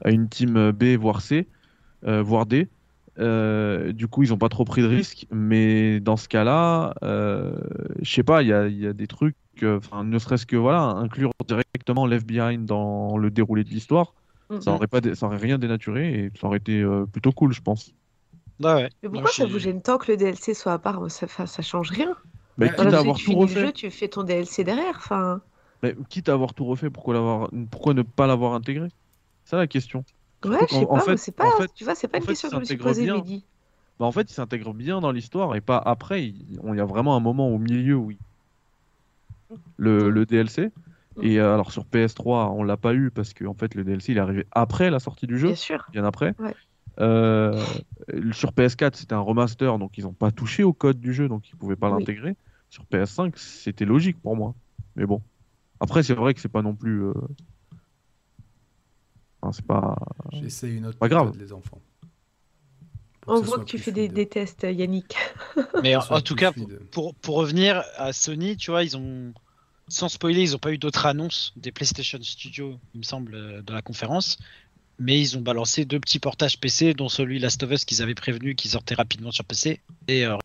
[0.05, 1.49] à une team B voire C,
[2.07, 2.71] euh, voire D.
[3.19, 5.27] Euh, du coup, ils ont pas trop pris de risques.
[5.33, 7.59] Mais dans ce cas-là, euh,
[8.03, 10.57] je sais pas, il y a, il y a des trucs enfin, ne serait-ce que
[10.57, 14.15] voilà, inclure directement Left Behind dans le déroulé de l'histoire,
[14.51, 14.61] Mhm.
[14.63, 17.53] ça aurait pas, dé- ça aurait rien dénaturé et ça aurait été euh, plutôt cool,
[17.53, 17.93] je pense.
[18.61, 18.89] Ouais.
[19.03, 21.11] Mais pourquoi ça vous gêne tant que le DLC soit à part?
[21.11, 22.17] Ça, enfin, ça change rien.
[22.59, 24.97] Mais Ouais, quitte, à avoir tu tout refait, jeu, tu fais ton DLC derrière.
[24.97, 25.43] Enfin,
[26.09, 28.89] quitte à avoir tout refait, pourquoi l'avoir, pourquoi ne pas l'avoir intégré?
[29.45, 30.05] C'est ça la question.
[30.45, 31.01] ouais, je sais en- en pas.
[31.01, 32.61] fait- mais c'est pas, en fait- tu vois, c'est pas une fait, question que je
[32.61, 33.11] me suis posée.
[33.11, 33.45] Mehdi.
[33.99, 36.25] Bah, en fait, il s'intègre bien dans l'histoire et pas après.
[36.27, 38.19] Il on- y a vraiment un moment au milieu où il-
[39.77, 40.71] le, le DLC.
[41.23, 44.13] Et euh, alors sur PS3, on l'a pas eu parce que en fait le DLC
[44.13, 45.87] il est arrivé après la sortie du jeu, Bien sûr.
[45.91, 46.35] bien après.
[46.39, 46.55] Ouais.
[47.01, 47.63] Euh,
[48.33, 51.49] sur PS4, c'était un remaster, donc ils n'ont pas touché au code du jeu, donc
[51.49, 52.01] ils pouvaient pas Oui.
[52.01, 52.37] l'intégrer.
[52.69, 54.55] Sur PS5, c'était logique pour moi.
[54.95, 55.23] Mais bon.
[55.81, 57.05] Après, c'est vrai que c'est pas non plus.
[57.05, 57.13] euh,
[59.43, 59.97] enfin, c'est pas.
[60.33, 61.37] J'essaie une autre Pas grave.
[61.39, 61.81] les enfants.
[63.29, 65.17] On voit que tu fais des, tests, Yannick.
[65.83, 66.53] Mais en, tout cas,
[66.93, 69.33] pour, pour revenir à Sony, tu vois, ils ont,
[69.89, 73.63] sans spoiler, ils n'ont pas eu d'autres annonces des PlayStation Studios, il me semble, euh,
[73.63, 74.39] dans la conférence.
[74.99, 78.15] Mais ils ont balancé deux petits portages PC, dont celui Last of Us qu'ils avaient
[78.15, 80.37] prévenu qui sortait rapidement sur PC et euh,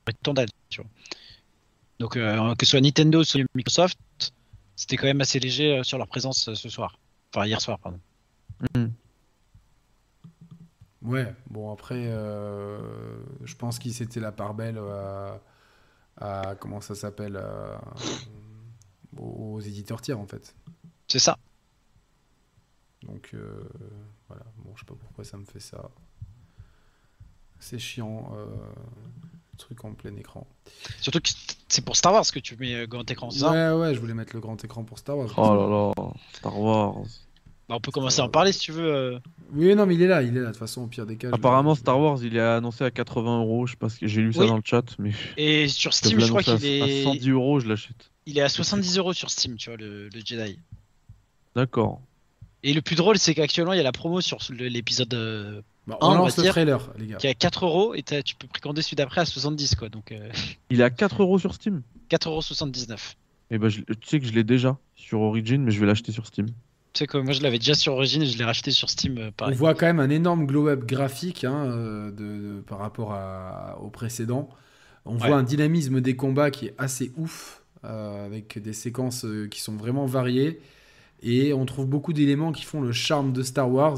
[0.69, 0.89] tu vois.
[1.99, 3.97] Donc, euh, que ce soit Nintendo, soit Microsoft,
[4.81, 6.97] c'était quand même assez léger euh, sur leur présence euh, ce soir.
[7.31, 7.99] Enfin, hier soir, pardon.
[11.03, 12.79] Ouais, bon après, euh,
[13.43, 15.39] je pense qu'il s'était la part belle à,
[16.17, 17.79] à- comment ça s'appelle, à-
[19.17, 20.55] aux, aux éditeurs tiers en fait.
[21.07, 21.37] C'est ça.
[23.03, 23.63] Donc euh,
[24.29, 25.91] voilà, bon, je sais pas pourquoi ça me fait ça.
[27.59, 28.45] C'est chiant, euh,
[29.61, 30.45] truc en plein écran.
[30.99, 31.29] Surtout que
[31.69, 33.99] c'est pour Star Wars que tu mets euh, grand écran, c'est ça Ouais, ouais, je
[33.99, 35.29] voulais mettre le grand écran pour Star Wars.
[35.37, 35.67] Oh là
[36.03, 36.95] là, Star Wars.
[37.69, 38.93] Bah, On peut commencer à en parler si tu veux.
[38.93, 39.19] euh.
[39.53, 40.47] Oui, non, mais il est là, il est là.
[40.47, 41.29] De toute façon, au pire des cas.
[41.29, 43.65] je- Apparemment, Star Wars, il est annoncé à 80 euros.
[43.67, 44.47] Je sais pas j'ai lu ça Oui.
[44.47, 47.03] dans le chat, mais Et sur Steam, je crois qu'il à, à est...
[47.03, 48.11] 110 euros, je l'achète.
[48.25, 50.59] il est à 70 euros sur Steam, tu vois, le, le Jedi.
[51.55, 52.01] D'accord.
[52.63, 56.07] Et le plus drôle, c'est qu'actuellement, il y a la promo sur l'épisode Bah, un,
[56.07, 57.17] on on va lance le dire, trailer, les gars.
[57.17, 59.89] qui est à 4 euros et tu peux précommander celui d'après à 70, quoi.
[59.89, 60.29] Donc euh,
[60.69, 61.81] Il est à 4 euros sur Steam.
[62.09, 62.97] 4,79€.
[63.51, 66.11] Et ben, je- tu sais que je l'ai déjà sur Origin, mais je vais l'acheter
[66.11, 66.47] sur Steam.
[66.93, 69.17] Tu sais quoi, moi je l'avais déjà sur Origin et je l'ai racheté sur Steam,
[69.17, 69.55] euh, On pareil.
[69.55, 73.89] voit quand même un énorme glow-up graphique hein, euh, de, de- par rapport à- au
[73.89, 74.49] précédent.
[75.05, 75.27] On Ouais.
[75.27, 79.75] voit un dynamisme des combats qui est assez ouf, euh, avec des séquences qui sont
[79.75, 80.59] vraiment variées.
[81.23, 83.97] Et on trouve beaucoup d'éléments qui font le charme de Star Wars.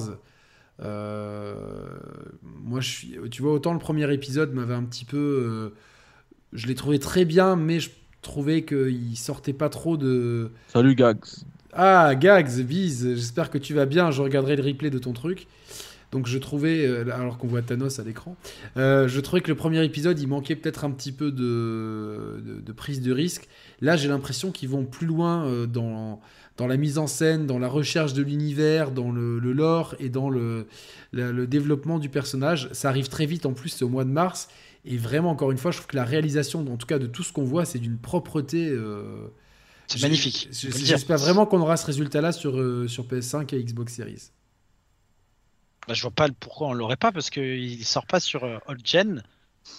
[0.81, 1.52] Euh,
[2.73, 5.17] moi, je suis, tu vois, autant le premier épisode m'avait un petit peu.
[5.17, 5.69] euh,
[6.53, 7.91] je l'ai trouvé très bien, mais je
[8.23, 10.49] trouvais qu'il sortait pas trop de.
[10.69, 11.23] Salut Gags.
[11.71, 14.09] Ah, Gags, Viz, j'espère que tu vas bien.
[14.09, 15.45] Je regarderai le replay de ton truc.
[16.11, 18.35] Donc je trouvais, euh, alors qu'on voit Thanos à l'écran,
[18.77, 22.59] euh, je trouvais que le premier épisode, il manquait peut-être un petit peu de, de,
[22.59, 23.47] de prise de risque.
[23.81, 26.21] Là, j'ai l'impression qu'ils vont plus loin dans,
[26.57, 30.09] dans la mise en scène, dans la recherche de l'univers, dans le, le lore et
[30.09, 30.67] dans le,
[31.11, 32.69] développement du personnage.
[32.73, 34.49] Ça arrive très vite, en plus, c'est au mois de mars.
[34.85, 37.23] Et vraiment, encore une fois, je trouve que la réalisation, en tout cas de tout
[37.23, 38.69] ce qu'on voit, c'est d'une propreté.
[38.69, 39.27] euh,
[39.87, 40.49] C'est magnifique.
[40.51, 44.29] J'espère vraiment qu'on aura ce résultat-là sur, euh, sur PS5 et Xbox Series.
[45.87, 48.81] Bah, je vois pas pourquoi on l'aurait pas parce qu'il sort pas sur euh, Old
[48.85, 49.23] Gen.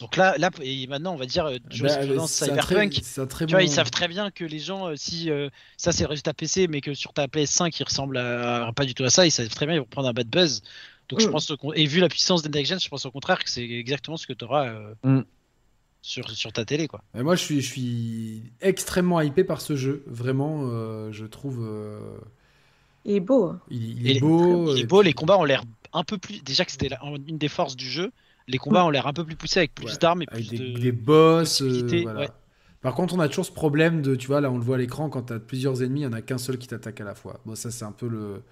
[0.01, 3.03] Donc là, là et maintenant, on va dire euh, jurisprudence Bah, c'est un très- cyberpunk.
[3.19, 5.93] un très Tu vois, ils savent très bien que les gens, euh, si euh, ça
[5.93, 9.05] c'est le résultat PC, mais que sur ta PS5 il ressemble à, pas du tout
[9.05, 10.63] à ça, ils savent très bien ils vont prendre un bad buzz.
[11.11, 11.33] Donc je Mm.
[11.33, 14.17] pense, et vu la puissance des next gen, je pense au contraire que c'est exactement
[14.17, 15.21] ce que tu auras Mm.
[16.01, 17.03] sur, sur ta télé, quoi.
[17.17, 20.03] Et moi, je suis, je suis extrêmement hypé par ce jeu.
[20.07, 21.61] Vraiment, euh, je trouve.
[21.63, 21.99] euh,
[23.05, 23.45] Il est beau.
[23.51, 23.61] hein.
[23.71, 24.75] il, Et est beau.
[24.75, 25.63] Il est beau, puis- les combats ont l'air
[25.93, 26.43] un peu plus.
[26.43, 26.89] Déjà que c'était
[27.29, 28.11] une des forces du jeu,
[28.47, 30.59] les combats ont l'air un peu plus poussés avec plus Ouais, d'armes et avec plus
[30.59, 30.79] des, de.
[30.81, 31.63] des boss.
[31.63, 32.21] euh, possibilités, voilà.
[32.21, 32.31] ouais.
[32.83, 34.79] Par contre, on a toujours ce problème de, tu vois, là, on le voit à
[34.79, 37.05] l'écran, quand tu as plusieurs ennemis, il n'y en a qu'un seul qui t'attaque à
[37.05, 37.41] la fois.
[37.47, 38.43] Bon, ça, c'est un peu le.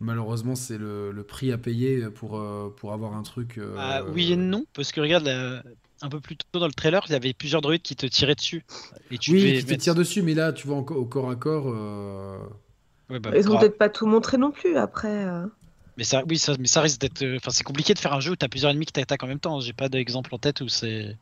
[0.00, 3.58] Malheureusement, c'est le, le prix à payer pour, euh, pour avoir un truc.
[3.58, 5.62] euh, Ah, oui et non, parce que regarde, la-
[6.02, 8.36] un peu plus tôt dans le trailer, il y avait plusieurs druides qui te tiraient
[8.36, 8.64] dessus.
[9.10, 11.30] Et tu oui, qui te mettre- tire dessus, mais là, tu vois, encore au corps
[11.30, 11.66] à corps.
[11.68, 12.38] euh,
[13.10, 15.24] Ouais, bah, Ils ont peut-être pas tout montré non plus après.
[15.24, 15.46] euh.
[15.98, 17.22] Mais ça, oui, ça, mais ça risque d'être.
[17.22, 19.26] euh, Enfin, c'est compliqué de faire un jeu où t'as plusieurs ennemis qui t'attaquent en
[19.26, 19.60] même temps.
[19.60, 21.16] J'ai pas d'exemple en tête où c'est.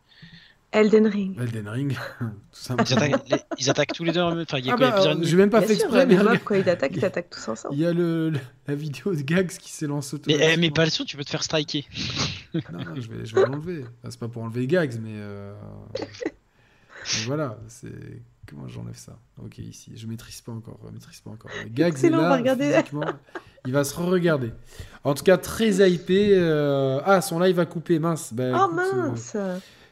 [0.73, 1.41] Elden Ring.
[1.41, 2.27] Elden Ring, tout
[2.87, 4.77] Ils attaquent, les- ils attaquent tous les deux en même Enfin, il y a Ah
[4.77, 5.29] quoi, bah, plusieurs euh, ennemis.
[5.31, 7.31] j'ai même pas Bien fait sûr, exprès, mais mobs, regarde, quand ils t'attaquent, ils t'attaquent
[7.31, 7.75] tous ensemble.
[7.75, 10.53] il y a le, le- la vidéo de Gags qui s'élance Mais, automatiquement.
[10.53, 11.87] eh, mais pas le son, tu peux te faire striker.
[12.55, 13.83] Non, non, je vais, je vais l'enlever.
[14.03, 15.55] Enfin, c'est pas pour enlever gags, mais, euh,
[16.25, 17.89] mais voilà, c'est
[18.49, 21.51] comment j'enlève ça Ok, ici, je maîtrise pas encore, je maîtrise pas encore.
[21.71, 22.41] Gags est là,
[23.67, 24.53] il va se re-regarder.
[25.05, 26.31] En tout cas, très hypé.
[26.37, 28.33] euh, Ah, son live a coupé, mince.
[28.33, 29.37] Oh écoute, euh, mince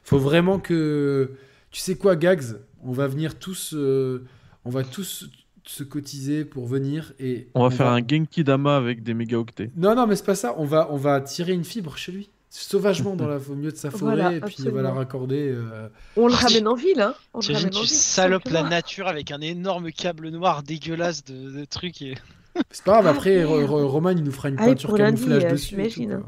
[0.05, 1.33] faut vraiment que,
[1.71, 2.43] tu sais quoi, gags,
[2.83, 4.25] on va venir tous, euh,
[4.65, 5.29] on va tous
[5.67, 9.71] se cotiser pour venir et On va faire un Genki Dama avec des mégaoctets.
[9.77, 10.55] non, non, mais c'est pas ça.
[10.59, 12.31] On va, on va tirer une fibre chez lui,
[12.63, 15.51] sauvagement dans la, au milieu de sa forêt, Voilà, et puis on va la raccorder.
[15.53, 18.63] euh, On le Ah, ramène en ville, hein On le ramène en ville, salopes la
[18.63, 22.01] nature avec un énorme câble noir dégueulasse de, de trucs.
[22.03, 22.15] Et...
[22.71, 23.07] C'est pas grave.
[23.07, 25.75] Ah, Après, Roman, il nous fera une peinture pour lundi, camouflage euh, dessus.
[25.75, 26.23] et tout, j'imagine.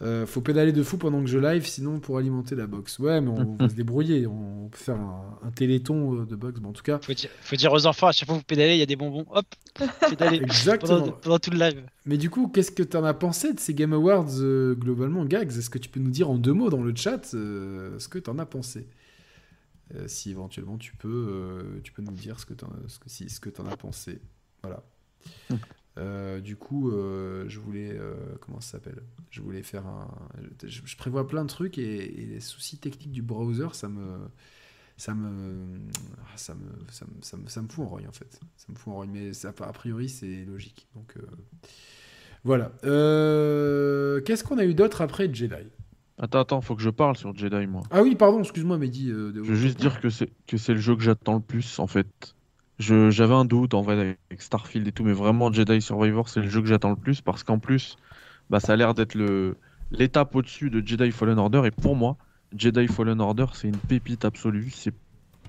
[0.00, 3.00] Euh, faut pédaler de fou pendant que je live, sinon pour alimenter la box.
[3.00, 4.26] Ouais, mais on va se débrouiller.
[4.28, 6.60] On peut faire un, un téléthon euh, de box.
[6.60, 8.44] Bon, en tout cas, Faut dire, faut dire aux enfants, à chaque fois que vous
[8.44, 9.26] pédalez, il y a des bonbons.
[9.30, 9.46] Hop,
[10.08, 10.36] pédalez.
[10.42, 11.00] exactement.
[11.00, 11.82] pendant, pendant tout le live.
[12.06, 15.24] Mais du coup, qu'est-ce que tu en as pensé de ces Game Awards euh, globalement,
[15.24, 15.48] Gags?
[15.48, 18.18] Est-ce que tu peux nous dire en deux mots dans le chat euh, ce que
[18.20, 18.86] tu en as pensé?
[19.94, 22.98] Euh, Si éventuellement tu peux, euh, tu peux nous dire ce que tu en, ce
[22.98, 24.20] que, si, ce que en as pensé.
[24.62, 24.82] Voilà.
[25.98, 27.90] Euh, du coup, euh, je voulais.
[27.92, 29.02] euh, comment ça s'appelle?
[29.30, 30.08] Je voulais faire un.
[30.64, 34.18] Je, je prévois plein de trucs et, et les soucis techniques du browser, ça me.
[34.96, 35.78] Ça me,
[36.24, 36.60] ah, ça, me,
[36.90, 38.40] ça, me, ça, me, ça me fout en rogne en fait.
[38.56, 40.88] Ça me fout en rogne, mais ça, a priori c'est logique.
[40.96, 41.22] Donc euh,
[42.44, 42.72] voilà.
[44.24, 45.54] Qu'est-ce qu'on a eu d'autre après Jedi?
[46.18, 47.82] Attends, attends, faut que je parle sur Jedi, moi.
[47.92, 49.10] Ah oui, pardon, excuse-moi, Mehdi.
[49.12, 51.86] euh, de- Je veux juste dire que c'est le jeu que j'attends le plus, en
[51.86, 52.34] fait.
[52.78, 53.94] J'avais un doute, en vrai,
[54.30, 57.20] avec Starfield et tout, mais vraiment, Jedi Survivor, c'est le jeu que j'attends le plus,
[57.20, 57.96] parce qu'en plus,
[58.50, 59.16] bah, ça a l'air d'être
[59.90, 62.18] l'étape au-dessus de Jedi Fallen Order, et pour moi,
[62.56, 64.70] Jedi Fallen Order, c'est une pépite absolue.
[64.70, 64.94] C'est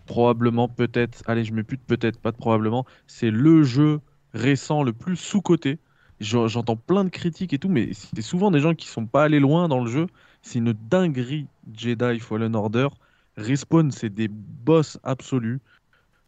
[0.06, 4.02] probablement, peut-être, allez, je mets plus peut-être, pas de probablement, c'est le jeu
[4.34, 5.80] récent le plus sous-coté.
[6.20, 9.24] J'en- J'entends plein de critiques et tout, mais c'est souvent des gens qui sont pas
[9.26, 10.08] allés loin dans le jeu.
[10.42, 12.90] C'est une dinguerie, Jedi Fallen Order.
[13.38, 15.62] Respawn, c'est des boss absolus.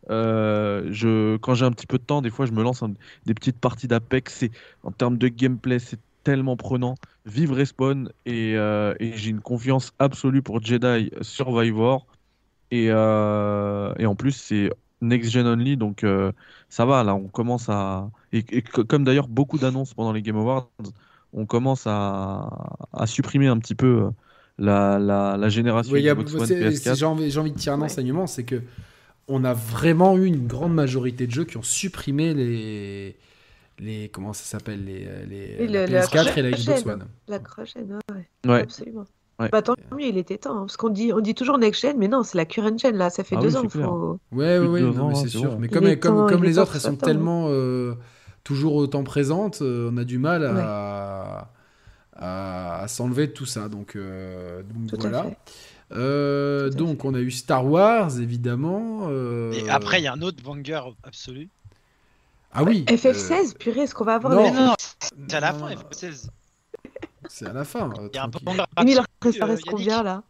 [0.09, 2.93] Euh, je, quand j'ai un petit peu de temps, des fois, je me lance un-
[3.25, 4.33] des petites parties d'Apex.
[4.35, 4.51] C'est-
[4.83, 6.95] En termes de gameplay, c'est tellement prenant.
[7.25, 12.05] Vive Respawn et, euh, et j'ai une confiance absolue pour Jedi Survivor.
[12.71, 14.71] Et, euh, et en plus, c'est
[15.01, 16.31] Next Gen Only, donc euh,
[16.69, 18.09] ça va, là, on commence à...
[18.33, 20.69] Et, et co- comme d'ailleurs beaucoup d'annonces pendant les Game Awards,
[21.33, 24.09] on commence à, à supprimer un petit peu euh,
[24.57, 26.95] la, la, la génération Oui, il y a- Xbox One, c'est- c'est- PS4.
[26.97, 27.85] J'ai envie, envie de tirer un Ouais.
[27.85, 28.61] enseignement, c'est que
[29.31, 33.15] on a vraiment eu une grande majorité de jeux qui ont supprimé les.
[33.79, 36.85] les comment ça s'appelle les, les, Oui, la le- la PS4 et la Xbox.
[36.85, 37.05] One.
[37.27, 39.05] La crochaine, ouais, ouais, absolument.
[39.39, 39.49] Ouais.
[39.51, 40.55] Bah, tant mieux, il était temps.
[40.55, 42.95] hein, parce qu'on dit, on dit toujours next gen, mais non, c'est la current gen,
[42.95, 43.09] là.
[43.09, 43.69] Ça fait Ah deux oui, ans.
[43.69, 44.19] Faut...
[44.31, 45.57] Ouais, ouais, ouais, non, mais hein, c'est sûr.
[45.57, 47.95] Mais comme, comme, temps- comme les autres, elles sont tellement euh,
[48.43, 51.49] toujours autant présentes, euh, on a du mal à,
[52.15, 53.67] à, à s'enlever de tout ça.
[53.67, 55.23] Donc, euh, donc Tout à voilà.
[55.23, 55.37] fait.
[55.93, 59.07] Euh, donc on a eu Star Wars, évidemment.
[59.09, 61.49] euh, Et après, il y a un autre banger absolu.
[62.53, 62.83] Ah oui.
[62.87, 64.43] FF16, purée, est-ce qu'on va avoir non.
[64.43, 64.75] Mais non, FF16
[65.29, 66.27] c'est à la fin, non, FF16.
[67.29, 67.89] C'est à la fin.
[67.97, 68.45] euh, Il y a un tranquille.
[68.45, 70.23] banger Il leur absolu, ça euh, reste combien, là?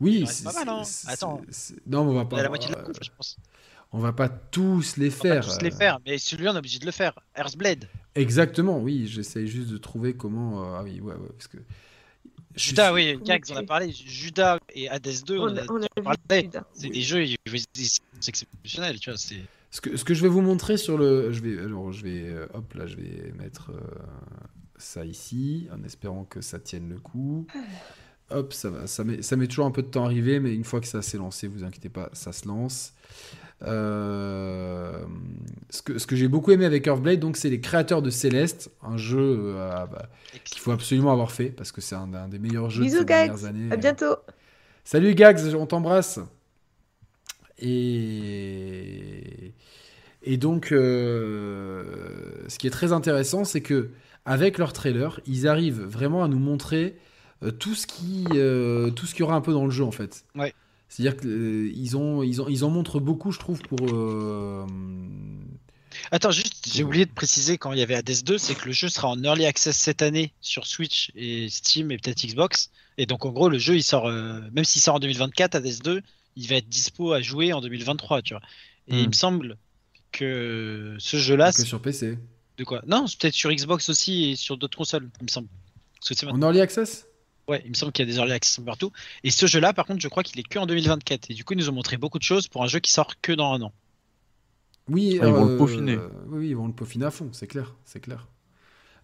[0.00, 0.82] Oui, Il reste c'est- pas mal, hein.
[1.08, 1.40] Attends.
[1.86, 2.38] Non, mais on va Il y pas.
[2.38, 3.36] a la moitié de la euh, coupe, je pense.
[3.92, 5.46] On va pas tous les On va faire.
[5.58, 7.12] tous les euh, faire, mais celui-là, on est obligé de le faire.
[7.36, 7.88] Earthblade.
[8.14, 9.06] Exactement, oui.
[9.06, 10.62] J'essaye juste de trouver comment.
[10.62, 11.58] euh, Ah oui, ouais, ouais, parce que.
[12.54, 13.92] Judas, oui, Gags, on a parlé.
[13.92, 16.50] Judas et Hades 2, on, On a a, on a parlé.
[16.74, 16.90] C'est Oui.
[16.92, 17.24] des jeux,
[17.72, 19.18] c'est exceptionnel, tu vois.
[19.70, 21.32] Ce que, ce que je vais vous montrer sur le.
[21.32, 22.22] Je vais, alors, je vais.
[22.28, 23.80] euh, hop, là, je vais mettre euh,
[24.76, 27.46] ça ici, en espérant que ça tienne le coup.
[28.30, 28.86] Hop, ça va.
[28.86, 30.86] Ça met, ça met toujours un peu de temps à arriver, mais une fois que
[30.86, 32.92] ça s'est lancé, vous inquiétez pas, ça se lance.
[33.64, 35.04] Euh,
[35.70, 38.70] ce que, ce que j'ai beaucoup aimé avec Earthblade, donc, c'est les créateurs de Céleste,
[38.82, 40.08] un jeu euh, bah,
[40.44, 42.98] qu'il faut absolument avoir fait parce que c'est un, un des meilleurs jeux de Bisous,
[43.00, 43.28] ces Gags.
[43.28, 43.72] dernières années.
[43.72, 44.16] À bientôt.
[44.84, 46.18] Salut Gags, on t'embrasse.
[47.58, 49.52] Et,
[50.22, 51.84] et donc, euh,
[52.48, 53.90] ce qui est très intéressant, c'est que
[54.24, 56.96] avec leur trailer, ils arrivent vraiment à nous montrer
[57.42, 59.84] euh, tout ce qui, euh, tout ce qu'il y aura un peu dans le jeu
[59.84, 60.24] en fait.
[60.36, 60.52] Ouais.
[60.92, 63.88] C'est-à-dire qu'ils ont, ils ont, ils en montrent beaucoup, je trouve, pour.
[63.88, 64.66] euh,
[66.10, 68.72] Attends, juste, j'ai oublié de préciser quand il y avait Hades 2, c'est que le
[68.72, 72.70] jeu sera en early access cette année sur Switch et Steam et peut-être Xbox.
[72.98, 75.60] Et donc en gros, le jeu, il sort, euh, même s'il sort en 2024 à
[75.60, 76.02] DS2,
[76.36, 78.42] il va être dispo à jouer en 2023, tu vois.
[78.88, 79.06] Et il Hmm.
[79.08, 79.56] me semble
[80.12, 82.18] que ce jeu-là, Que c'est sur PC.
[82.58, 82.82] de quoi?
[82.86, 85.48] Non, c'est peut-être sur Xbox aussi et sur d'autres consoles, il me semble.
[86.00, 87.06] Parce que c'est En early access?
[87.48, 88.92] Ouais, il me semble qu'il y a des early access partout.
[89.24, 91.30] Et ce jeu-là, par contre, je crois qu'il est que en 2024.
[91.30, 93.20] Et du coup, ils nous ont montré beaucoup de choses pour un jeu qui sort
[93.20, 93.72] que dans un an.
[94.88, 95.96] Oui, Ah, ils vont le euh, peaufiner.
[96.28, 98.28] Oui, oui, ils vont le peaufiner à fond, c'est clair, c'est clair.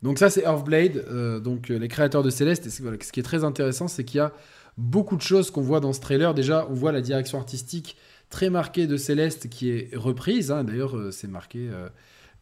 [0.02, 2.66] Donc ça, c'est Earthblade, euh, donc euh, les créateurs de Céleste.
[2.66, 4.32] Et voilà, ce qui est très intéressant, c'est qu'il y a
[4.76, 6.34] beaucoup de choses qu'on voit dans ce trailer.
[6.34, 7.96] Déjà, on voit la direction artistique
[8.30, 10.52] très marquée de Céleste qui est reprise.
[10.52, 10.62] hein.
[10.62, 11.88] D'ailleurs, euh, c'est marqué euh,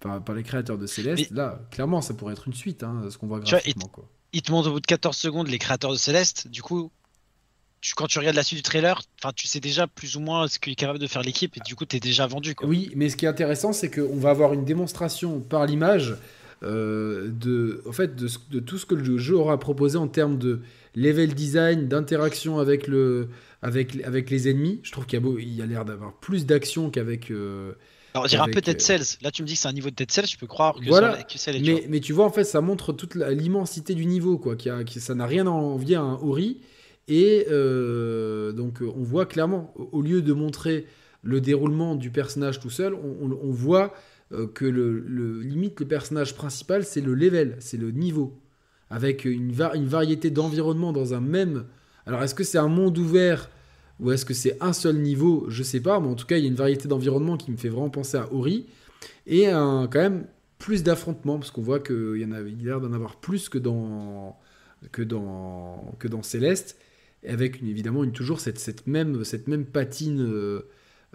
[0.01, 1.31] par, par les créateurs de Céleste.
[1.31, 3.89] Là, clairement, ça pourrait être une suite, hein, ce qu'on voit Tu vois, graphiquement.
[3.89, 4.07] quoi.
[4.37, 6.49] Ils te montrent au bout de 14 secondes les créateurs de Céleste.
[6.49, 6.91] Du coup,
[7.81, 9.01] tu- quand tu regardes la suite du trailer,
[9.35, 11.57] tu sais déjà plus ou moins ce qu'est capable de faire l'équipe.
[11.57, 12.55] Et du coup, t'es déjà vendu.
[12.63, 16.17] Oui, mais ce qui est intéressant, c'est qu'on va avoir une démonstration par l'image
[16.63, 20.61] euh, de, en fait, de, tout ce que le jeu aura proposé en termes de
[20.95, 23.31] level design, d'interaction avec, le,
[23.63, 24.81] avec, avec les ennemis.
[24.83, 27.31] Je trouve qu'il y a, beau- il y a l'air d'avoir plus d'action qu'avec.
[27.31, 27.73] euh,
[28.17, 29.19] Alors, on dirait un peu Dead euh, Cells.
[29.23, 30.27] Là, tu me dis que c'est un niveau de Dead Cells.
[30.27, 32.45] Je peux croire que Voilà, ça, que ça l'est, tu mais, tu vois, en fait,
[32.45, 34.57] ça montre toute l'immensité du niveau, quoi.
[34.57, 36.61] Qui a, qui- ça n'a rien à envier à un Ori.
[37.09, 40.87] Et euh, donc, on voit clairement, au lieu de montrer
[41.23, 43.95] le déroulement du personnage tout seul, on, on- on voit
[44.33, 48.37] euh, que le, le- limite le personnage principal, c'est le level, c'est le niveau,
[48.91, 51.65] avec une, va- une variété d'environnements dans un même.
[52.07, 53.51] Alors, est-ce que c'est un monde ouvert
[54.01, 55.47] ou est-ce que c'est un seul niveau?
[55.49, 57.57] Je sais pas, mais en tout cas, il y a une variété d'environnements qui me
[57.57, 58.67] fait vraiment penser à Ori
[59.27, 60.27] et un, quand même
[60.59, 63.49] plus d'affrontements parce qu'on voit qu'il y en a, il a l'air d'en avoir plus
[63.49, 64.39] que dans
[64.93, 66.79] que dans que dans Céleste,
[67.27, 70.69] avec évidemment une, toujours cette, même cette même patine euh,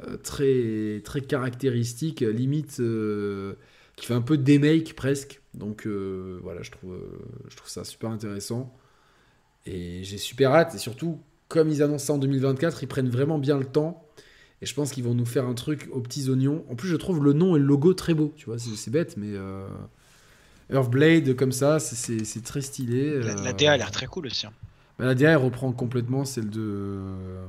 [0.08, 3.56] euh, très très caractéristique, limite euh,
[3.96, 5.42] qui fait un peu démake presque.
[5.54, 6.98] Donc voilà, je trouve
[7.50, 8.74] je trouve ça super intéressant
[9.66, 11.20] et j'ai super hâte et surtout
[11.52, 14.06] comme ils annoncent ça en 2024, ils prennent vraiment bien le temps.
[14.62, 16.64] Et je pense qu'ils vont nous faire un truc aux petits oignons.
[16.70, 18.32] En plus, je trouve le nom et le logo très beau.
[18.38, 19.68] Tu vois, c'est bête, mais euh,
[20.72, 23.20] Earthblade comme ça, c'est- très stylé.
[23.22, 24.46] La, euh, la DA a l'air très cool aussi.
[24.48, 24.54] hein.
[25.00, 27.46] bah, la DA elle reprend complètement celle de euh,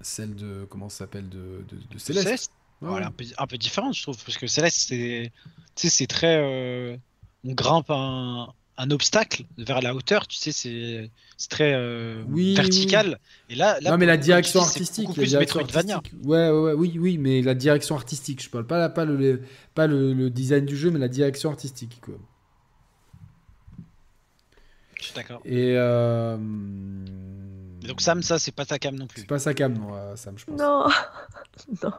[0.00, 2.24] celle de comment ça s'appelle de, de, de Céleste.
[2.26, 2.50] Céleste,
[2.82, 4.22] Ouais, voilà, un, peu, un peu différente, je trouve.
[4.24, 5.32] Parce que Céleste, c'est
[5.74, 6.38] tu sais, c'est très.
[6.42, 6.96] euh,
[7.44, 12.54] on grimpe un, un obstacle vers la hauteur, tu sais, c'est c'est très euh, Oui,
[12.54, 13.18] vertical.
[13.48, 16.12] Et là, là, non mais la tu direction dis, artistique, beaucoup la direction artistique.
[16.24, 18.42] Ouais, ouais, ouais, oui, oui, mais la direction artistique.
[18.42, 19.42] Je parle pas là, pas le
[19.74, 22.00] pas le, le design du jeu, mais la direction artistique.
[22.00, 22.14] Quoi.
[24.98, 25.40] Je suis d'accord.
[25.44, 29.20] Et, euh, Donc Sam, ça, c'est pas ta cam non plus.
[29.20, 30.58] c'est pas sa cam, non, euh, Sam, je pense.
[30.58, 30.88] Non,
[31.82, 31.92] non.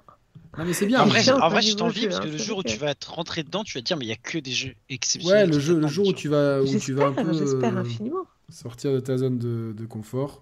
[0.58, 1.02] Non, mais c'est bien.
[1.02, 2.92] En vrai, en vrai, niveau j'ai envie jeu, parce que le jour où tu vas
[2.92, 5.50] être rentré dedans, tu vas te dire, mais il y a que des jeux exceptionnels.
[5.50, 8.02] Ouais, le jeu, jour où tu vas, où tu vas un peu euh,
[8.50, 10.42] sortir de ta zone de, de confort.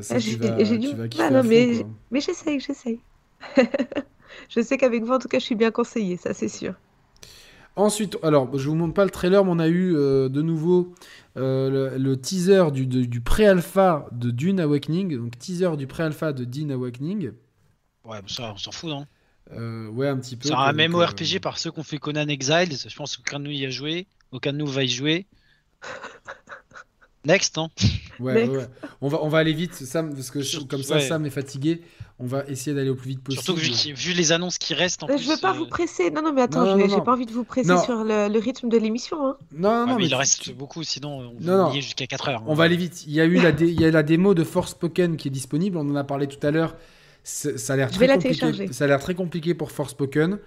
[0.00, 1.88] Ça, Ah, tu j'ai- vas, kiffer non, à fond, mais- quoi.
[2.10, 3.00] Mais j'essaye, j'essaye.
[4.48, 6.74] je sais qu'avec vous, en tout cas, je suis bien conseillée, ça c'est sûr.
[7.76, 10.92] Ensuite, alors, je vous montre pas le trailer, mais on a eu euh, de nouveau
[11.36, 15.16] euh, le, le teaser du, du pré-alpha de Dune Awakening.
[15.16, 17.30] Donc, teaser du pré-alpha de Dune Awakening.
[18.04, 19.06] Ouais, ça, on s'en fout, non?
[19.52, 20.48] Euh, ouais, un petit peu.
[20.48, 22.76] C'est un MMORPG euh, par ceux qui ont fait Conan Exiles.
[22.88, 24.06] Je pense qu'aucun de nous y a joué.
[24.32, 25.26] Aucun de nous va y jouer.
[27.26, 27.68] Next, hein
[28.18, 28.52] Ouais, Next.
[28.52, 28.66] ouais.
[29.02, 31.00] On va, on va aller vite, Sam, parce que Surtout- comme ça, ouais.
[31.06, 31.82] Sam est fatigué.
[32.18, 33.42] On va essayer d'aller au plus vite possible.
[33.42, 35.24] Surtout que vu, les annonces qui restent en Mais plus.
[35.24, 36.10] je veux pas euh, vous presser.
[36.10, 37.02] Non, non, mais attends, Non, non, non, j'ai non.
[37.02, 37.82] pas envie de vous presser Non.
[37.82, 39.26] sur le, le rythme de l'émission.
[39.26, 39.36] Hein.
[39.52, 41.68] Non, ouais, non, mais mais il tu- reste beaucoup, sinon on Non, non.
[41.68, 42.42] va y est jusqu'à 4 heures.
[42.46, 43.04] On va aller vite.
[43.06, 45.30] Il y a eu la, dé- il y a la démo de Forspoken qui est
[45.30, 45.76] disponible.
[45.78, 46.74] On en a parlé tout à l'heure.
[47.22, 48.38] Ça a l'air Je très vais la compliqué.
[48.40, 48.72] télécharger.
[48.72, 50.38] Ça a l'air très compliqué pour Forspoken.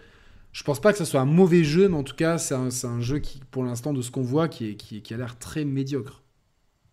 [0.52, 3.02] Je pense pas que ce soit un mauvais jeu, mais en tout cas, c'est un,
[3.02, 5.66] jeu qui, pour l'instant, de ce qu'on voit, qui, est, qui, qui a l'air très
[5.66, 6.22] médiocre.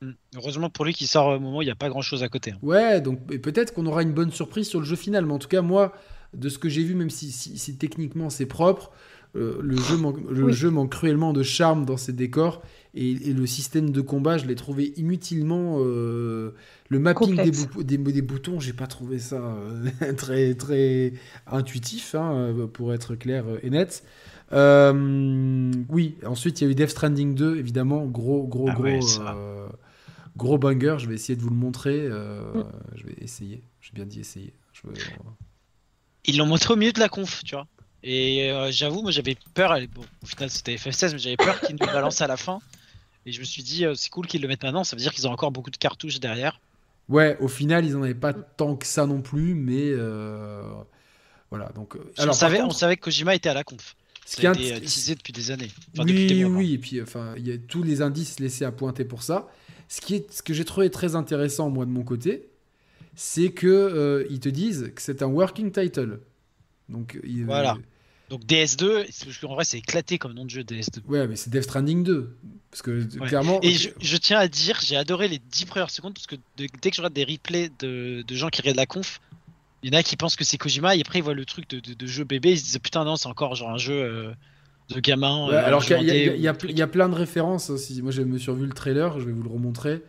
[0.01, 0.11] Mm.
[0.37, 2.29] Heureusement pour lui qui sort au moment où il n'y a pas grand chose à
[2.31, 2.53] côté.
[2.53, 2.59] hein.
[2.63, 5.27] Ouais, donc et peut-être qu'on aura une bonne surprise sur le jeu final.
[5.27, 5.93] Mais en tout cas, moi,
[6.33, 8.93] de ce que j'ai vu, même si, si- si techniquement c'est propre,
[9.37, 10.53] euh, le, jeu manque, le Oui.
[10.55, 12.63] jeu manque cruellement de charme dans ses décors.
[12.95, 15.77] Et, et le système de combat, je l'ai trouvé inutilement.
[15.81, 16.55] euh,
[16.89, 17.53] le mapping des,
[17.85, 21.13] des, des boutons, j'ai pas trouvé ça euh, très, très
[21.47, 24.03] intuitif, hein, euh, pour être clair et net.
[24.53, 28.83] Euh, oui, ensuite il y a eu Death Stranding 2, évidemment, gros, gros, Ah gros,
[28.85, 29.69] ouais, euh,
[30.37, 30.97] gros banger.
[30.99, 32.01] Je vais essayer de vous le montrer.
[32.01, 32.65] euh, Mm.
[32.97, 33.63] Je vais essayer.
[33.81, 34.53] J'ai bien dit essayer.
[34.73, 34.83] Je
[36.25, 37.67] Ils l'ont montré au milieu de la conf, tu vois.
[38.03, 39.79] Et euh, j'avoue, moi j'avais peur.
[39.95, 42.59] Bon, au final c'était FF16, mais j'avais peur qu'ils nous balancent à la fin.
[43.27, 44.85] Et je me suis dit, euh, c'est cool qu'ils le mettent maintenant.
[44.85, 46.61] Ça veut dire qu'ils ont encore beaucoup de cartouches derrière.
[47.09, 50.63] Ouais, au final, ils en avaient pas tant que ça non plus, mais euh,
[51.51, 51.71] voilà.
[51.75, 53.97] Donc, euh, on, alors, savait, on savait que Kojima était à la conf.
[54.25, 55.71] ce qui est été teasé depuis des années.
[55.95, 58.39] Enfin, depuis oui, des mois, oui, et puis enfin, il y a tous les indices
[58.41, 59.49] laissés à pointer pour ça.
[59.89, 62.49] ce, qui est, ce que j'ai trouvé très intéressant, moi, de mon côté,
[63.17, 66.21] c'est que euh, ils te disent que c'est un working title.
[66.89, 67.77] Donc, il- Voilà.
[68.31, 71.01] Donc DS2, c'est- parce qu'en vrai c'est éclaté comme nom de jeu DS2.
[71.09, 72.37] Ouais, mais c'est Death Stranding 2.
[72.71, 73.27] Parce que Ouais.
[73.29, 73.59] clairement.
[73.63, 76.67] Et je, je tiens à dire, j'ai adoré les 10 premières secondes parce que de-
[76.81, 79.21] dès que je regarde des replays de, de gens qui regardent la conf,
[79.83, 81.69] il y en a qui pensent que c'est Kojima et après ils voient le truc
[81.69, 84.33] de, jeu bébé, ils se disent putain non c'est encore genre un jeu euh,
[84.95, 85.49] de gamin.
[85.49, 86.41] Ouais, euh, alors qu'il y, a- y
[86.73, 88.01] y y plein de références aussi.
[88.03, 90.03] Moi, je me suis revu le trailer, je vais vous le remontrer.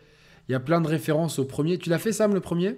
[0.48, 1.78] Il y a plein de références au premier.
[1.78, 2.76] Tu l'as fait, Sam, le premier?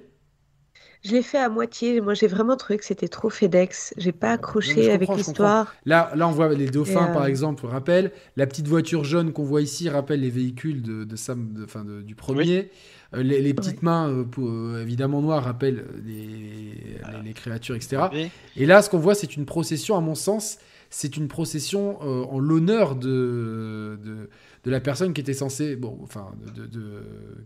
[1.04, 2.00] Je l'ai fait à moitié.
[2.00, 3.92] Moi, j'ai vraiment trouvé que c'était trop FedEx.
[3.98, 5.74] J'ai pas accroché avec l'histoire.
[5.84, 8.10] Là, là, on voit les dauphins, euh, par exemple, rappelle.
[8.36, 12.14] La petite voiture jaune qu'on voit ici rappelle les véhicules de, de Sam, de- du
[12.14, 12.70] premier.
[13.14, 17.18] Euh, les, les petites mains, euh, pour- euh, évidemment noires, rappellent les, Voilà.
[17.18, 18.04] les- les créatures, etc.
[18.10, 18.30] Bébé.
[18.56, 20.58] Et là, ce qu'on voit, c'est une procession, à mon sens,
[20.90, 24.28] c'est une procession euh, en l'honneur de, de,
[24.64, 26.66] de la personne qui était censée, bon, enfin, de, de-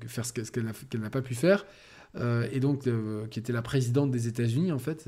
[0.01, 0.65] de faire ce que- ce qu'elle
[1.01, 1.67] n'a pas pu faire, euh,
[2.53, 5.07] et donc euh, qui était la présidente des États-Unis, en fait.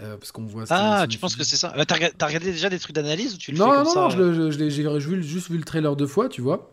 [0.00, 0.64] Euh, parce qu'on voit.
[0.70, 3.34] Ah, tu penses que c'est ça Bah, T'as rega- t'as regardé déjà des trucs d'analyse
[3.34, 4.70] ou tu le Non, fais non, comme non, ça non, euh j'ai
[5.22, 6.72] juste vu le trailer deux fois, tu vois.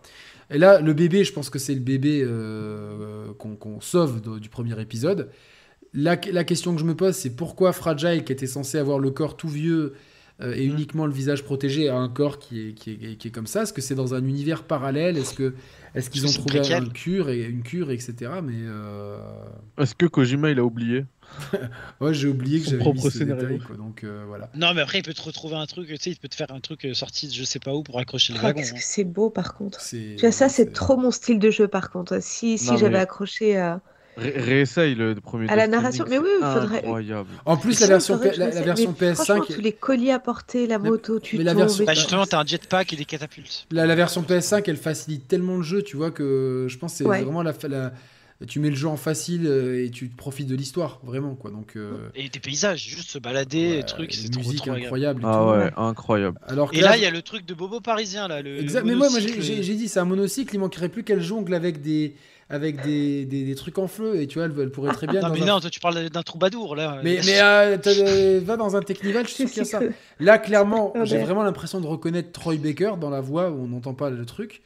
[0.49, 4.49] Et là, le bébé, je pense que c'est le bébé euh, qu'on sauve de- du
[4.49, 5.29] premier épisode.
[5.93, 9.11] La, la question que je me pose, c'est pourquoi Fragile, qui était censé avoir le
[9.11, 9.93] corps tout vieux
[10.41, 10.72] euh, et Mm.
[10.73, 13.63] uniquement le visage protégé, a un corps qui est, qui est, qui est comme ça?
[13.63, 15.18] Est-ce que c'est dans un univers parallèle?
[15.18, 15.53] Est-ce que
[15.93, 18.31] est-ce qu'ils ont une trouvé préquelle un cure et une cure, etc.
[18.43, 19.18] Mais euh,
[19.77, 21.05] Est-ce que Kojima il a oublié?
[22.01, 23.43] Ouais, j'ai oublié que j'avais propre mis ce scénario.
[23.47, 23.76] détail, quoi.
[23.77, 24.49] Donc euh, voilà.
[24.55, 26.51] Non, mais après, il peut te retrouver un truc, tu sais, il peut te faire
[26.51, 28.59] un truc sorti de je sais pas où pour accrocher le Oh, wagon.
[28.59, 28.77] qu'est-ce hein.
[28.77, 29.80] que c'est beau, par contre.
[29.89, 32.22] Tu vois, ça, c'est trop mon style de jeu, par contre.
[32.22, 33.81] Si, si j'avais mais- accroché à...
[34.17, 35.47] Ré- Réessaye le premier.
[35.49, 37.29] À la narration, mais oui, il faudrait- Incroyable.
[37.45, 38.63] En plus, la version, la, la l'essaie.
[38.63, 41.53] version Mais Franchement, PS5, tous les colis à porter, la Mais- moto, tu mais la
[41.53, 43.67] version- Bah, justement, t'as un jetpack et des catapultes.
[43.71, 46.97] La, la version PS5, elle facilite tellement le jeu, tu vois, que je pense que
[46.99, 47.21] c'est Ouais.
[47.23, 47.91] vraiment la, la-
[48.47, 51.51] Tu mets le jeu en facile euh, et tu profites de l'histoire, vraiment, quoi.
[51.51, 54.55] Donc, euh, Et des paysages, juste se balader, ouais, trucs, c'est trop, trop et
[55.05, 55.13] Ah
[55.43, 55.49] tout.
[55.51, 56.39] ouais, incroyable.
[56.47, 58.41] Alors Et là, il y a le truc de Bobo parisien, là.
[58.41, 61.53] Le, Exact, le mais moi, j'ai dit, c'est un monocycle, il manquerait plus qu'elle jongle
[61.53, 62.15] avec des,
[62.52, 65.22] avec des, des, des trucs en feu, et tu vois, elle, elle pourrait très bien.
[65.22, 66.99] Non, mais un- non, toi, tu parles d'un troubadour, là.
[67.03, 69.80] Mais, mais euh, euh, va dans un Technival, je suis sûr qu'il y a ça.
[70.19, 73.94] Là, clairement, j'ai vraiment l'impression de reconnaître Troy Baker dans la voix où on n'entend
[73.94, 74.61] pas le truc.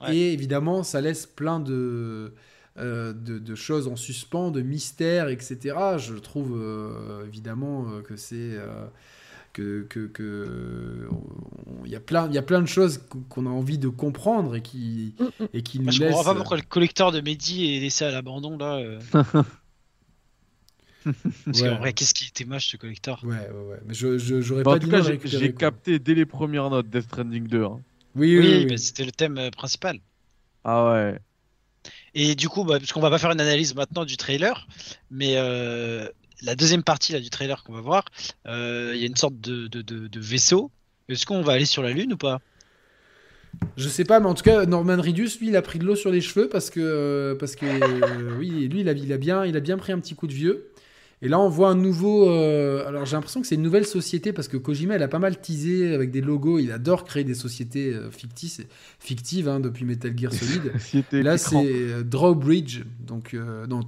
[0.00, 0.14] Ouais.
[0.16, 2.32] Et évidemment, ça laisse plein de,
[2.78, 5.76] euh, de, de choses en suspens, de mystères, etc.
[5.98, 8.56] Je trouve euh, évidemment euh, que c'est.
[9.54, 13.00] Que, que, que- on- il y a plein il y a plein de choses
[13.30, 15.14] qu'on- a envie de comprendre et qui
[15.54, 18.04] et qui nous Moi, je laissent comprends pas pourquoi le collecteur de Mehdi est laissé
[18.04, 18.76] à l'abandon, là.
[18.78, 19.00] euh.
[21.44, 21.68] Parce Ouais.
[21.68, 23.22] qu'en vrai, qu'est-ce qui était moche, ce collecteur?
[23.24, 26.14] Ouais ouais ouais mais je je- j'aurais Bah, pas en tout cas, j'ai capté dès
[26.14, 27.64] les premières notes Death Stranding 2.
[27.64, 27.80] hein.
[28.14, 30.00] oui oui, Oui, oui, bah, c'était le thème euh, principal.
[30.64, 31.18] Ah ouais.
[32.14, 34.66] Et du coup, bah, parce qu'on va pas faire une analyse maintenant du trailer,
[35.10, 36.08] mais euh,
[36.42, 38.04] la deuxième partie là, du trailer qu'on va voir,
[38.46, 40.70] euh, il y a une sorte de, de, de- de vaisseau.
[41.08, 42.40] Est-ce qu'on va aller sur la Lune ou pas?
[43.76, 45.94] Je sais pas, mais en tout cas, Norman Reedus, lui, il a pris de l'eau
[45.96, 49.16] sur les cheveux parce que, euh, parce que euh, oui, lui, il a, il, a
[49.16, 50.70] bien, il a bien pris un petit coup de vieux.
[51.22, 52.28] Et là, on voit un nouveau.
[52.30, 55.20] euh, alors, j'ai l'impression que c'est une nouvelle société parce que Kojima, il a pas
[55.20, 56.58] mal teasé avec des logos.
[56.58, 58.66] Il adore créer des sociétés euh, fictives,
[58.98, 60.72] fictives hein, depuis Metal Gear Solid.
[61.12, 63.82] Là, c'est euh, Drawbridge, donc euh, non,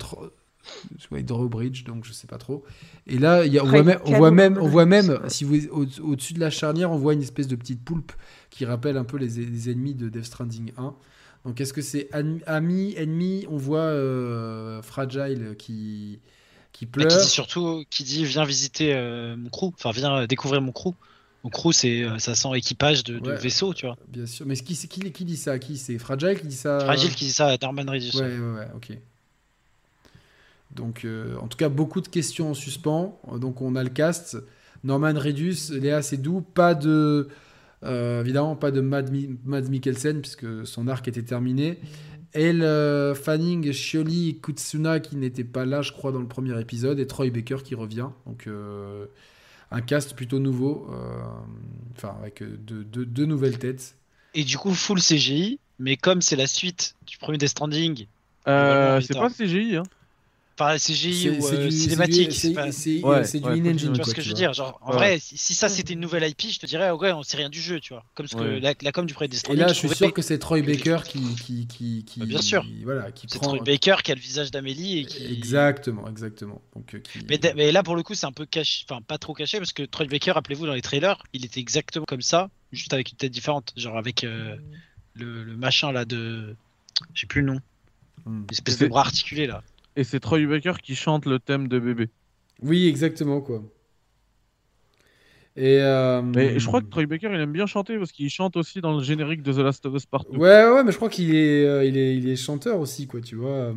[1.01, 2.65] Tro- ouais, Drawbridge, donc je sais pas trop.
[3.07, 5.67] Et là, il y a, on, voit même, on voit même, on voit si vous
[5.69, 8.13] au- au-dessus de la charnière, on voit une espèce de petite poulpe
[8.51, 10.95] qui rappelle un peu les, les ennemis de Death Stranding 1.
[11.45, 13.47] Donc, est-ce que c'est ami, ami, ennemi?
[13.49, 16.19] On voit euh, Fragile qui
[16.73, 17.09] qui pleure.
[17.09, 20.73] Qui dit surtout, qui dit viens visiter euh, mon crew, enfin viens euh, découvrir mon
[20.73, 20.93] crew.
[21.45, 23.37] Mon crew, c'est ça sent équipage de, de Ouais.
[23.37, 23.97] vaisseau, tu vois.
[24.09, 25.59] Bien sûr, mais qui, qui, qui dit ça?
[25.61, 26.81] Qui c'est Fragile qui dit ça?
[26.81, 28.17] Fragile qui dit ça à Norman Reedus.
[28.17, 28.99] Ouais, ouais, ouais, ok.
[30.77, 33.21] Donc, euh, en tout cas, beaucoup de questions en suspens.
[33.41, 34.37] Donc, on a le cast.
[34.85, 37.29] Norman Reedus, Léa Seydoux, pas de.
[37.85, 39.11] euh, évidemment, pas de Mad,
[39.69, 41.79] Mikkelsen, puisque son arc était terminé.
[42.33, 46.99] Elle, euh, Fanning, Shioli Kutsuna, qui n'étaient pas là, je crois, dans le premier épisode.
[47.01, 48.09] Et Troy Baker qui revient.
[48.27, 49.07] Donc, euh,
[49.71, 50.87] un cast plutôt nouveau.
[50.93, 51.25] euh,
[51.97, 53.97] Enfin, avec deux, nouvelles têtes.
[54.35, 58.07] Et du coup, full CGI, mais comme c'est la suite du premier Death Stranding,
[58.49, 59.83] Euh, c'est pas CGI, hein.
[60.59, 63.41] Enfin CGI C'est ou c'est euh, du- cinématique, c'est c'est du- pas- c'est- Ouais, c'est
[63.41, 63.93] du ouais, in-engine.
[63.93, 64.97] Tu vois ce que je veux dire Genre, en Ouais.
[64.97, 67.61] vrai, si, ça c'était une nouvelle IP, je te dirais, ouais, on sait rien du
[67.61, 68.05] jeu, tu vois.
[68.15, 68.61] Comme ce que Ouais.
[68.61, 70.63] la, la com du Death Et là, je je suis trouvais- sûr que c'est Troy
[70.63, 72.65] Baker qui, qui, qui, qui- Bah, bien sûr.
[72.85, 73.49] voilà, qui C'est prend.
[73.55, 75.25] Troy Baker qui a le visage d'Amélie et qui.
[75.27, 76.63] Exactement, exactement.
[76.75, 79.35] Donc, euh, qui- Mais, là, pour le coup, c'est un peu caché, enfin pas trop
[79.35, 82.93] caché, parce que Troy Baker, rappelez-vous, dans les trailers, il était exactement comme ça, juste
[82.95, 84.57] avec une tête différente, genre avec euh,
[85.15, 86.57] le, le machin là de
[87.15, 87.61] J'ai plus le nom.
[88.25, 88.45] Hmm.
[88.51, 89.63] Espèce C'est- de bras articulé là.
[89.97, 92.11] Et c'est Troy Baker qui chante le thème de bébé.
[92.63, 93.63] Oui, exactement, quoi.
[95.59, 98.57] Et euh, Mais je crois que Troy Baker, il aime bien chanter parce qu'il chante
[98.59, 100.35] aussi dans le générique de The Last of Us Partout.
[100.37, 103.21] Ouais, ouais, mais je crois qu'il est, euh, il est, il est chanteur aussi, quoi,
[103.23, 103.51] tu vois.
[103.51, 103.73] euh,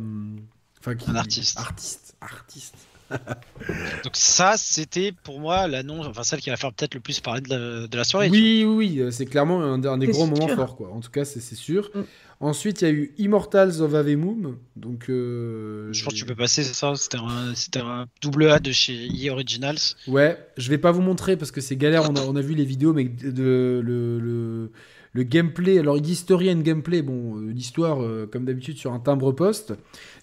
[0.78, 1.58] Enfin, qu'il- Un artiste.
[1.58, 2.74] Artiste, artiste.
[4.04, 7.40] Donc ça, c'était pour moi l'annonce, enfin celle qui va faire peut-être le plus parler
[7.40, 8.28] de la, de la soirée.
[8.30, 10.90] Oui, oui, oui, c'est clairement un, un des gros moments forts, quoi.
[10.92, 11.90] En tout cas, c'est c'est sûr.
[11.94, 12.00] Mm.
[12.42, 14.56] Ensuite, il y a eu Immortals of Avemum.
[14.74, 16.94] Donc, euh, Je pense que tu peux passer, c'est ça.
[16.96, 17.18] C'était
[17.80, 19.76] un, double A de chez EA Originals.
[20.08, 22.10] Ouais, je vais pas vous montrer parce que c'est galère.
[22.10, 24.70] On a, on a vu les vidéos, mais de, de- le, le,
[25.12, 25.78] le gameplay.
[25.78, 27.02] Alors, il dit story and gameplay.
[27.02, 29.74] Bon, euh, l'histoire, euh, comme d'habitude, sur un timbre-poste.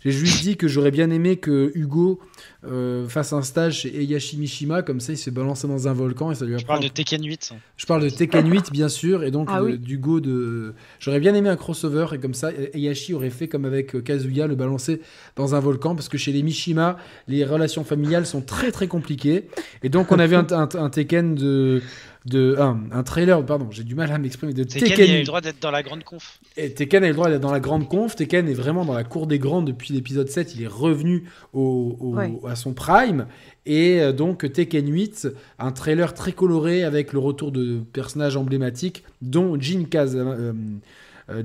[0.04, 2.20] J'ai juste dit que j'aurais bien aimé que Hugo
[2.66, 4.82] euh, fasse un stage chez Eyashi Mishima.
[4.82, 6.74] Comme ça, il se fait balancer dans un volcan et ça lui Je apprend.
[6.74, 7.54] parle de Tekken 8.
[7.78, 9.78] Je parle de Tekken 8, bien sûr, et donc Ah de- oui.
[9.78, 10.74] d'Hugo de.
[11.00, 14.48] J'aurais bien aimé un crossover, et comme ça, Eyashi aurait fait comme avec euh, Kazuya,
[14.48, 15.02] le balancer
[15.36, 16.98] dans un volcan, parce que chez les Mishima,
[17.28, 19.46] les relations familiales sont très très compliquées.
[19.84, 21.82] Et donc, on avait un, un- un Tekken de.
[22.30, 25.10] De un, un trailer, pardon, j'ai du mal à m'exprimer, de Tekken, Tekken.
[25.12, 26.40] a eu le droit d'être dans la grande conf.
[26.58, 28.16] Et Tekken a eu le droit d'être dans la grande conf.
[28.16, 30.56] Tekken est vraiment dans la cour des grands depuis l'épisode 7.
[30.56, 31.24] Il est revenu
[31.54, 32.32] au, au- Ouais.
[32.48, 33.28] à son prime.
[33.66, 35.28] Et euh, donc Tekken 8,
[35.60, 40.16] un trailer très coloré avec le retour de personnages emblématiques, dont Jin Kaz.
[40.16, 40.54] euh, euh,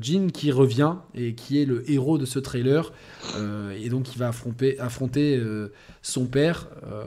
[0.01, 2.93] Jin qui revient et qui est le héros de ce trailer.
[3.37, 5.73] Euh, et donc il va affronter, affronter euh,
[6.03, 7.05] son père, euh,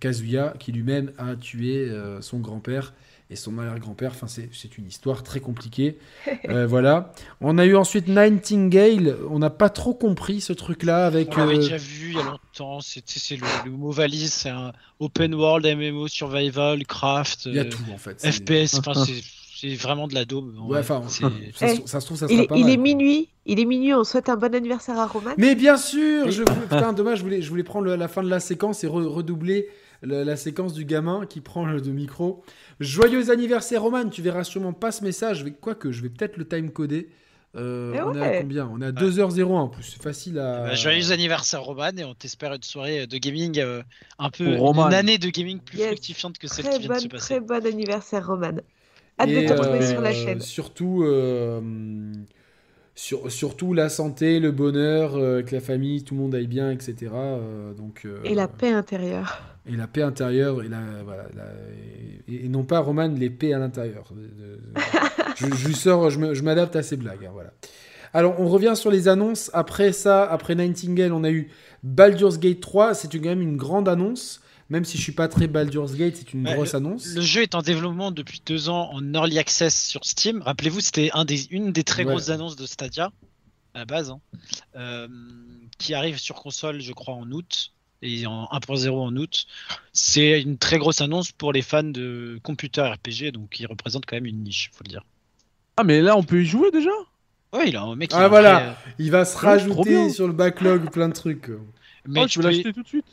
[0.00, 2.92] Kazuya, qui lui-même a tué euh, son grand-père
[3.28, 4.12] et son arrière-grand-père.
[4.12, 5.98] Enfin, c'est c'est une histoire très compliquée.
[6.48, 7.12] Euh, voilà.
[7.40, 9.16] On a eu ensuite Nightingale.
[9.30, 11.32] On n'a pas trop compris ce truc-là avec.
[11.34, 12.80] On l'avait euh, déjà vu il y a longtemps.
[12.80, 13.02] C'est
[13.36, 14.32] le, le mot valise.
[14.32, 17.46] C'est un open world MMO survival craft.
[17.46, 18.20] Il y a euh, tout en fait.
[18.20, 18.78] C'est- FPS.
[18.78, 18.92] Enfin,
[19.58, 20.54] c'est vraiment de la daube.
[20.68, 21.22] Ouais, enfin, C'est-
[21.54, 23.58] ça, se- Eh, ça se trouve, ça Il, sera pas il mal, est minuit, il
[23.60, 25.30] est minuit, on souhaite un bon anniversaire à Roman.
[25.38, 28.22] Mais bien sûr, je voulais- putain, dommage, je voulais, je voulais prendre le- la fin
[28.22, 29.68] de la séquence et re- redoubler
[30.02, 32.42] la, la séquence du gamin qui prend le de micro.
[32.80, 34.08] Joyeux anniversaire, Roman.
[34.10, 35.44] Tu verras sûrement pas ce message.
[35.60, 37.08] Quoique, je vais peut-être le time coder.
[37.56, 38.68] Euh, Eh on est à combien?
[38.70, 39.82] On est à 2h01 en plus.
[39.84, 40.64] C'est facile à.
[40.64, 43.82] Bah, joyeux anniversaire Roman et on t'espère une soirée de gaming euh,
[44.18, 44.88] un peu Roman.
[44.88, 45.86] une année de gaming plus Yes.
[45.86, 47.24] fructifiante que celle Très qui vient de se passer.
[47.36, 48.52] très bon anniversaire Roman.
[49.18, 50.40] Hâte Et, de te retrouver euh, sur la chaîne.
[50.40, 51.60] Surtout, euh,
[52.94, 56.70] sur, surtout la santé, le bonheur, euh, que la famille, tout le monde aille bien,
[56.70, 57.12] etc.
[57.12, 59.42] euh, donc, euh, Et la paix intérieure.
[59.66, 63.52] et la paix intérieure, et, la, voilà, la- et, et non pas, Roman, les paix
[63.52, 64.12] à l'intérieur.
[65.36, 67.26] je, je sors, je m'adapte à ces blagues.
[67.26, 67.52] hein, voilà.
[68.14, 69.50] Alors, on revient sur les annonces.
[69.52, 71.48] Après ça, après Nightingale, on a eu
[71.82, 72.94] Baldur's Gate 3.
[72.94, 74.40] C'est quand même une grande annonce.
[74.68, 77.14] Même si je suis pas très Baldur's Gate, c'est une grosse annonce.
[77.14, 80.42] Le jeu est en développement depuis deux ans en early access sur Steam.
[80.42, 82.10] Rappelez-vous, c'était un des, une des très Ouais.
[82.10, 83.12] grosses annonces de Stadia
[83.74, 84.20] à la base, hein,
[84.74, 85.06] euh,
[85.78, 87.72] qui arrive sur console, je crois, en août
[88.02, 89.46] et en 1.0 en août.
[89.92, 94.16] C'est une très grosse annonce pour les fans de computer RPG, donc il représente quand
[94.16, 95.02] même une niche, faut le dire.
[95.76, 96.90] Ah, mais là, on peut y jouer déjà?
[97.52, 98.10] Ouais, il a un mec.
[98.10, 98.68] qui Ah, a un voilà.
[98.70, 101.50] euh, Il va se rajouter sur le backlog plein de trucs.
[102.08, 103.04] mais Oh, tu peux- l'acheter tout de suite?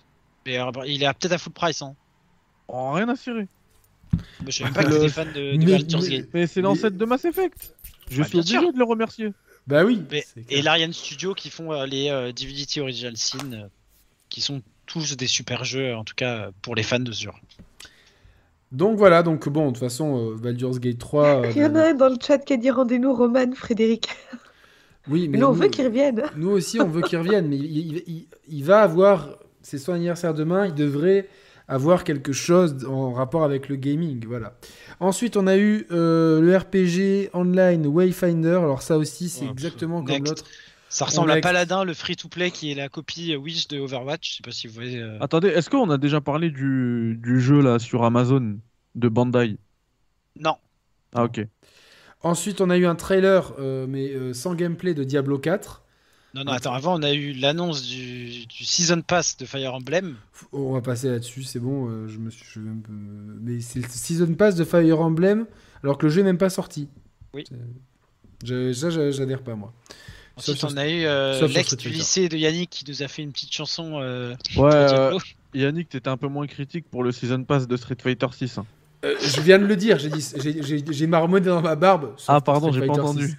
[0.46, 1.82] Mais, euh, il est peut-être à full price.
[1.82, 1.96] Hein.
[2.68, 3.48] Oh, rien à cirer.
[4.46, 6.30] Je savais même pas que t'étais fan de, de mais- Baldur's mais- Gate.
[6.34, 7.76] Mais c'est Mais- l'ancêtre de Mass Effect.
[8.10, 8.74] Je Bah, suis obligé sûr.
[8.74, 9.34] de le remercier.
[9.68, 10.04] Bah oui.
[10.12, 13.68] Mais- Et l'Ariane Studio qui font euh, les euh, Divinity Original Sin, euh,
[14.30, 17.40] qui sont tous des super jeux, en tout cas pour les fans de ce genre.
[18.72, 21.44] Donc voilà, donc bon, de toute façon, euh, Baldur's Gate 3.
[21.46, 24.10] euh, Il y en a un dans le chat qui a dit rendez-nous Roman, Frédéric.
[25.08, 26.24] Oui, mais Mais nous, on nous, veut qu'il revienne.
[26.38, 27.48] nous aussi, on veut qu'il revienne.
[27.48, 29.38] Mais il, il- il- il va avoir.
[29.64, 31.28] C'est son anniversaire demain, il devrait
[31.68, 34.26] avoir quelque chose en rapport avec le gaming.
[34.28, 34.58] Voilà.
[35.00, 38.58] Ensuite, on a eu euh, le RPG online Wayfinder.
[38.58, 40.18] Alors, ça aussi, c'est Ouais, exactement next.
[40.18, 40.44] comme l'autre.
[40.90, 41.42] Ça ressemble à.
[41.42, 44.30] Paladin, le free-to-play qui est la copie euh, Wish de Overwatch.
[44.30, 45.00] Je sais pas si vous voyez.
[45.02, 48.60] euh, Attendez, est-ce qu'on a déjà parlé du, du jeu là sur Amazon
[48.96, 49.58] de Bandai?
[50.40, 50.58] Non,
[51.16, 51.42] Ah, ok.
[52.22, 55.83] Ensuite, on a eu un trailer, euh, mais euh, sans gameplay de Diablo 4.
[56.34, 60.16] Non, non, attends, avant on a eu l'annonce du, du Season Pass de Fire Emblem.
[60.52, 61.90] On va passer là-dessus, c'est bon.
[61.90, 62.46] euh, je me suis.
[62.54, 62.92] je vais un peu-
[63.42, 65.46] Mais c'est le Season Pass de Fire Emblem,
[65.84, 66.88] alors que le jeu n'est même pas sorti.
[67.34, 67.44] Oui.
[68.44, 69.74] Je- Ça, j'adhère pas, moi.
[70.36, 73.08] Ensuite, Sauf sur- on a eu euh, l'ex du lycée de Yannick qui nous a
[73.08, 75.18] fait une petite chanson euh, Ouais, euh.
[75.54, 78.58] Yannick, t'étais un peu moins critique pour le Season Pass de Street Fighter 6.
[78.58, 78.66] hein.
[79.04, 82.14] Euh, je viens de le dire, j'ai marmonné dans ma barbe.
[82.18, 83.38] sur Ah, pardon, j'ai pas entendu.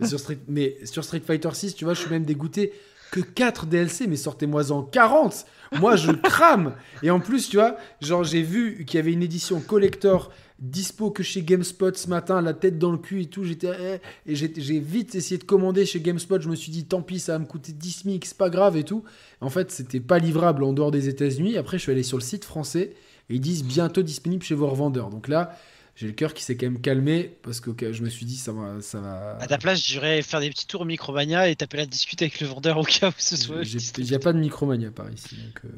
[0.00, 0.08] 6.
[0.08, 2.72] Sur Street, mais sur Street Fighter 6, tu vois, je suis même dégoûté
[3.10, 5.46] que 4 DLC, mais sortez-moi en 40
[5.80, 9.22] Moi, je crame Et en plus, tu vois, genre, j'ai vu qu'il y avait une
[9.22, 13.44] édition collector dispo que chez GameSpot ce matin, la tête dans le cul et tout.
[13.44, 16.40] J'étais eh, et j'ai vite essayé de commander chez GameSpot.
[16.40, 18.76] Je me suis dit, tant pis, ça va me coûter 10 000, c'est pas grave
[18.76, 19.04] et tout.
[19.40, 21.56] En fait, c'était pas livrable en dehors des États-Unis.
[21.56, 22.94] Après, je suis allé sur le site français
[23.28, 25.10] et ils disent bientôt disponible chez vos revendeurs.
[25.10, 25.58] Donc là,
[25.96, 28.52] j'ai le cœur qui s'est quand même calmé parce que je me suis dit, ça
[28.52, 28.80] va.
[28.82, 29.38] Ça va...
[29.40, 32.40] À ta place, j'irais faire des petits tours au Micromania et t'appeler à discuter avec
[32.40, 33.62] le vendeur au cas où ce soit.
[33.98, 35.36] Il n'y a pas de Micromania par ici.
[35.36, 35.68] Donc, euh,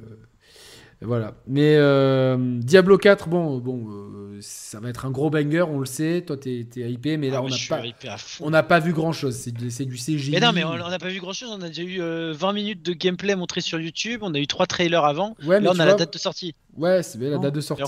[1.07, 1.35] voilà.
[1.47, 5.87] Mais euh, Diablo 4, bon, bon euh, ça va être un gros banger, on le
[5.87, 6.25] sait.
[6.27, 9.37] Toi, t'es es hypé, mais là, Ah, on n'a pas, on pas vu grand chose.
[9.37, 10.33] C'est du, CGI.
[10.33, 11.51] Mais non, mais on n'a pas vu grand chose.
[11.53, 14.21] On a déjà eu euh, 20 minutes de gameplay montré sur YouTube.
[14.23, 15.37] On a eu trois trailers avant.
[15.45, 16.55] Ouais, mais Là, on a la date de sortie.
[16.77, 17.85] Ouais, c'est la date de sortie.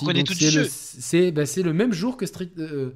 [1.00, 2.50] c'est le, bah, le même jour que Street.
[2.58, 2.94] euh,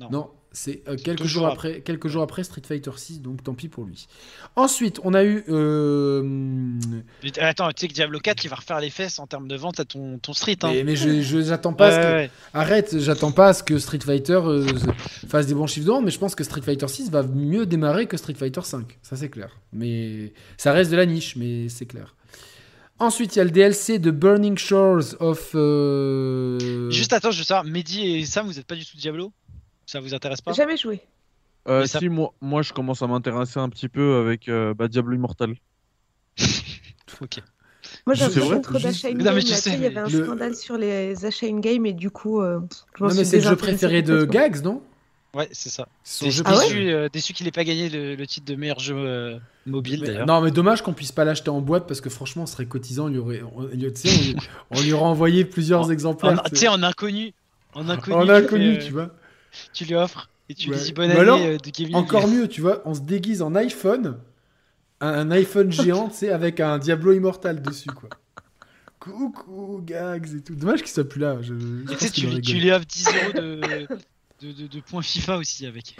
[0.00, 0.10] Non.
[0.10, 3.52] non, c'est euh, quelques toujours jours après, quelques jours après Street Fighter 6, donc tant
[3.52, 4.06] pis pour lui.
[4.56, 5.44] Ensuite, on a eu.
[5.50, 6.72] euh,
[7.40, 9.80] attends, tu sais que Diablo 4, il va refaire les fesses en termes de vente
[9.80, 10.56] à ton, ton street.
[10.62, 10.70] Hein.
[10.72, 11.88] mais, mais je je- j'attends pas.
[11.88, 12.30] à ce que- ouais.
[12.54, 14.66] Arrête, j'attends pas à ce que Street Fighter euh,
[15.28, 17.66] fasse des bons chiffres de vente, mais je pense que Street Fighter 6 va mieux
[17.66, 18.98] démarrer que Street Fighter 5.
[19.02, 19.50] Ça, c'est clair.
[19.74, 22.14] Mais ça reste de la niche, mais c'est clair.
[22.98, 25.50] Ensuite, il y a le DLC de Burning Shores of.
[25.54, 29.32] euh, Juste attends, je veux savoir, Mehdi et Sam, vous êtes pas du tout Diablo?
[29.86, 31.00] Ça vous intéresse pas Jamais joué.
[31.68, 34.88] Euh, ça- Si, moi, moi, je commence à m'intéresser un petit peu avec euh, bah,
[34.88, 35.54] Diablo Immortal.
[37.20, 37.38] Ok.
[38.04, 41.86] Moi, je tu sais, sais, Il y avait un le- scandale sur les achats in-game
[41.86, 42.58] et du coup, euh,
[42.98, 44.24] je Non, mais c'est le jeu préféré de.
[44.24, 44.82] Gags, non?
[45.34, 45.86] Ouais, c'est ça.
[46.02, 48.46] C'est son Déçu, jeu Ah ouais euh, déçu qu'il ait pas gagné le, le titre
[48.50, 50.26] de meilleur jeu euh, mobile Mais- d'ailleurs.
[50.26, 53.08] non, mais dommage qu'on puisse pas l'acheter en boîte parce que franchement, ce serait cotisant.
[53.08, 54.36] Il y aurait, on, il y a- on, lui-
[54.72, 56.42] on lui aurait envoyé plusieurs exemplaires.
[56.44, 57.34] Tu sais, en inconnu.
[57.74, 58.16] En inconnu.
[58.16, 59.10] en inconnu, euh, tu vois.
[59.72, 60.76] Tu lui offres et tu Ouais.
[60.76, 61.94] lui dis bonne année alors, euh, de gaming.
[61.96, 64.18] Encore mieux, tu vois, on se déguise en iPhone,
[65.00, 68.08] un, un iPhone géant, tu sais, avec un Diablo Immortal dessus, quoi.
[69.00, 70.54] Coucou, gags et tout.
[70.54, 71.38] Dommage qu'il soit plus là.
[71.40, 73.86] Je, je Et tu tu, lui offres 10 euros de,
[74.42, 75.96] de, de- de points FIFA aussi avec.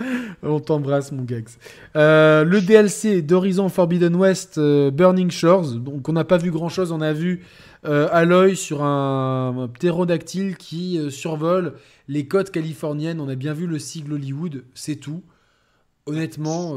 [0.42, 1.48] On t'embrasse, mon gags.
[1.96, 5.72] Euh, le DLC d'Horizon Forbidden West, euh, Burning Shores.
[5.74, 6.92] Donc, on n'a pas vu grand chose.
[6.92, 7.44] On a vu
[7.84, 11.74] euh, Aloy sur un, un ptérodactyle qui euh, survole
[12.08, 13.20] les côtes californiennes.
[13.20, 14.64] On a bien vu le sigle Hollywood.
[14.74, 15.22] C'est tout.
[16.06, 16.74] Honnêtement,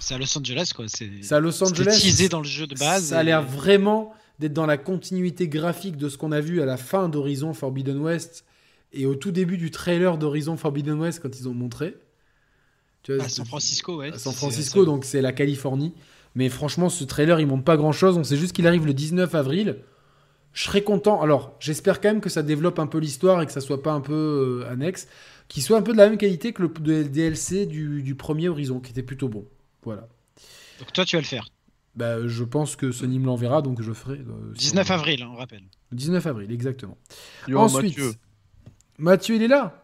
[0.00, 0.86] C'est à Los Angeles quoi.
[0.88, 1.96] C'est à Los Angeles.
[2.02, 3.04] teasé dans le jeu de base.
[3.04, 6.66] Ça a l'air vraiment d'être dans la continuité graphique de ce qu'on a vu à
[6.66, 8.44] la fin d'Horizon Forbidden West
[8.92, 11.96] et au tout début du trailer d'Horizon Forbidden West quand ils ont montré.
[13.08, 14.12] Tu vois, à c'est- San Francisco, ouais.
[14.12, 15.94] à San Francisco, donc c'est la Californie.
[16.34, 18.16] Mais franchement, ce trailer, il montre pas grand chose.
[18.18, 19.78] On sait juste qu'il arrive le 19 avril.
[20.52, 21.20] Je serais content.
[21.22, 23.92] Alors, j'espère quand même que ça développe un peu l'histoire et que ça soit pas
[23.92, 25.08] un peu euh, annexe.
[25.48, 28.80] Qu'il soit un peu de la même qualité que le DLC du, du premier Horizon,
[28.80, 29.46] qui était plutôt bon.
[29.82, 30.06] Voilà.
[30.78, 31.48] Donc toi, tu vas le faire.
[31.96, 34.18] Bah, je pense que Sony me l'enverra, donc je ferai.
[34.18, 35.62] euh, sur- 19 avril, hein, on rappelle.
[35.92, 36.98] 19 avril, exactement.
[37.48, 38.12] Yo, Ensuite, Mathieu.
[38.98, 39.34] Mathieu.
[39.36, 39.82] il est là?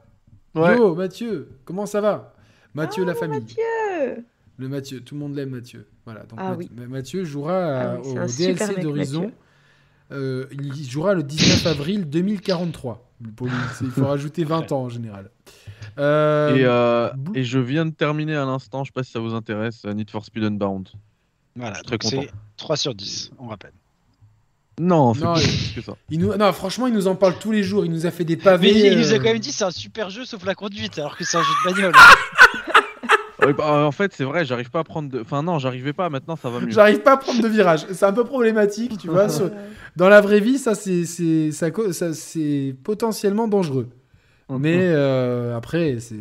[0.55, 0.77] Ouais.
[0.77, 2.34] Yo, Mathieu, comment ça va?
[2.75, 3.41] Mathieu, la famille.
[3.41, 4.25] Mathieu
[4.59, 5.87] Le Mathieu, tout le monde l'aime, Mathieu.
[6.05, 6.71] Voilà, donc Ah Math- oui.
[6.77, 9.23] Ma- Mathieu jouera Ah oui, au DLC d'Horizon.
[9.23, 9.35] Mathieu.
[10.13, 13.09] Euh, il jouera le 19 avril 2043.
[13.37, 15.31] Pour lui, c'est- il faut rajouter 20 ans en général.
[15.99, 19.21] Euh, Et, euh, et je viens de terminer à l'instant, je sais pas si ça
[19.21, 20.89] vous intéresse, Need for Speed Unbound.
[21.57, 22.21] Voilà, Très content.
[22.23, 23.73] c'est 3 sur 10, on rappelle.
[24.81, 25.95] Non, Non, plus que ça.
[26.11, 27.85] il nous, non, franchement, il nous en parle tous les jours.
[27.85, 28.73] Il nous a fait des pavés.
[28.73, 30.99] Mais il nous a euh, quand même dit c'est un super jeu sauf la conduite,
[30.99, 31.93] alors que c'est un jeu de bagnole.
[33.45, 35.21] Ouais, bah, en fait, c'est vrai, j'arrive pas à prendre de.
[35.21, 36.71] Enfin, non, j'arrivais pas, maintenant ça va mieux.
[36.71, 37.85] J'arrive pas à prendre de virage.
[37.93, 39.29] C'est un peu problématique, tu vois.
[39.29, 39.51] sur-
[39.97, 43.89] Dans la vraie vie, ça, c'est, c'est, ça, ça, c'est potentiellement dangereux.
[44.49, 46.15] Mais euh, après, c'est...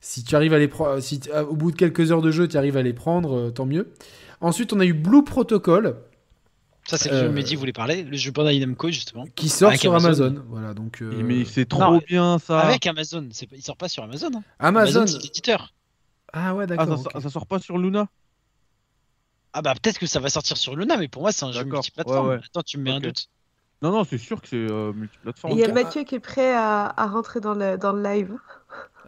[0.00, 2.48] si tu arrives à les prendre, si t- au bout de quelques heures de jeu,
[2.48, 3.92] tu arrives à les prendre, euh, tant mieux.
[4.40, 5.96] Ensuite, on a eu Blue Protocol
[6.86, 9.24] Ça, c'est le jeu Euh, que Mehdi voulait parler, le jeu Bandai Namco justement.
[9.36, 10.26] qui sort Avec sur Amazon.
[10.26, 10.44] Amazon.
[10.48, 12.58] Voilà, donc euh, Mais c'est trop Non, bien ça.
[12.60, 14.30] Avec Amazon, il sort pas sur Amazon.
[14.34, 14.42] hein.
[14.58, 15.06] Amazon.
[15.06, 15.72] c'est l'éditeur.
[16.32, 17.02] Ah ouais, Ah, d'accord.
[17.22, 18.08] ça, sort pas sur Luna?
[19.52, 21.62] Ah bah peut-être que ça va sortir sur Luna, mais pour moi c'est un jeu
[21.64, 22.28] multiplateforme.
[22.28, 22.40] ouais, ouais.
[22.44, 23.28] Attends, tu me mets un doute.
[23.82, 25.52] Non, non, c'est sûr que c'est euh, multiplateforme.
[25.54, 25.72] Il y a.
[25.72, 28.32] Mathieu qui est prêt à, à rentrer dans le, dans le live.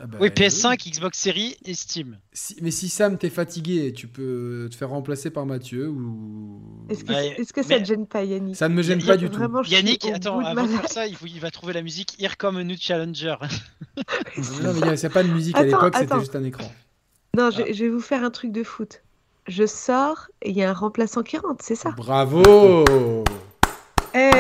[0.01, 2.19] Ah bah, Oui, PS5, Xbox Series et Steam.
[2.33, 6.61] Si- mais si Sam t'es fatigué, tu peux te faire remplacer par Mathieu ou.
[6.89, 9.17] Est-ce que, est-ce que ça te gêne pas, Yannick Ça ne me gêne Y pas
[9.17, 9.41] du tout.
[9.67, 12.57] Yannick, attends, avant de faire ça, il, faut- il va trouver la musique Here Come
[12.57, 13.37] a New Challenger.
[14.63, 16.71] Non, mais il n'y a, pas de musique à Attends, l'époque, c'était juste un écran.
[17.37, 19.03] Non, je, je vais vous faire un truc de foot.
[19.47, 21.91] Je sors et il y a un remplaçant qui rentre, c'est ça?
[21.93, 22.85] Bravo
[24.15, 24.31] Eh,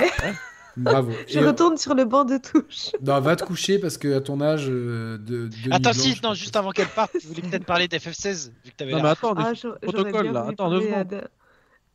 [0.76, 1.12] Bravo.
[1.28, 2.90] Je Et, euh, retourne sur le banc de touche.
[3.02, 6.34] non, va te coucher parce que à ton âge euh, de, de Attends, si, non,
[6.34, 9.34] juste avant qu'elle parte, tu voulais peut-être parler d'FF16, vu que t'avais Non, mais attends,
[9.36, 9.52] Ah,
[9.82, 10.46] protocole, là.
[10.48, 11.12] Attends, deux parler, secondes.
[11.14, 11.20] euh,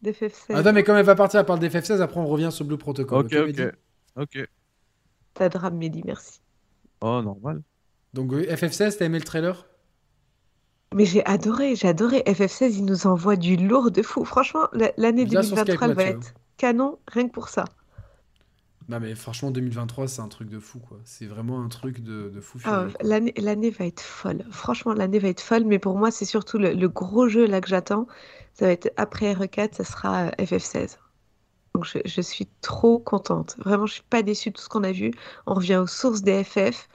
[0.03, 0.55] de- d'FF16.
[0.55, 3.25] Attends, mais quand elle va partir, elle parle d'FF16, après on revient sur Blue Protocol.
[3.25, 3.71] Ok, ok.
[4.15, 4.47] Ok.
[5.33, 6.39] T'as drame, Mehdi, merci.
[7.01, 7.61] Oh, normal.
[8.13, 9.65] Donc euh, FF16, t'as aimé le trailer?
[10.95, 12.23] Mais j'ai adoré, j'ai adoré.
[12.25, 14.25] FF16, il nous envoie du lourd de fou.
[14.25, 17.65] Franchement, la- l'année Viens sur 2023, elle Skype, va être canon, rien que pour ça.
[18.89, 20.99] Non mais franchement 2023 c'est un truc de fou quoi.
[21.05, 22.91] C'est vraiment un truc de, de fou Ah, furieux.
[22.91, 23.07] quoi.
[23.07, 24.43] l'année, l'année va être folle.
[24.51, 25.63] Franchement, l'année va être folle.
[25.65, 28.07] Mais pour moi, c'est surtout le, le gros jeu là que j'attends.
[28.53, 30.97] Ça va être après RE4, ça sera euh, FF16.
[31.75, 33.55] Donc je, je suis trop contente.
[33.59, 35.11] Vraiment, je suis pas déçue de tout ce qu'on a vu.
[35.45, 36.89] On revient aux sources des FF.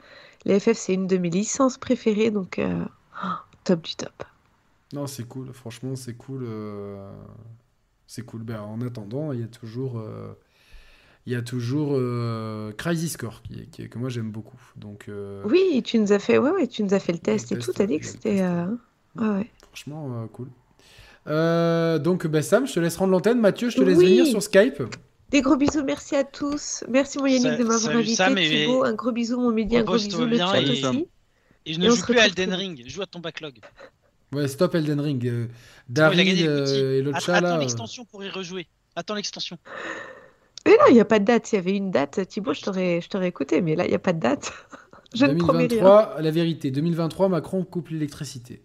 [0.45, 2.29] Les FF, c'est une de mes licences préférées.
[2.31, 2.85] Donc euh,
[3.23, 3.27] oh,
[3.63, 4.23] top du top.
[4.93, 6.43] Non c'est cool, franchement c'est cool.
[6.45, 7.11] euh,
[8.07, 8.43] C'est cool.
[8.43, 10.33] Ben, en attendant il y a toujours, euh,
[11.25, 13.41] il y a toujours euh, Crisis Core
[13.71, 14.59] qui, que moi j'aime beaucoup.
[14.75, 17.51] Donc euh, Oui, tu nous as fait, ouais, ouais, tu nous as fait le test
[17.51, 17.73] et test, tout.
[17.73, 18.41] T'as dit que c'était.
[18.41, 18.65] euh,
[19.15, 19.49] Ouais, ouais.
[19.71, 20.49] franchement euh, cool.
[21.27, 23.39] Euh, donc ben, Sam, je te laisse rendre l'antenne.
[23.39, 24.05] Mathieu, je te laisse Oui.
[24.05, 24.83] venir sur Skype.
[25.31, 26.83] Des gros bisous, merci à tous.
[26.89, 28.15] Merci mon Yannick Sa- de m'avoir invité.
[28.15, 31.07] Sam, et- Thibaut, un gros bisou mon Mehdi, un gros bisou le chat et- aussi.
[31.65, 33.59] Et je ne joue plus à Elden Ring, joue à ton backlog.
[34.33, 35.25] Ouais, stop Elden Ring.
[35.25, 35.47] Euh,
[35.89, 37.55] Daryl euh, et Att- chat Attends là.
[37.55, 38.67] euh, l'extension pour y rejouer.
[38.95, 39.57] Attends l'extension.
[40.65, 41.47] Mais non, il n'y a pas de date.
[41.47, 43.61] S'il y avait une date, Thibaut, je t'aurais, je t'aurais écouté.
[43.61, 44.51] Mais là, il n'y a pas de date.
[45.15, 45.67] je ne promets rien.
[45.67, 46.71] 2023, la vérité.
[46.71, 48.63] 2023, Macron coupe l'électricité.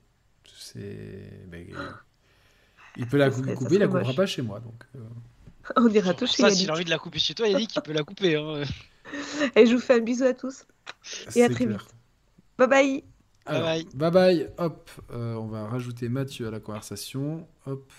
[0.59, 1.47] C'est.
[1.49, 1.67] ben,
[2.97, 4.17] il peut la couper, il la coupera moche.
[4.17, 4.61] pas chez moi.
[4.61, 5.01] Donc, euh,
[5.77, 6.59] On ira ça, Yannick.
[6.59, 8.37] s'il a envie de la couper chez toi, Yannick, il peut la couper.
[8.37, 8.63] hein.
[9.57, 10.65] Et je vous fais un bisou à tous.
[11.37, 11.79] Et à très clair.
[11.79, 11.95] vite.
[12.59, 13.05] Bye bye.
[13.47, 14.49] Alors, Bye bye bye.
[14.59, 17.47] Hop, euh, on va rajouter Mathieu à la conversation.
[17.67, 17.91] Hop,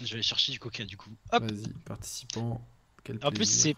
[0.00, 1.10] Je vais aller chercher du coca du coup.
[1.32, 2.66] Vas-y, participant.
[3.08, 3.74] Quel En plus, c'est.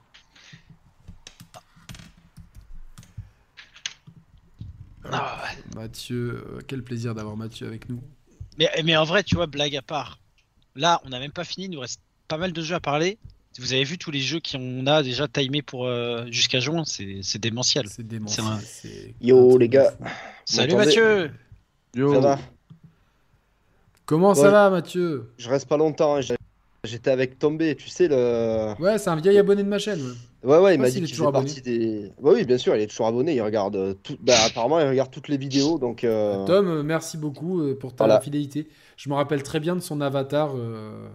[5.11, 5.81] Ah, ouais.
[5.81, 8.01] Mathieu, euh, quel plaisir d'avoir Mathieu avec nous.
[8.59, 10.19] mais, mais en vrai, tu vois, blague à part.
[10.77, 13.19] Là, on n'a même pas fini, il nous reste pas mal de jeux à parler.
[13.59, 17.19] Vous avez vu tous les jeux qu'on a déjà timés pour euh, jusqu'à juin, c'est
[17.23, 17.89] c'est démentiel.
[17.89, 18.47] C'est démentiel.
[18.47, 18.61] un-
[19.27, 19.93] Yo, les gars.
[20.45, 21.33] Salut Mathieu
[21.95, 22.15] Yo.
[22.15, 22.39] Ça va
[24.07, 25.33] Comment ça va, Mathieu?
[25.39, 26.17] Je reste pas longtemps.
[26.17, 26.21] hein,
[26.85, 28.75] J'étais avec Tombé, tu sais, le.
[28.81, 30.01] Ouais, c'est un vieil abonné de ma chaîne.
[30.01, 30.15] ouais.
[30.51, 32.13] Ouais, ouais, il pas m'a dit est qu'il faisait partie des.
[32.19, 33.35] Ouais, oui, bien sûr, il est toujours abonné.
[33.35, 34.17] Il regarde euh, tout.
[34.21, 35.79] Bah, apparemment, il regarde toutes les vidéos.
[35.79, 38.21] Donc, euh, Tom, euh, merci beaucoup pour ta Voilà.
[38.23, 38.67] fidélité.
[38.97, 41.07] Je me rappelle très bien de son avatar euh,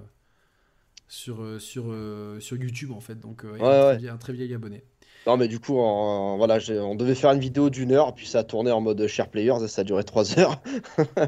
[1.07, 3.19] sur, sur, euh, sur YouTube, en fait.
[3.19, 3.81] Donc, il est Ouais, un, ouais.
[3.93, 4.83] Très vieil, un très vieil abonné.
[5.25, 8.39] Non, mais du coup, en- voilà, on devait faire une vidéo d'une heure, puis ça
[8.39, 10.61] a tourné en mode share players, et ça a duré trois heures.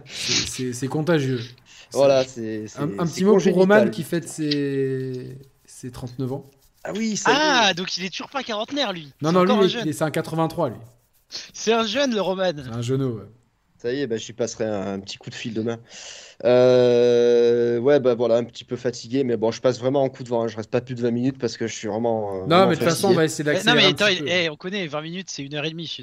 [0.06, 1.40] C'est contagieux.
[1.94, 2.66] Voilà, c'est.
[2.78, 3.54] Un, petit mot pour.
[3.54, 6.50] Roman qui fête ses, ses 39 ans.
[6.84, 7.38] Ah oui, ça y est.
[7.40, 9.70] Ah, donc il est toujours pas quarantenaire lui Non, C'est non, lui, encore un il
[9.70, 9.82] est- jeune.
[9.86, 10.78] il est- c'est un 83, lui.
[11.54, 13.24] C'est un jeune le Roman C'est un genou, ouais.
[13.80, 15.78] Ça y est, bah, j'y passerai un, un petit coup de fil demain.
[16.46, 20.24] Euh, ouais, bah voilà, un petit peu fatigué, mais bon, je passe vraiment en coup
[20.24, 20.44] de vent.
[20.44, 20.48] hein.
[20.48, 22.30] Je reste pas plus de 20 minutes parce que je suis vraiment.
[22.30, 23.90] euh, Non, vraiment mais de toute façon, on va essayer Eh, Non d'accélérer mais un
[23.92, 24.28] attends, petit peu.
[24.30, 25.98] eh, on connaît 20 minutes, c'est une heure et demie.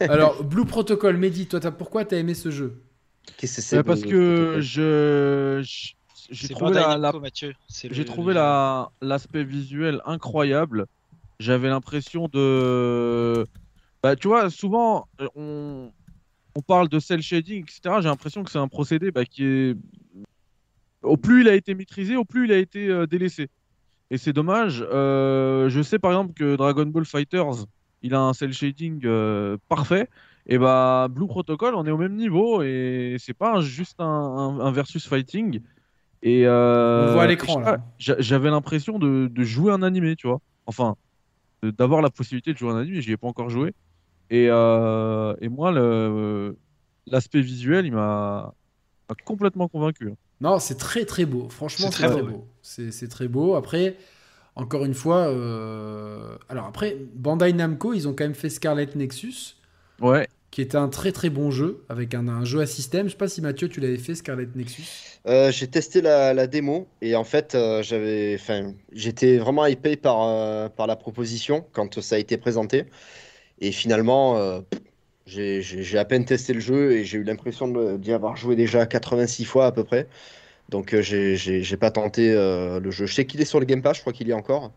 [0.00, 2.80] Alors, Blue Protocol, Mehdi, toi, pourquoi t'as aimé ce jeu?
[3.36, 5.92] Qu'est-ce que c'est Euh, parce que je je-
[6.30, 7.10] j'ai trouvé la, la-
[8.00, 10.86] le- trouvé la l'aspect visuel incroyable.
[11.40, 13.46] J'avais l'impression de
[14.02, 15.92] bah tu vois souvent euh, on
[16.56, 17.96] on parle de cel shading etc.
[18.00, 19.76] J'ai l'impression que c'est un procédé bah, qui est
[21.02, 23.48] au plus il a été maîtrisé au plus il a été euh, délaissé.
[24.10, 24.84] Et c'est dommage.
[24.92, 27.66] Euh, je sais par exemple que Dragon Ball Fighters
[28.02, 30.08] il a un cel shading euh, parfait.
[30.46, 34.60] Et bah Blue Protocol, on est au même niveau et c'est pas juste un, un-
[34.60, 35.62] un versus fighting.
[36.22, 37.78] Et euh, On voit à l'écran, là.
[37.98, 40.40] J'avais l'impression de, de jouer un animé, tu vois.
[40.66, 40.96] Enfin,
[41.62, 43.74] d'avoir la possibilité de jouer un animé, j'y ai pas encore joué.
[44.30, 45.72] Et, euh, et moi,
[47.06, 48.54] l'aspect visuel, il m'a
[49.24, 50.10] complètement convaincu.
[50.10, 50.16] hein.
[50.40, 51.48] Non, c'est très très beau.
[51.48, 52.48] Franchement, C'est très très beau, beau.
[52.62, 53.54] C'est c'est très beau.
[53.54, 53.96] Après,
[54.56, 59.56] encore une fois, euh, alors après, Bandai Namco, ils ont quand même fait Scarlet Nexus,
[60.00, 60.26] Ouais.
[60.50, 63.06] qui était un très très bon jeu, avec un, un jeu à système.
[63.06, 65.20] Je sais pas si Mathieu, tu l'avais fait, Scarlet Nexus.
[65.26, 69.96] Euh, j'ai testé la, la démo et en fait, euh, j'avais, enfin, j'étais vraiment hypé
[69.96, 72.84] par, euh, par la proposition quand ça a été présenté.
[73.60, 74.60] Et finalement, euh,
[75.26, 77.68] j'ai j'ai- j'ai à peine testé le jeu et j'ai eu l'impression
[77.98, 80.08] d'y avoir joué déjà 86 fois à peu près.
[80.70, 83.06] Donc, euh, j'ai j'ai- j'ai pas tenté euh, le jeu.
[83.06, 84.72] Je sais qu'il est sur le Game Pass, je crois qu'il y est encore.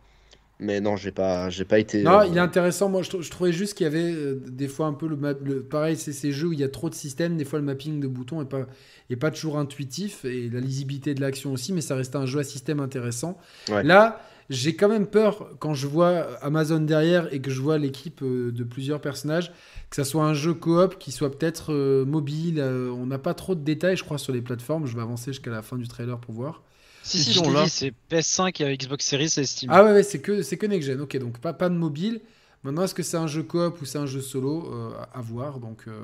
[0.60, 2.04] Mais non, j'ai pas, j'ai pas été.
[2.04, 2.90] Non, euh, il est intéressant.
[2.90, 5.16] Moi, je, trou- je trouvais juste qu'il y avait euh, des fois un peu le,
[5.16, 7.38] map- le pareil, c'est ces jeux où il y a trop de systèmes.
[7.38, 8.66] Des fois, le mapping de boutons est pas
[9.12, 11.74] est pas toujours intuitif et la lisibilité de l'action aussi.
[11.74, 13.38] Mais ça restait un jeu à système intéressant.
[13.70, 13.84] Ouais.
[13.84, 14.20] Là,
[14.50, 18.52] j'ai quand même peur quand je vois Amazon derrière et que je vois l'équipe euh,
[18.52, 19.52] de plusieurs personnages,
[19.92, 22.60] que ça soit un jeu coop qui soit peut-être euh, mobile.
[22.62, 24.88] on n'a pas trop de détails, je crois, sur les plateformes.
[24.88, 26.64] Je vais avancer jusqu'à la fin du trailer pour voir.
[27.08, 29.70] Si, Si, je dit, c'est PS5 et Xbox Series et Steam.
[29.74, 31.02] Ah ouais, ouais c'est que, c'est que next gen.
[31.02, 32.22] Ok, donc pas, pas de mobile.
[32.64, 34.70] Maintenant, est-ce que c'est un jeu coop ou c'est un jeu solo?
[34.74, 35.60] Euh, à, à voir.
[35.60, 35.98] Donc, euh,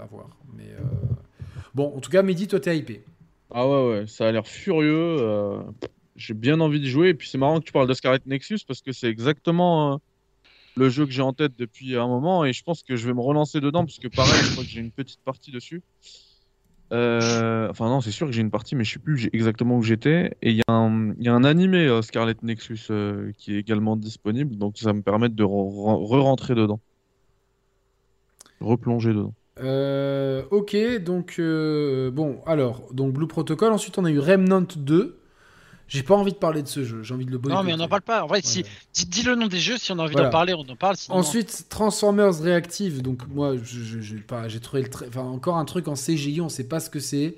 [0.00, 0.28] à voir.
[0.56, 0.82] Mais euh,
[1.74, 3.04] bon, en tout cas, Mehdi, toi, t'es hypé.
[3.50, 5.16] Ah ouais, ouais, ça a l'air furieux.
[5.20, 5.60] euh,
[6.16, 7.10] J'ai bien envie d'y jouer.
[7.10, 9.96] Et puis c'est marrant que tu parles de Scarlet Nexus parce que c'est exactement euh,
[10.76, 12.44] le jeu que j'ai en tête depuis un moment.
[12.46, 14.70] Et je pense que je vais me relancer dedans parce que pareil, je crois que
[14.70, 15.82] j'ai une petite partie dessus.
[16.92, 19.82] Euh, Enfin non, c'est sûr que j'ai une partie, mais je sais plus exactement où
[19.82, 20.36] j'étais.
[20.42, 23.54] Et il y, a un- il y a un animé euh, Scarlet Nexus euh, qui
[23.56, 26.80] est également disponible, donc ça va me permettre de re- re-rentrer dedans,
[28.60, 29.34] replonger dedans.
[30.50, 33.72] Ok, donc bon, alors, donc Blue Protocol.
[33.72, 35.18] Ensuite, on a eu Remnant 2.
[35.92, 37.62] J'ai pas envie de parler de ce jeu, j'ai envie de le non, mais on
[37.62, 37.76] boycotter.
[37.82, 38.24] n'en parle pas.
[38.24, 38.64] En vrai, si,
[38.94, 40.28] dis, dis le nom des jeux, si on a envie Voilà.
[40.28, 40.96] d'en parler, on en parle.
[40.96, 41.16] Sinon.
[41.18, 43.02] Ensuite, Transformers Reactive.
[43.02, 44.88] Donc, moi, j'ai pas- j'ai trouvé le.
[44.88, 47.34] tra- Enfin, encore un truc en CGI, on sait pas ce que c'est.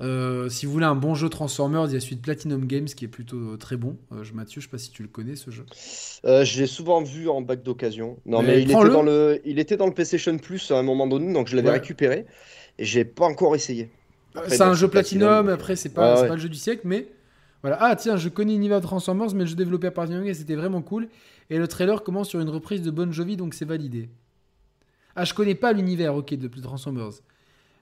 [0.00, 2.86] Euh, si vous voulez un bon jeu Transformers, il y a celui de Platinum Games
[2.86, 3.96] qui est plutôt euh, très bon.
[4.12, 5.64] Euh, je, Mathieu, je sais pas si tu le connais ce jeu.
[6.24, 8.16] Euh, je l'ai souvent vu en bac d'occasion.
[8.26, 10.82] Non, Mais mais, il, était dans le, il était dans le PlayStation Plus à un
[10.82, 11.74] moment donné, donc je l'avais Ouais.
[11.74, 12.26] récupéré.
[12.80, 13.88] Et j'ai pas encore essayé.
[14.34, 16.28] Après, C'est un jeu Platinum, après, c'est pas, Ouais, c'est ouais.
[16.28, 17.06] pas le jeu du siècle, mais.
[17.64, 17.78] Voilà.
[17.80, 20.82] Ah, tiens, je connais l'univers de Transformers, mais le jeu développé par Games, c'était vraiment
[20.82, 21.08] cool.
[21.48, 24.10] Et le trailer commence sur une reprise de Bon Jovi, donc c'est validé.
[25.16, 27.12] Ah, je connais pas l'univers, ok, de Transformers.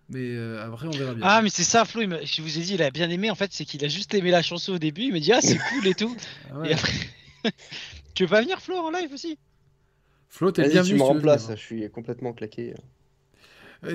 [0.08, 1.26] Mais euh, après, on verra bien.
[1.28, 2.02] Ah, mais c'est ça, Flo.
[2.02, 3.28] je vous ai dit, il a bien aimé.
[3.28, 5.02] En fait, c'est qu'il a juste aimé la chanson au début.
[5.02, 6.14] Il m'a dit, ah, c'est cool et tout.
[6.52, 6.70] Ah ouais.
[6.70, 6.92] Et après.
[8.14, 9.36] tu veux pas venir, Flo, en live aussi?
[10.28, 10.92] Flo, t'es bienvenu.
[10.92, 12.74] tu me remplaces, je suis complètement claqué.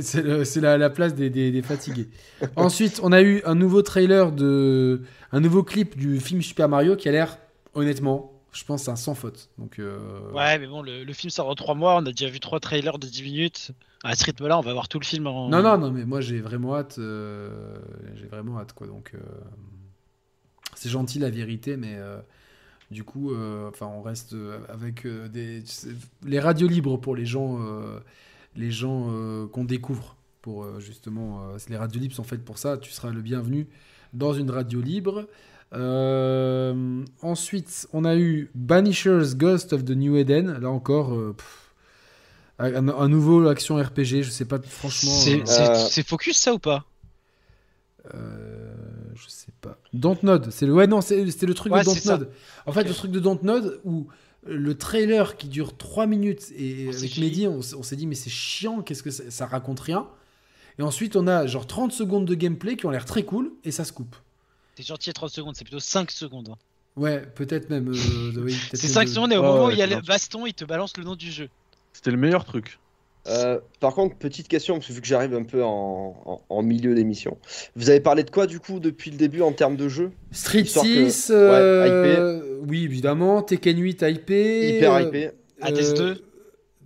[0.01, 2.09] C'est la, la place des, des- des fatigués.
[2.55, 5.01] Ensuite, on a eu un nouveau trailer de.
[5.31, 7.37] Un nouveau clip du film Super Mario qui a l'air,
[7.73, 9.49] honnêtement, je pense, un sans faute.
[9.57, 9.97] Donc, euh,
[10.33, 11.95] Ouais, mais bon, le, le film sort dans 3 mois.
[11.95, 13.71] On a déjà vu 3 trailers de 10 minutes.
[14.03, 15.49] À ce rythme-là, on va voir tout le film en.
[15.49, 16.97] Non, non, non, mais moi j'ai vraiment hâte.
[16.99, 17.77] euh,
[18.15, 18.87] J'ai vraiment hâte, quoi.
[18.87, 19.19] Donc, euh,
[20.75, 21.97] c'est gentil la vérité, mais
[22.91, 23.33] du coup,
[23.67, 24.35] enfin, on reste
[24.69, 25.63] avec des
[26.25, 27.59] les radios libres pour les gens,
[28.55, 30.15] les gens euh, qu'on découvre.
[30.41, 32.77] Pour euh, justement, euh, les radios libres sont faites pour ça.
[32.77, 33.67] Tu seras le bienvenu
[34.13, 35.27] dans une radio libre.
[35.73, 40.57] Euh, ensuite, on a eu Banishers Ghost of the New Eden.
[40.59, 41.73] Là encore, euh, pff,
[42.59, 44.23] un, un nouveau action RPG.
[44.23, 45.11] Je sais pas franchement.
[45.11, 46.85] C'est focus ça ou pas?
[48.13, 48.73] Euh,
[49.15, 49.77] je sais pas.
[49.93, 51.85] Dontnod, c'est le ouais non, c'est- c'était le truc Ouais, de.
[51.85, 52.29] Dontnod.
[52.65, 54.07] En fait, le truc de Dontnod où
[54.49, 57.17] le trailer qui dure 3 minutes et En avec.
[57.17, 60.07] Mehdi, on, s'est dit mais c'est chiant, qu'est-ce que ça, ça raconte rien?
[60.79, 63.71] Et ensuite, on a genre 30 secondes de gameplay qui ont l'air très cool et
[63.71, 64.15] ça se coupe.
[64.75, 66.49] T'es gentil à 30 secondes, c'est plutôt 5 secondes.
[66.49, 66.57] hein.
[66.95, 67.89] Ouais, peut-être même.
[67.89, 69.87] euh, oui, C'est même 5 de- secondes et au moment où ouais, il y a
[69.87, 71.49] c'est le baston, il te balance le nom du jeu.
[71.93, 72.79] C'était le meilleur truc.
[73.29, 76.61] Euh, par contre, petite question, parce que vu que j'arrive un peu en, en- en
[76.63, 77.37] milieu d'émission.
[77.75, 80.11] Vous avez parlé de quoi du coup depuis le début en termes de jeu?
[80.31, 85.31] Street Histoire que- 6, euh, ouais, oui évidemment, Tekken 8 hypé, Hyper euh, hypé.
[85.61, 86.23] Hades euh, 2,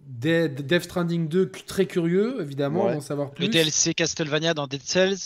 [0.08, 2.94] Dead- Death Stranding 2, cu- très curieux évidemment Ouais.
[2.94, 3.45] d'en savoir plus.
[3.45, 5.18] le DLC Castlevania dans Dead Cells.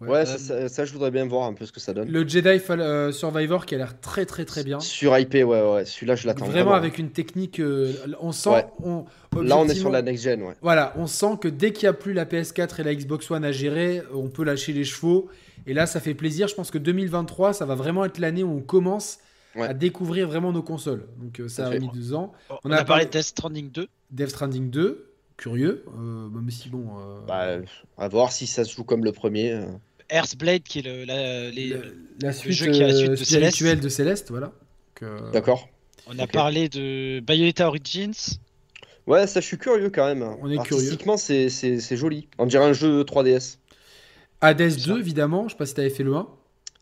[0.00, 2.08] Ouais, Euh, ça, ça- ça, je voudrais bien voir un peu ce que ça donne.
[2.08, 4.80] Le Jedi Fall- euh, Survivor qui a l'air très très très bien.
[4.80, 6.76] Sur IP, ouais, ouais, celui-là je l'attends Vraiment vraiment.
[6.76, 8.48] avec une technique, euh, on sent.
[8.50, 8.66] Ouais.
[8.82, 9.04] on-
[9.42, 10.54] Là, on est sur la next gen, ouais.
[10.62, 13.44] Voilà, on sent que dès qu'il n'y a plus la PS4 et la Xbox One
[13.44, 15.28] à gérer, on peut lâcher les chevaux.
[15.66, 16.48] Et là, ça fait plaisir.
[16.48, 19.18] Je pense que 2023, ça va vraiment être l'année où on commence
[19.54, 19.66] Ouais.
[19.66, 21.04] à découvrir vraiment nos consoles.
[21.18, 22.32] Donc euh, ça à a mis deux ans.
[22.48, 23.88] On, On a, a parlé parlé- de Death Stranding 2.
[24.10, 26.84] Death Stranding 2, curieux, euh, même si bon.
[26.98, 27.46] euh, Bah,
[27.98, 29.60] à voir si ça se joue comme le premier.
[30.10, 33.16] Earthblade qui est le, la- les- le- la suite, jeu qui est la suite euh,
[33.16, 34.52] de spirituelle de Céleste, voilà.
[35.02, 35.68] Euh, D'accord.
[36.06, 38.12] On a parlé de Bayonetta Origins.
[39.06, 40.22] Ouais, ça, je suis curieux quand même.
[40.42, 42.28] On est Artistiquement, c'est c'est- c'est joli.
[42.38, 43.58] On dirait un jeu 3DS.
[44.40, 44.86] Hades ça.
[44.86, 45.44] 2, évidemment.
[45.48, 46.28] Je sais pas si t'avais fait le 1.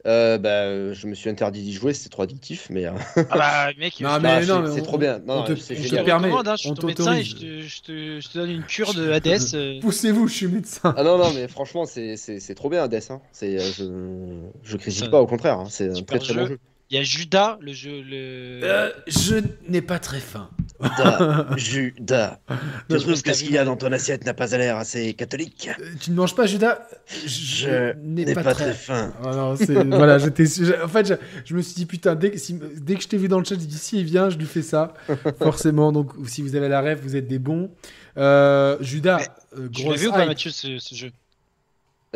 [0.07, 2.87] Euh, bah, euh, je me suis interdit d'y jouer, c'était trop addictif, mais.
[2.87, 2.93] euh,
[3.31, 5.19] Ah bah mec, Non, je- mais non, c'est- c'est trop bien.
[5.27, 7.25] Non, on te- c'est je te permet, recommande, hein, je suis on ton médecin et
[7.25, 9.41] je te, je, te, je te donne une cure de Hades.
[9.55, 9.81] euh.
[9.81, 10.95] Poussez-vous, je suis médecin.
[10.97, 13.03] Ah non, non, mais franchement, c'est c'est- c'est trop bien, Hades.
[13.11, 13.21] Hein.
[13.33, 15.59] C'est, euh, je, je critique Ça- pas, au contraire.
[15.59, 15.67] hein.
[15.69, 16.47] C'est un très très bon jeu.
[16.47, 16.59] jeu.
[16.91, 18.01] Il y a Judas, le jeu.
[18.01, 18.61] Le...
[18.63, 19.35] Euh, je
[19.69, 20.49] n'ai pas très faim.
[20.81, 22.39] Judas, Judas.
[22.91, 24.77] Je trouves pense que que ce qu'il y a dans ton assiette n'a pas l'air
[24.77, 25.69] assez catholique?
[25.81, 26.87] Euh, tu ne manges pas, Judas
[27.27, 29.13] Je n'ai pas, très faim.
[29.25, 30.45] Non, c'est- voilà, j'étais.
[30.83, 33.17] En fait, je, je me suis dit putain, dès, que- si- dès que je t'ai
[33.17, 34.95] vu dans le chat, j'ai dit si il vient, je lui fais ça,
[35.39, 35.91] forcément.
[35.93, 37.71] Donc, si vous avez la rêve, vous êtes des bons.
[38.17, 39.21] Euh, Judas,
[39.57, 40.27] euh, Tu l'as grosse vu ou pas.
[40.27, 41.11] Mathieu, ce, ce jeu?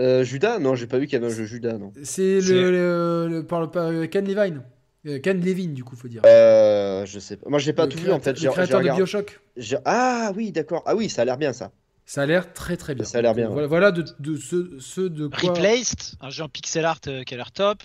[0.00, 1.92] Euh, Judas Non, j'ai pas vu qu'il y avait un jeu Judas, non.
[2.02, 4.62] C'est le, le, le- par le par Ken Levine.
[5.06, 6.22] Euh, Ken Levine, du coup, faut dire.
[6.26, 7.48] Euh, je sais pas.
[7.50, 8.40] Moi, j'ai pas Le tout vu en fait.
[8.40, 9.40] Le créateur de Bioshock.
[9.84, 10.82] Ah oui, d'accord.
[10.86, 11.72] Ah oui, ça a l'air bien ça.
[12.06, 13.04] Ça a l'air très très bien.
[13.04, 15.50] Ça a l'air bien, Donc, Voilà, voilà de, de ceux, ceux de quoi.
[15.52, 17.78] Replaced, un jeu en pixel art euh, qui a l'air top.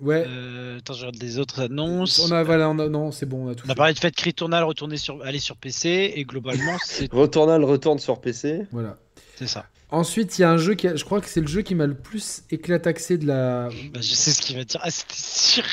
[0.00, 0.24] Ouais.
[0.26, 2.20] Euh, attends, je regarde les autres annonces.
[2.26, 3.66] On a, voilà, on a- non, c'est bon, on a tout.
[3.66, 7.12] On a parlé de fait que Returnal retourner sur, aller sur PC et globalement c'est
[7.12, 8.66] Returnal retourne sur PC.
[8.72, 8.96] Voilà.
[9.36, 9.66] c'est ça.
[9.90, 11.74] Ensuite, il y a un jeu qui, a- je crois que c'est le jeu qui
[11.74, 13.68] m'a le plus éclataxé de la.
[13.92, 14.80] Bah, je sais ce qu'il va dire.
[14.82, 15.64] Ah, c'était sûr.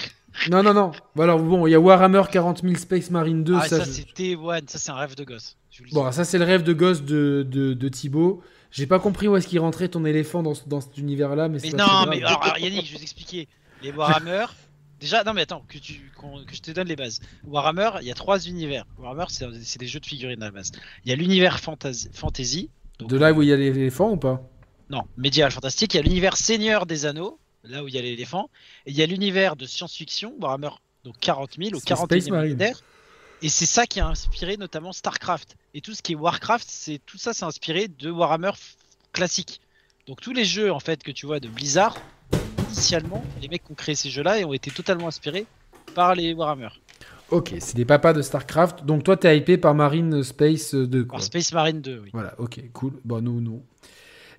[0.51, 0.91] Non, non, non.
[1.15, 3.55] Voilà, bon, il y a Warhammer 40 000 Space Marine 2.
[3.57, 5.57] ah, ça, ça, je- c'est T1, ça c'est un rêve de gosse.
[5.91, 8.41] Bon, ça c'est le rêve de gosse de, de, de Thibaut.
[8.71, 11.71] J'ai pas compris où est-ce qu'il rentrait ton éléphant dans, dans cet univers-là, mais c'est
[11.71, 13.47] mais pas non, mais alors, alors, Yannick, je vais vous expliquer.
[13.83, 14.45] Les Warhammer.
[14.99, 16.11] Déjà, non, mais attends, que, tu,
[16.47, 17.19] que je te donne les bases.
[17.45, 18.85] Warhammer, il y a trois univers.
[18.97, 20.71] Warhammer, c'est, c'est des jeux de figurines à la base.
[21.05, 24.17] Il y a l'univers fantasy, fantasy donc- De là où il y a l'éléphant ou
[24.17, 24.41] pas?
[24.89, 25.93] Non, médiéval fantastique.
[25.93, 27.37] Il y a l'univers Seigneur des Anneaux,
[27.69, 28.49] là où il y a l'éléphant.
[28.85, 30.69] Et il y a l'univers de science-fiction, Warhammer,
[31.03, 32.53] donc 40 000 au C'est 41 Space Marine.
[32.53, 32.81] millénaire.
[33.41, 35.55] Et c'est ça qui a inspiré notamment StarCraft.
[35.73, 38.51] Et tout ce qui est Warcraft, c'est tout ça, c'est inspiré de Warhammer
[39.13, 39.61] classique.
[40.07, 41.97] Donc tous les jeux en fait que tu vois de Blizzard,
[42.69, 45.45] initialement, les mecs qui ont créé ces jeux-là ont été totalement inspirés
[45.93, 46.69] par les Warhammer.
[47.29, 48.85] Ok, c'est des papas de StarCraft.
[48.85, 51.03] Donc toi, t'es hypé par Marine Space 2.
[51.05, 51.17] Quoi.
[51.17, 52.09] Alors Space Marine 2, oui.
[52.13, 52.93] Voilà, ok, cool.
[53.03, 53.63] Bon, nous, nous.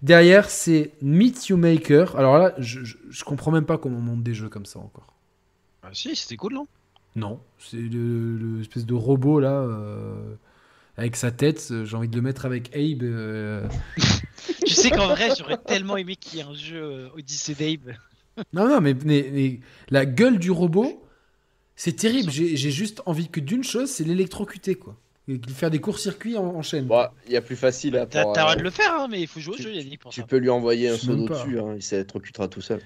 [0.02, 2.16] Derrière, c'est Meet You Maker.
[2.16, 4.78] Alors là, je, je, je comprends même pas comment on monte des jeux comme ça
[4.78, 5.06] encore.
[5.82, 6.66] Ah, si, c'était cool, non?
[7.16, 10.34] Non, c'est le, le de robot là, euh,
[10.96, 11.72] avec sa tête.
[11.84, 13.02] J'ai envie de le mettre avec Abe.
[13.02, 13.66] euh.
[14.64, 17.94] Tu sais qu'en vrai, j'aurais tellement aimé qu'il y ait un jeu euh, Odyssey d'Abe.
[18.52, 19.60] Non, non, mais, mais- mais
[19.90, 21.02] la gueule du robot,
[21.74, 22.30] c'est terrible.
[22.30, 24.96] J'ai juste envie que d'une chose, c'est l'électrocuter, quoi.
[25.54, 26.86] Faire des courts-circuits en, en chaîne.
[26.86, 28.06] Bon, il y a plus facile.
[28.10, 29.62] T'as pour, t'as le droit euh, de le faire, hein, mais il faut jouer au
[29.62, 30.26] jeu, Yannick, pour Tu ça.
[30.26, 31.14] peux lui envoyer un pas.
[31.14, 32.80] dessus, hein, il s'électrocutera tout seul.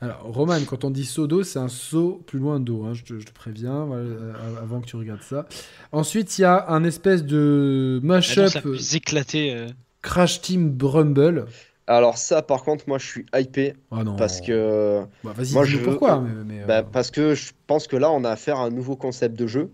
[0.00, 3.04] Alors, Roman, quand on dit saut d'eau, c'est un saut plus loin d'eau, hein, je,
[3.04, 5.46] te, je te préviens, voilà, euh, avant que tu regardes ça.
[5.92, 8.64] Ensuite, il y a un espèce de L'annonce mashup
[9.12, 9.68] la euh, euh.
[10.02, 11.46] Crash Team Brumble.
[11.86, 14.16] Alors ça, par contre, moi, je suis hypé Ah non.
[14.16, 16.20] parce que Bah, Vas-y, moi, je pourquoi.
[16.20, 18.70] Mais, mais, euh, Bah, parce que je pense que là, on a affaire à un
[18.70, 19.70] nouveau concept de jeu.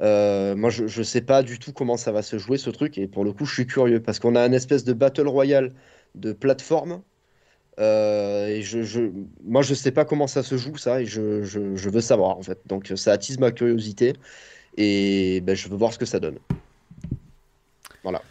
[0.00, 2.98] Euh, moi, je, je sais pas du tout comment ça va se jouer ce truc,
[2.98, 5.72] et pour le coup, je suis curieux parce qu'on a un espèce de battle royale
[6.14, 7.02] de plateforme.
[7.80, 9.10] Euh, et je, je,
[9.42, 11.20] moi, je sais pas comment ça se joue, ça, et je
[11.88, 12.58] veux savoir en fait.
[12.66, 14.14] Donc, ça attise ma curiosité,
[14.76, 16.38] et ben, je veux voir ce que ça donne.
[18.02, 18.22] Voilà.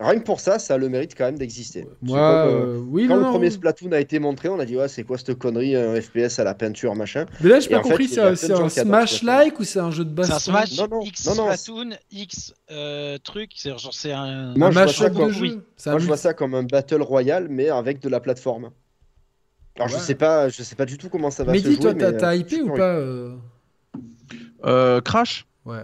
[0.00, 1.84] Rien que pour ça, ça a le mérite quand même d'exister.
[2.02, 3.30] Moi, comme, euh, oui, quand non, le non.
[3.32, 6.38] premier Splatoon a été montré, on a dit ouais, c'est quoi cette connerie, un FPS
[6.38, 7.26] à la peinture, machin.
[7.40, 10.30] Mais là, j'ai pas compris, c'est a un, Smash-like ou c'est un jeu de C'est
[10.30, 11.52] un baston Smash Non, non, X non, non.
[11.56, 14.54] Splatoon X euh, truc, c'est genre c'est un.
[14.56, 15.58] Moi, Un je vois ça comme- oui.
[15.86, 18.70] Moi, je vois ça comme un battle royal, mais avec de la plateforme.
[19.74, 21.74] Alors, je sais pas, je sais pas du tout comment ça va Mais se dis,
[21.74, 21.82] jouer.
[21.82, 22.98] toi, t'as mais, t'as euh, hypé ou pas
[24.64, 25.44] Euh, Crash?
[25.64, 25.82] Ouais.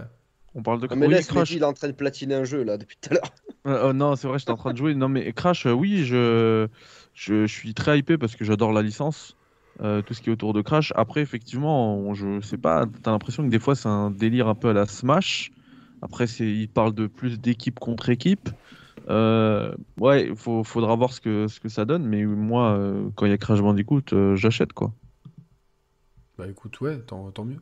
[0.55, 1.51] On parle de Non, mais oui, laisse, Crash.
[1.51, 3.35] Il est en train de platiner un jeu là depuis tout à l'heure.
[3.67, 4.93] Euh, euh, non, c'est vrai, j'étais en train de jouer.
[4.93, 6.67] Non, mais Crash, euh, oui, je,
[7.13, 9.37] je, je suis très hypé parce que j'adore la licence,
[9.81, 10.93] euh, tout ce qui est autour de Crash.
[10.95, 14.53] Après, effectivement, on- je sais pas, t'as l'impression que des fois c'est un délire un
[14.55, 15.51] peu à la Smash.
[16.01, 18.49] Après, c'est, il parle de plus d'équipe contre équipe.
[19.09, 22.05] Euh, ouais, il faut, faudra voir ce que, ce que ça donne.
[22.05, 24.93] Mais moi, euh, quand il y a Crash Bandicoot, euh, j'achète quoi.
[26.37, 27.59] Bah écoute, ouais, tant, tant mieux.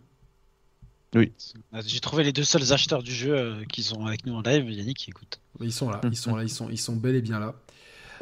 [1.85, 4.69] J'ai trouvé les deux seuls acheteurs du jeu euh, qui sont avec nous en live,
[4.69, 5.39] Yannick, écoute.
[5.61, 7.53] Ils sont là, ils sont là, ils sont, ils sont bel et bien là.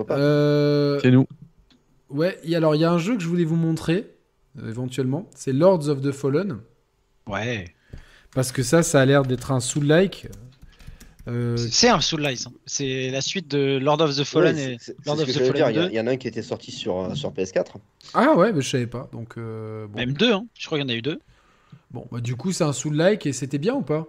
[0.10, 1.28] Euh, C'est nous.
[2.10, 4.08] ouais, et alors il y a un jeu que je voulais vous montrer,
[4.60, 5.30] euh, éventuellement.
[5.36, 6.58] C'est Lords of the Fallen.
[7.28, 7.66] Ouais.
[8.34, 10.28] Parce que ça, ça a l'air d'être un soul-like.
[11.28, 12.48] Euh, C'est un Soul Lice.
[12.48, 12.52] hein.
[12.66, 15.32] C'est la suite de Lord of the Fallen Ouais, et Lord of the.
[15.34, 15.90] Fallen Il y, a- 2.
[15.92, 17.76] il y en a un qui était sorti sur, euh, sur PS4.
[18.16, 19.08] Ah ouais, mais je savais pas.
[19.14, 20.00] Donc, euh, bon.
[20.00, 20.48] Même deux, hein.
[20.58, 21.20] je crois qu'il y en a eu deux.
[21.92, 24.06] Bon, bah, du coup, c'est un soul-like et c'était bien ou pas?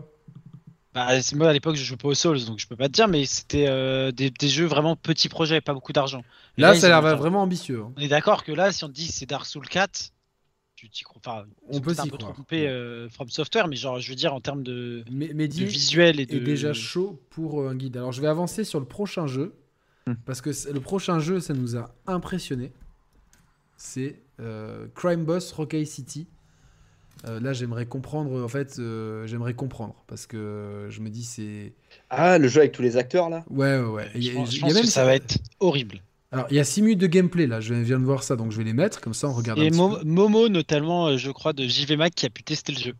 [0.94, 2.92] Bah, c'est- moi à l'époque je jouais pas aux Souls donc je peux pas te
[2.92, 6.22] dire, mais c'était euh, des, des jeux vraiment petits projets, pas beaucoup d'argent.
[6.58, 7.80] Là, ça a l'air vraiment ambitieux.
[7.82, 7.92] hein.
[7.96, 10.10] On est d'accord que là, si on te dit c'est Dark Souls 4,
[10.76, 11.18] tu t'y crois.
[11.24, 12.34] Enfin, On c'est peut s'y peu croire.
[12.34, 15.64] trompé euh, From Software, mais genre, je veux dire en termes de, Mais, de Mehdi
[15.64, 16.36] visuel et de.
[16.36, 17.96] est déjà chaud pour euh, un guide.
[17.96, 19.54] Alors, je vais avancer sur le prochain jeu.
[20.06, 20.14] Hmm.
[20.26, 22.70] Parce que le prochain jeu, ça nous a impressionné.
[23.78, 26.26] C'est euh, Crime Boss Rockay City.
[27.26, 28.42] Euh, là, j'aimerais comprendre.
[28.42, 29.94] En fait, euh, j'aimerais comprendre.
[30.08, 31.72] Parce que je me dis, c'est.
[32.10, 33.44] Ah, le jeu avec tous les acteurs là?
[33.48, 34.10] Ouais, ouais, ouais.
[34.14, 36.00] Je pense, je même que ça va être horrible.
[36.32, 38.52] Alors, il y a 6 minutes de gameplay là, je viens de voir ça, donc
[38.52, 40.04] je vais les mettre, comme ça on regarde un Et petit Mo- peu.
[40.04, 42.94] Momo, notamment, euh, je crois, de JV Mac qui a pu tester le jeu.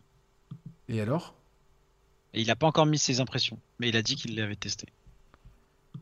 [0.90, 1.34] Et alors?
[2.34, 4.86] Et il a pas encore mis ses impressions, mais il a dit qu'il l'avait testé.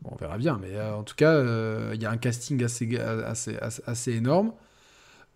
[0.01, 2.61] Bon, On verra bien, mais euh, en tout cas, euh, il y a un casting
[2.65, 4.51] assez, assez, assez, assez énorme.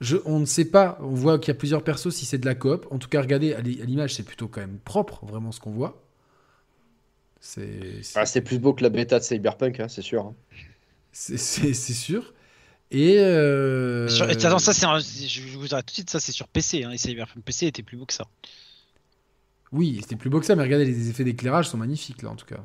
[0.01, 2.45] Je, on ne sait pas, on voit qu'il y a plusieurs persos si c'est de
[2.45, 2.85] la coop.
[2.91, 5.59] En tout cas, regardez à l'i- à l'image, c'est plutôt quand même propre, vraiment ce
[5.59, 6.01] qu'on voit.
[7.39, 10.25] C'est Ah, plus beau que la bêta de Cyberpunk, hein, c'est sûr.
[10.25, 10.35] hein.
[11.11, 12.33] c'est- sûr.
[12.91, 13.19] Et.
[13.19, 16.31] euh, Sur- Attends, ça c'est un- je je vous arrête tout de suite, ça c'est
[16.31, 18.27] sur PC, hein, et Cyberpunk PC était plus beau que ça.
[19.71, 22.35] Oui, c'était plus beau que ça, mais regardez, les effets d'éclairage sont magnifiques là en
[22.35, 22.63] tout cas.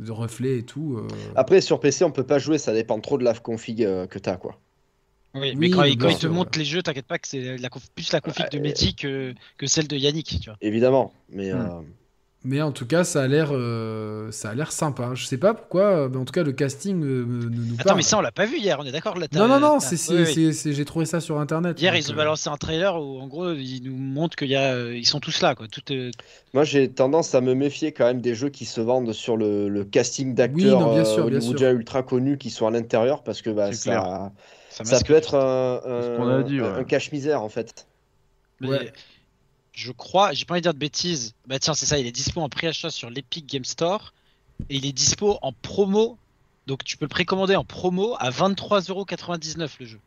[0.00, 0.96] De reflets et tout.
[0.98, 1.08] euh.
[1.34, 4.18] Après, sur PC, on peut pas jouer, ça dépend trop de la config euh, que
[4.18, 4.58] t'as, quoi.
[5.34, 7.68] Oui, Oui, mais quand, quand il te montre les jeux, t'inquiète pas que c'est la
[7.68, 8.62] conf- plus la config de Ouais.
[8.64, 10.58] Mehdi que, que celle de Yannick, tu vois.
[10.60, 11.56] Évidemment, mais Hmm.
[11.60, 11.82] euh,
[12.42, 15.14] Mais en tout cas, ça a l'air, euh, ça a l'air sympa.
[15.14, 17.74] Je sais pas pourquoi, euh, mais en tout cas, le casting euh, me- nous, nous
[17.74, 17.96] Attends, parle.
[17.98, 19.86] mais ça on l'a pas vu hier, on est d'accord là Non, non, non, t'as-
[19.88, 20.72] c'est, c'est- oui, oui.
[20.74, 21.78] j'ai trouvé ça sur internet.
[21.80, 24.48] Hier donc, ils ont euh, balancé un trailer où en gros ils nous montrent qu'il
[24.48, 25.68] y a, ils sont tous là quoi.
[25.68, 26.10] Tout, euh,
[26.54, 29.68] moi j'ai tendance à me méfier quand même des jeux qui se vendent sur le,
[29.68, 33.22] le casting Oui, d'acteurs non, bien euh, sûr, bien ultra connus qui sont à l'intérieur
[33.22, 34.30] parce que bah, clair.
[34.84, 36.84] Ça, peut être un, dit, ouais.
[36.84, 37.86] cache-misère en fait.
[38.60, 38.92] Mais Ouais.
[39.72, 41.34] Je crois, j'ai pas envie de dire de bêtises.
[41.46, 44.12] Bah tiens, c'est ça, il est dispo en pré-achat sur l'Epic Game Store
[44.68, 46.18] et il est dispo en promo.
[46.66, 50.00] Donc tu peux le précommander en promo à 23,99€ le jeu.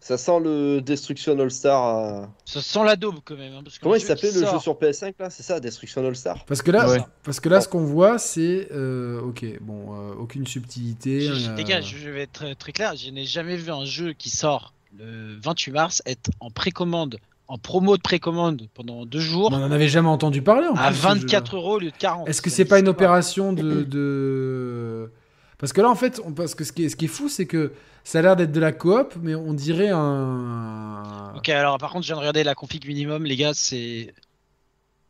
[0.00, 1.98] Ça sent le Destruction All-Star.
[1.98, 3.52] euh, Ça sent la daube quand même.
[3.54, 5.28] hein, parce que Comment il s'appelait le jeu sur PS5 là?
[5.28, 7.00] C'est ça, Destruction All-Star Parce que là, Ouais.
[7.24, 11.20] parce que là, ce qu'on voit, c'est, euh, ok, bon, euh, aucune subtilité.
[11.22, 13.70] Je- je- Les gars, je je vais être très, très clair, je n'ai jamais vu
[13.72, 19.04] un jeu qui sort le 28 mars être en précommande, en promo de précommande pendant
[19.04, 20.68] deux jours on en avait jamais entendu parler.
[20.68, 21.14] En à plus, ce jeu-là.
[21.14, 22.28] 24 euros au lieu de 40.
[22.28, 25.10] Est-ce que c'est pas une opération de, de-
[25.58, 26.32] Parce que là, en fait, on...
[26.32, 27.72] parce que ce qui est, ce qui est fou, c'est que
[28.04, 31.34] ça a l'air d'être de la coop, mais on dirait un.
[31.36, 34.14] Ok, alors par contre, je viens de regarder la config minimum, les gars, c'est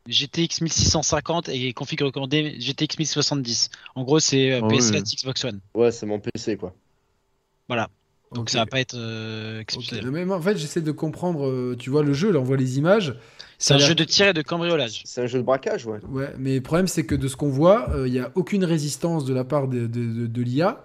[0.08, 3.70] GTX 1650 et config recommandée GTX 1070.
[3.94, 4.78] En gros, c'est euh, Ah oui.
[4.78, 5.60] PS4, Xbox One.
[5.74, 6.74] Ouais, c'est mon PC quoi.
[8.30, 8.50] Donc Ok.
[8.50, 9.62] ça va pas être euh,
[10.30, 11.46] en fait, j'essaie de comprendre.
[11.46, 13.14] euh, Tu vois le jeu, là, on voit les images.
[13.58, 15.02] C'est un jeu de tir et de cambriolage.
[15.04, 15.98] C'est un jeu de braquage, ouais.
[16.08, 18.64] Ouais, mais le problème, c'est que de ce qu'on voit, euh, il n'y a aucune
[18.64, 20.84] résistance de la part de, de, de- de l'IA.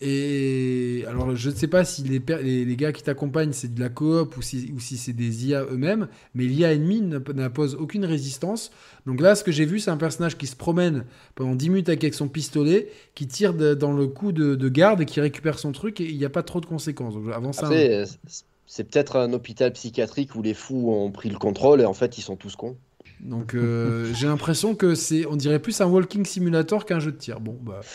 [0.00, 3.74] Et alors, je ne sais pas si les, per- les, les gars qui t'accompagnent, c'est
[3.74, 7.74] de la coop ou si, ou si c'est des IA eux-mêmes, mais l'IA ennemie n'impose
[7.74, 8.70] aucune résistance.
[9.06, 11.04] Donc là, ce que j'ai vu, c'est un personnage qui se promène
[11.34, 15.00] pendant 10 minutes avec son pistolet, qui tire de- dans le coup de, de garde
[15.00, 17.14] et qui récupère son truc, et il n'y a pas trop de conséquences.
[17.14, 21.12] Donc, avant ça, Après, euh, c'est- c'est peut-être un hôpital psychiatrique où les fous ont
[21.12, 22.78] pris le contrôle et en fait ils sont tous cons.
[23.20, 27.16] donc euh, j'ai l'impression que c'est, on dirait plus un walking simulator qu'un jeu de
[27.16, 27.40] tir.
[27.40, 27.86] Bon, bah.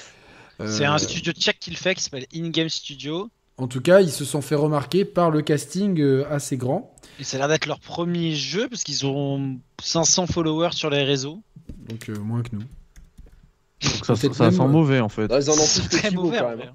[0.60, 3.30] C'est euh, un studio tchèque qui le fait, qui s'appelle In-Game Studio.
[3.58, 6.96] En tout cas, ils se sont fait remarquer par le casting euh, assez grand.
[7.20, 11.04] Et ça a l'air d'être leur premier jeu, parce qu'ils ont 500 followers sur les
[11.04, 11.42] réseaux.
[11.90, 12.60] Donc euh, moins que nous.
[12.62, 15.28] Donc ça, Peut-être ça même, sent euh, mauvais en fait.
[15.28, 16.74] Là, ils en ont plus que très Thibaut mauvais, quand en même.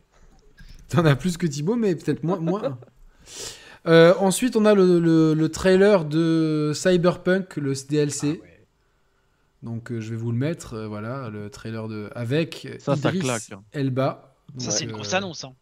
[0.89, 2.39] T'en as plus que Thibaut, mais peut-être moins.
[2.39, 2.78] moins.
[3.86, 8.40] Euh, ensuite, on a le, le- le trailer de Cyberpunk, le DLC.
[8.40, 8.48] Ah ouais.
[9.62, 10.75] Donc euh, je vais vous le mettre.
[10.75, 13.62] euh, voilà, le trailer de avec Ça, ça Idris claque, hein.
[13.73, 14.35] Elba.
[14.59, 15.45] Ça, c'est une euh, grosse annonce.
[15.45, 15.53] hein.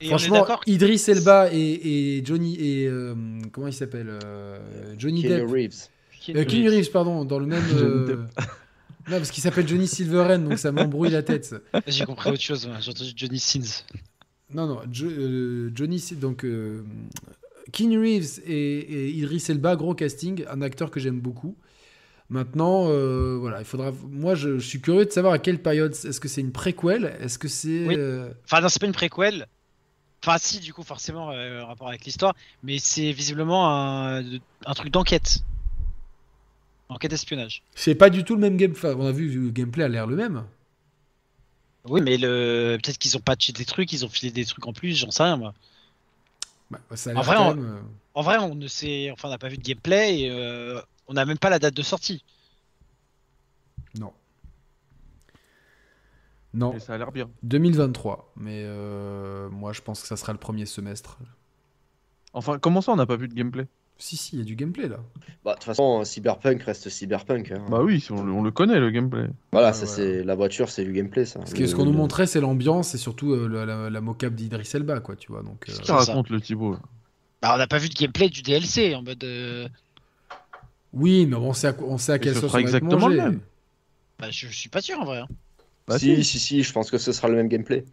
[0.00, 3.14] Et on est Franchement, Idris Elba et, et Johnny et euh,
[3.52, 4.58] comment il s'appelle euh,
[4.98, 5.50] Johnny Keanu Depp.
[5.50, 5.88] Reeves.
[6.36, 7.64] Euh, Keanu Reeves, pardon, dans le même.
[7.74, 8.16] Euh,
[9.10, 11.54] Non, parce qu'il s'appelle Johnny Silverhand, donc ça m'embrouille la tête.
[11.86, 13.82] J'ai compris autre chose, j'ai entendu Johnny Sins.
[14.52, 16.84] Non, non, Jo- euh, Johnny, donc euh,
[17.72, 21.56] Keanu Reeves et, et Idris Elba, gros casting, un acteur que j'aime beaucoup.
[22.30, 23.90] Maintenant, euh, voilà, il faudra.
[24.10, 25.92] Moi, je, je suis curieux de savoir à quelle période.
[25.92, 27.94] Est-ce que c'est une préquelle Est-ce que c'est Oui.
[27.96, 29.46] euh, Enfin, non, c'est pas une préquelle.
[30.22, 32.34] Enfin, si, du coup, forcément, euh, en rapport avec l'histoire.
[32.62, 34.22] Mais c'est visiblement un,
[34.66, 35.38] un truc d'enquête.
[36.90, 37.62] Enquête espionnage.
[37.74, 38.72] C'est pas du tout le même game.
[38.72, 40.44] Enfin, on a vu le gameplay a l'air le même.
[41.84, 42.76] Oui, mais le...
[42.82, 45.22] peut-être qu'ils ont patché des trucs, ils ont filé des trucs en plus, j'en sais
[45.22, 45.54] rien, moi.
[46.70, 47.80] Bah, ça a En vrai, on- même, euh,
[48.14, 50.30] En vrai, on ne sait, enfin, on n'a pas vu de gameplay et
[51.08, 52.22] on n'a même pas la date de sortie.
[53.98, 54.12] Non.
[56.54, 57.28] Non, Et ça a l'air bien.
[57.42, 58.32] 2023.
[58.36, 61.18] Mais euh, moi, je pense que ça sera le premier semestre.
[62.32, 63.66] Enfin, comment ça on n'a pas vu de gameplay?
[64.00, 64.98] Si, si, il y a du gameplay là.
[65.44, 67.50] Bah, de toute façon, Cyberpunk reste Cyberpunk.
[67.50, 67.66] hein.
[67.68, 69.28] Bah oui, on, le- on le connaît le gameplay.
[69.50, 69.96] voilà, ouais, ça voilà.
[69.96, 71.40] c'est la voiture, c'est du gameplay ça.
[71.40, 74.32] Parce que ce qu'on nous montrait, c'est l'ambiance et surtout euh, la, la, la mocap
[74.34, 75.42] d'Idris Elba, quoi, tu vois.
[75.42, 75.96] Donc, euh, Qu'est-ce qu'il ça.
[75.96, 76.76] raconte le Thibaut?
[77.42, 79.24] Bah, on n'a pas vu de gameplay du DLC en mode.
[80.92, 82.70] Oui, mais on sait à, quoi- on sait à quelle ce sauce sera on va
[82.70, 83.16] être exactement mangé.
[83.16, 83.40] le même.
[84.18, 85.18] Bah, je, je suis pas sûr en vrai.
[85.18, 85.28] hein.
[85.88, 86.24] Bah si, si.
[86.24, 87.84] si, si, je pense que ce sera le même gameplay.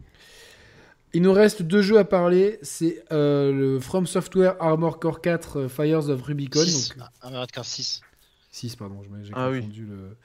[1.12, 2.58] Il nous reste deux jeux à parler.
[2.62, 6.60] C'est euh, le From Software Armor Core 4 euh, Fires of Rubicon.
[6.60, 6.88] Six.
[6.90, 8.02] Donc, Ah, Armored Core 6.
[8.50, 9.60] 6, pardon, j'ai Ah oui.
[9.60, 10.16] confondu le.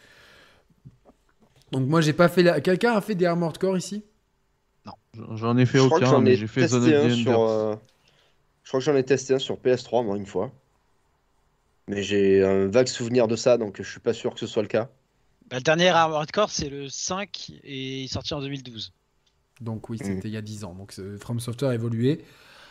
[1.72, 2.44] Donc, moi, j'ai pas fait.
[2.44, 2.62] La...
[2.62, 4.04] Quelqu'un a fait des Armored Core ici?
[5.36, 7.12] J'en ai fait je crois que aucun, j'en mais ai j'ai fait testé Zone of
[7.14, 7.76] sur, euh,
[8.64, 10.52] Je crois que j'en ai testé un sur PS3, moi, une fois.
[11.92, 14.62] Mais j'ai un vague souvenir de ça, donc je suis pas sûr que ce soit
[14.62, 14.90] le cas.
[15.50, 18.94] Bah, le dernier Armored Core, c'est le 5 et il est sorti en 2012.
[19.60, 20.06] Donc oui, Mm.
[20.06, 20.74] c'était il y a 10 ans.
[20.74, 22.22] Donc euh, From Software a évolué.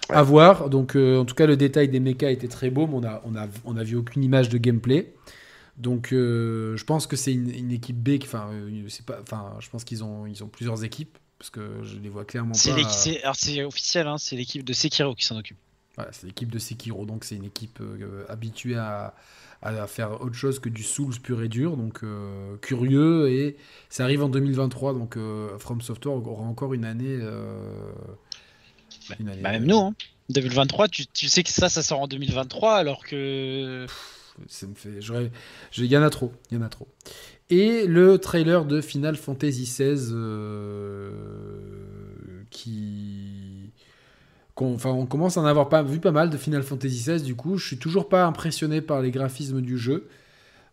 [0.08, 0.16] Ouais.
[0.16, 0.70] À voir.
[0.70, 3.22] Donc euh, en tout cas, le détail des mechas était très beau, mais on a,
[3.26, 5.12] on a, on a vu aucune image de gameplay.
[5.76, 8.18] Donc euh, je pense que c'est une, une équipe B.
[8.18, 9.18] qui- Enfin, euh, c'est pas.
[9.22, 12.52] Enfin, je pense qu'ils ont, ils ont plusieurs équipes parce que je les vois clairement
[12.52, 12.58] pas.
[13.22, 15.58] alors c'est officiel, hein, c'est l'équipe de Sekiro qui s'en occupe.
[15.96, 19.14] Voilà, c'est l'équipe de Sekiro, donc c'est une équipe euh, habituée à,
[19.62, 23.56] à faire autre chose que du Souls pur et dur, donc euh, curieux, et
[23.88, 27.18] ça arrive en 2023, donc euh, From Software aura encore une année...
[27.20, 27.92] euh,
[29.18, 29.94] une année- Bah, même nous, hein.
[30.30, 33.84] 2023, tu, tu sais que ça, ça sort en 2023 alors que.
[34.46, 35.00] Ça me fait...
[35.76, 36.86] Il y en a trop, il y en a trop.
[37.50, 40.14] Et le trailer de Final Fantasy XVI
[42.50, 43.39] qui...
[44.60, 47.22] qu'on- Enfin, on commence à en avoir pas, vu pas mal de Final Fantasy XVI,
[47.22, 50.08] du coup, je suis toujours pas impressionné par les graphismes du jeu.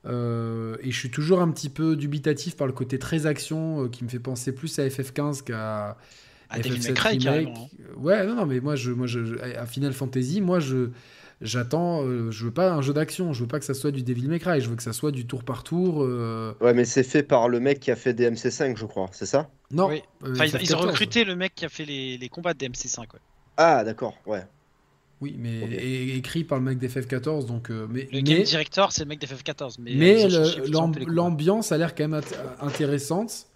[0.06, 3.88] Euh, et je suis toujours un petit peu dubitatif par le côté très action euh,
[3.90, 5.98] qui me fait penser plus à FF15 qu'à
[6.50, 7.24] Ah, Devil May FF7 Cry, Remake.
[7.24, 7.70] carrément.
[7.98, 10.92] Ouais, non, non, mais moi, je, moi, je, à Final Fantasy, moi, je,
[11.42, 14.02] j'attends, euh, je veux pas un jeu d'action, je veux pas que ça soit du
[14.04, 16.04] Devil May Cry, je veux que ça soit du tour par tour.
[16.04, 19.26] euh, Ouais, mais c'est fait par le mec qui a fait DMC5, je crois, c'est
[19.26, 19.50] ça?
[19.72, 20.02] Non, Oui.
[20.24, 20.86] euh, Enfin, ils, ils ont FF14.
[20.88, 23.00] recruté le mec qui a fait les, les combats de DMC5.
[23.00, 23.06] Ouais.
[23.58, 24.46] Ah, d'accord, ouais.
[25.20, 25.62] Oui, mais
[26.16, 27.72] écrit par le mec d'FF14, donc.
[27.72, 29.78] euh, mais, Le mais, game director, c'est le mec d'FF14.
[29.80, 30.28] Mais, mais
[31.08, 33.48] l'ambiance a l'air quand même int- intéressante.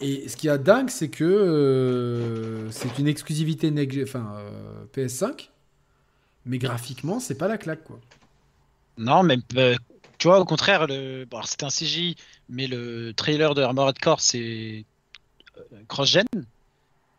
[0.00, 5.50] Et ce qui est dingue, c'est que euh, c'est une exclusivité next- enfin, euh, PS5,
[6.46, 8.00] mais graphiquement, c'est pas la claque, quoi.
[8.98, 9.76] Non, mais euh,
[10.18, 11.24] tu vois, au contraire, le...
[11.24, 12.16] bon, c'était un CGI,
[12.48, 14.84] mais le trailer de Armored Core, c'est
[15.88, 16.26] cross-gen.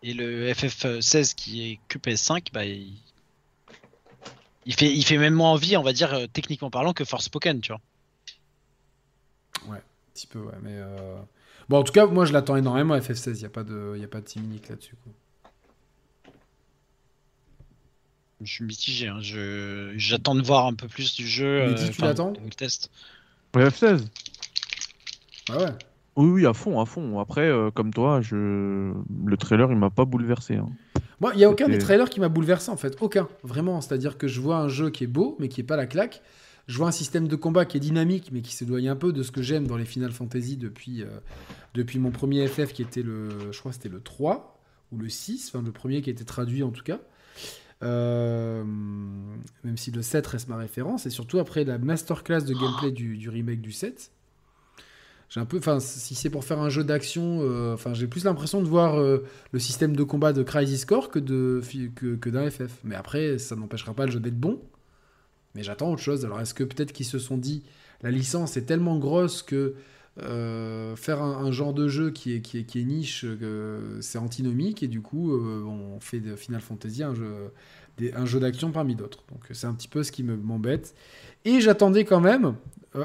[0.04, 2.94] Et le FF16 qui est que PS5, bah, il...
[4.66, 7.62] il fait, il fait même moins envie, on va dire, euh, techniquement parlant, que Forspoken,
[7.62, 7.82] tu vois.
[9.76, 9.80] Un
[10.14, 10.74] petit peu, ouais, mais.
[10.76, 11.18] euh,
[11.70, 14.04] Bon, en tout cas, moi, je l'attends énormément, FF16, il n'y a pas de, y
[14.04, 15.14] a pas de timinique là-dessus, quoi.
[18.42, 19.94] Je suis mitigé, hein, je...
[19.96, 21.66] j'attends de voir un peu plus du jeu.
[21.68, 22.34] Mehdi, tu enfin, l'attends?
[22.44, 22.92] le test.
[23.56, 24.06] Ouais, F16
[25.50, 25.72] Ah ouais
[26.16, 27.20] Oui, oui, à fond, à fond.
[27.20, 28.36] Après, euh, comme toi, je...
[29.26, 30.56] le trailer, il m'a pas bouleversé.
[30.56, 30.70] hein.
[31.20, 32.98] Moi, il n'y a aucun des trailers qui m'a bouleversé en fait.
[33.02, 33.28] Aucun.
[33.44, 33.80] Vraiment.
[33.82, 36.22] C'est-à-dire que je vois un jeu qui est beau, mais qui est pas la claque.
[36.68, 39.24] Je vois un système de combat qui est dynamique, mais qui s'éloigne un peu de
[39.24, 41.08] ce que j'aime dans les Final Fantasy depuis, euh,
[41.74, 43.30] depuis mon premier FF qui était le.
[43.52, 44.60] Je crois c'était le 3
[44.92, 45.50] ou le 6.
[45.54, 47.00] Enfin, le premier qui a été traduit en tout cas.
[47.84, 51.06] Euh, même si le 7 reste ma référence.
[51.06, 54.12] Et surtout après la masterclass de gameplay du, du remake du 7.
[55.30, 58.62] J'ai un peu, enfin, si c'est pour faire un jeu d'action, euh, j'ai plus l'impression
[58.62, 61.62] de voir euh, le système de combat de Crisis Core que de
[61.96, 62.80] que, d'un FF.
[62.84, 64.62] Mais après, ça n'empêchera pas le jeu d'être bon.
[65.56, 66.26] Mais j'attends autre chose.
[66.26, 67.64] Alors, est-ce que peut-être qu'ils se sont dit,
[68.02, 69.76] la licence est tellement grosse que
[70.22, 73.26] euh, faire un, genre de jeu qui est, qui est, qui est niche,
[74.02, 77.52] c'est antinomique et du coup, on fait de Final Fantasy un jeu,
[78.16, 79.24] un jeu d'action parmi d'autres.
[79.32, 80.96] Donc, c'est un petit peu ce qui me- m'embête.
[81.46, 82.56] Et j'attendais quand même,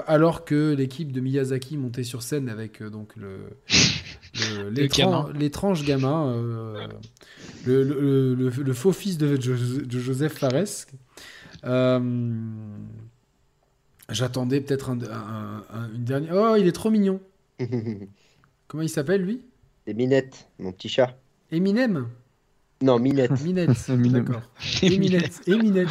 [0.06, 3.38] alors que l'équipe de Miyazaki montait sur scène avec euh, donc le,
[5.34, 6.86] l'étrange gamin, euh,
[7.66, 10.86] le, le- le- le faux fils de, Jo- de Joseph Fares.
[11.64, 12.00] Euh,
[14.10, 16.32] J'attendais peut-être un- un- un- une dernière.
[16.34, 17.20] Oh, il est trop mignon.
[18.68, 19.42] Comment il s'appelle lui?
[19.86, 21.18] Et Minette, mon petit chat.
[21.50, 22.06] Eminem?
[22.82, 23.38] Non, Minette.
[23.42, 23.70] Minette.
[23.88, 24.24] Eminem.
[24.24, 24.42] D'accord.
[24.82, 25.40] Eminette.
[25.46, 25.88] Eminette.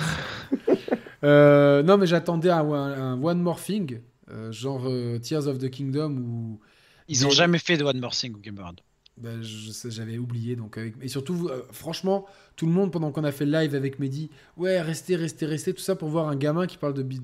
[1.24, 5.70] Euh, non, mais j'attendais un, un One More Thing, euh, genre euh, Tears of the
[5.70, 6.60] Kingdom ou.
[7.08, 8.82] Ils ont Mais- jamais fait de One More Thing au Game Award.
[9.18, 10.56] Ben, j'avais oublié.
[10.56, 10.94] Donc avec...
[11.02, 14.30] Et surtout, euh, franchement, tout le monde, pendant qu'on a fait le live avec Mehdi,
[14.58, 17.02] ouais, restez, restez, restez, tout ça pour voir un gamin qui parle de.
[17.02, 17.22] Bill-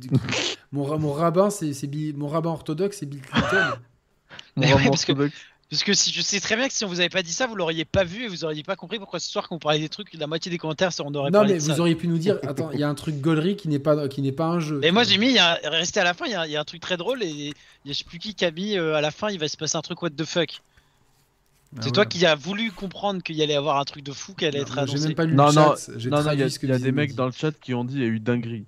[0.71, 1.71] mon, ra- mon rabbin, c'est
[2.15, 3.73] mon rabbin orthodoxe, c'est Bill Clinton.
[4.55, 5.35] Mon ouais, rabbin que- orthodoxe.
[5.73, 7.47] Parce que si je sais très bien que si on vous avait pas dit ça,
[7.47, 9.79] vous l'auriez pas vu et vous auriez pas compris pourquoi ce soir quand on parlait
[9.79, 11.79] des trucs, la moitié des commentaires, on aurait non, parlé mais de vous ça.
[11.79, 14.21] auriez pu nous dire, attends, il y a un truc gaulerie qui n'est pas, qui
[14.21, 14.79] n'est pas un jeu.
[14.83, 16.51] Et moi j'ai mis, il y a, resté à la fin, il y, a, il
[16.51, 18.77] y a un truc très drôle et a je sais plus qui qui a mis
[18.77, 20.61] euh, à la fin, il va se passer un truc what the fuck.
[20.61, 21.91] Ah c'est ouais.
[21.91, 24.59] toi qui as voulu comprendre qu'il y allait avoir un truc de fou qui allait
[24.59, 25.07] Non, être annoncé.
[25.07, 25.91] même pas lu Non, le non, chat.
[25.97, 27.83] j'ai Non, non, il y a, y a des mecs dans le chat qui ont
[27.83, 28.65] dit il y a eu dinguerie.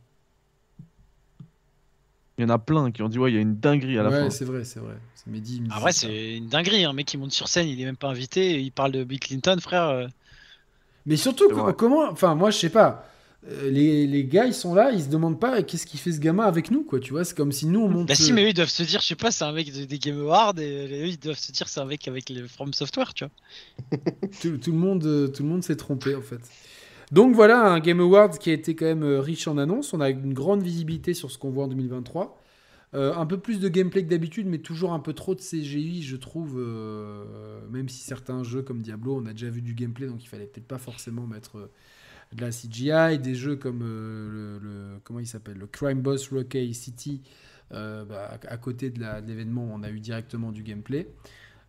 [2.37, 4.03] Il y en a plein qui ont dit ouais, il y a une dinguerie à
[4.03, 4.29] la ouais, fin.
[4.29, 4.95] c'est vrai, c'est vrai.
[5.15, 5.91] C'est Mehdi, Ah ça.
[5.91, 8.71] c'est une dinguerie, un mec qui monte sur scène, il est même pas invité, il
[8.71, 9.83] parle de Bill Clinton, frère.
[9.89, 10.07] euh.
[11.05, 11.73] Mais surtout, C'est co- vrai.
[11.77, 12.09] comment.
[12.09, 13.05] Enfin, moi, je sais pas.
[13.47, 16.19] Euh, Les, les gars, ils sont là, ils se demandent pas qu'est-ce qu'il fait ce
[16.19, 16.99] gamin avec nous, quoi.
[16.99, 18.07] Tu vois, c'est comme si nous, on monte.
[18.07, 19.71] Bah si, euh, mais eux ils doivent se dire, je sais pas, c'est un mec
[19.73, 22.47] de- des Game Awards, et eux ils doivent se dire, c'est un mec avec le
[22.47, 23.31] From Software, tu vois.
[24.41, 26.41] tout, tout le monde, tout le monde s'est trompé, en fait.
[27.11, 29.93] Donc voilà, un Game Awards qui a été quand même euh, riche en annonces.
[29.93, 32.41] On a une grande visibilité sur ce qu'on voit en 2023.
[32.93, 36.01] Euh, un peu plus de gameplay que d'habitude, mais toujours un peu trop de CGI,
[36.01, 36.55] je trouve.
[36.57, 40.27] euh, même si certains jeux comme Diablo, on a déjà vu du gameplay, donc il
[40.27, 41.69] fallait peut-être pas forcément mettre
[42.33, 43.19] de la CGI.
[43.19, 47.21] Des jeux comme le, comment il s'appelle, le Crime Boss Rocky City.
[47.71, 51.07] bah, à côté de l'événement, on a eu directement du gameplay.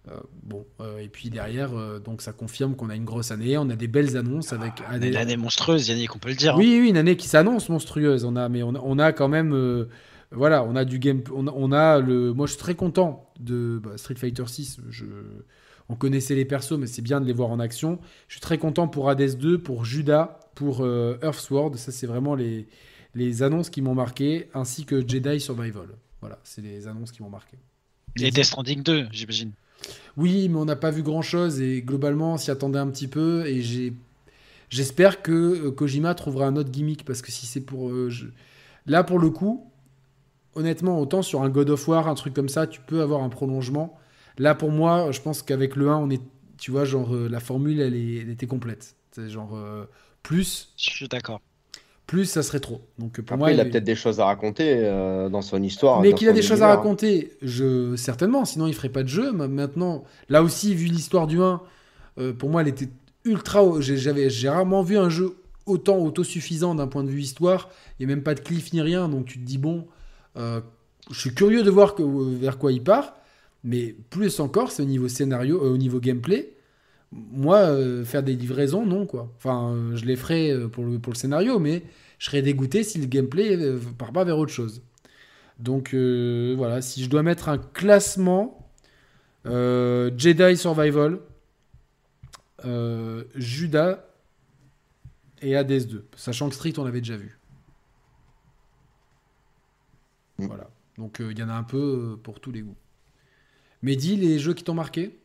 [0.09, 3.59] Euh, bon, euh, et puis derrière, euh, donc ça confirme qu'on a une grosse année.
[3.59, 6.55] On a des belles annonces avec Ah, Une année monstrueuse, Yannick, on peut le dire.
[6.55, 6.59] hein.
[6.59, 8.25] oui, oui, une année qui s'annonce monstrueuse.
[8.25, 9.87] On a, mais on a, on a quand même,
[10.31, 12.33] voilà, on a du game, on a, on a le.
[12.33, 14.79] Moi, je suis très content de bah, Street Fighter 6.
[14.91, 15.05] Je,
[15.89, 17.99] on connaissait les persos, mais c'est bien de les voir en action.
[18.29, 21.77] Je suis très content pour Hades 2, pour Judas, pour euh, Earthsword.
[21.77, 22.67] Ça, c'est vraiment les,
[23.15, 25.89] les annonces qui m'ont marqué, ainsi que Jedi Survival.
[26.21, 27.57] Voilà, c'est les annonces qui m'ont marqué.
[28.21, 29.53] Et Death Stranding 2, j'imagine.
[30.17, 33.09] Oui, mais on n'a pas vu grand chose et globalement, on s'y attendait un petit
[33.09, 33.47] peu.
[33.47, 33.93] Et j'ai,
[34.71, 38.11] j'espère que euh, Kojima trouvera un autre gimmick parce que si c'est pour, euh,
[38.87, 39.71] là pour le coup,
[40.55, 43.29] honnêtement, autant sur un God of War, un truc comme ça, tu peux avoir un
[43.31, 43.99] prolongement.
[44.39, 46.23] Là pour moi, je pense qu'avec le 1, on est,
[46.59, 48.97] tu vois, genre euh, la formule, elle, est- était complète.
[49.13, 49.59] C'est genre
[50.23, 51.41] plus, Je suis d'accord.
[52.07, 52.81] Plus, ça serait trop.
[52.99, 55.63] Donc pour Après, moi, il a il- peut-être des choses à raconter euh, dans son
[55.63, 56.01] histoire.
[56.01, 59.33] mais qu'il a des choses à raconter, je certainement, sinon il ferait pas de jeu.
[59.33, 61.61] Ma- Maintenant, là aussi, vu l'histoire du 1,
[62.19, 62.89] euh, pour moi, elle était
[63.25, 63.63] ultra.
[63.81, 65.37] J'avais, j'ai rarement vu un jeu
[65.67, 67.71] autant autosuffisant d'un point de vue histoire.
[67.99, 69.87] Il n'y a même pas de cliff ni rien, donc tu te dis bon,
[70.37, 70.61] euh,
[71.11, 73.15] je suis curieux de voir que, vers quoi il part.
[73.65, 76.53] Mais plus encore, c'est au niveau scénario, au niveau gameplay.
[77.13, 79.33] Moi, euh, faire des livraisons, non quoi.
[79.37, 81.85] Enfin, euh, je les ferai euh, pour le, pour le scénario, mais
[82.19, 83.57] je serais dégoûté si le gameplay
[83.97, 84.83] part pas vers autre chose.
[85.59, 88.71] Donc voilà, si je dois mettre un classement,
[89.45, 91.21] Jedi Survival,
[93.35, 94.05] Judas
[95.41, 97.39] et Hades 2, sachant que Street on l'avait déjà vu.
[100.39, 100.47] Mm.
[100.47, 102.77] Voilà, donc il y en a un peu pour tous les goûts.
[103.83, 105.19] Mehdi, les jeux qui t'ont marqué?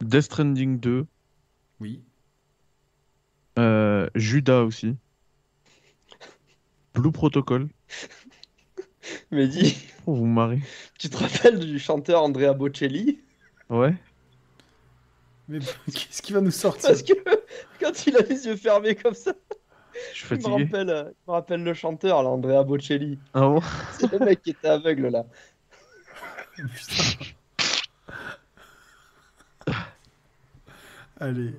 [0.00, 1.06] Death Stranding 2,
[1.80, 2.02] Oui.
[3.58, 4.96] euh, Judas aussi,
[6.94, 7.68] Blue Protocol.
[9.30, 9.76] Mais dis,
[10.06, 10.60] Oh, vous marrez.
[10.98, 13.20] tu te rappelles du chanteur Andrea Bocelli?
[13.70, 13.94] Ouais.
[15.48, 16.90] Mais qu'est-ce qui va nous sortir?
[16.90, 17.12] Parce que
[17.80, 19.32] quand il a les yeux fermés comme ça,
[20.12, 23.18] Je suis il me rappelle, il me rappelle le chanteur, là, Andrea Bocelli.
[23.34, 23.60] Ah bon?
[23.98, 25.24] C'est le mec qui était aveugle là.
[26.56, 27.24] Putain.
[31.20, 31.58] Allez.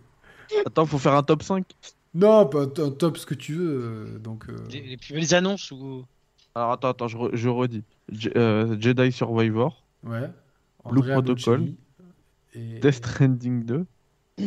[0.66, 1.66] Attends, faut faire un top 5.
[2.14, 3.82] Non, pas un top ce que tu veux.
[4.16, 6.06] euh, donc, euh, Les, les plus belles annonces ou?
[6.56, 7.84] Alors attends, attends, je, re- je redis.
[8.12, 10.30] Je- euh, Jedi Survivor, ouais.
[10.86, 11.74] Blue Andrea Protocol.
[12.56, 12.80] Et...
[12.80, 13.86] Death Stranding 2.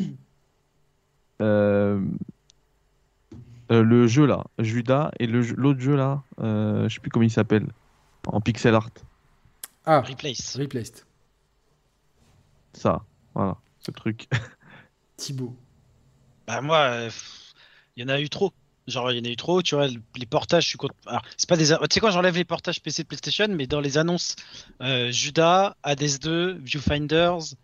[1.43, 2.01] Euh,
[3.71, 7.23] le jeu là, Judas, et le jeu- l'autre jeu là, euh, je sais plus comment
[7.25, 7.67] il s'appelle,
[8.27, 8.91] en pixel art.
[9.85, 10.57] Ah, Replace.
[10.57, 11.05] Replaced.
[12.73, 14.29] Ça, voilà, ce truc.
[15.21, 15.55] Thibaut.
[16.47, 17.11] Bah, moi, euh,
[17.97, 18.53] il y en a eu trop.
[18.87, 19.87] Genre, il y en a eu trop, tu vois.
[19.87, 20.95] le- Les portages, je suis contre.
[21.07, 21.67] Alors, c'est pas des.
[21.67, 24.35] Tu sais quoi, j'enlève les portages PC de PlayStation, mais dans les annonces,
[24.81, 27.55] euh, Judas, Hades 2, Viewfinders,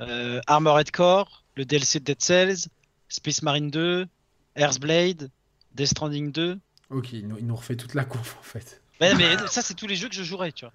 [0.00, 2.68] euh, Armored Core, le DLC de Dead Cells,
[3.08, 4.06] Space Marine 2,
[4.56, 5.30] Earthblade,
[5.74, 6.58] Death Stranding 2.
[6.90, 8.80] Ok, il nous, il nous refait toute la conf en fait.
[9.00, 10.72] Ouais, mais ça, c'est tous les jeux que je jouerais, tu vois.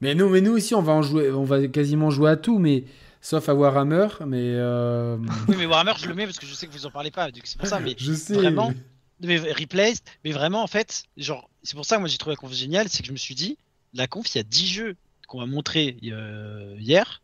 [0.00, 2.58] Mais nous, mais nous aussi, on va en jouer, on va quasiment jouer à tout,
[2.58, 2.84] mais
[3.24, 4.08] sauf à Warhammer.
[4.26, 5.16] Mais euh,
[5.48, 7.30] Oui, mais Warhammer, je le mets parce que je sais que vous en parlez pas,
[7.30, 7.80] donc c'est pour ça.
[7.80, 8.34] Mais je sais.
[8.34, 8.72] vraiment
[9.20, 12.36] mais Replaced, mais vraiment en fait, genre, c'est pour ça que moi j'ai trouvé la
[12.36, 13.56] conf géniale, c'est que je me suis dit,
[13.94, 14.96] la conf, il y a 10 jeux
[15.28, 17.22] qu'on m'a montré euh, hier.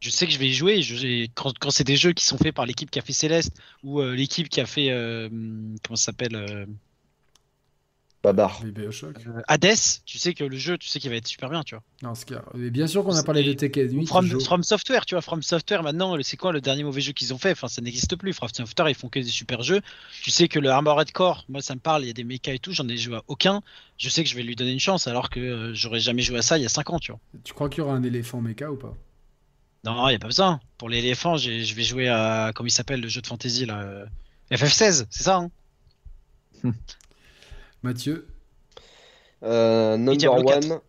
[0.00, 0.82] Je sais que je vais y jouer.
[0.82, 3.52] je- quand, quand c'est des jeux qui sont faits par l'équipe qui a fait Céleste
[3.82, 4.88] ou euh, l'équipe qui a fait
[5.30, 6.66] comment ça s'appelle
[8.22, 8.60] Babar.
[8.62, 9.16] Mais Bioshock.
[9.48, 11.82] Hades, tu sais que le jeu, tu sais qu'il va être super bien, tu vois.
[12.02, 12.42] Non, c'est clair.
[12.54, 14.06] Mais bien sûr qu'on a parlé de Tekken 8.
[14.06, 17.38] From, Software, tu vois, From Software, maintenant, c'est quoi le dernier mauvais jeu qu'ils ont
[17.38, 17.52] fait?
[17.52, 18.34] Enfin, ça n'existe plus.
[18.34, 19.80] From Software, ils font que des super jeux.
[20.22, 22.52] Tu sais que le Armored Core, moi, ça me parle, il y a des mechas
[22.52, 23.62] et tout, j'en ai joué à aucun.
[23.96, 26.38] Je sais que je vais lui donner une chance, alors que euh, j'aurais jamais joué
[26.38, 27.20] à ça il y a 5 ans, tu vois.
[27.42, 28.94] Tu crois qu'il y aura un éléphant méca ou pas?
[29.84, 30.60] Non, il n'y a pas besoin.
[30.76, 34.04] Pour l'éléphant, je vais jouer à, comment il s'appelle, le jeu de fantasy, là euh,
[34.52, 35.50] FF16, c'est ça, hein?
[37.82, 38.26] Mathieu,
[39.42, 40.70] Euh, number Diablo 4.
[40.70, 40.80] one.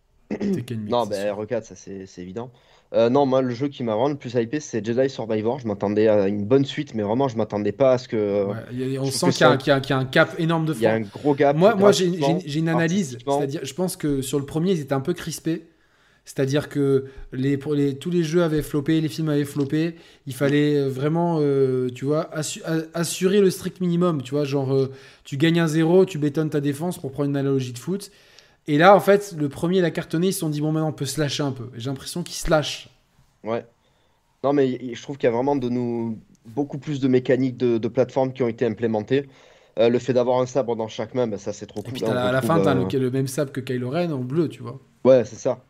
[0.54, 0.90] Tekken 8.
[0.90, 1.42] Non, bah, sûr.
[1.42, 2.50] R4, ça c'est évident.
[2.94, 5.58] Euh, non, moi, le jeu qui m'a vraiment le plus hypé, c'est Jedi Survivor.
[5.60, 8.44] Je m'attendais à une bonne suite, mais vraiment, je m'attendais pas à ce que.
[8.44, 10.86] Ouais, on sent qu'il y, a un- y y a cap énorme de Il y
[10.86, 11.56] a un gros gap.
[11.56, 12.04] Moi, moi j'ai
[12.58, 13.16] une analyse.
[13.26, 15.64] C'est-à-dire, je pense que sur le premier, ils étaient un peu crispés.
[16.24, 19.96] C'est-à-dire que les, pour les, tous les jeux avaient floppé, les films avaient floppé.
[20.26, 22.62] Il fallait euh, vraiment, euh, tu vois, assu-
[22.94, 24.22] assurer le strict minimum.
[24.22, 24.92] Tu vois, genre, euh,
[25.24, 28.10] tu gagnes un zéro, tu bétonnes ta défense pour prendre une analogie de foot.
[28.68, 30.28] Et là, en fait, le premier, il a cartonné.
[30.28, 31.70] Ils se sont dit, bon, maintenant, on peut se lâcher un peu.
[31.76, 32.88] J'ai l'impression qu'ils se lâchent.
[33.44, 33.66] Ouais.
[34.44, 37.78] Non, mais je trouve qu'il y a vraiment de nous beaucoup plus de mécaniques de,
[37.78, 39.28] de plateforme qui ont été implémentées.
[39.78, 41.92] Euh, le fait d'avoir un sabre dans chaque main, bah, ça c'est trop Et cool.
[41.92, 44.10] puis, hein, à la retrouve, fin, t'as euh, le, le même sable que Kylo Ren
[44.12, 44.80] en bleu, tu vois.
[45.04, 45.64] Ouais, c'est ça.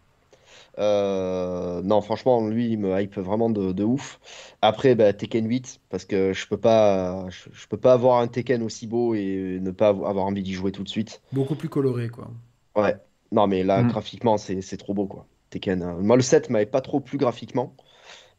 [0.79, 4.21] Euh, non, franchement, lui, il me hype vraiment de, de ouf.
[4.63, 8.29] Après, bah, Tekken 8, parce que je peux pas, je, je peux pas avoir un
[8.29, 11.21] Tekken aussi beau et ne pas avoir envie d'y jouer tout de suite.
[11.33, 12.31] Beaucoup plus coloré, quoi.
[12.77, 12.97] Ouais.
[13.33, 13.89] Non, mais là, Mm.
[13.89, 15.27] graphiquement, c'est c'est trop beau, quoi.
[15.51, 15.83] Tekken.
[15.83, 17.75] euh, Moi, le 7 m'avait pas trop plu graphiquement,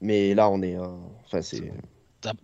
[0.02, 0.78] mais là, on est.
[0.78, 0.88] euh,
[1.26, 1.72] Enfin, c'est.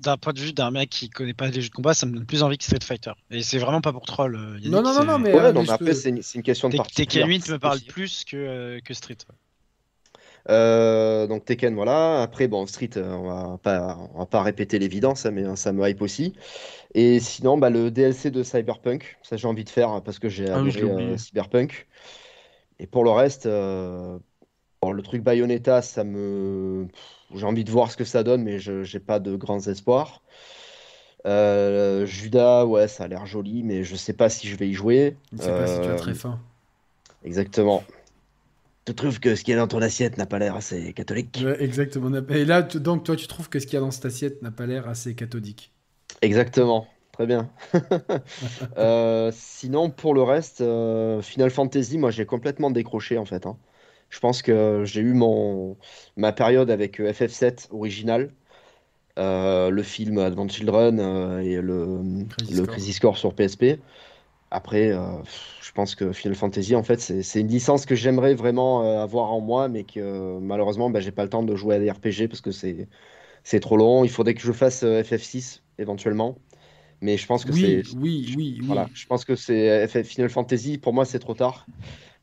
[0.01, 2.13] D'un- point de vue d'un mec qui connaît pas les jeux de combat, ça me
[2.13, 3.13] donne plus envie que Street Fighter.
[3.31, 4.35] Et c'est vraiment pas pour troll.
[4.61, 5.33] Yannick, Non, non, non, non, mais.
[5.33, 7.49] Ouais, euh, non, mais mais je après, peux- c'est une, question de Tekken prise 8
[7.49, 9.17] me parle plus que, euh, que Street.
[9.29, 9.35] ouais.
[10.49, 12.21] Euh, donc Tekken, voilà.
[12.21, 15.55] Après, bon, Street, euh, on va pas, on va pas répéter l'évidence, hein, mais euh,
[15.55, 16.33] ça me hype aussi.
[16.93, 20.29] Et sinon, bah, le DLC de Cyberpunk, ça j'ai envie de faire hein, parce que
[20.29, 21.17] j'ai Ah adoré euh.
[21.17, 21.87] Cyberpunk.
[22.79, 24.17] Et pour le reste, euh,
[24.81, 26.87] bon, le truc Bayonetta, ça me,
[27.35, 30.23] j'ai envie de voir ce que ça donne, mais je j'ai pas de grands espoirs.
[31.25, 35.17] Judas, ouais, ça a l'air joli, mais je sais pas si je vais y jouer.
[35.33, 36.39] Je sais pas si tu as très faim.
[37.25, 37.83] Exactement.
[38.89, 41.43] Tu trouves que ce qui est dans ton assiette n'a pas l'air assez catholique?
[41.45, 42.09] Ouais, exactement.
[42.29, 44.49] Et là, donc, toi, tu trouves que ce qu'il y a dans cette assiette n'a
[44.49, 45.71] pas l'air assez cathodique.
[46.23, 47.51] Exactement, très bien.
[48.79, 53.45] Euh, sinon, pour le reste, euh, Final Fantasy, moi j'ai complètement décroché en fait.
[53.45, 53.57] hein.
[54.09, 55.77] Je pense que j'ai eu mon
[56.17, 58.33] ma période avec euh, FF7 original,
[59.19, 60.99] euh, le film Advent Children
[61.41, 62.65] et le, Crisis le.
[62.65, 63.79] Crisis Core sur PSP.
[64.51, 64.99] Après, euh,
[65.61, 69.31] je pense que Final Fantasy, en fait, c'est une licence que j'aimerais vraiment euh, avoir
[69.31, 71.91] en moi, mais que euh, malheureusement, bah, j'ai pas le temps de jouer à des
[71.91, 74.03] RPG parce que c'est trop long.
[74.03, 76.37] Il faudrait que je fasse euh, FF6 éventuellement.
[77.01, 77.95] Mais je pense que Oui, c'est.
[77.97, 78.63] oui, oui, oui.
[78.65, 81.65] Voilà, je pense que c'est Final Fantasy, pour moi, c'est trop tard.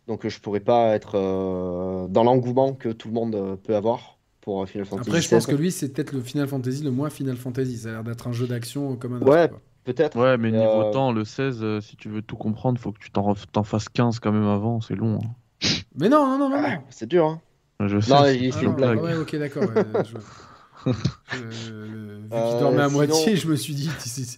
[0.06, 4.68] Donc, je pourrais pas être euh, dans l'engouement que tout le monde peut avoir pour
[4.68, 5.60] Final Fantasy Après, je pense que 7.
[5.60, 7.78] lui, c'est peut-être le Final Fantasy le moins Final Fantasy.
[7.78, 9.32] Ça a l'air d'être un jeu d'action comme un autre.
[9.32, 9.50] Ouais.
[9.86, 10.16] Peut-être.
[10.18, 12.98] Ouais, mais niveau euh, temps, le 16, euh, si tu veux tout comprendre, faut que
[12.98, 15.18] tu t'en fasses 15 quand même avant, c'est long.
[15.22, 15.68] hein.
[15.94, 16.60] Mais non, non, non, non.
[16.60, 16.78] non.
[16.90, 17.40] C'est dur, hein.
[17.80, 19.02] Je sais, Non, c'est il Ah fait une blague.
[19.02, 19.62] Ouais, ok, d'accord.
[19.62, 20.90] ouais, je- je-
[21.40, 23.88] le- Vu qu'il Euh, dormait à sinon- moitié, je me suis dit,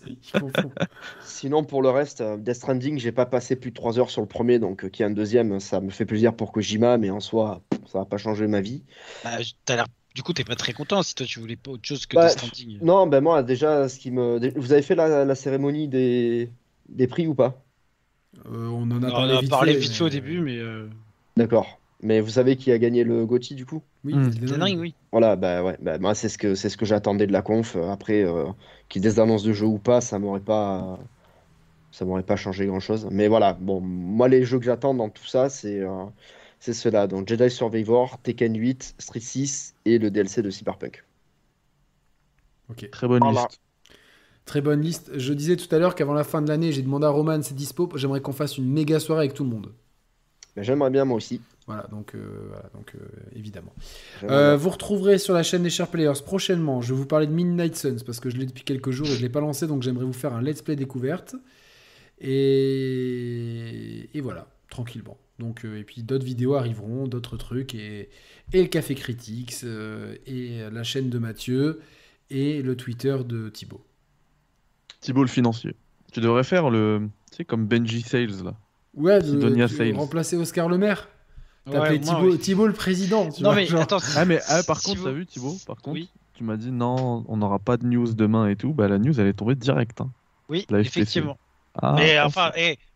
[0.06, 0.70] il confond.
[1.22, 4.20] Sinon, pour le reste, euh, Death Stranding, j'ai pas passé plus de 3 heures sur
[4.20, 6.98] le premier, donc euh, qu'il y ait un deuxième, ça me fait plaisir pour Kojima,
[6.98, 8.84] mais en soi, ça va pas changer ma vie.
[9.24, 9.30] Bah,
[9.64, 9.86] t'as l'air...
[10.14, 12.28] Du coup, t'es pas très content si toi tu voulais pas autre chose que Bah,
[12.28, 12.78] Death Stranding.
[12.82, 14.38] Non, ben moi, déjà, ce qui me.
[14.58, 16.50] Vous avez fait la, la cérémonie des...
[16.88, 17.62] des prix ou pas?
[18.46, 20.58] Euh, on en a parlé a vite parlé fait, vite fait mais- au début, mais.
[20.58, 20.88] Euh...
[21.36, 21.78] D'accord.
[22.00, 23.82] Mais vous savez qui a gagné le GOTY du coup?
[24.04, 24.24] Oui, Hmm.
[24.24, 24.62] Elden Elden Ring.
[24.62, 24.94] Ring, oui.
[25.10, 27.74] Voilà, bah ouais, bah, moi c'est ce que c'est ce que j'attendais de la conf.
[27.74, 28.44] Euh, Après, euh,
[28.94, 30.98] des annonces de jeux ou pas, ça m'aurait pas
[31.90, 33.08] ça m'aurait pas changé grand-chose.
[33.10, 36.04] Mais voilà, bon, moi les jeux que j'attends dans tout ça, c'est euh,
[36.60, 37.06] c'est ceux-là.
[37.06, 41.04] Donc Jedi Survivor, Tekken 8, Street 6 et le DLC de Cyberpunk.
[42.70, 42.88] Ok.
[42.90, 43.46] Très bonne Voilà.
[43.48, 43.60] liste.
[44.44, 45.10] Très bonne liste.
[45.16, 47.54] Je disais tout à l'heure qu'avant la fin de l'année, j'ai demandé à Roman c'est
[47.54, 47.88] dispo.
[47.96, 49.72] J'aimerais qu'on fasse une méga soirée avec tout le monde.
[50.56, 51.40] Mais j'aimerais bien moi aussi.
[51.66, 52.98] Voilà, donc, euh, voilà, donc euh,
[53.36, 53.72] évidemment.
[54.24, 56.80] Euh, vous retrouverez sur la chaîne des Chers Players prochainement.
[56.80, 59.10] Je vais vous parler de Midnight Suns parce que je l'ai depuis quelques jours et
[59.10, 61.36] je ne l'ai pas lancé, donc j'aimerais vous faire un let's play découverte.
[62.20, 65.18] Et, et voilà, tranquillement.
[65.38, 68.08] Donc, euh, et puis d'autres vidéos arriveront, d'autres trucs, et,
[68.52, 71.80] et le Café Critiques, euh, et la chaîne de Mathieu,
[72.30, 73.84] et le Twitter de Thibaut.
[75.00, 75.74] Thibaut le financier.
[76.12, 77.08] Tu devrais faire le.
[77.30, 78.54] Tu sais, comme Benji Sales là.
[78.94, 79.94] Ouais, de, Sales.
[79.94, 81.08] remplacer Oscar Le Maire.
[81.66, 82.38] Ouais, moins, Thibaut, oui.
[82.38, 83.30] Thibaut le président.
[83.30, 83.82] tu Non, vois, mais genre.
[83.82, 83.98] attends.
[84.16, 87.24] Ah, mais ah, par contre, t'as vu Thibaut Par contre, Oui, tu m'as dit non,
[87.28, 88.72] on n'aura pas de news demain et tout.
[88.72, 90.00] Bah, la news elle est tombée direct.
[90.00, 90.10] hein.
[90.48, 91.38] oui, La effectivement.
[91.80, 92.50] Ah, mais enfin,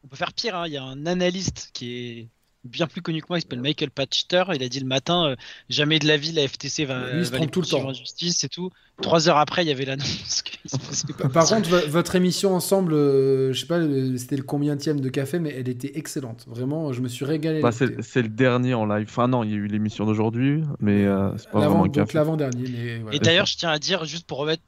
[0.04, 0.56] on peut faire pire.
[0.56, 0.66] hein.
[0.66, 2.28] Il y a un analyste qui est
[2.64, 4.44] bien plus connu que moi, il s'appelle Michael Patchter.
[4.54, 5.36] Il a dit le matin euh,
[5.68, 7.84] jamais de la vie la FTC va, se va les tout le temps.
[7.88, 8.70] en justice et tout.
[9.00, 10.44] Trois heures après, il y avait l'annonce.
[11.32, 13.80] Par contre, vo- votre émission ensemble, euh, je sais pas,
[14.16, 16.44] c'était le combienième de café, mais elle était excellente.
[16.46, 17.60] Vraiment, je me suis régalé.
[17.62, 19.06] Bah, c'est le dernier en live.
[19.08, 21.88] Enfin, non, il y a eu l'émission d'aujourd'hui, mais euh, c'est pas L'avant- vraiment un
[21.88, 22.12] café.
[22.18, 22.64] l'avant-dernier.
[22.68, 23.16] Mais voilà.
[23.16, 24.62] Et d'ailleurs, je tiens à dire, juste pour remettre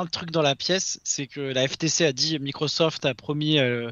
[0.00, 3.90] un truc dans la pièce, c'est que la FTC a dit, Microsoft a promis euh,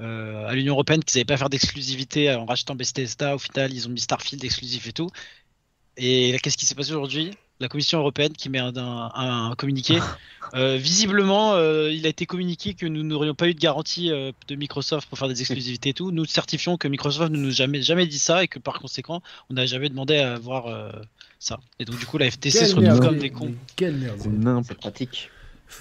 [0.00, 3.34] euh, à l'Union Européenne qu'ils n'allaient pas faire d'exclusivité en rachetant Bethesda.
[3.34, 5.10] Au final, ils ont mis Starfield exclusif et tout.
[5.96, 7.32] Et là, qu'est-ce qui s'est passé aujourd'hui?
[7.60, 9.98] La Commission européenne qui met un, un- un communiqué.
[10.54, 14.32] Euh, visiblement, euh, il a été communiqué que nous n'aurions pas eu de garantie euh,
[14.46, 16.10] de Microsoft pour faire des exclusivités et tout.
[16.10, 19.20] Nous certifions que Microsoft ne nous a jamais, jamais dit ça et que par conséquent,
[19.50, 20.90] on n'a jamais demandé à avoir euh,
[21.38, 21.60] ça.
[21.78, 23.54] Et donc, du coup, la FTC se retrouve comme des cons.
[23.76, 24.16] Quelle merde.
[24.22, 25.04] C'est n'importe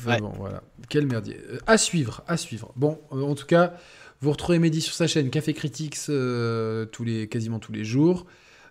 [0.02, 0.64] Vraiment, voilà.
[0.90, 1.38] Quel merdier.
[1.50, 2.72] Euh, à suivre, à suivre.
[2.76, 3.76] Bon, euh, en tout cas,
[4.22, 8.26] vous retrouvez Mehdi sur sa chaîne Café Critics euh, tous les, quasiment tous les jours.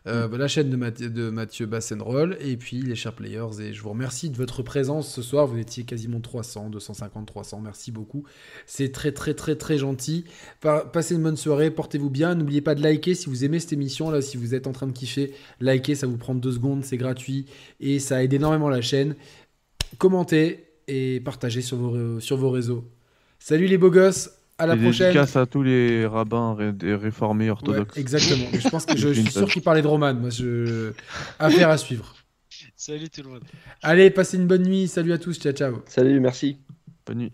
[0.08, 3.72] Euh, bah, la chaîne de, Math- de Mathieu Bassenroll et puis les chers players et
[3.72, 5.48] je vous remercie de votre présence ce soir.
[5.48, 8.22] Vous étiez quasiment 300 250 300 merci beaucoup.
[8.66, 10.24] C'est très très très très gentil.
[10.60, 11.72] Pa- passez une bonne soirée.
[11.72, 12.36] Portez-vous bien.
[12.36, 14.08] N'oubliez pas de liker si vous aimez cette émission.
[14.12, 16.98] Là si vous êtes en train de kiffer likez ça vous prend deux secondes c'est
[16.98, 17.46] gratuit.
[17.80, 19.16] Et ça aide énormément la chaîne.
[19.98, 22.84] Commentez et partagez sur vos, sur vos réseaux.
[23.38, 25.08] Salut les beaux gosses, à la Et prochaine.
[25.12, 27.96] dédicace à tous les rabbins ré- réformés Ouais, orthodoxes.
[27.98, 28.46] exactement.
[28.52, 29.52] Je pense que je, je suis sûr Vintage.
[29.52, 30.14] qu'il parlait de Roman.
[30.14, 30.92] Moi, je...
[31.38, 32.14] Affaire à suivre.
[32.74, 33.42] Salut tout le monde.
[33.82, 34.88] Allez, passez une bonne nuit.
[34.88, 35.38] Salut à tous.
[35.38, 35.82] Ciao, ciao.
[35.86, 36.58] Salut, merci.
[37.06, 37.32] Bonne nuit.